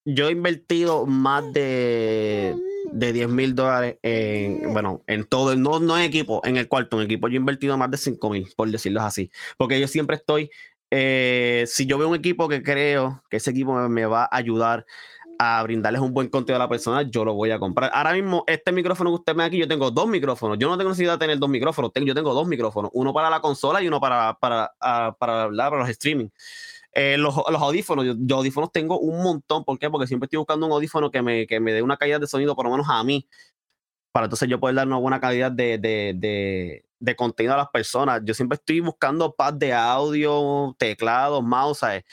yo 0.06 0.28
he 0.28 0.32
invertido 0.32 1.06
más 1.06 1.44
de, 1.54 2.56
de 2.92 3.14
10 3.14 3.30
mil 3.30 3.56
dólares 3.56 3.98
en, 4.04 4.74
bueno, 4.74 5.04
en 5.08 5.26
todo, 5.26 5.56
no, 5.56 5.80
no 5.80 5.98
en 5.98 6.04
equipo, 6.04 6.42
en 6.44 6.58
el 6.58 6.68
cuarto, 6.68 7.00
en 7.00 7.06
equipo 7.06 7.28
yo 7.28 7.36
he 7.36 7.38
invertido 7.38 7.78
más 7.78 7.92
de 7.92 7.98
5 7.98 8.30
mil, 8.30 8.48
por 8.56 8.70
decirlo 8.70 9.02
así. 9.02 9.32
Porque 9.58 9.80
yo 9.80 9.88
siempre 9.88 10.16
estoy, 10.16 10.50
eh, 10.92 11.66
si 11.68 11.86
yo 11.86 11.98
veo 11.98 12.10
un 12.10 12.16
equipo 12.16 12.48
que 12.48 12.64
creo 12.64 13.24
que 13.30 13.38
ese 13.38 13.52
equipo 13.52 13.74
me, 13.74 13.90
me 13.90 14.06
va 14.06 14.24
a 14.24 14.36
ayudar 14.36 14.86
a 15.42 15.64
brindarles 15.64 16.02
un 16.02 16.14
buen 16.14 16.28
contenido 16.28 16.58
a 16.58 16.66
la 16.66 16.70
persona, 16.70 17.02
yo 17.04 17.24
lo 17.24 17.34
voy 17.34 17.50
a 17.52 17.60
comprar. 17.60 17.90
Ahora 17.94 18.12
mismo, 18.12 18.44
este 18.46 18.74
micrófono 18.74 19.10
que 19.12 19.16
usted 19.16 19.36
me 19.36 19.44
da 19.44 19.48
aquí, 19.48 19.58
yo 19.58 19.70
tengo 19.70 19.90
dos 19.90 20.06
micrófonos. 20.06 20.58
Yo 20.60 20.68
no 20.68 20.78
tengo 20.78 20.90
necesidad 20.90 21.14
de 21.14 21.20
tener 21.20 21.40
dos 21.40 21.50
micrófonos, 21.50 21.94
tengo, 21.94 22.06
yo 22.06 22.14
tengo 22.14 22.34
dos 22.34 22.46
micrófonos, 22.46 22.92
uno 22.94 23.14
para 23.14 23.30
la 23.30 23.40
consola 23.40 23.82
y 23.82 23.88
uno 23.88 24.02
para, 24.02 24.38
para, 24.38 24.74
ah, 24.82 25.16
para, 25.18 25.44
hablar, 25.44 25.70
para 25.70 25.84
los 25.84 25.90
streaming. 25.92 26.28
Eh, 26.94 27.18
los, 27.18 27.36
los 27.36 27.62
audífonos, 27.62 28.06
yo, 28.06 28.14
yo 28.18 28.38
audífonos 28.38 28.72
tengo 28.72 29.00
un 29.00 29.22
montón. 29.24 29.64
¿Por 29.64 29.78
qué? 29.78 29.90
Porque 29.90 30.08
siempre 30.08 30.26
estoy 30.26 30.38
buscando 30.38 30.66
un 30.66 30.72
audífono 30.72 31.12
que 31.12 31.22
me, 31.22 31.46
que 31.48 31.60
me 31.60 31.74
dé 31.74 31.82
una 31.82 31.98
calidad 31.98 32.20
de 32.20 32.28
sonido, 32.28 32.56
por 32.56 32.66
lo 32.66 32.72
menos 32.72 32.88
a 32.90 33.04
mí, 33.04 33.28
para 34.12 34.26
entonces 34.26 34.50
yo 34.50 34.60
poder 34.60 34.76
dar 34.76 34.88
una 34.88 34.98
buena 34.98 35.20
calidad 35.20 35.52
de, 35.52 35.78
de, 35.78 36.14
de, 36.16 36.86
de 37.00 37.16
contenido 37.16 37.54
a 37.54 37.58
las 37.58 37.70
personas. 37.70 38.22
Yo 38.26 38.34
siempre 38.34 38.56
estoy 38.56 38.80
buscando 38.80 39.36
pads 39.36 39.60
de 39.60 39.74
audio, 39.74 40.76
teclados, 40.80 41.44
mouse, 41.44 41.80
¿sabes? 41.80 42.04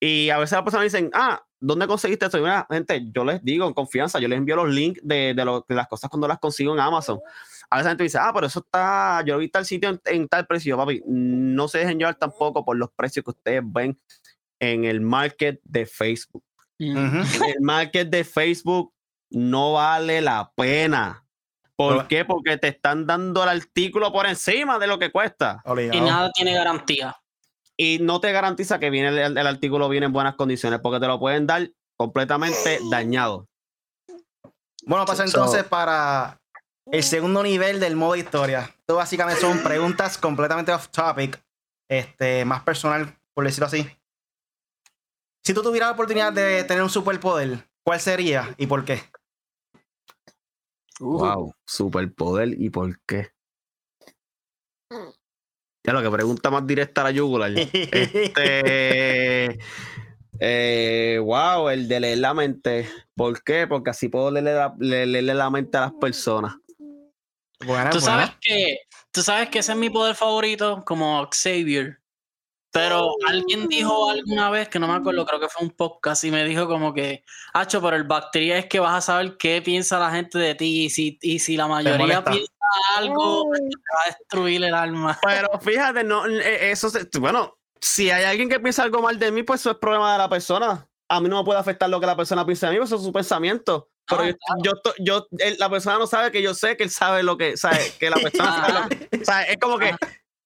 Y 0.00 0.30
a 0.30 0.38
veces 0.38 0.52
las 0.52 0.62
personas 0.62 0.84
dicen, 0.84 1.10
ah, 1.12 1.42
¿dónde 1.60 1.86
conseguiste 1.86 2.24
esto? 2.26 2.38
Y 2.38 2.40
mira, 2.40 2.66
gente, 2.70 3.08
yo 3.14 3.24
les 3.24 3.42
digo 3.44 3.66
en 3.66 3.74
confianza, 3.74 4.18
yo 4.18 4.26
les 4.28 4.38
envío 4.38 4.56
los 4.56 4.68
links 4.70 5.00
de, 5.04 5.34
de, 5.34 5.44
lo- 5.44 5.64
de 5.68 5.74
las 5.74 5.86
cosas 5.88 6.10
cuando 6.10 6.26
las 6.26 6.38
consigo 6.38 6.72
en 6.74 6.80
Amazon. 6.80 7.20
A 7.68 7.76
veces 7.76 7.84
la 7.84 7.90
gente 7.90 8.02
dice, 8.04 8.18
ah, 8.20 8.32
pero 8.34 8.46
eso 8.48 8.60
está, 8.60 9.22
yo 9.24 9.34
lo 9.34 9.40
vi 9.40 9.48
tal 9.48 9.64
sitio 9.64 9.90
en, 9.90 10.00
en 10.06 10.26
tal 10.28 10.46
precio, 10.46 10.76
papi. 10.76 11.02
No 11.06 11.68
se 11.68 11.78
dejen 11.78 11.98
llevar 11.98 12.16
tampoco 12.16 12.64
por 12.64 12.76
los 12.76 12.90
precios 12.90 13.24
que 13.24 13.30
ustedes 13.30 13.62
ven 13.64 13.96
en 14.58 14.84
el 14.84 15.00
market 15.00 15.60
de 15.64 15.86
Facebook. 15.86 16.42
Ujú. 16.80 17.44
El 17.46 17.60
market 17.60 18.08
de 18.08 18.24
Facebook 18.24 18.92
no 19.30 19.74
vale 19.74 20.20
la 20.20 20.50
pena. 20.56 21.24
¿Por 21.76 22.08
qué? 22.08 22.24
Porque 22.24 22.56
te 22.58 22.68
están 22.68 23.06
dando 23.06 23.42
el 23.42 23.48
artículo 23.50 24.12
por 24.12 24.26
encima 24.26 24.78
de 24.78 24.86
lo 24.86 24.98
que 24.98 25.10
cuesta. 25.12 25.62
Y 25.94 26.00
nada 26.00 26.30
tiene 26.34 26.52
garantía. 26.52 27.16
Y 27.82 27.98
no 27.98 28.20
te 28.20 28.30
garantiza 28.30 28.78
que 28.78 28.90
viene 28.90 29.08
el, 29.08 29.38
el 29.38 29.46
artículo 29.46 29.88
viene 29.88 30.04
en 30.04 30.12
buenas 30.12 30.34
condiciones, 30.34 30.80
porque 30.80 31.00
te 31.00 31.06
lo 31.06 31.18
pueden 31.18 31.46
dar 31.46 31.70
completamente 31.96 32.78
dañado. 32.90 33.48
Bueno, 34.84 35.06
pasa 35.06 35.26
So- 35.26 35.38
entonces 35.38 35.64
para 35.64 36.38
el 36.92 37.02
segundo 37.02 37.42
nivel 37.42 37.80
del 37.80 37.96
modo 37.96 38.16
historia. 38.16 38.68
Esto 38.80 38.96
básicamente 38.96 39.40
son 39.40 39.62
preguntas 39.62 40.18
completamente 40.18 40.72
off 40.72 40.88
topic, 40.88 41.42
este, 41.88 42.44
más 42.44 42.62
personal, 42.64 43.16
por 43.32 43.46
decirlo 43.46 43.68
así. 43.68 43.88
Si 45.42 45.54
tú 45.54 45.62
tuvieras 45.62 45.88
la 45.88 45.94
oportunidad 45.94 46.34
de 46.34 46.64
tener 46.64 46.82
un 46.82 46.90
superpoder, 46.90 47.66
¿cuál 47.82 47.98
sería 47.98 48.54
y 48.58 48.66
por 48.66 48.84
qué? 48.84 49.02
Uh, 51.00 51.18
Wow, 51.18 51.54
superpoder 51.64 52.60
y 52.60 52.68
por 52.68 53.00
qué. 53.06 53.30
Ya 55.84 55.92
lo 55.94 56.02
que 56.02 56.10
pregunta 56.10 56.50
más 56.50 56.66
directa 56.66 57.00
a 57.00 57.04
la 57.04 57.10
yugular. 57.10 57.50
Este. 57.56 59.58
eh, 60.38 61.18
wow, 61.22 61.68
el 61.70 61.88
de 61.88 62.00
leer 62.00 62.18
la 62.18 62.34
mente. 62.34 62.88
¿Por 63.14 63.42
qué? 63.42 63.66
Porque 63.66 63.90
así 63.90 64.08
puedo 64.08 64.30
leerle 64.30 64.54
la, 64.54 64.74
le- 64.78 65.06
leerle 65.06 65.34
la 65.34 65.50
mente 65.50 65.78
a 65.78 65.82
las 65.82 65.92
personas. 65.92 66.54
Buena, 67.66 67.90
Tú 67.90 68.00
buena. 68.00 68.26
sabes 68.26 68.30
que, 68.40 68.78
tú 69.10 69.22
sabes 69.22 69.48
que 69.50 69.58
ese 69.60 69.72
es 69.72 69.78
mi 69.78 69.90
poder 69.90 70.14
favorito, 70.14 70.82
como 70.86 71.26
Xavier. 71.30 71.98
Pero 72.72 73.10
alguien 73.26 73.66
dijo 73.66 74.10
alguna 74.10 74.48
vez, 74.48 74.68
que 74.68 74.78
no 74.78 74.86
me 74.86 74.94
acuerdo, 74.94 75.26
creo 75.26 75.40
que 75.40 75.48
fue 75.48 75.66
un 75.66 75.72
podcast, 75.72 76.22
y 76.24 76.30
me 76.30 76.44
dijo 76.44 76.68
como 76.68 76.94
que, 76.94 77.24
Hacho, 77.52 77.82
pero 77.82 77.96
el 77.96 78.04
bacteria 78.04 78.58
es 78.58 78.66
que 78.66 78.78
vas 78.78 78.96
a 78.96 79.00
saber 79.00 79.36
qué 79.38 79.60
piensa 79.60 79.98
la 79.98 80.12
gente 80.12 80.38
de 80.38 80.54
ti, 80.54 80.84
y 80.84 80.90
si, 80.90 81.18
y 81.20 81.40
si 81.40 81.56
la 81.56 81.66
mayoría 81.66 82.22
piensa 82.22 82.52
algo, 82.96 83.50
te 83.52 83.60
va 83.60 84.00
a 84.06 84.08
destruir 84.18 84.64
el 84.64 84.74
alma. 84.74 85.18
Pero 85.22 85.48
fíjate, 85.60 86.04
no, 86.04 86.26
eh, 86.26 86.70
eso 86.70 86.88
se- 86.90 87.08
bueno, 87.18 87.56
si 87.80 88.10
hay 88.10 88.24
alguien 88.24 88.48
que 88.48 88.60
piensa 88.60 88.82
algo 88.82 89.00
mal 89.02 89.18
de 89.18 89.30
mí, 89.32 89.42
pues 89.42 89.60
eso 89.60 89.70
es 89.72 89.76
problema 89.78 90.12
de 90.12 90.18
la 90.18 90.28
persona. 90.28 90.86
A 91.08 91.20
mí 91.20 91.28
no 91.28 91.38
me 91.38 91.44
puede 91.44 91.58
afectar 91.58 91.88
lo 91.90 91.98
que 92.00 92.06
la 92.06 92.16
persona 92.16 92.44
piensa 92.46 92.66
de 92.68 92.72
mí, 92.74 92.78
pues 92.78 92.88
eso 92.90 92.96
es 92.96 93.02
su 93.02 93.12
pensamiento. 93.12 93.88
Pero 94.06 94.22
Ah, 94.22 94.26
yo, 94.28 94.72
yo, 94.72 94.72
to- 94.80 94.94
yo- 94.98 95.26
él- 95.38 95.56
la 95.58 95.68
persona 95.70 95.98
no 95.98 96.06
sabe 96.06 96.30
que 96.30 96.42
yo 96.42 96.54
sé 96.54 96.76
que 96.76 96.84
él 96.84 96.90
sabe 96.90 97.22
lo 97.22 97.36
que, 97.36 97.56
sabe, 97.56 97.92
que 97.98 98.10
la 98.10 98.16
persona 98.16 98.54
sabe 98.54 98.72
lo 98.72 98.88
que, 98.88 99.08
es 99.52 99.58
como 99.60 99.78
que, 99.78 99.94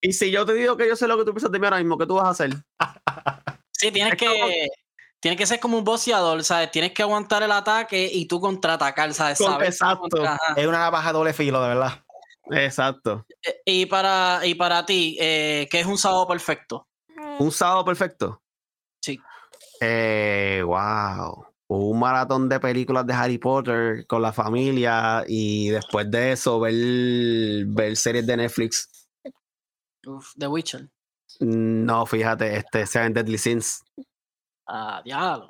y 0.03 0.13
si 0.13 0.31
yo 0.31 0.45
te 0.47 0.53
digo 0.55 0.77
que 0.77 0.87
yo 0.89 0.97
sé 0.97 1.07
lo 1.09 1.17
que 1.19 1.25
tú 1.25 1.33
piensas 1.33 1.51
de 1.51 1.59
mí 1.59 1.65
ahora 1.67 1.79
mismo, 1.79 1.97
¿qué 1.99 2.07
tú 2.07 2.15
vas 2.15 2.27
a 2.27 2.31
hacer? 2.31 2.51
Sí, 3.73 3.91
tienes 3.91 4.15
Es 4.15 4.19
como- 4.19 4.47
que, 4.47 4.69
tienes 5.21 5.39
que 5.39 5.47
ser 5.47 5.61
como 5.61 5.79
un 5.79 5.85
boxeador, 5.85 6.45
¿sabes? 6.45 6.71
Tienes 6.71 6.93
que 6.93 7.03
aguantar 7.03 7.43
el 7.43 7.53
ataque 7.53 8.09
y 8.13 8.27
tú 8.27 8.41
contraatacar, 8.41 9.13
¿sabes? 9.15 9.39
Con- 9.39 9.63
exacto. 9.63 10.01
contra-. 10.11 10.39
Es 10.57 10.67
una 10.67 10.79
navaja 10.81 11.13
doble 11.13 11.33
filo, 11.33 11.63
de 11.63 11.69
verdad. 11.69 12.04
Exacto. 12.51 13.27
Y 13.65 13.87
para, 13.87 14.41
y 14.45 14.55
para 14.55 14.85
ti, 14.85 15.17
eh, 15.21 15.69
¿qué 15.71 15.81
es 15.81 15.87
un 15.87 15.99
sábado 15.99 16.27
perfecto? 16.27 16.87
Un 17.39 17.51
sábado 17.51 17.85
perfecto. 17.85 18.43
Sí. 19.01 19.19
Eh, 19.81 20.63
wow. 20.65 21.47
Un 21.67 21.99
maratón 21.99 22.49
de 22.49 22.61
películas 22.61 23.07
de 23.07 23.15
Harry 23.15 23.39
Potter 23.39 24.07
con 24.07 24.23
la 24.23 24.33
familia 24.33 25.25
y 25.27 25.71
después 25.71 26.11
de 26.11 26.33
eso 26.33 26.61
ver, 26.61 26.75
ver 27.67 27.97
series 27.97 28.27
de 28.27 28.37
Netflix. 28.37 29.09
Uf, 30.07 30.33
The 30.39 30.47
Witcher. 30.47 30.89
No, 31.41 32.07
fíjate, 32.07 32.57
este 32.57 32.87
Seven 32.87 33.15
Deadly 33.15 33.39
Sins. 33.39 33.83
Ah, 34.69 35.01
diablo. 35.05 35.49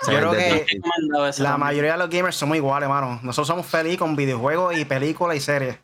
Seven 0.00 0.20
creo 0.20 0.32
Deadly 0.32 0.66
que. 0.66 1.42
La 1.42 1.56
mayoría 1.58 1.92
de 1.92 1.98
los 1.98 2.10
gamers 2.10 2.36
somos 2.36 2.56
iguales, 2.56 2.88
mano. 2.88 3.20
Nosotros 3.22 3.46
somos 3.48 3.66
felices 3.66 3.98
con 3.98 4.16
videojuegos 4.16 4.76
y 4.76 4.84
películas 4.84 5.36
y 5.36 5.40
series. 5.40 5.78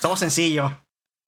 Somos 0.00 0.18
sencillos. 0.18 0.70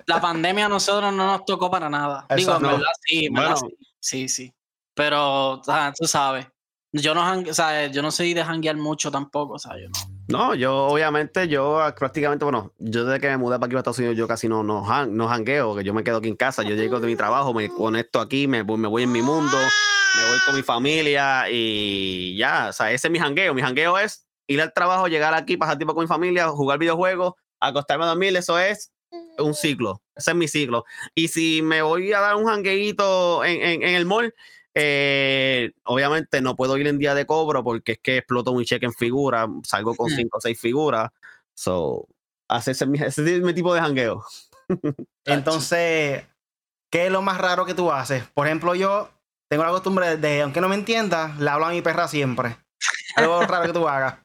La 0.06 0.20
pandemia 0.20 0.66
a 0.66 0.68
nosotros 0.68 1.12
no 1.12 1.26
nos 1.26 1.44
tocó 1.44 1.70
para 1.70 1.88
nada. 1.88 2.26
Digo, 2.36 2.56
en 2.56 2.62
verdad 2.62 2.92
sí, 3.00 3.26
en 3.26 3.32
verdad 3.34 3.54
Bueno. 3.60 3.68
sí, 4.00 4.28
sí, 4.28 4.28
sí. 4.28 4.54
Pero, 4.94 5.52
o 5.60 5.64
sea, 5.64 5.92
tú 5.96 6.06
sabes. 6.06 6.46
Yo 6.94 7.14
no, 7.14 7.22
o 7.48 7.54
sea, 7.54 7.86
yo 7.86 8.02
no 8.02 8.10
soy 8.10 8.34
de 8.34 8.44
janguear 8.44 8.76
mucho 8.76 9.10
tampoco, 9.10 9.54
o 9.54 9.58
sea, 9.58 9.72
yo 9.80 9.88
no. 9.88 10.12
No, 10.28 10.54
yo 10.54 10.74
obviamente, 10.88 11.48
yo 11.48 11.80
prácticamente, 11.96 12.44
bueno, 12.44 12.72
yo 12.78 13.04
desde 13.06 13.18
que 13.20 13.28
me 13.28 13.38
mudé 13.38 13.56
para 13.56 13.66
aquí 13.66 13.72
para 13.72 13.80
Estados 13.80 13.98
Unidos, 13.98 14.16
yo 14.16 14.28
casi 14.28 14.46
no, 14.48 14.62
no, 14.62 14.90
han- 14.90 15.16
no 15.16 15.26
jangueo, 15.28 15.74
que 15.74 15.84
yo 15.84 15.94
me 15.94 16.04
quedo 16.04 16.18
aquí 16.18 16.28
en 16.28 16.36
casa, 16.36 16.62
yo 16.62 16.74
llego 16.74 17.00
de 17.00 17.06
mi 17.06 17.16
trabajo, 17.16 17.54
me 17.54 17.70
conecto 17.70 18.20
aquí, 18.20 18.46
me, 18.46 18.62
voy- 18.62 18.76
me 18.78 18.88
voy 18.88 19.04
en 19.04 19.12
mi 19.12 19.22
mundo, 19.22 19.56
me 19.56 20.28
voy 20.30 20.38
con 20.44 20.54
mi 20.54 20.62
familia 20.62 21.46
y 21.50 22.36
ya, 22.36 22.66
o 22.68 22.72
sea, 22.74 22.92
ese 22.92 23.06
es 23.08 23.10
mi 23.10 23.18
jangueo. 23.18 23.54
Mi 23.54 23.62
jangueo 23.62 23.98
es 23.98 24.26
ir 24.46 24.60
al 24.60 24.72
trabajo, 24.74 25.08
llegar 25.08 25.32
aquí, 25.32 25.56
pasar 25.56 25.78
tiempo 25.78 25.94
con 25.94 26.04
mi 26.04 26.08
familia, 26.08 26.48
jugar 26.48 26.78
videojuegos, 26.78 27.34
acostarme 27.68 28.04
a 28.04 28.08
dormir, 28.08 28.36
eso 28.36 28.58
es 28.58 28.92
un 29.38 29.54
ciclo, 29.54 30.02
ese 30.14 30.30
es 30.32 30.36
mi 30.36 30.48
ciclo. 30.48 30.84
Y 31.14 31.28
si 31.28 31.62
me 31.62 31.82
voy 31.82 32.12
a 32.12 32.20
dar 32.20 32.36
un 32.36 32.46
jangueito 32.46 33.44
en, 33.44 33.60
en- 33.62 33.82
en 33.82 33.94
el 33.94 34.06
mall, 34.06 34.34
eh, 34.74 35.72
obviamente 35.84 36.40
no 36.40 36.56
puedo 36.56 36.76
ir 36.78 36.86
en 36.86 36.98
día 36.98 37.14
de 37.14 37.26
cobro 37.26 37.62
porque 37.62 37.92
es 37.92 37.98
que 38.02 38.16
exploto 38.18 38.54
mi 38.54 38.64
cheque 38.64 38.86
en 38.86 38.94
figura, 38.94 39.46
salgo 39.64 39.94
con 39.94 40.08
cinco 40.16 40.38
o 40.38 40.40
seis 40.40 40.58
figuras. 40.60 41.10
So, 41.54 42.08
ese 42.48 42.70
es 42.72 42.86
mi, 42.86 42.98
ese 42.98 43.36
es 43.36 43.42
mi 43.42 43.52
tipo 43.54 43.74
de 43.74 43.80
jangueo. 43.80 44.24
Entonces, 45.26 46.24
¿qué 46.90 47.06
es 47.06 47.12
lo 47.12 47.22
más 47.22 47.38
raro 47.38 47.64
que 47.66 47.74
tú 47.74 47.90
haces? 47.92 48.24
Por 48.34 48.46
ejemplo, 48.46 48.74
yo 48.74 49.10
tengo 49.48 49.64
la 49.64 49.70
costumbre 49.70 50.16
de, 50.16 50.42
aunque 50.42 50.60
no 50.62 50.68
me 50.68 50.74
entienda, 50.74 51.34
le 51.38 51.50
hablo 51.50 51.66
a 51.66 51.70
mi 51.70 51.82
perra 51.82 52.08
siempre. 52.08 52.56
Algo 53.16 53.42
raro 53.46 53.66
que 53.66 53.72
tú 53.72 53.88
hagas. 53.88 54.16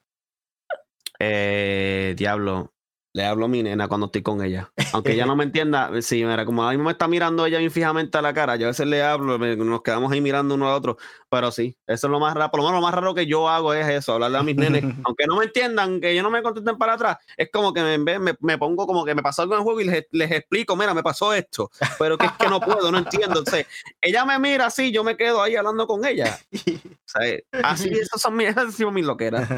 Eh, 1.20 2.14
diablo, 2.16 2.72
le 3.18 3.26
hablo 3.26 3.46
a 3.46 3.48
mi 3.48 3.64
nena 3.64 3.88
cuando 3.88 4.06
estoy 4.06 4.22
con 4.22 4.44
ella. 4.44 4.72
Aunque 4.94 5.14
ella 5.14 5.26
no 5.26 5.36
me 5.36 5.44
entienda, 5.44 5.90
sí, 6.04 6.24
mira, 6.24 6.46
como 6.46 6.62
ahora 6.62 6.74
mismo 6.74 6.86
me 6.86 6.92
está 6.92 7.08
mirando 7.08 7.48
ella 7.48 7.58
bien 7.58 7.72
fijamente 7.72 8.16
a 8.16 8.22
la 8.22 8.32
cara, 8.32 8.58
yo 8.58 8.68
a 8.68 8.70
veces 8.70 8.86
le 8.86 9.02
hablo, 9.02 9.40
nos 9.40 9.82
quedamos 9.82 10.12
ahí 10.12 10.22
mirando 10.22 10.54
uno 10.54 10.70
al 10.70 10.76
otro, 10.76 10.98
pero 11.28 11.52
sí, 11.52 11.76
eso 11.88 12.08
es 12.08 12.12
lo 12.12 12.20
más 12.20 12.36
raro, 12.36 12.52
por 12.52 12.60
lo 12.60 12.68
menos 12.68 12.80
lo 12.80 12.86
más 12.86 12.94
raro 12.94 13.16
que 13.16 13.26
yo 13.26 13.50
hago 13.50 13.74
es 13.74 13.88
eso, 13.88 14.14
hablarle 14.14 14.38
a 14.38 14.44
mis 14.44 14.56
nenes, 14.56 14.84
aunque 15.04 15.26
no 15.26 15.38
me 15.38 15.46
entiendan, 15.46 16.00
que 16.00 16.12
ellos 16.12 16.24
no 16.24 16.30
me 16.30 16.44
contesten 16.44 16.78
para 16.78 16.94
atrás, 16.94 17.18
es 17.36 17.50
como 17.52 17.74
que 17.74 17.82
me, 17.82 18.20
me, 18.20 18.36
me 18.40 18.58
pongo 18.60 18.86
como 18.86 19.04
que 19.04 19.16
me 19.16 19.24
pasó 19.24 19.42
algo 19.42 19.56
en 19.56 19.62
el 19.62 19.64
juego 19.64 19.82
y 19.82 19.86
les, 19.86 20.06
les 20.12 20.32
explico, 20.32 20.76
mira, 20.76 20.94
me 20.94 21.02
pasó 21.02 21.34
esto, 21.34 21.72
pero 21.98 22.20
que 22.20 22.28
es 22.28 22.34
que 22.34 22.48
no 22.48 22.60
puedo, 22.60 22.92
no 22.92 23.00
entiendo, 23.00 23.40
entonces, 23.40 23.66
ella 24.00 24.26
me 24.26 24.38
mira 24.38 24.68
así, 24.68 24.92
yo 24.92 25.04
me 25.04 25.18
quedo 25.18 25.42
ahí 25.42 25.56
hablando 25.56 25.88
con 25.88 26.06
ella, 26.06 26.38
o 26.54 26.90
sea, 27.04 27.40
así, 27.64 27.90
esas 27.90 28.22
son 28.22 28.36
mis, 28.36 28.50
esas 28.50 28.76
son 28.76 28.94
mis 28.94 29.06
loqueras. 29.06 29.50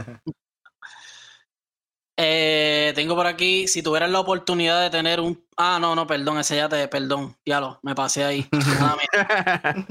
Eh, 2.21 2.91
tengo 2.95 3.15
por 3.15 3.27
aquí, 3.27 3.65
si 3.69 3.81
tuvieras 3.81 4.09
la 4.09 4.19
oportunidad 4.19 4.81
de 4.81 4.89
tener 4.89 5.21
un. 5.21 5.41
Ah, 5.55 5.77
no, 5.79 5.95
no, 5.95 6.05
perdón, 6.05 6.37
ese 6.39 6.57
ya 6.57 6.67
te. 6.67 6.85
Perdón, 6.89 7.33
diablo, 7.45 7.79
me 7.81 7.95
pasé 7.95 8.25
ahí. 8.25 8.45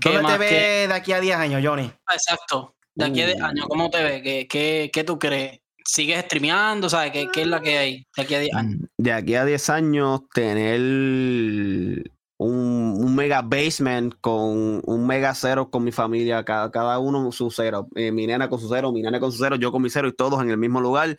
¿Qué 0.00 0.12
¿Dónde 0.14 0.32
te 0.32 0.38
ves 0.38 0.48
¿Qué- 0.50 0.88
de 0.88 0.94
aquí 0.94 1.12
a 1.12 1.20
10 1.20 1.36
años, 1.36 1.62
Johnny? 1.64 1.90
Ah, 2.06 2.14
Exacto. 2.14 2.74
De 2.94 3.04
aquí 3.04 3.20
a 3.22 3.26
10 3.26 3.40
Uh. 3.40 3.44
años, 3.44 3.66
¿cómo 3.68 3.90
te 3.90 4.02
ves? 4.02 4.22
¿Qué, 4.22 4.46
qué, 4.48 4.90
qué 4.92 5.04
tú 5.04 5.18
crees? 5.18 5.60
¿Sigues 5.84 6.24
streameando? 6.24 6.88
¿Sabes? 6.88 7.12
¿Qué, 7.12 7.28
qué 7.32 7.42
es 7.42 7.46
la 7.48 7.60
que 7.60 7.76
hay 7.76 8.06
de 8.16 8.22
aquí 8.22 8.34
a 8.34 8.38
10 8.40 8.54
años? 8.54 8.80
de 8.96 9.12
aquí 9.12 9.34
a 9.34 9.44
10 9.44 9.70
años 9.70 10.20
tener 10.32 10.80
un, 10.80 12.02
mega 13.14 13.42
basement 13.42 14.14
con 14.20 14.82
un 14.84 15.06
mega 15.06 15.34
cero 15.34 15.70
con 15.70 15.84
mi 15.84 15.92
familia, 15.92 16.44
cada, 16.44 16.70
cada 16.70 16.98
uno 16.98 17.32
su 17.32 17.50
cero. 17.50 17.88
Eh, 17.94 18.12
mi 18.12 18.26
nena 18.26 18.48
con 18.48 18.60
su 18.60 18.68
cero, 18.68 18.92
mi 18.92 19.02
nena 19.02 19.20
con 19.20 19.32
su 19.32 19.38
cero, 19.38 19.56
yo 19.56 19.72
con 19.72 19.82
mi 19.82 19.90
cero 19.90 20.08
y 20.08 20.12
todos 20.12 20.42
en 20.42 20.50
el 20.50 20.58
mismo 20.58 20.80
lugar, 20.80 21.16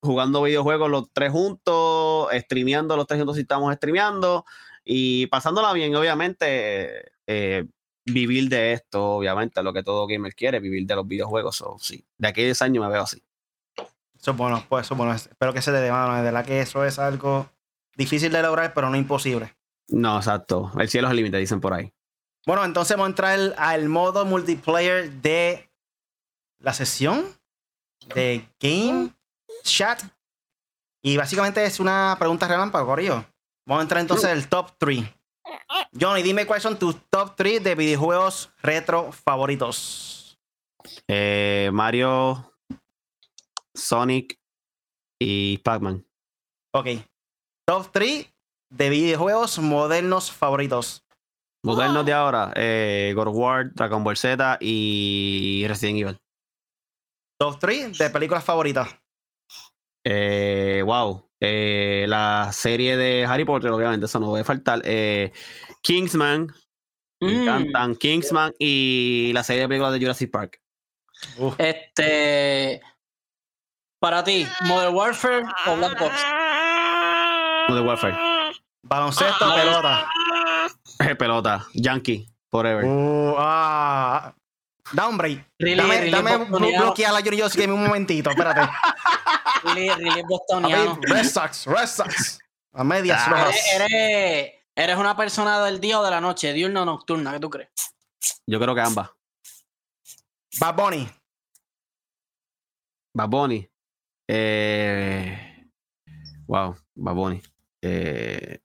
jugando 0.00 0.42
videojuegos 0.42 0.90
los 0.90 1.10
tres 1.12 1.32
juntos, 1.32 2.28
streameando 2.32 2.96
los 2.96 3.06
tres 3.06 3.18
juntos 3.20 3.36
si 3.36 3.42
estamos 3.42 3.74
streameando 3.74 4.44
y 4.84 5.26
pasándola 5.28 5.72
bien, 5.72 5.94
obviamente. 5.96 7.12
eh, 7.26 7.64
vivir 8.06 8.48
de 8.48 8.72
esto, 8.72 9.16
obviamente, 9.16 9.62
lo 9.62 9.72
que 9.72 9.82
todo 9.82 10.06
gamer 10.06 10.34
quiere, 10.34 10.60
vivir 10.60 10.86
de 10.86 10.94
los 10.94 11.06
videojuegos. 11.06 11.56
So, 11.56 11.76
sí, 11.78 12.04
de 12.16 12.28
aquí 12.28 12.42
a 12.42 12.44
10 12.44 12.62
años 12.62 12.84
me 12.84 12.90
veo 12.90 13.02
así. 13.02 13.22
Eso 14.18 14.30
es 14.30 14.36
bueno, 14.36 14.64
pues 14.68 14.86
eso 14.86 14.94
es 14.94 14.98
bueno. 14.98 15.12
Espero 15.12 15.52
que 15.52 15.60
se 15.60 15.72
te 15.72 15.78
dé 15.78 15.90
mano. 15.90 16.16
De 16.16 16.22
verdad 16.22 16.44
que 16.44 16.60
eso 16.60 16.84
es 16.84 16.98
algo 16.98 17.50
difícil 17.96 18.32
de 18.32 18.42
lograr, 18.42 18.72
pero 18.74 18.88
no 18.88 18.96
imposible. 18.96 19.55
No, 19.88 20.16
exacto. 20.16 20.72
El 20.78 20.88
cielo 20.88 21.08
es 21.08 21.10
el 21.12 21.16
límite, 21.16 21.36
dicen 21.38 21.60
por 21.60 21.72
ahí. 21.72 21.92
Bueno, 22.46 22.64
entonces 22.64 22.96
vamos 22.96 23.06
a 23.06 23.10
entrar 23.10 23.54
al 23.56 23.88
modo 23.88 24.24
multiplayer 24.24 25.10
de 25.10 25.68
la 26.60 26.72
sesión 26.72 27.26
de 28.14 28.48
Game 28.60 29.14
Chat. 29.62 30.02
Y 31.02 31.16
básicamente 31.16 31.64
es 31.64 31.80
una 31.80 32.16
pregunta 32.18 32.48
relámpago, 32.48 32.86
Corillo. 32.86 33.24
Vamos 33.66 33.80
a 33.80 33.82
entrar 33.82 34.00
entonces 34.00 34.30
al 34.30 34.48
top 34.48 34.72
3. 34.78 35.04
Johnny, 35.98 36.22
dime 36.22 36.46
cuáles 36.46 36.62
son 36.62 36.78
tus 36.78 36.96
top 37.10 37.34
3 37.36 37.62
de 37.62 37.74
videojuegos 37.74 38.50
retro 38.62 39.12
favoritos. 39.12 40.38
Eh, 41.08 41.70
Mario, 41.72 42.52
Sonic 43.74 44.38
y 45.20 45.58
Pac-Man. 45.58 46.06
Ok. 46.72 46.86
Top 47.66 47.90
3 47.92 48.35
de 48.70 48.90
videojuegos 48.90 49.58
modernos 49.58 50.30
favoritos. 50.32 51.02
Modernos 51.64 52.06
de 52.06 52.12
ahora, 52.12 52.52
eh, 52.54 53.12
God 53.16 53.28
of 53.28 53.36
War, 53.36 53.72
Dragon 53.74 54.04
Ball 54.04 54.16
Z 54.16 54.58
y 54.60 55.64
Resident 55.66 55.98
Evil. 55.98 56.18
Top 57.40 57.58
3 57.58 57.98
de 57.98 58.10
películas 58.10 58.44
favoritas. 58.44 58.88
Eh, 60.04 60.82
wow. 60.84 61.28
Eh, 61.40 62.06
la 62.08 62.50
serie 62.52 62.96
de 62.96 63.26
Harry 63.26 63.44
Potter, 63.44 63.70
obviamente, 63.70 64.06
eso 64.06 64.20
no 64.20 64.26
puede 64.28 64.44
faltar. 64.44 64.80
Eh, 64.84 65.32
Kingsman, 65.82 66.46
me 67.20 67.32
Mm, 67.32 67.42
encantan. 67.42 67.96
Kingsman 67.96 68.52
y 68.58 69.32
la 69.34 69.42
serie 69.42 69.62
de 69.62 69.68
películas 69.68 69.92
de 69.92 70.00
Jurassic 70.00 70.30
Park. 70.30 70.60
Uf. 71.38 71.54
Este. 71.58 72.80
Para 74.00 74.22
ti, 74.22 74.46
Modern 74.66 74.94
Warfare 74.94 75.44
o 75.66 75.76
Black 75.76 76.00
Ops. 76.00 76.24
Modern 77.68 77.86
Warfare. 77.88 78.35
Baloncesto, 78.88 79.44
Ah, 79.44 79.54
pelota. 79.54 80.08
Pelota. 81.18 81.66
Yankee. 81.74 82.26
Forever. 82.50 82.84
Uh, 82.84 83.34
ah. 83.38 84.34
Da 84.92 85.08
un 85.08 85.16
break. 85.16 85.44
Really, 85.58 85.76
dame 85.76 85.94
really 85.96 86.10
dame 86.10 86.36
bostoniano. 86.38 86.84
bloquear 86.84 87.14
a 87.14 87.20
Johnny 87.20 87.38
Jones 87.40 87.56
Game 87.56 87.72
un 87.72 87.82
momentito, 87.82 88.30
espérate. 88.30 88.68
Really, 89.64 89.88
really 90.04 90.22
bostoniano. 90.22 90.96
Red 91.02 91.24
Sox, 91.24 91.66
Red 91.66 91.86
Sox. 91.88 92.38
A 92.72 92.84
medias 92.84 93.20
Ah, 93.26 93.30
rojas. 93.30 93.56
Eres, 93.74 94.52
eres 94.76 94.96
una 94.96 95.16
persona 95.16 95.60
del 95.64 95.80
día 95.80 95.98
o 95.98 96.04
de 96.04 96.10
la 96.10 96.20
noche, 96.20 96.52
diurna 96.52 96.82
o 96.82 96.84
nocturna, 96.84 97.32
¿qué 97.32 97.40
tú 97.40 97.50
crees? 97.50 97.70
Yo 98.46 98.60
creo 98.60 98.74
que 98.76 98.80
ambas. 98.82 99.10
Bad 100.60 100.74
Bunny. 100.76 101.08
Bad 103.14 103.28
Bunny. 103.28 103.68
Eh, 104.28 105.68
wow, 106.46 106.76
Bad 106.94 107.14
Bunny. 107.14 107.42
Eh, 107.82 108.60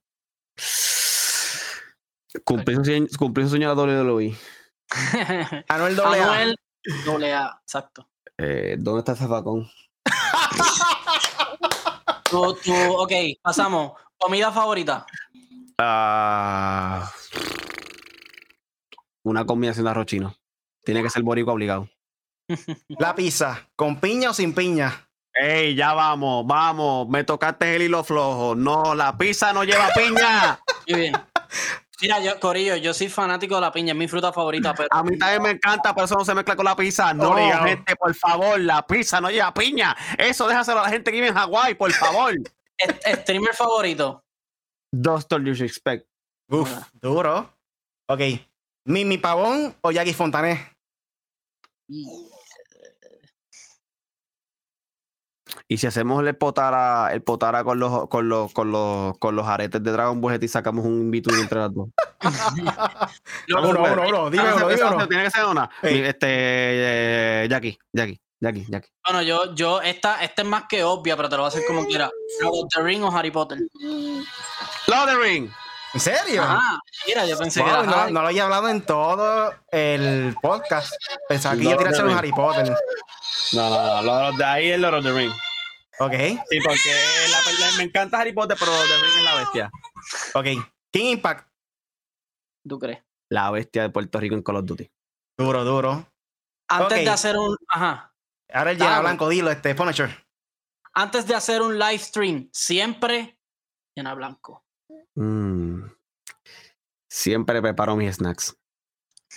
cumplí, 2.44 2.74
su 2.76 2.84
sueño, 2.84 3.06
cumplí 3.18 3.44
su 3.44 3.50
sueño 3.50 3.74
de 3.74 3.76
la 3.76 3.82
WWE. 3.82 4.36
Anuel 5.68 5.96
doble 5.96 6.20
A. 6.20 6.32
Anuel 6.32 6.56
doble 7.04 7.32
A, 7.32 7.58
exacto. 7.62 8.08
Eh, 8.38 8.76
¿Dónde 8.78 9.00
está 9.00 9.12
ese 9.12 9.26
facón? 9.28 9.70
Tú, 12.30 12.56
tú, 12.64 12.72
ok, 12.72 13.12
pasamos. 13.42 13.92
Comida 14.16 14.50
favorita. 14.50 15.04
Ah, 15.76 17.12
una 19.22 19.44
combinación 19.44 19.84
de 19.84 19.90
arroz 19.90 20.06
chino. 20.06 20.34
Tiene 20.82 21.02
que 21.02 21.10
ser 21.10 21.22
boricua 21.22 21.52
obligado. 21.52 21.90
La 22.88 23.14
pizza. 23.14 23.68
¿Con 23.76 24.00
piña 24.00 24.30
o 24.30 24.34
sin 24.34 24.54
piña? 24.54 25.08
Ey, 25.34 25.74
ya 25.74 25.94
vamos, 25.94 26.46
vamos. 26.46 27.08
Me 27.08 27.24
tocaste 27.24 27.76
el 27.76 27.82
hilo 27.82 28.04
flojo. 28.04 28.54
No, 28.54 28.94
la 28.94 29.16
pizza 29.16 29.52
no 29.52 29.64
lleva 29.64 29.88
piña. 29.94 30.60
Muy 30.88 31.00
bien. 31.00 31.14
Mira, 32.00 32.18
yo, 32.18 32.38
Corillo, 32.40 32.74
yo 32.76 32.92
soy 32.92 33.08
fanático 33.08 33.54
de 33.54 33.60
la 33.60 33.70
piña, 33.72 33.92
es 33.92 33.96
mi 33.98 34.08
fruta 34.08 34.32
favorita, 34.32 34.74
pero 34.74 34.88
A 34.90 35.04
mí 35.04 35.16
también 35.16 35.40
me 35.40 35.50
encanta, 35.50 35.94
pero 35.94 36.06
eso 36.06 36.16
no 36.16 36.24
se 36.24 36.34
mezcla 36.34 36.56
con 36.56 36.64
la 36.64 36.74
pizza. 36.74 37.14
No, 37.14 37.30
Obligado. 37.30 37.64
gente, 37.64 37.94
por 37.94 38.12
favor, 38.14 38.58
la 38.58 38.84
pizza 38.84 39.20
no 39.20 39.30
lleva 39.30 39.54
piña. 39.54 39.96
Eso 40.18 40.48
déjaselo 40.48 40.80
a 40.80 40.84
la 40.84 40.88
gente 40.88 41.10
que 41.12 41.16
vive 41.18 41.28
en 41.28 41.34
Hawái, 41.34 41.74
por 41.74 41.92
favor. 41.92 42.34
streamer 43.20 43.54
favorito. 43.54 44.24
Doctor 44.92 45.42
Disrespect. 45.44 46.04
Uf, 46.48 46.70
duro. 46.94 47.54
Ok. 48.08 48.20
¿Mimi 48.84 49.16
Pavón 49.18 49.74
o 49.80 49.92
Jackie 49.92 50.12
Fontané? 50.12 50.72
Y 55.72 55.78
si 55.78 55.86
hacemos 55.86 56.22
el 56.26 56.36
potara, 56.36 57.10
el 57.12 57.22
potara 57.22 57.64
con 57.64 57.78
los, 57.78 58.08
con 58.08 58.28
los, 58.28 58.52
con 58.52 58.70
los, 58.70 59.16
con 59.18 59.34
los 59.34 59.46
aretes 59.46 59.82
de 59.82 59.90
Dragon 59.92 60.20
Ball 60.20 60.34
GT 60.34 60.44
y 60.44 60.48
sacamos 60.48 60.84
un 60.84 61.00
in-between 61.00 61.40
entre 61.40 61.60
las 61.60 61.74
dos. 61.74 61.88
Loco, 63.46 63.68
Uno, 63.68 63.80
uno, 63.82 64.02
uno. 64.08 64.30
Dime 64.30 64.52
uno, 64.54 64.68
esa- 64.68 64.68
dime 64.68 64.74
esa 64.74 64.94
uno. 64.94 65.08
Tiene 65.08 65.24
que 65.24 65.30
ser 65.30 65.44
una. 65.46 65.70
Este, 65.82 66.26
eh, 66.28 67.46
Jackie, 67.48 67.78
Jackie, 67.92 68.20
Jackie, 68.40 68.66
Jackie. 68.68 68.90
Bueno, 69.04 69.22
yo, 69.22 69.54
yo, 69.54 69.80
esta, 69.80 70.22
esta 70.22 70.42
es 70.42 70.48
más 70.48 70.64
que 70.68 70.84
obvia, 70.84 71.16
pero 71.16 71.28
te 71.28 71.36
lo 71.36 71.42
voy 71.42 71.46
a 71.46 71.48
hacer 71.48 71.62
como 71.66 71.86
quiera. 71.86 72.10
Lord 72.42 72.54
of 72.64 72.68
the 72.74 72.82
Ring 72.82 73.02
o 73.04 73.10
Harry 73.16 73.30
Potter. 73.30 73.58
Lord 73.80 75.02
of 75.04 75.06
the 75.08 75.16
Ring. 75.16 75.50
¿En 75.94 76.00
serio? 76.00 76.42
Ah, 76.44 76.78
mira, 77.06 77.26
yo 77.26 77.36
pensé 77.38 77.62
que 77.62 77.68
era 77.68 77.82
no, 77.82 78.08
no 78.10 78.22
lo 78.22 78.28
había 78.28 78.44
hablado 78.44 78.68
en 78.68 78.80
todo 78.82 79.52
el 79.70 80.34
podcast. 80.42 80.92
Pensaba 81.28 81.54
que 81.54 81.62
quería 81.62 81.76
the 81.78 81.88
hacer 81.88 82.04
un. 82.06 82.12
Harry 82.16 82.32
Potter. 82.32 82.74
No, 83.52 83.70
no, 83.70 84.02
no. 84.02 84.28
Of 84.28 84.36
the- 84.38 84.44
ahí 84.44 84.70
es 84.70 84.78
Lord 84.80 84.94
of 84.96 85.04
the 85.04 85.12
Ring. 85.12 85.30
Ok, 86.06 86.12
Sí, 86.48 86.58
porque 86.64 86.94
la- 87.30 87.66
la- 87.70 87.76
me 87.76 87.82
encanta 87.84 88.18
Harry 88.20 88.32
Potter, 88.32 88.56
pero 88.58 88.72
the 88.72 89.02
Ring 89.02 89.16
es 89.18 89.24
la 89.24 89.34
bestia. 89.36 89.70
ok. 90.34 90.46
King 90.92 91.04
Impact. 91.12 91.48
¿Tú 92.68 92.78
crees? 92.78 93.02
La 93.30 93.50
bestia 93.50 93.82
de 93.82 93.90
Puerto 93.90 94.20
Rico 94.20 94.34
en 94.34 94.42
Call 94.42 94.56
of 94.56 94.64
Duty. 94.66 94.90
Duro, 95.38 95.64
duro. 95.64 96.06
Antes 96.68 97.04
de 97.04 97.10
hacer 97.10 97.36
un. 97.36 97.56
Ajá. 97.68 98.14
Ahora 98.52 98.70
el 98.72 98.78
llena 98.78 99.00
blanco, 99.00 99.28
dilo, 99.28 99.50
este 99.50 99.74
Punisher. 99.74 100.26
Antes 100.94 101.26
de 101.26 101.34
hacer 101.34 101.62
un 101.62 101.78
live 101.78 101.98
stream, 101.98 102.50
siempre 102.52 103.38
llena 103.96 104.14
blanco. 104.14 104.64
Mm. 105.14 105.84
Siempre 107.10 107.60
preparo 107.62 107.96
mis 107.96 108.16
snacks. 108.16 108.54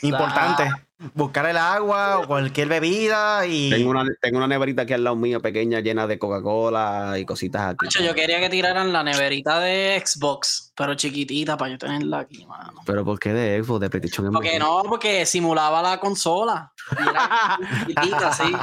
Importante. 0.01 0.69
Buscar 1.13 1.45
el 1.45 1.57
agua 1.57 2.19
o 2.19 2.27
cualquier 2.27 2.69
bebida 2.69 3.45
y. 3.45 3.69
Tengo 3.69 3.89
una, 3.89 4.05
tengo 4.21 4.37
una 4.37 4.47
neverita 4.47 4.83
aquí 4.83 4.93
al 4.93 5.03
lado 5.03 5.17
mío, 5.17 5.41
pequeña, 5.41 5.81
llena 5.81 6.07
de 6.07 6.17
Coca-Cola 6.17 7.15
y 7.19 7.25
cositas 7.25 7.73
aquí. 7.73 7.85
Macho, 7.85 8.01
yo 8.01 8.15
quería 8.15 8.39
que 8.39 8.49
tiraran 8.49 8.93
la 8.93 9.03
neverita 9.03 9.59
de 9.59 10.01
Xbox, 10.03 10.71
pero 10.73 10.95
chiquitita 10.95 11.57
para 11.57 11.71
yo 11.71 11.77
tenerla 11.77 12.19
aquí, 12.19 12.45
mano. 12.45 12.81
Pero 12.85 13.03
¿por 13.03 13.19
qué 13.19 13.33
de 13.33 13.61
Xbox, 13.61 13.81
de 13.81 13.89
PlayStation? 13.89 14.31
Porque 14.31 14.57
no, 14.57 14.83
porque 14.87 15.25
simulaba 15.25 15.81
la 15.81 15.99
consola. 15.99 16.71
Y 16.97 17.01
era 17.01 17.59
chiquitita, 17.87 18.31
sí. 18.31 18.55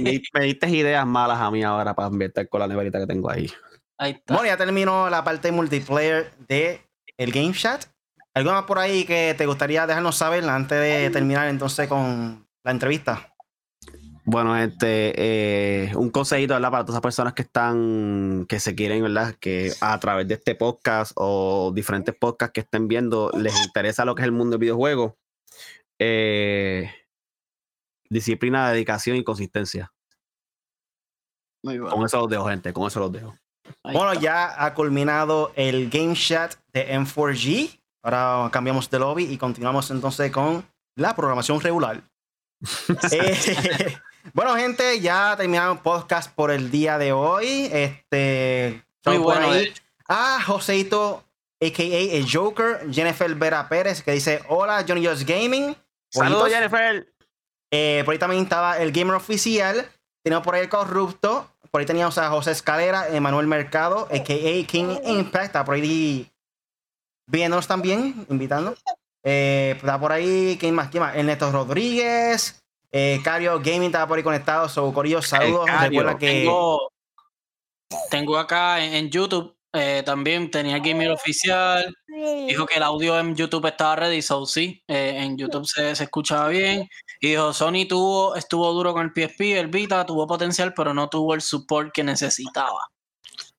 me, 0.00 0.20
me 0.32 0.44
diste 0.46 0.68
ideas 0.68 1.06
malas 1.06 1.38
a 1.38 1.52
mí 1.52 1.62
ahora 1.62 1.94
para 1.94 2.08
invertir 2.08 2.48
con 2.48 2.60
la 2.60 2.66
neverita 2.66 2.98
que 2.98 3.06
tengo 3.06 3.30
ahí. 3.30 3.48
Ahí 3.98 4.10
está. 4.10 4.34
Bueno, 4.34 4.48
ya 4.48 4.56
terminó 4.56 5.08
la 5.08 5.22
parte 5.22 5.52
multiplayer 5.52 6.34
de 6.48 6.80
el 7.16 7.30
Game 7.30 7.52
Chat. 7.52 7.93
¿Algo 8.34 8.50
más 8.50 8.64
por 8.64 8.80
ahí 8.80 9.04
que 9.04 9.34
te 9.38 9.46
gustaría 9.46 9.86
dejarnos 9.86 10.16
saber 10.16 10.44
antes 10.48 10.80
de 10.80 11.08
terminar 11.10 11.48
entonces 11.48 11.88
con 11.88 12.46
la 12.64 12.70
entrevista? 12.72 13.32
Bueno, 14.26 14.56
este, 14.56 15.12
eh, 15.16 15.92
un 15.94 16.10
consejito, 16.10 16.54
¿verdad? 16.54 16.70
Para 16.70 16.84
todas 16.84 16.94
esas 16.94 17.02
personas 17.02 17.34
que 17.34 17.42
están, 17.42 18.46
que 18.48 18.58
se 18.58 18.74
quieren, 18.74 19.02
¿verdad? 19.02 19.36
Que 19.38 19.72
a 19.80 20.00
través 20.00 20.26
de 20.26 20.34
este 20.34 20.54
podcast 20.54 21.12
o 21.14 21.72
diferentes 21.74 22.14
podcasts 22.14 22.52
que 22.54 22.62
estén 22.62 22.88
viendo, 22.88 23.30
les 23.36 23.54
interesa 23.64 24.04
lo 24.04 24.14
que 24.14 24.22
es 24.22 24.26
el 24.26 24.32
mundo 24.32 24.52
del 24.52 24.60
videojuego. 24.60 25.16
Eh, 26.00 26.90
disciplina, 28.08 28.70
dedicación 28.70 29.16
y 29.16 29.24
consistencia. 29.24 29.92
Muy 31.62 31.78
bueno. 31.78 31.94
Con 31.94 32.04
eso 32.04 32.18
los 32.18 32.30
dejo, 32.30 32.48
gente, 32.48 32.72
con 32.72 32.86
eso 32.86 33.00
los 33.00 33.12
dejo. 33.12 33.36
Bueno, 33.84 34.14
ya 34.14 34.64
ha 34.64 34.74
culminado 34.74 35.52
el 35.54 35.88
Game 35.90 36.14
Chat 36.14 36.54
de 36.72 36.98
M4G. 36.98 37.78
Ahora 38.04 38.50
cambiamos 38.50 38.90
de 38.90 38.98
lobby 38.98 39.24
y 39.24 39.38
continuamos 39.38 39.90
entonces 39.90 40.30
con 40.30 40.62
la 40.94 41.16
programación 41.16 41.60
regular. 41.60 42.02
Eh, 43.12 43.98
bueno, 44.34 44.54
gente, 44.56 45.00
ya 45.00 45.34
terminamos 45.36 45.80
podcast 45.80 46.30
por 46.34 46.50
el 46.50 46.70
día 46.70 46.98
de 46.98 47.12
hoy. 47.12 47.68
Este, 47.72 48.82
Muy 49.06 49.18
bueno, 49.18 49.52
hecho. 49.54 49.82
a 50.06 50.40
Joseito, 50.42 51.24
a.k.a. 51.60 52.16
el 52.16 52.26
Joker, 52.30 52.86
Jennifer 52.90 53.34
Vera 53.34 53.68
Pérez, 53.68 54.02
que 54.02 54.12
dice, 54.12 54.42
hola, 54.48 54.84
Johnny 54.86 55.06
Just 55.06 55.28
Gaming. 55.28 55.76
Saludos. 56.10 56.50
Jennifer. 56.50 57.06
Eh, 57.70 58.02
por 58.04 58.12
ahí 58.12 58.18
también 58.18 58.42
estaba 58.42 58.78
el 58.78 58.92
Gamer 58.92 59.16
Oficial. 59.16 59.90
Teníamos 60.22 60.44
por 60.44 60.54
ahí 60.54 60.62
el 60.62 60.68
Corrupto. 60.68 61.50
Por 61.70 61.80
ahí 61.80 61.86
teníamos 61.86 62.16
a 62.18 62.30
José 62.30 62.52
Escalera, 62.52 63.08
Emanuel 63.08 63.46
Mercado, 63.46 64.08
a.k.a. 64.10 64.66
King 64.66 64.96
Impact. 65.04 65.46
Está 65.46 65.64
por 65.64 65.74
ahí 65.74 66.30
viéndonos 67.26 67.66
también, 67.66 68.26
invitando. 68.28 68.74
Eh, 69.22 69.74
está 69.76 69.98
por 69.98 70.12
ahí, 70.12 70.56
¿quién 70.60 70.74
más? 70.74 70.88
¿Quién 70.90 71.02
más? 71.02 71.16
Ernesto 71.16 71.50
Rodríguez. 71.50 72.60
Eh, 72.92 73.20
Cario 73.24 73.58
Gaming 73.58 73.86
estaba 73.86 74.06
por 74.06 74.18
ahí 74.18 74.24
conectado. 74.24 74.68
So, 74.68 74.92
Corillo, 74.92 75.20
saludos. 75.22 75.68
Recuerda 75.80 76.16
que... 76.16 76.42
Tengo, 76.42 76.90
tengo 78.10 78.38
acá 78.38 78.84
en, 78.84 78.94
en 78.94 79.10
YouTube 79.10 79.56
eh, 79.72 80.02
también, 80.06 80.50
tenía 80.50 80.78
Gamer 80.78 81.10
Oficial. 81.10 81.92
Dijo 82.46 82.64
que 82.66 82.76
el 82.76 82.82
audio 82.84 83.18
en 83.18 83.34
YouTube 83.34 83.66
estaba 83.66 83.96
ready, 83.96 84.22
so 84.22 84.46
sí, 84.46 84.80
eh, 84.86 85.14
en 85.18 85.36
YouTube 85.36 85.66
se, 85.66 85.96
se 85.96 86.04
escuchaba 86.04 86.46
bien. 86.48 86.88
Y 87.20 87.30
dijo, 87.30 87.52
Sony 87.52 87.86
tuvo, 87.88 88.36
estuvo 88.36 88.72
duro 88.72 88.92
con 88.92 89.02
el 89.06 89.10
PSP, 89.12 89.58
el 89.58 89.66
Vita, 89.66 90.06
tuvo 90.06 90.28
potencial, 90.28 90.72
pero 90.74 90.94
no 90.94 91.08
tuvo 91.08 91.34
el 91.34 91.40
support 91.40 91.90
que 91.92 92.04
necesitaba. 92.04 92.88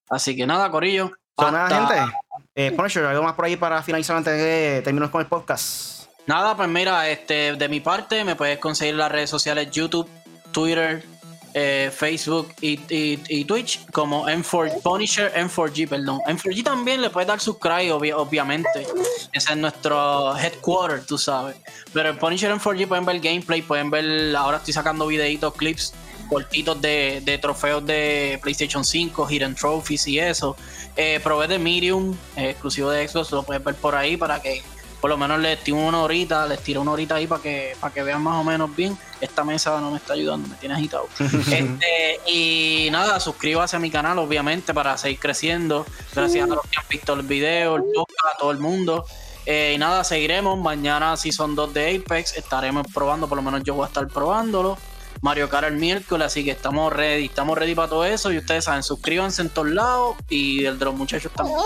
Así 0.08 0.34
que 0.34 0.46
nada, 0.46 0.70
Corillo. 0.70 1.10
So, 1.38 1.50
nada, 1.50 1.66
hasta- 1.66 1.98
gente. 1.98 2.16
Eh, 2.58 2.72
Punisher, 2.72 3.04
algo 3.04 3.22
más 3.22 3.34
por 3.34 3.44
ahí 3.44 3.56
para 3.56 3.82
finalizar 3.82 4.16
antes 4.16 4.32
de 4.36 4.80
terminar 4.82 5.10
con 5.10 5.20
el 5.20 5.26
podcast. 5.26 6.04
Nada, 6.26 6.56
pues 6.56 6.68
mira, 6.68 7.08
este, 7.08 7.54
de 7.54 7.68
mi 7.68 7.80
parte 7.80 8.24
me 8.24 8.34
puedes 8.34 8.58
conseguir 8.58 8.94
las 8.94 9.12
redes 9.12 9.28
sociales 9.30 9.70
YouTube, 9.70 10.08
Twitter, 10.52 11.04
eh, 11.52 11.90
Facebook 11.94 12.52
y, 12.60 12.80
y- 12.88 13.44
Twitch 13.44 13.86
como 13.92 14.26
M4 14.28 14.82
Punisher 14.82 15.32
M4G, 15.34 15.88
perdón. 15.88 16.18
M4G 16.26 16.64
también 16.64 17.00
le 17.00 17.10
puedes 17.10 17.26
dar 17.28 17.40
subscribe, 17.40 17.92
obvi- 17.92 18.12
obviamente. 18.14 18.86
Ese 19.32 19.52
es 19.52 19.56
nuestro 19.56 20.36
headquarter, 20.36 21.04
tú 21.06 21.16
sabes. 21.18 21.56
Pero 21.92 22.08
en 22.10 22.18
Punisher 22.18 22.50
M4G 22.52 22.88
pueden 22.88 23.04
ver 23.04 23.20
gameplay, 23.20 23.62
pueden 23.62 23.90
ver, 23.90 24.34
ahora 24.34 24.56
estoy 24.58 24.72
sacando 24.74 25.06
videitos, 25.06 25.54
clips 25.54 25.94
cortitos 26.26 26.80
de, 26.80 27.22
de, 27.24 27.38
trofeos 27.38 27.84
de 27.86 28.38
PlayStation 28.42 28.84
5, 28.84 29.28
Hidden 29.30 29.54
Trophies 29.54 30.06
y 30.06 30.18
eso. 30.18 30.56
Eh, 30.96 31.20
probé 31.22 31.48
de 31.48 31.58
Medium, 31.58 32.16
exclusivo 32.36 32.90
de 32.90 33.06
Xbox, 33.06 33.30
lo 33.32 33.42
puedes 33.42 33.62
ver 33.62 33.74
por 33.74 33.94
ahí 33.94 34.16
para 34.16 34.40
que 34.40 34.62
por 35.00 35.10
lo 35.10 35.18
menos 35.18 35.38
les 35.40 35.62
tiro 35.62 35.76
una 35.76 36.02
horita, 36.02 36.46
les 36.46 36.60
tiro 36.62 36.80
una 36.80 36.92
horita 36.92 37.16
ahí 37.16 37.26
para 37.26 37.42
que, 37.42 37.76
para 37.78 37.92
que 37.92 38.02
vean 38.02 38.22
más 38.22 38.40
o 38.40 38.44
menos 38.44 38.74
bien. 38.74 38.96
Esta 39.20 39.44
mesa 39.44 39.80
no 39.80 39.90
me 39.90 39.98
está 39.98 40.14
ayudando, 40.14 40.48
me 40.48 40.56
tiene 40.56 40.74
agitado. 40.74 41.08
este, 41.18 42.20
y 42.26 42.88
nada, 42.90 43.20
suscríbase 43.20 43.76
a 43.76 43.78
mi 43.78 43.90
canal, 43.90 44.18
obviamente, 44.18 44.74
para 44.74 44.96
seguir 44.96 45.18
creciendo. 45.18 45.86
Gracias 46.14 46.44
a 46.44 46.54
los 46.54 46.62
que 46.62 46.78
han 46.78 46.88
visto 46.88 47.12
el 47.12 47.22
video, 47.22 47.76
el 47.76 47.84
podcast, 47.94 48.34
a 48.34 48.38
todo 48.38 48.50
el 48.50 48.58
mundo. 48.58 49.04
Eh, 49.44 49.72
y 49.74 49.78
nada, 49.78 50.02
seguiremos. 50.02 50.58
Mañana, 50.58 51.16
si 51.16 51.30
son 51.30 51.54
dos 51.54 51.72
de 51.72 51.96
Apex, 51.96 52.36
estaremos 52.36 52.86
probando, 52.92 53.28
por 53.28 53.36
lo 53.36 53.42
menos 53.42 53.62
yo 53.62 53.74
voy 53.74 53.84
a 53.84 53.86
estar 53.88 54.08
probándolo. 54.08 54.76
Mario 55.22 55.48
Kart 55.48 55.66
el 55.66 55.76
miércoles, 55.76 56.26
así 56.26 56.44
que 56.44 56.50
estamos 56.50 56.92
ready, 56.92 57.26
estamos 57.26 57.56
ready 57.56 57.74
para 57.74 57.88
todo 57.88 58.04
eso. 58.04 58.32
Y 58.32 58.38
ustedes 58.38 58.64
saben, 58.64 58.82
suscríbanse 58.82 59.42
en 59.42 59.50
todos 59.50 59.68
lados 59.68 60.16
y 60.28 60.64
el 60.64 60.78
de 60.78 60.84
los 60.84 60.94
muchachos 60.94 61.32
también. 61.32 61.58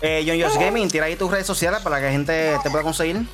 Eh, 0.00 0.24
John 0.26 0.40
Josh 0.40 0.58
Gaming, 0.58 0.88
tira 0.88 1.06
ahí 1.06 1.16
tus 1.16 1.30
redes 1.30 1.46
sociales 1.46 1.80
para 1.80 1.98
que 1.98 2.06
la 2.06 2.12
gente 2.12 2.58
te 2.62 2.70
pueda 2.70 2.82
conseguir. 2.82 3.24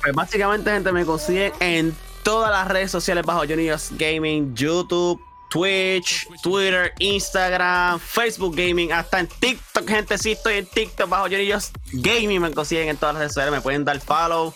Pues 0.00 0.14
básicamente, 0.14 0.70
gente, 0.70 0.92
me 0.92 1.04
consigue 1.04 1.52
en 1.60 1.94
todas 2.22 2.50
las 2.50 2.68
redes 2.68 2.90
sociales 2.90 3.24
bajo 3.24 3.40
Johnny 3.40 3.68
Gaming, 3.98 4.54
YouTube, 4.54 5.20
Twitch, 5.52 6.26
Twitter, 6.42 6.92
Instagram, 6.98 8.00
Facebook 8.00 8.56
Gaming, 8.56 8.92
hasta 8.92 9.20
en 9.20 9.28
TikTok, 9.28 9.86
gente. 9.86 10.16
Sí, 10.16 10.32
estoy 10.32 10.54
en 10.54 10.66
TikTok 10.66 11.08
bajo 11.08 11.24
Johnny 11.24 11.50
Gaming. 11.92 12.40
Me 12.40 12.52
consiguen 12.52 12.88
en 12.88 12.96
todas 12.96 13.14
las 13.14 13.20
redes 13.20 13.32
sociales. 13.32 13.52
Me 13.52 13.60
pueden 13.60 13.84
dar 13.84 14.00
follow, 14.00 14.54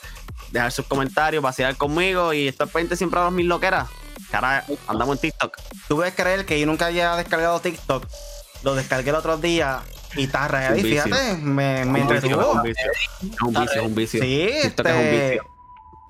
dejar 0.51 0.73
sus 0.73 0.87
comentarios, 0.87 1.43
vacilar 1.43 1.77
conmigo 1.77 2.33
y 2.33 2.49
estar 2.49 2.69
pendiente 2.69 2.97
siempre 2.97 3.21
a 3.21 3.25
dos 3.25 3.33
mil 3.33 3.47
loqueras. 3.47 3.89
Cara, 4.31 4.65
andamos 4.89 5.17
en 5.17 5.21
TikTok. 5.23 5.57
Tú 5.89 5.97
puedes 5.97 6.15
creer 6.15 6.47
que 6.47 6.59
yo 6.59 6.67
nunca 6.67 6.87
había 6.87 7.15
descargado 7.17 7.61
TikTok. 7.61 8.07
Lo 8.63 8.75
descargué 8.75 9.11
el 9.11 9.17
otro 9.17 9.37
día 9.37 9.81
y 10.17 10.25
está 10.25 10.49
real, 10.49 10.81
fíjate, 10.81 11.35
me, 11.37 11.85
me 11.85 12.01
entretuvo. 12.01 12.41
Es 12.41 12.47
un 12.49 12.63
vicio, 12.63 12.91
es 12.93 13.41
un 13.43 13.55
vicio. 13.55 13.81
Es 13.81 13.87
un 13.87 13.95
vicio. 13.95 14.23
Sí, 14.23 14.43
este, 14.43 15.41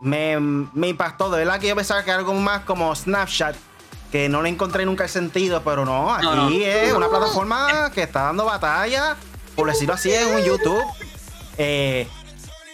Me, 0.00 0.38
me 0.38 0.88
impactó. 0.88 1.30
De 1.30 1.38
verdad 1.38 1.58
que 1.58 1.68
yo 1.68 1.76
pensaba 1.76 2.04
que 2.04 2.10
era 2.10 2.18
algo 2.20 2.32
más 2.34 2.62
como 2.62 2.94
Snapchat, 2.94 3.56
que 4.12 4.28
no 4.28 4.42
le 4.42 4.48
encontré 4.48 4.86
nunca 4.86 5.04
el 5.04 5.10
sentido, 5.10 5.62
pero 5.62 5.84
no, 5.84 6.14
aquí 6.14 6.62
es 6.62 6.92
una 6.92 7.08
plataforma 7.08 7.90
que 7.92 8.02
está 8.04 8.22
dando 8.22 8.44
batalla, 8.44 9.16
por 9.54 9.68
decirlo 9.68 9.94
así, 9.94 10.12
es 10.12 10.26
un 10.26 10.42
YouTube. 10.42 10.84
Eh, 11.58 12.06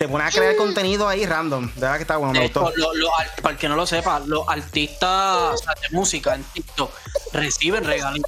te 0.02 0.08
pone 0.08 0.24
a 0.24 0.30
crear 0.32 0.56
contenido 0.56 1.06
ahí 1.06 1.24
random. 1.24 1.72
De 1.76 1.80
verdad 1.80 1.94
que 1.94 2.02
está 2.02 2.16
bueno, 2.16 2.32
me 2.32 2.40
gustó. 2.40 2.72
para 3.40 3.52
el 3.52 3.56
que 3.56 3.68
no 3.68 3.76
lo 3.76 3.86
sepa, 3.86 4.18
los 4.18 4.48
artistas 4.48 5.60
de 5.60 5.96
música 5.96 6.34
en 6.34 6.42
TikTok 6.42 6.90
reciben 7.32 7.84
regalos 7.84 8.20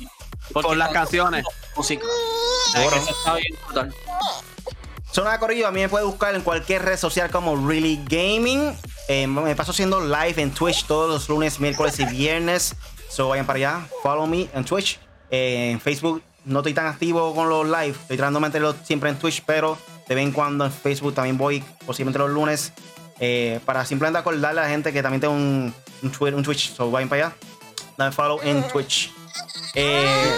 por 0.52 0.76
las 0.76 0.90
canciones. 0.90 1.44
Música. 1.74 2.04
Zona 5.10 5.40
Corrido, 5.40 5.66
a 5.66 5.72
mí 5.72 5.80
me 5.80 5.88
puede 5.88 6.04
buscar 6.04 6.36
en 6.36 6.42
cualquier 6.42 6.84
red 6.84 6.96
social 6.96 7.28
como 7.28 7.68
Really 7.68 8.00
Gaming. 8.04 8.78
Eh, 9.08 9.26
me 9.26 9.56
paso 9.56 9.72
haciendo 9.72 10.00
live 10.00 10.40
en 10.40 10.52
Twitch 10.52 10.86
todos 10.86 11.10
los 11.10 11.28
lunes, 11.28 11.58
miércoles 11.58 11.98
y 11.98 12.04
viernes. 12.04 12.76
So 13.08 13.30
vayan 13.30 13.46
para 13.46 13.56
allá, 13.56 13.88
follow 14.00 14.28
me 14.28 14.48
en 14.54 14.64
Twitch. 14.64 15.00
Eh, 15.28 15.72
en 15.72 15.80
Facebook 15.80 16.22
no 16.44 16.60
estoy 16.60 16.72
tan 16.72 16.86
activo 16.86 17.34
con 17.34 17.48
los 17.48 17.66
live, 17.66 17.96
estoy 18.00 18.16
tratando 18.16 18.38
de 18.38 18.46
meterlo 18.46 18.76
siempre 18.84 19.10
en 19.10 19.18
Twitch, 19.18 19.42
pero 19.44 19.76
de 20.08 20.14
vez 20.14 20.24
en 20.24 20.32
cuando 20.32 20.64
en 20.64 20.72
Facebook 20.72 21.14
también 21.14 21.38
voy, 21.38 21.62
posiblemente 21.86 22.18
los 22.18 22.30
lunes, 22.30 22.72
eh, 23.20 23.60
para 23.64 23.84
simplemente 23.84 24.18
acordarle 24.18 24.60
a 24.60 24.64
la 24.64 24.68
gente 24.68 24.92
que 24.92 25.02
también 25.02 25.20
tengo 25.20 25.34
un, 25.34 25.74
un, 26.02 26.10
Twitter, 26.10 26.34
un 26.34 26.42
Twitch. 26.42 26.74
So 26.74 26.90
vayan 26.90 27.08
para 27.08 27.26
allá, 27.26 27.36
dame 27.96 28.12
follow 28.12 28.40
en 28.42 28.66
Twitch. 28.68 29.12
Eh, 29.74 30.36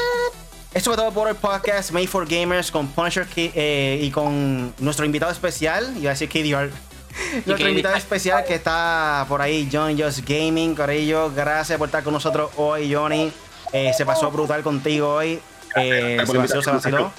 esto 0.76 0.90
fue 0.90 0.96
todo 0.96 1.10
por 1.10 1.26
el 1.28 1.36
podcast 1.36 1.90
Made 1.90 2.06
for 2.06 2.28
Gamers 2.28 2.70
con 2.70 2.86
Punisher 2.88 3.26
eh, 3.34 3.98
y 4.02 4.10
con 4.10 4.74
nuestro 4.78 5.06
invitado 5.06 5.32
especial, 5.32 5.94
iba 5.96 6.10
a 6.10 6.14
decir 6.14 6.28
KDR. 6.28 6.70
Nuestro 7.46 7.68
invitado 7.70 7.96
especial 7.96 8.44
que 8.44 8.56
está 8.56 9.24
por 9.26 9.40
ahí, 9.40 9.68
John 9.72 9.98
Just 9.98 10.20
Gaming, 10.28 10.74
Corillo. 10.74 11.32
Gracias 11.34 11.78
por 11.78 11.88
estar 11.88 12.04
con 12.04 12.12
nosotros 12.12 12.50
hoy, 12.56 12.92
Johnny. 12.92 13.32
Eh, 13.72 13.92
se 13.96 14.04
pasó 14.04 14.30
brutal 14.30 14.62
contigo 14.62 15.14
hoy. 15.14 15.40
Eh, 15.76 16.22
se 16.26 16.36
vaciló, 16.36 16.62
se 16.62 16.70
vaciló. 16.70 17.12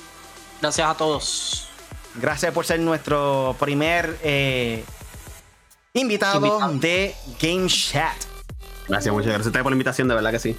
Gracias 0.61 0.87
a 0.87 0.93
todos. 0.93 1.66
Gracias 2.19 2.51
por 2.53 2.65
ser 2.65 2.79
nuestro 2.79 3.55
primer 3.59 4.17
eh, 4.23 4.83
invitado, 5.93 6.45
invitado, 6.45 6.73
de 6.73 7.15
Game 7.39 7.67
Chat. 7.67 8.15
Gracias, 8.87 9.13
muchas 9.13 9.33
gracias 9.33 9.51
por 9.51 9.71
la 9.71 9.75
invitación, 9.75 10.07
de 10.07 10.15
verdad 10.15 10.31
que 10.31 10.39
sí. 10.39 10.57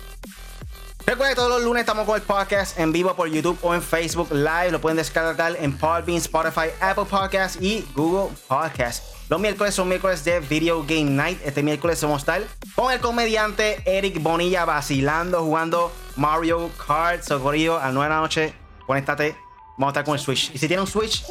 Recuerden 1.07 1.35
que 1.35 1.37
todos 1.37 1.51
los 1.51 1.63
lunes 1.63 1.81
estamos 1.81 2.05
con 2.05 2.17
el 2.17 2.23
podcast 2.23 2.79
en 2.79 2.93
vivo 2.93 3.15
por 3.15 3.29
YouTube 3.29 3.59
o 3.63 3.75
en 3.75 3.81
Facebook 3.81 4.29
Live. 4.31 4.71
Lo 4.71 4.81
pueden 4.81 4.99
descargar 4.99 5.57
en 5.59 5.77
Podbean, 5.79 6.19
Spotify, 6.19 6.69
Apple 6.81 7.07
Podcasts 7.07 7.59
y 7.63 7.87
Google 7.95 8.29
Podcasts. 8.47 9.15
Los 9.31 9.41
miércoles 9.41 9.75
son 9.75 9.89
miércoles 9.89 10.23
de 10.25 10.41
Video 10.41 10.83
Game 10.83 11.05
Night. 11.05 11.41
Este 11.45 11.63
miércoles 11.63 11.99
somos 11.99 12.27
tal 12.27 12.47
con 12.75 12.93
el 12.93 13.01
comediante 13.01 13.83
Eric 13.87 14.23
Bonilla 14.23 14.67
vacilando, 14.67 15.43
jugando 15.43 15.91
Mario 16.17 16.71
Kart. 16.87 17.23
Socorrido 17.23 17.79
a 17.79 17.91
9 17.91 18.05
de 18.05 18.15
la 18.15 18.21
noche. 18.21 18.55
Conéctate. 18.87 19.48
Vamos 19.79 19.89
a 19.89 19.91
estar 19.91 20.05
con 20.05 20.15
el 20.15 20.21
Switch. 20.21 20.51
Y 20.55 20.59
si 20.59 20.67
tiene 20.67 20.83
un 20.83 20.89
Switch, 20.89 21.25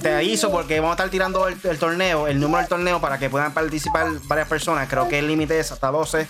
te 0.00 0.14
aviso 0.14 0.50
porque 0.50 0.80
vamos 0.80 0.92
a 0.92 0.94
estar 0.94 1.10
tirando 1.10 1.46
el, 1.46 1.78
torneo, 1.78 2.26
el 2.26 2.40
número 2.40 2.60
del 2.60 2.68
torneo 2.68 3.00
para 3.00 3.18
que 3.18 3.28
puedan 3.28 3.52
participar 3.52 4.08
varias 4.24 4.48
personas. 4.48 4.88
Creo 4.88 5.08
que 5.08 5.18
el 5.18 5.28
límite 5.28 5.60
es 5.60 5.70
hasta 5.70 5.90
12. 5.90 6.26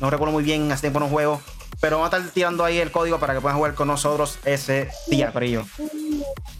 No 0.00 0.10
recuerdo 0.10 0.32
muy 0.32 0.44
bien, 0.44 0.70
hace 0.70 0.82
tiempo 0.82 1.00
no 1.00 1.08
juego. 1.08 1.40
Pero 1.80 1.96
vamos 1.96 2.12
a 2.12 2.18
estar 2.18 2.30
tirando 2.32 2.64
ahí 2.64 2.78
el 2.78 2.90
código 2.90 3.18
para 3.18 3.34
que 3.34 3.40
puedan 3.40 3.56
jugar 3.56 3.74
con 3.74 3.88
nosotros 3.88 4.38
ese 4.44 4.90
día, 5.06 5.32
ello. 5.40 5.64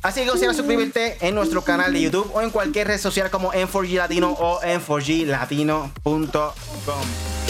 Así 0.00 0.20
que 0.20 0.28
considera 0.28 0.54
suscribirte 0.54 1.18
en 1.20 1.34
nuestro 1.34 1.62
canal 1.62 1.92
de 1.92 2.02
YouTube 2.02 2.30
o 2.32 2.40
en 2.40 2.50
cualquier 2.50 2.86
red 2.86 2.98
social 2.98 3.30
como 3.30 3.52
N4G 3.52 3.96
Latino 3.96 4.32
o 4.32 4.60
N4Glatino.com. 4.62 7.47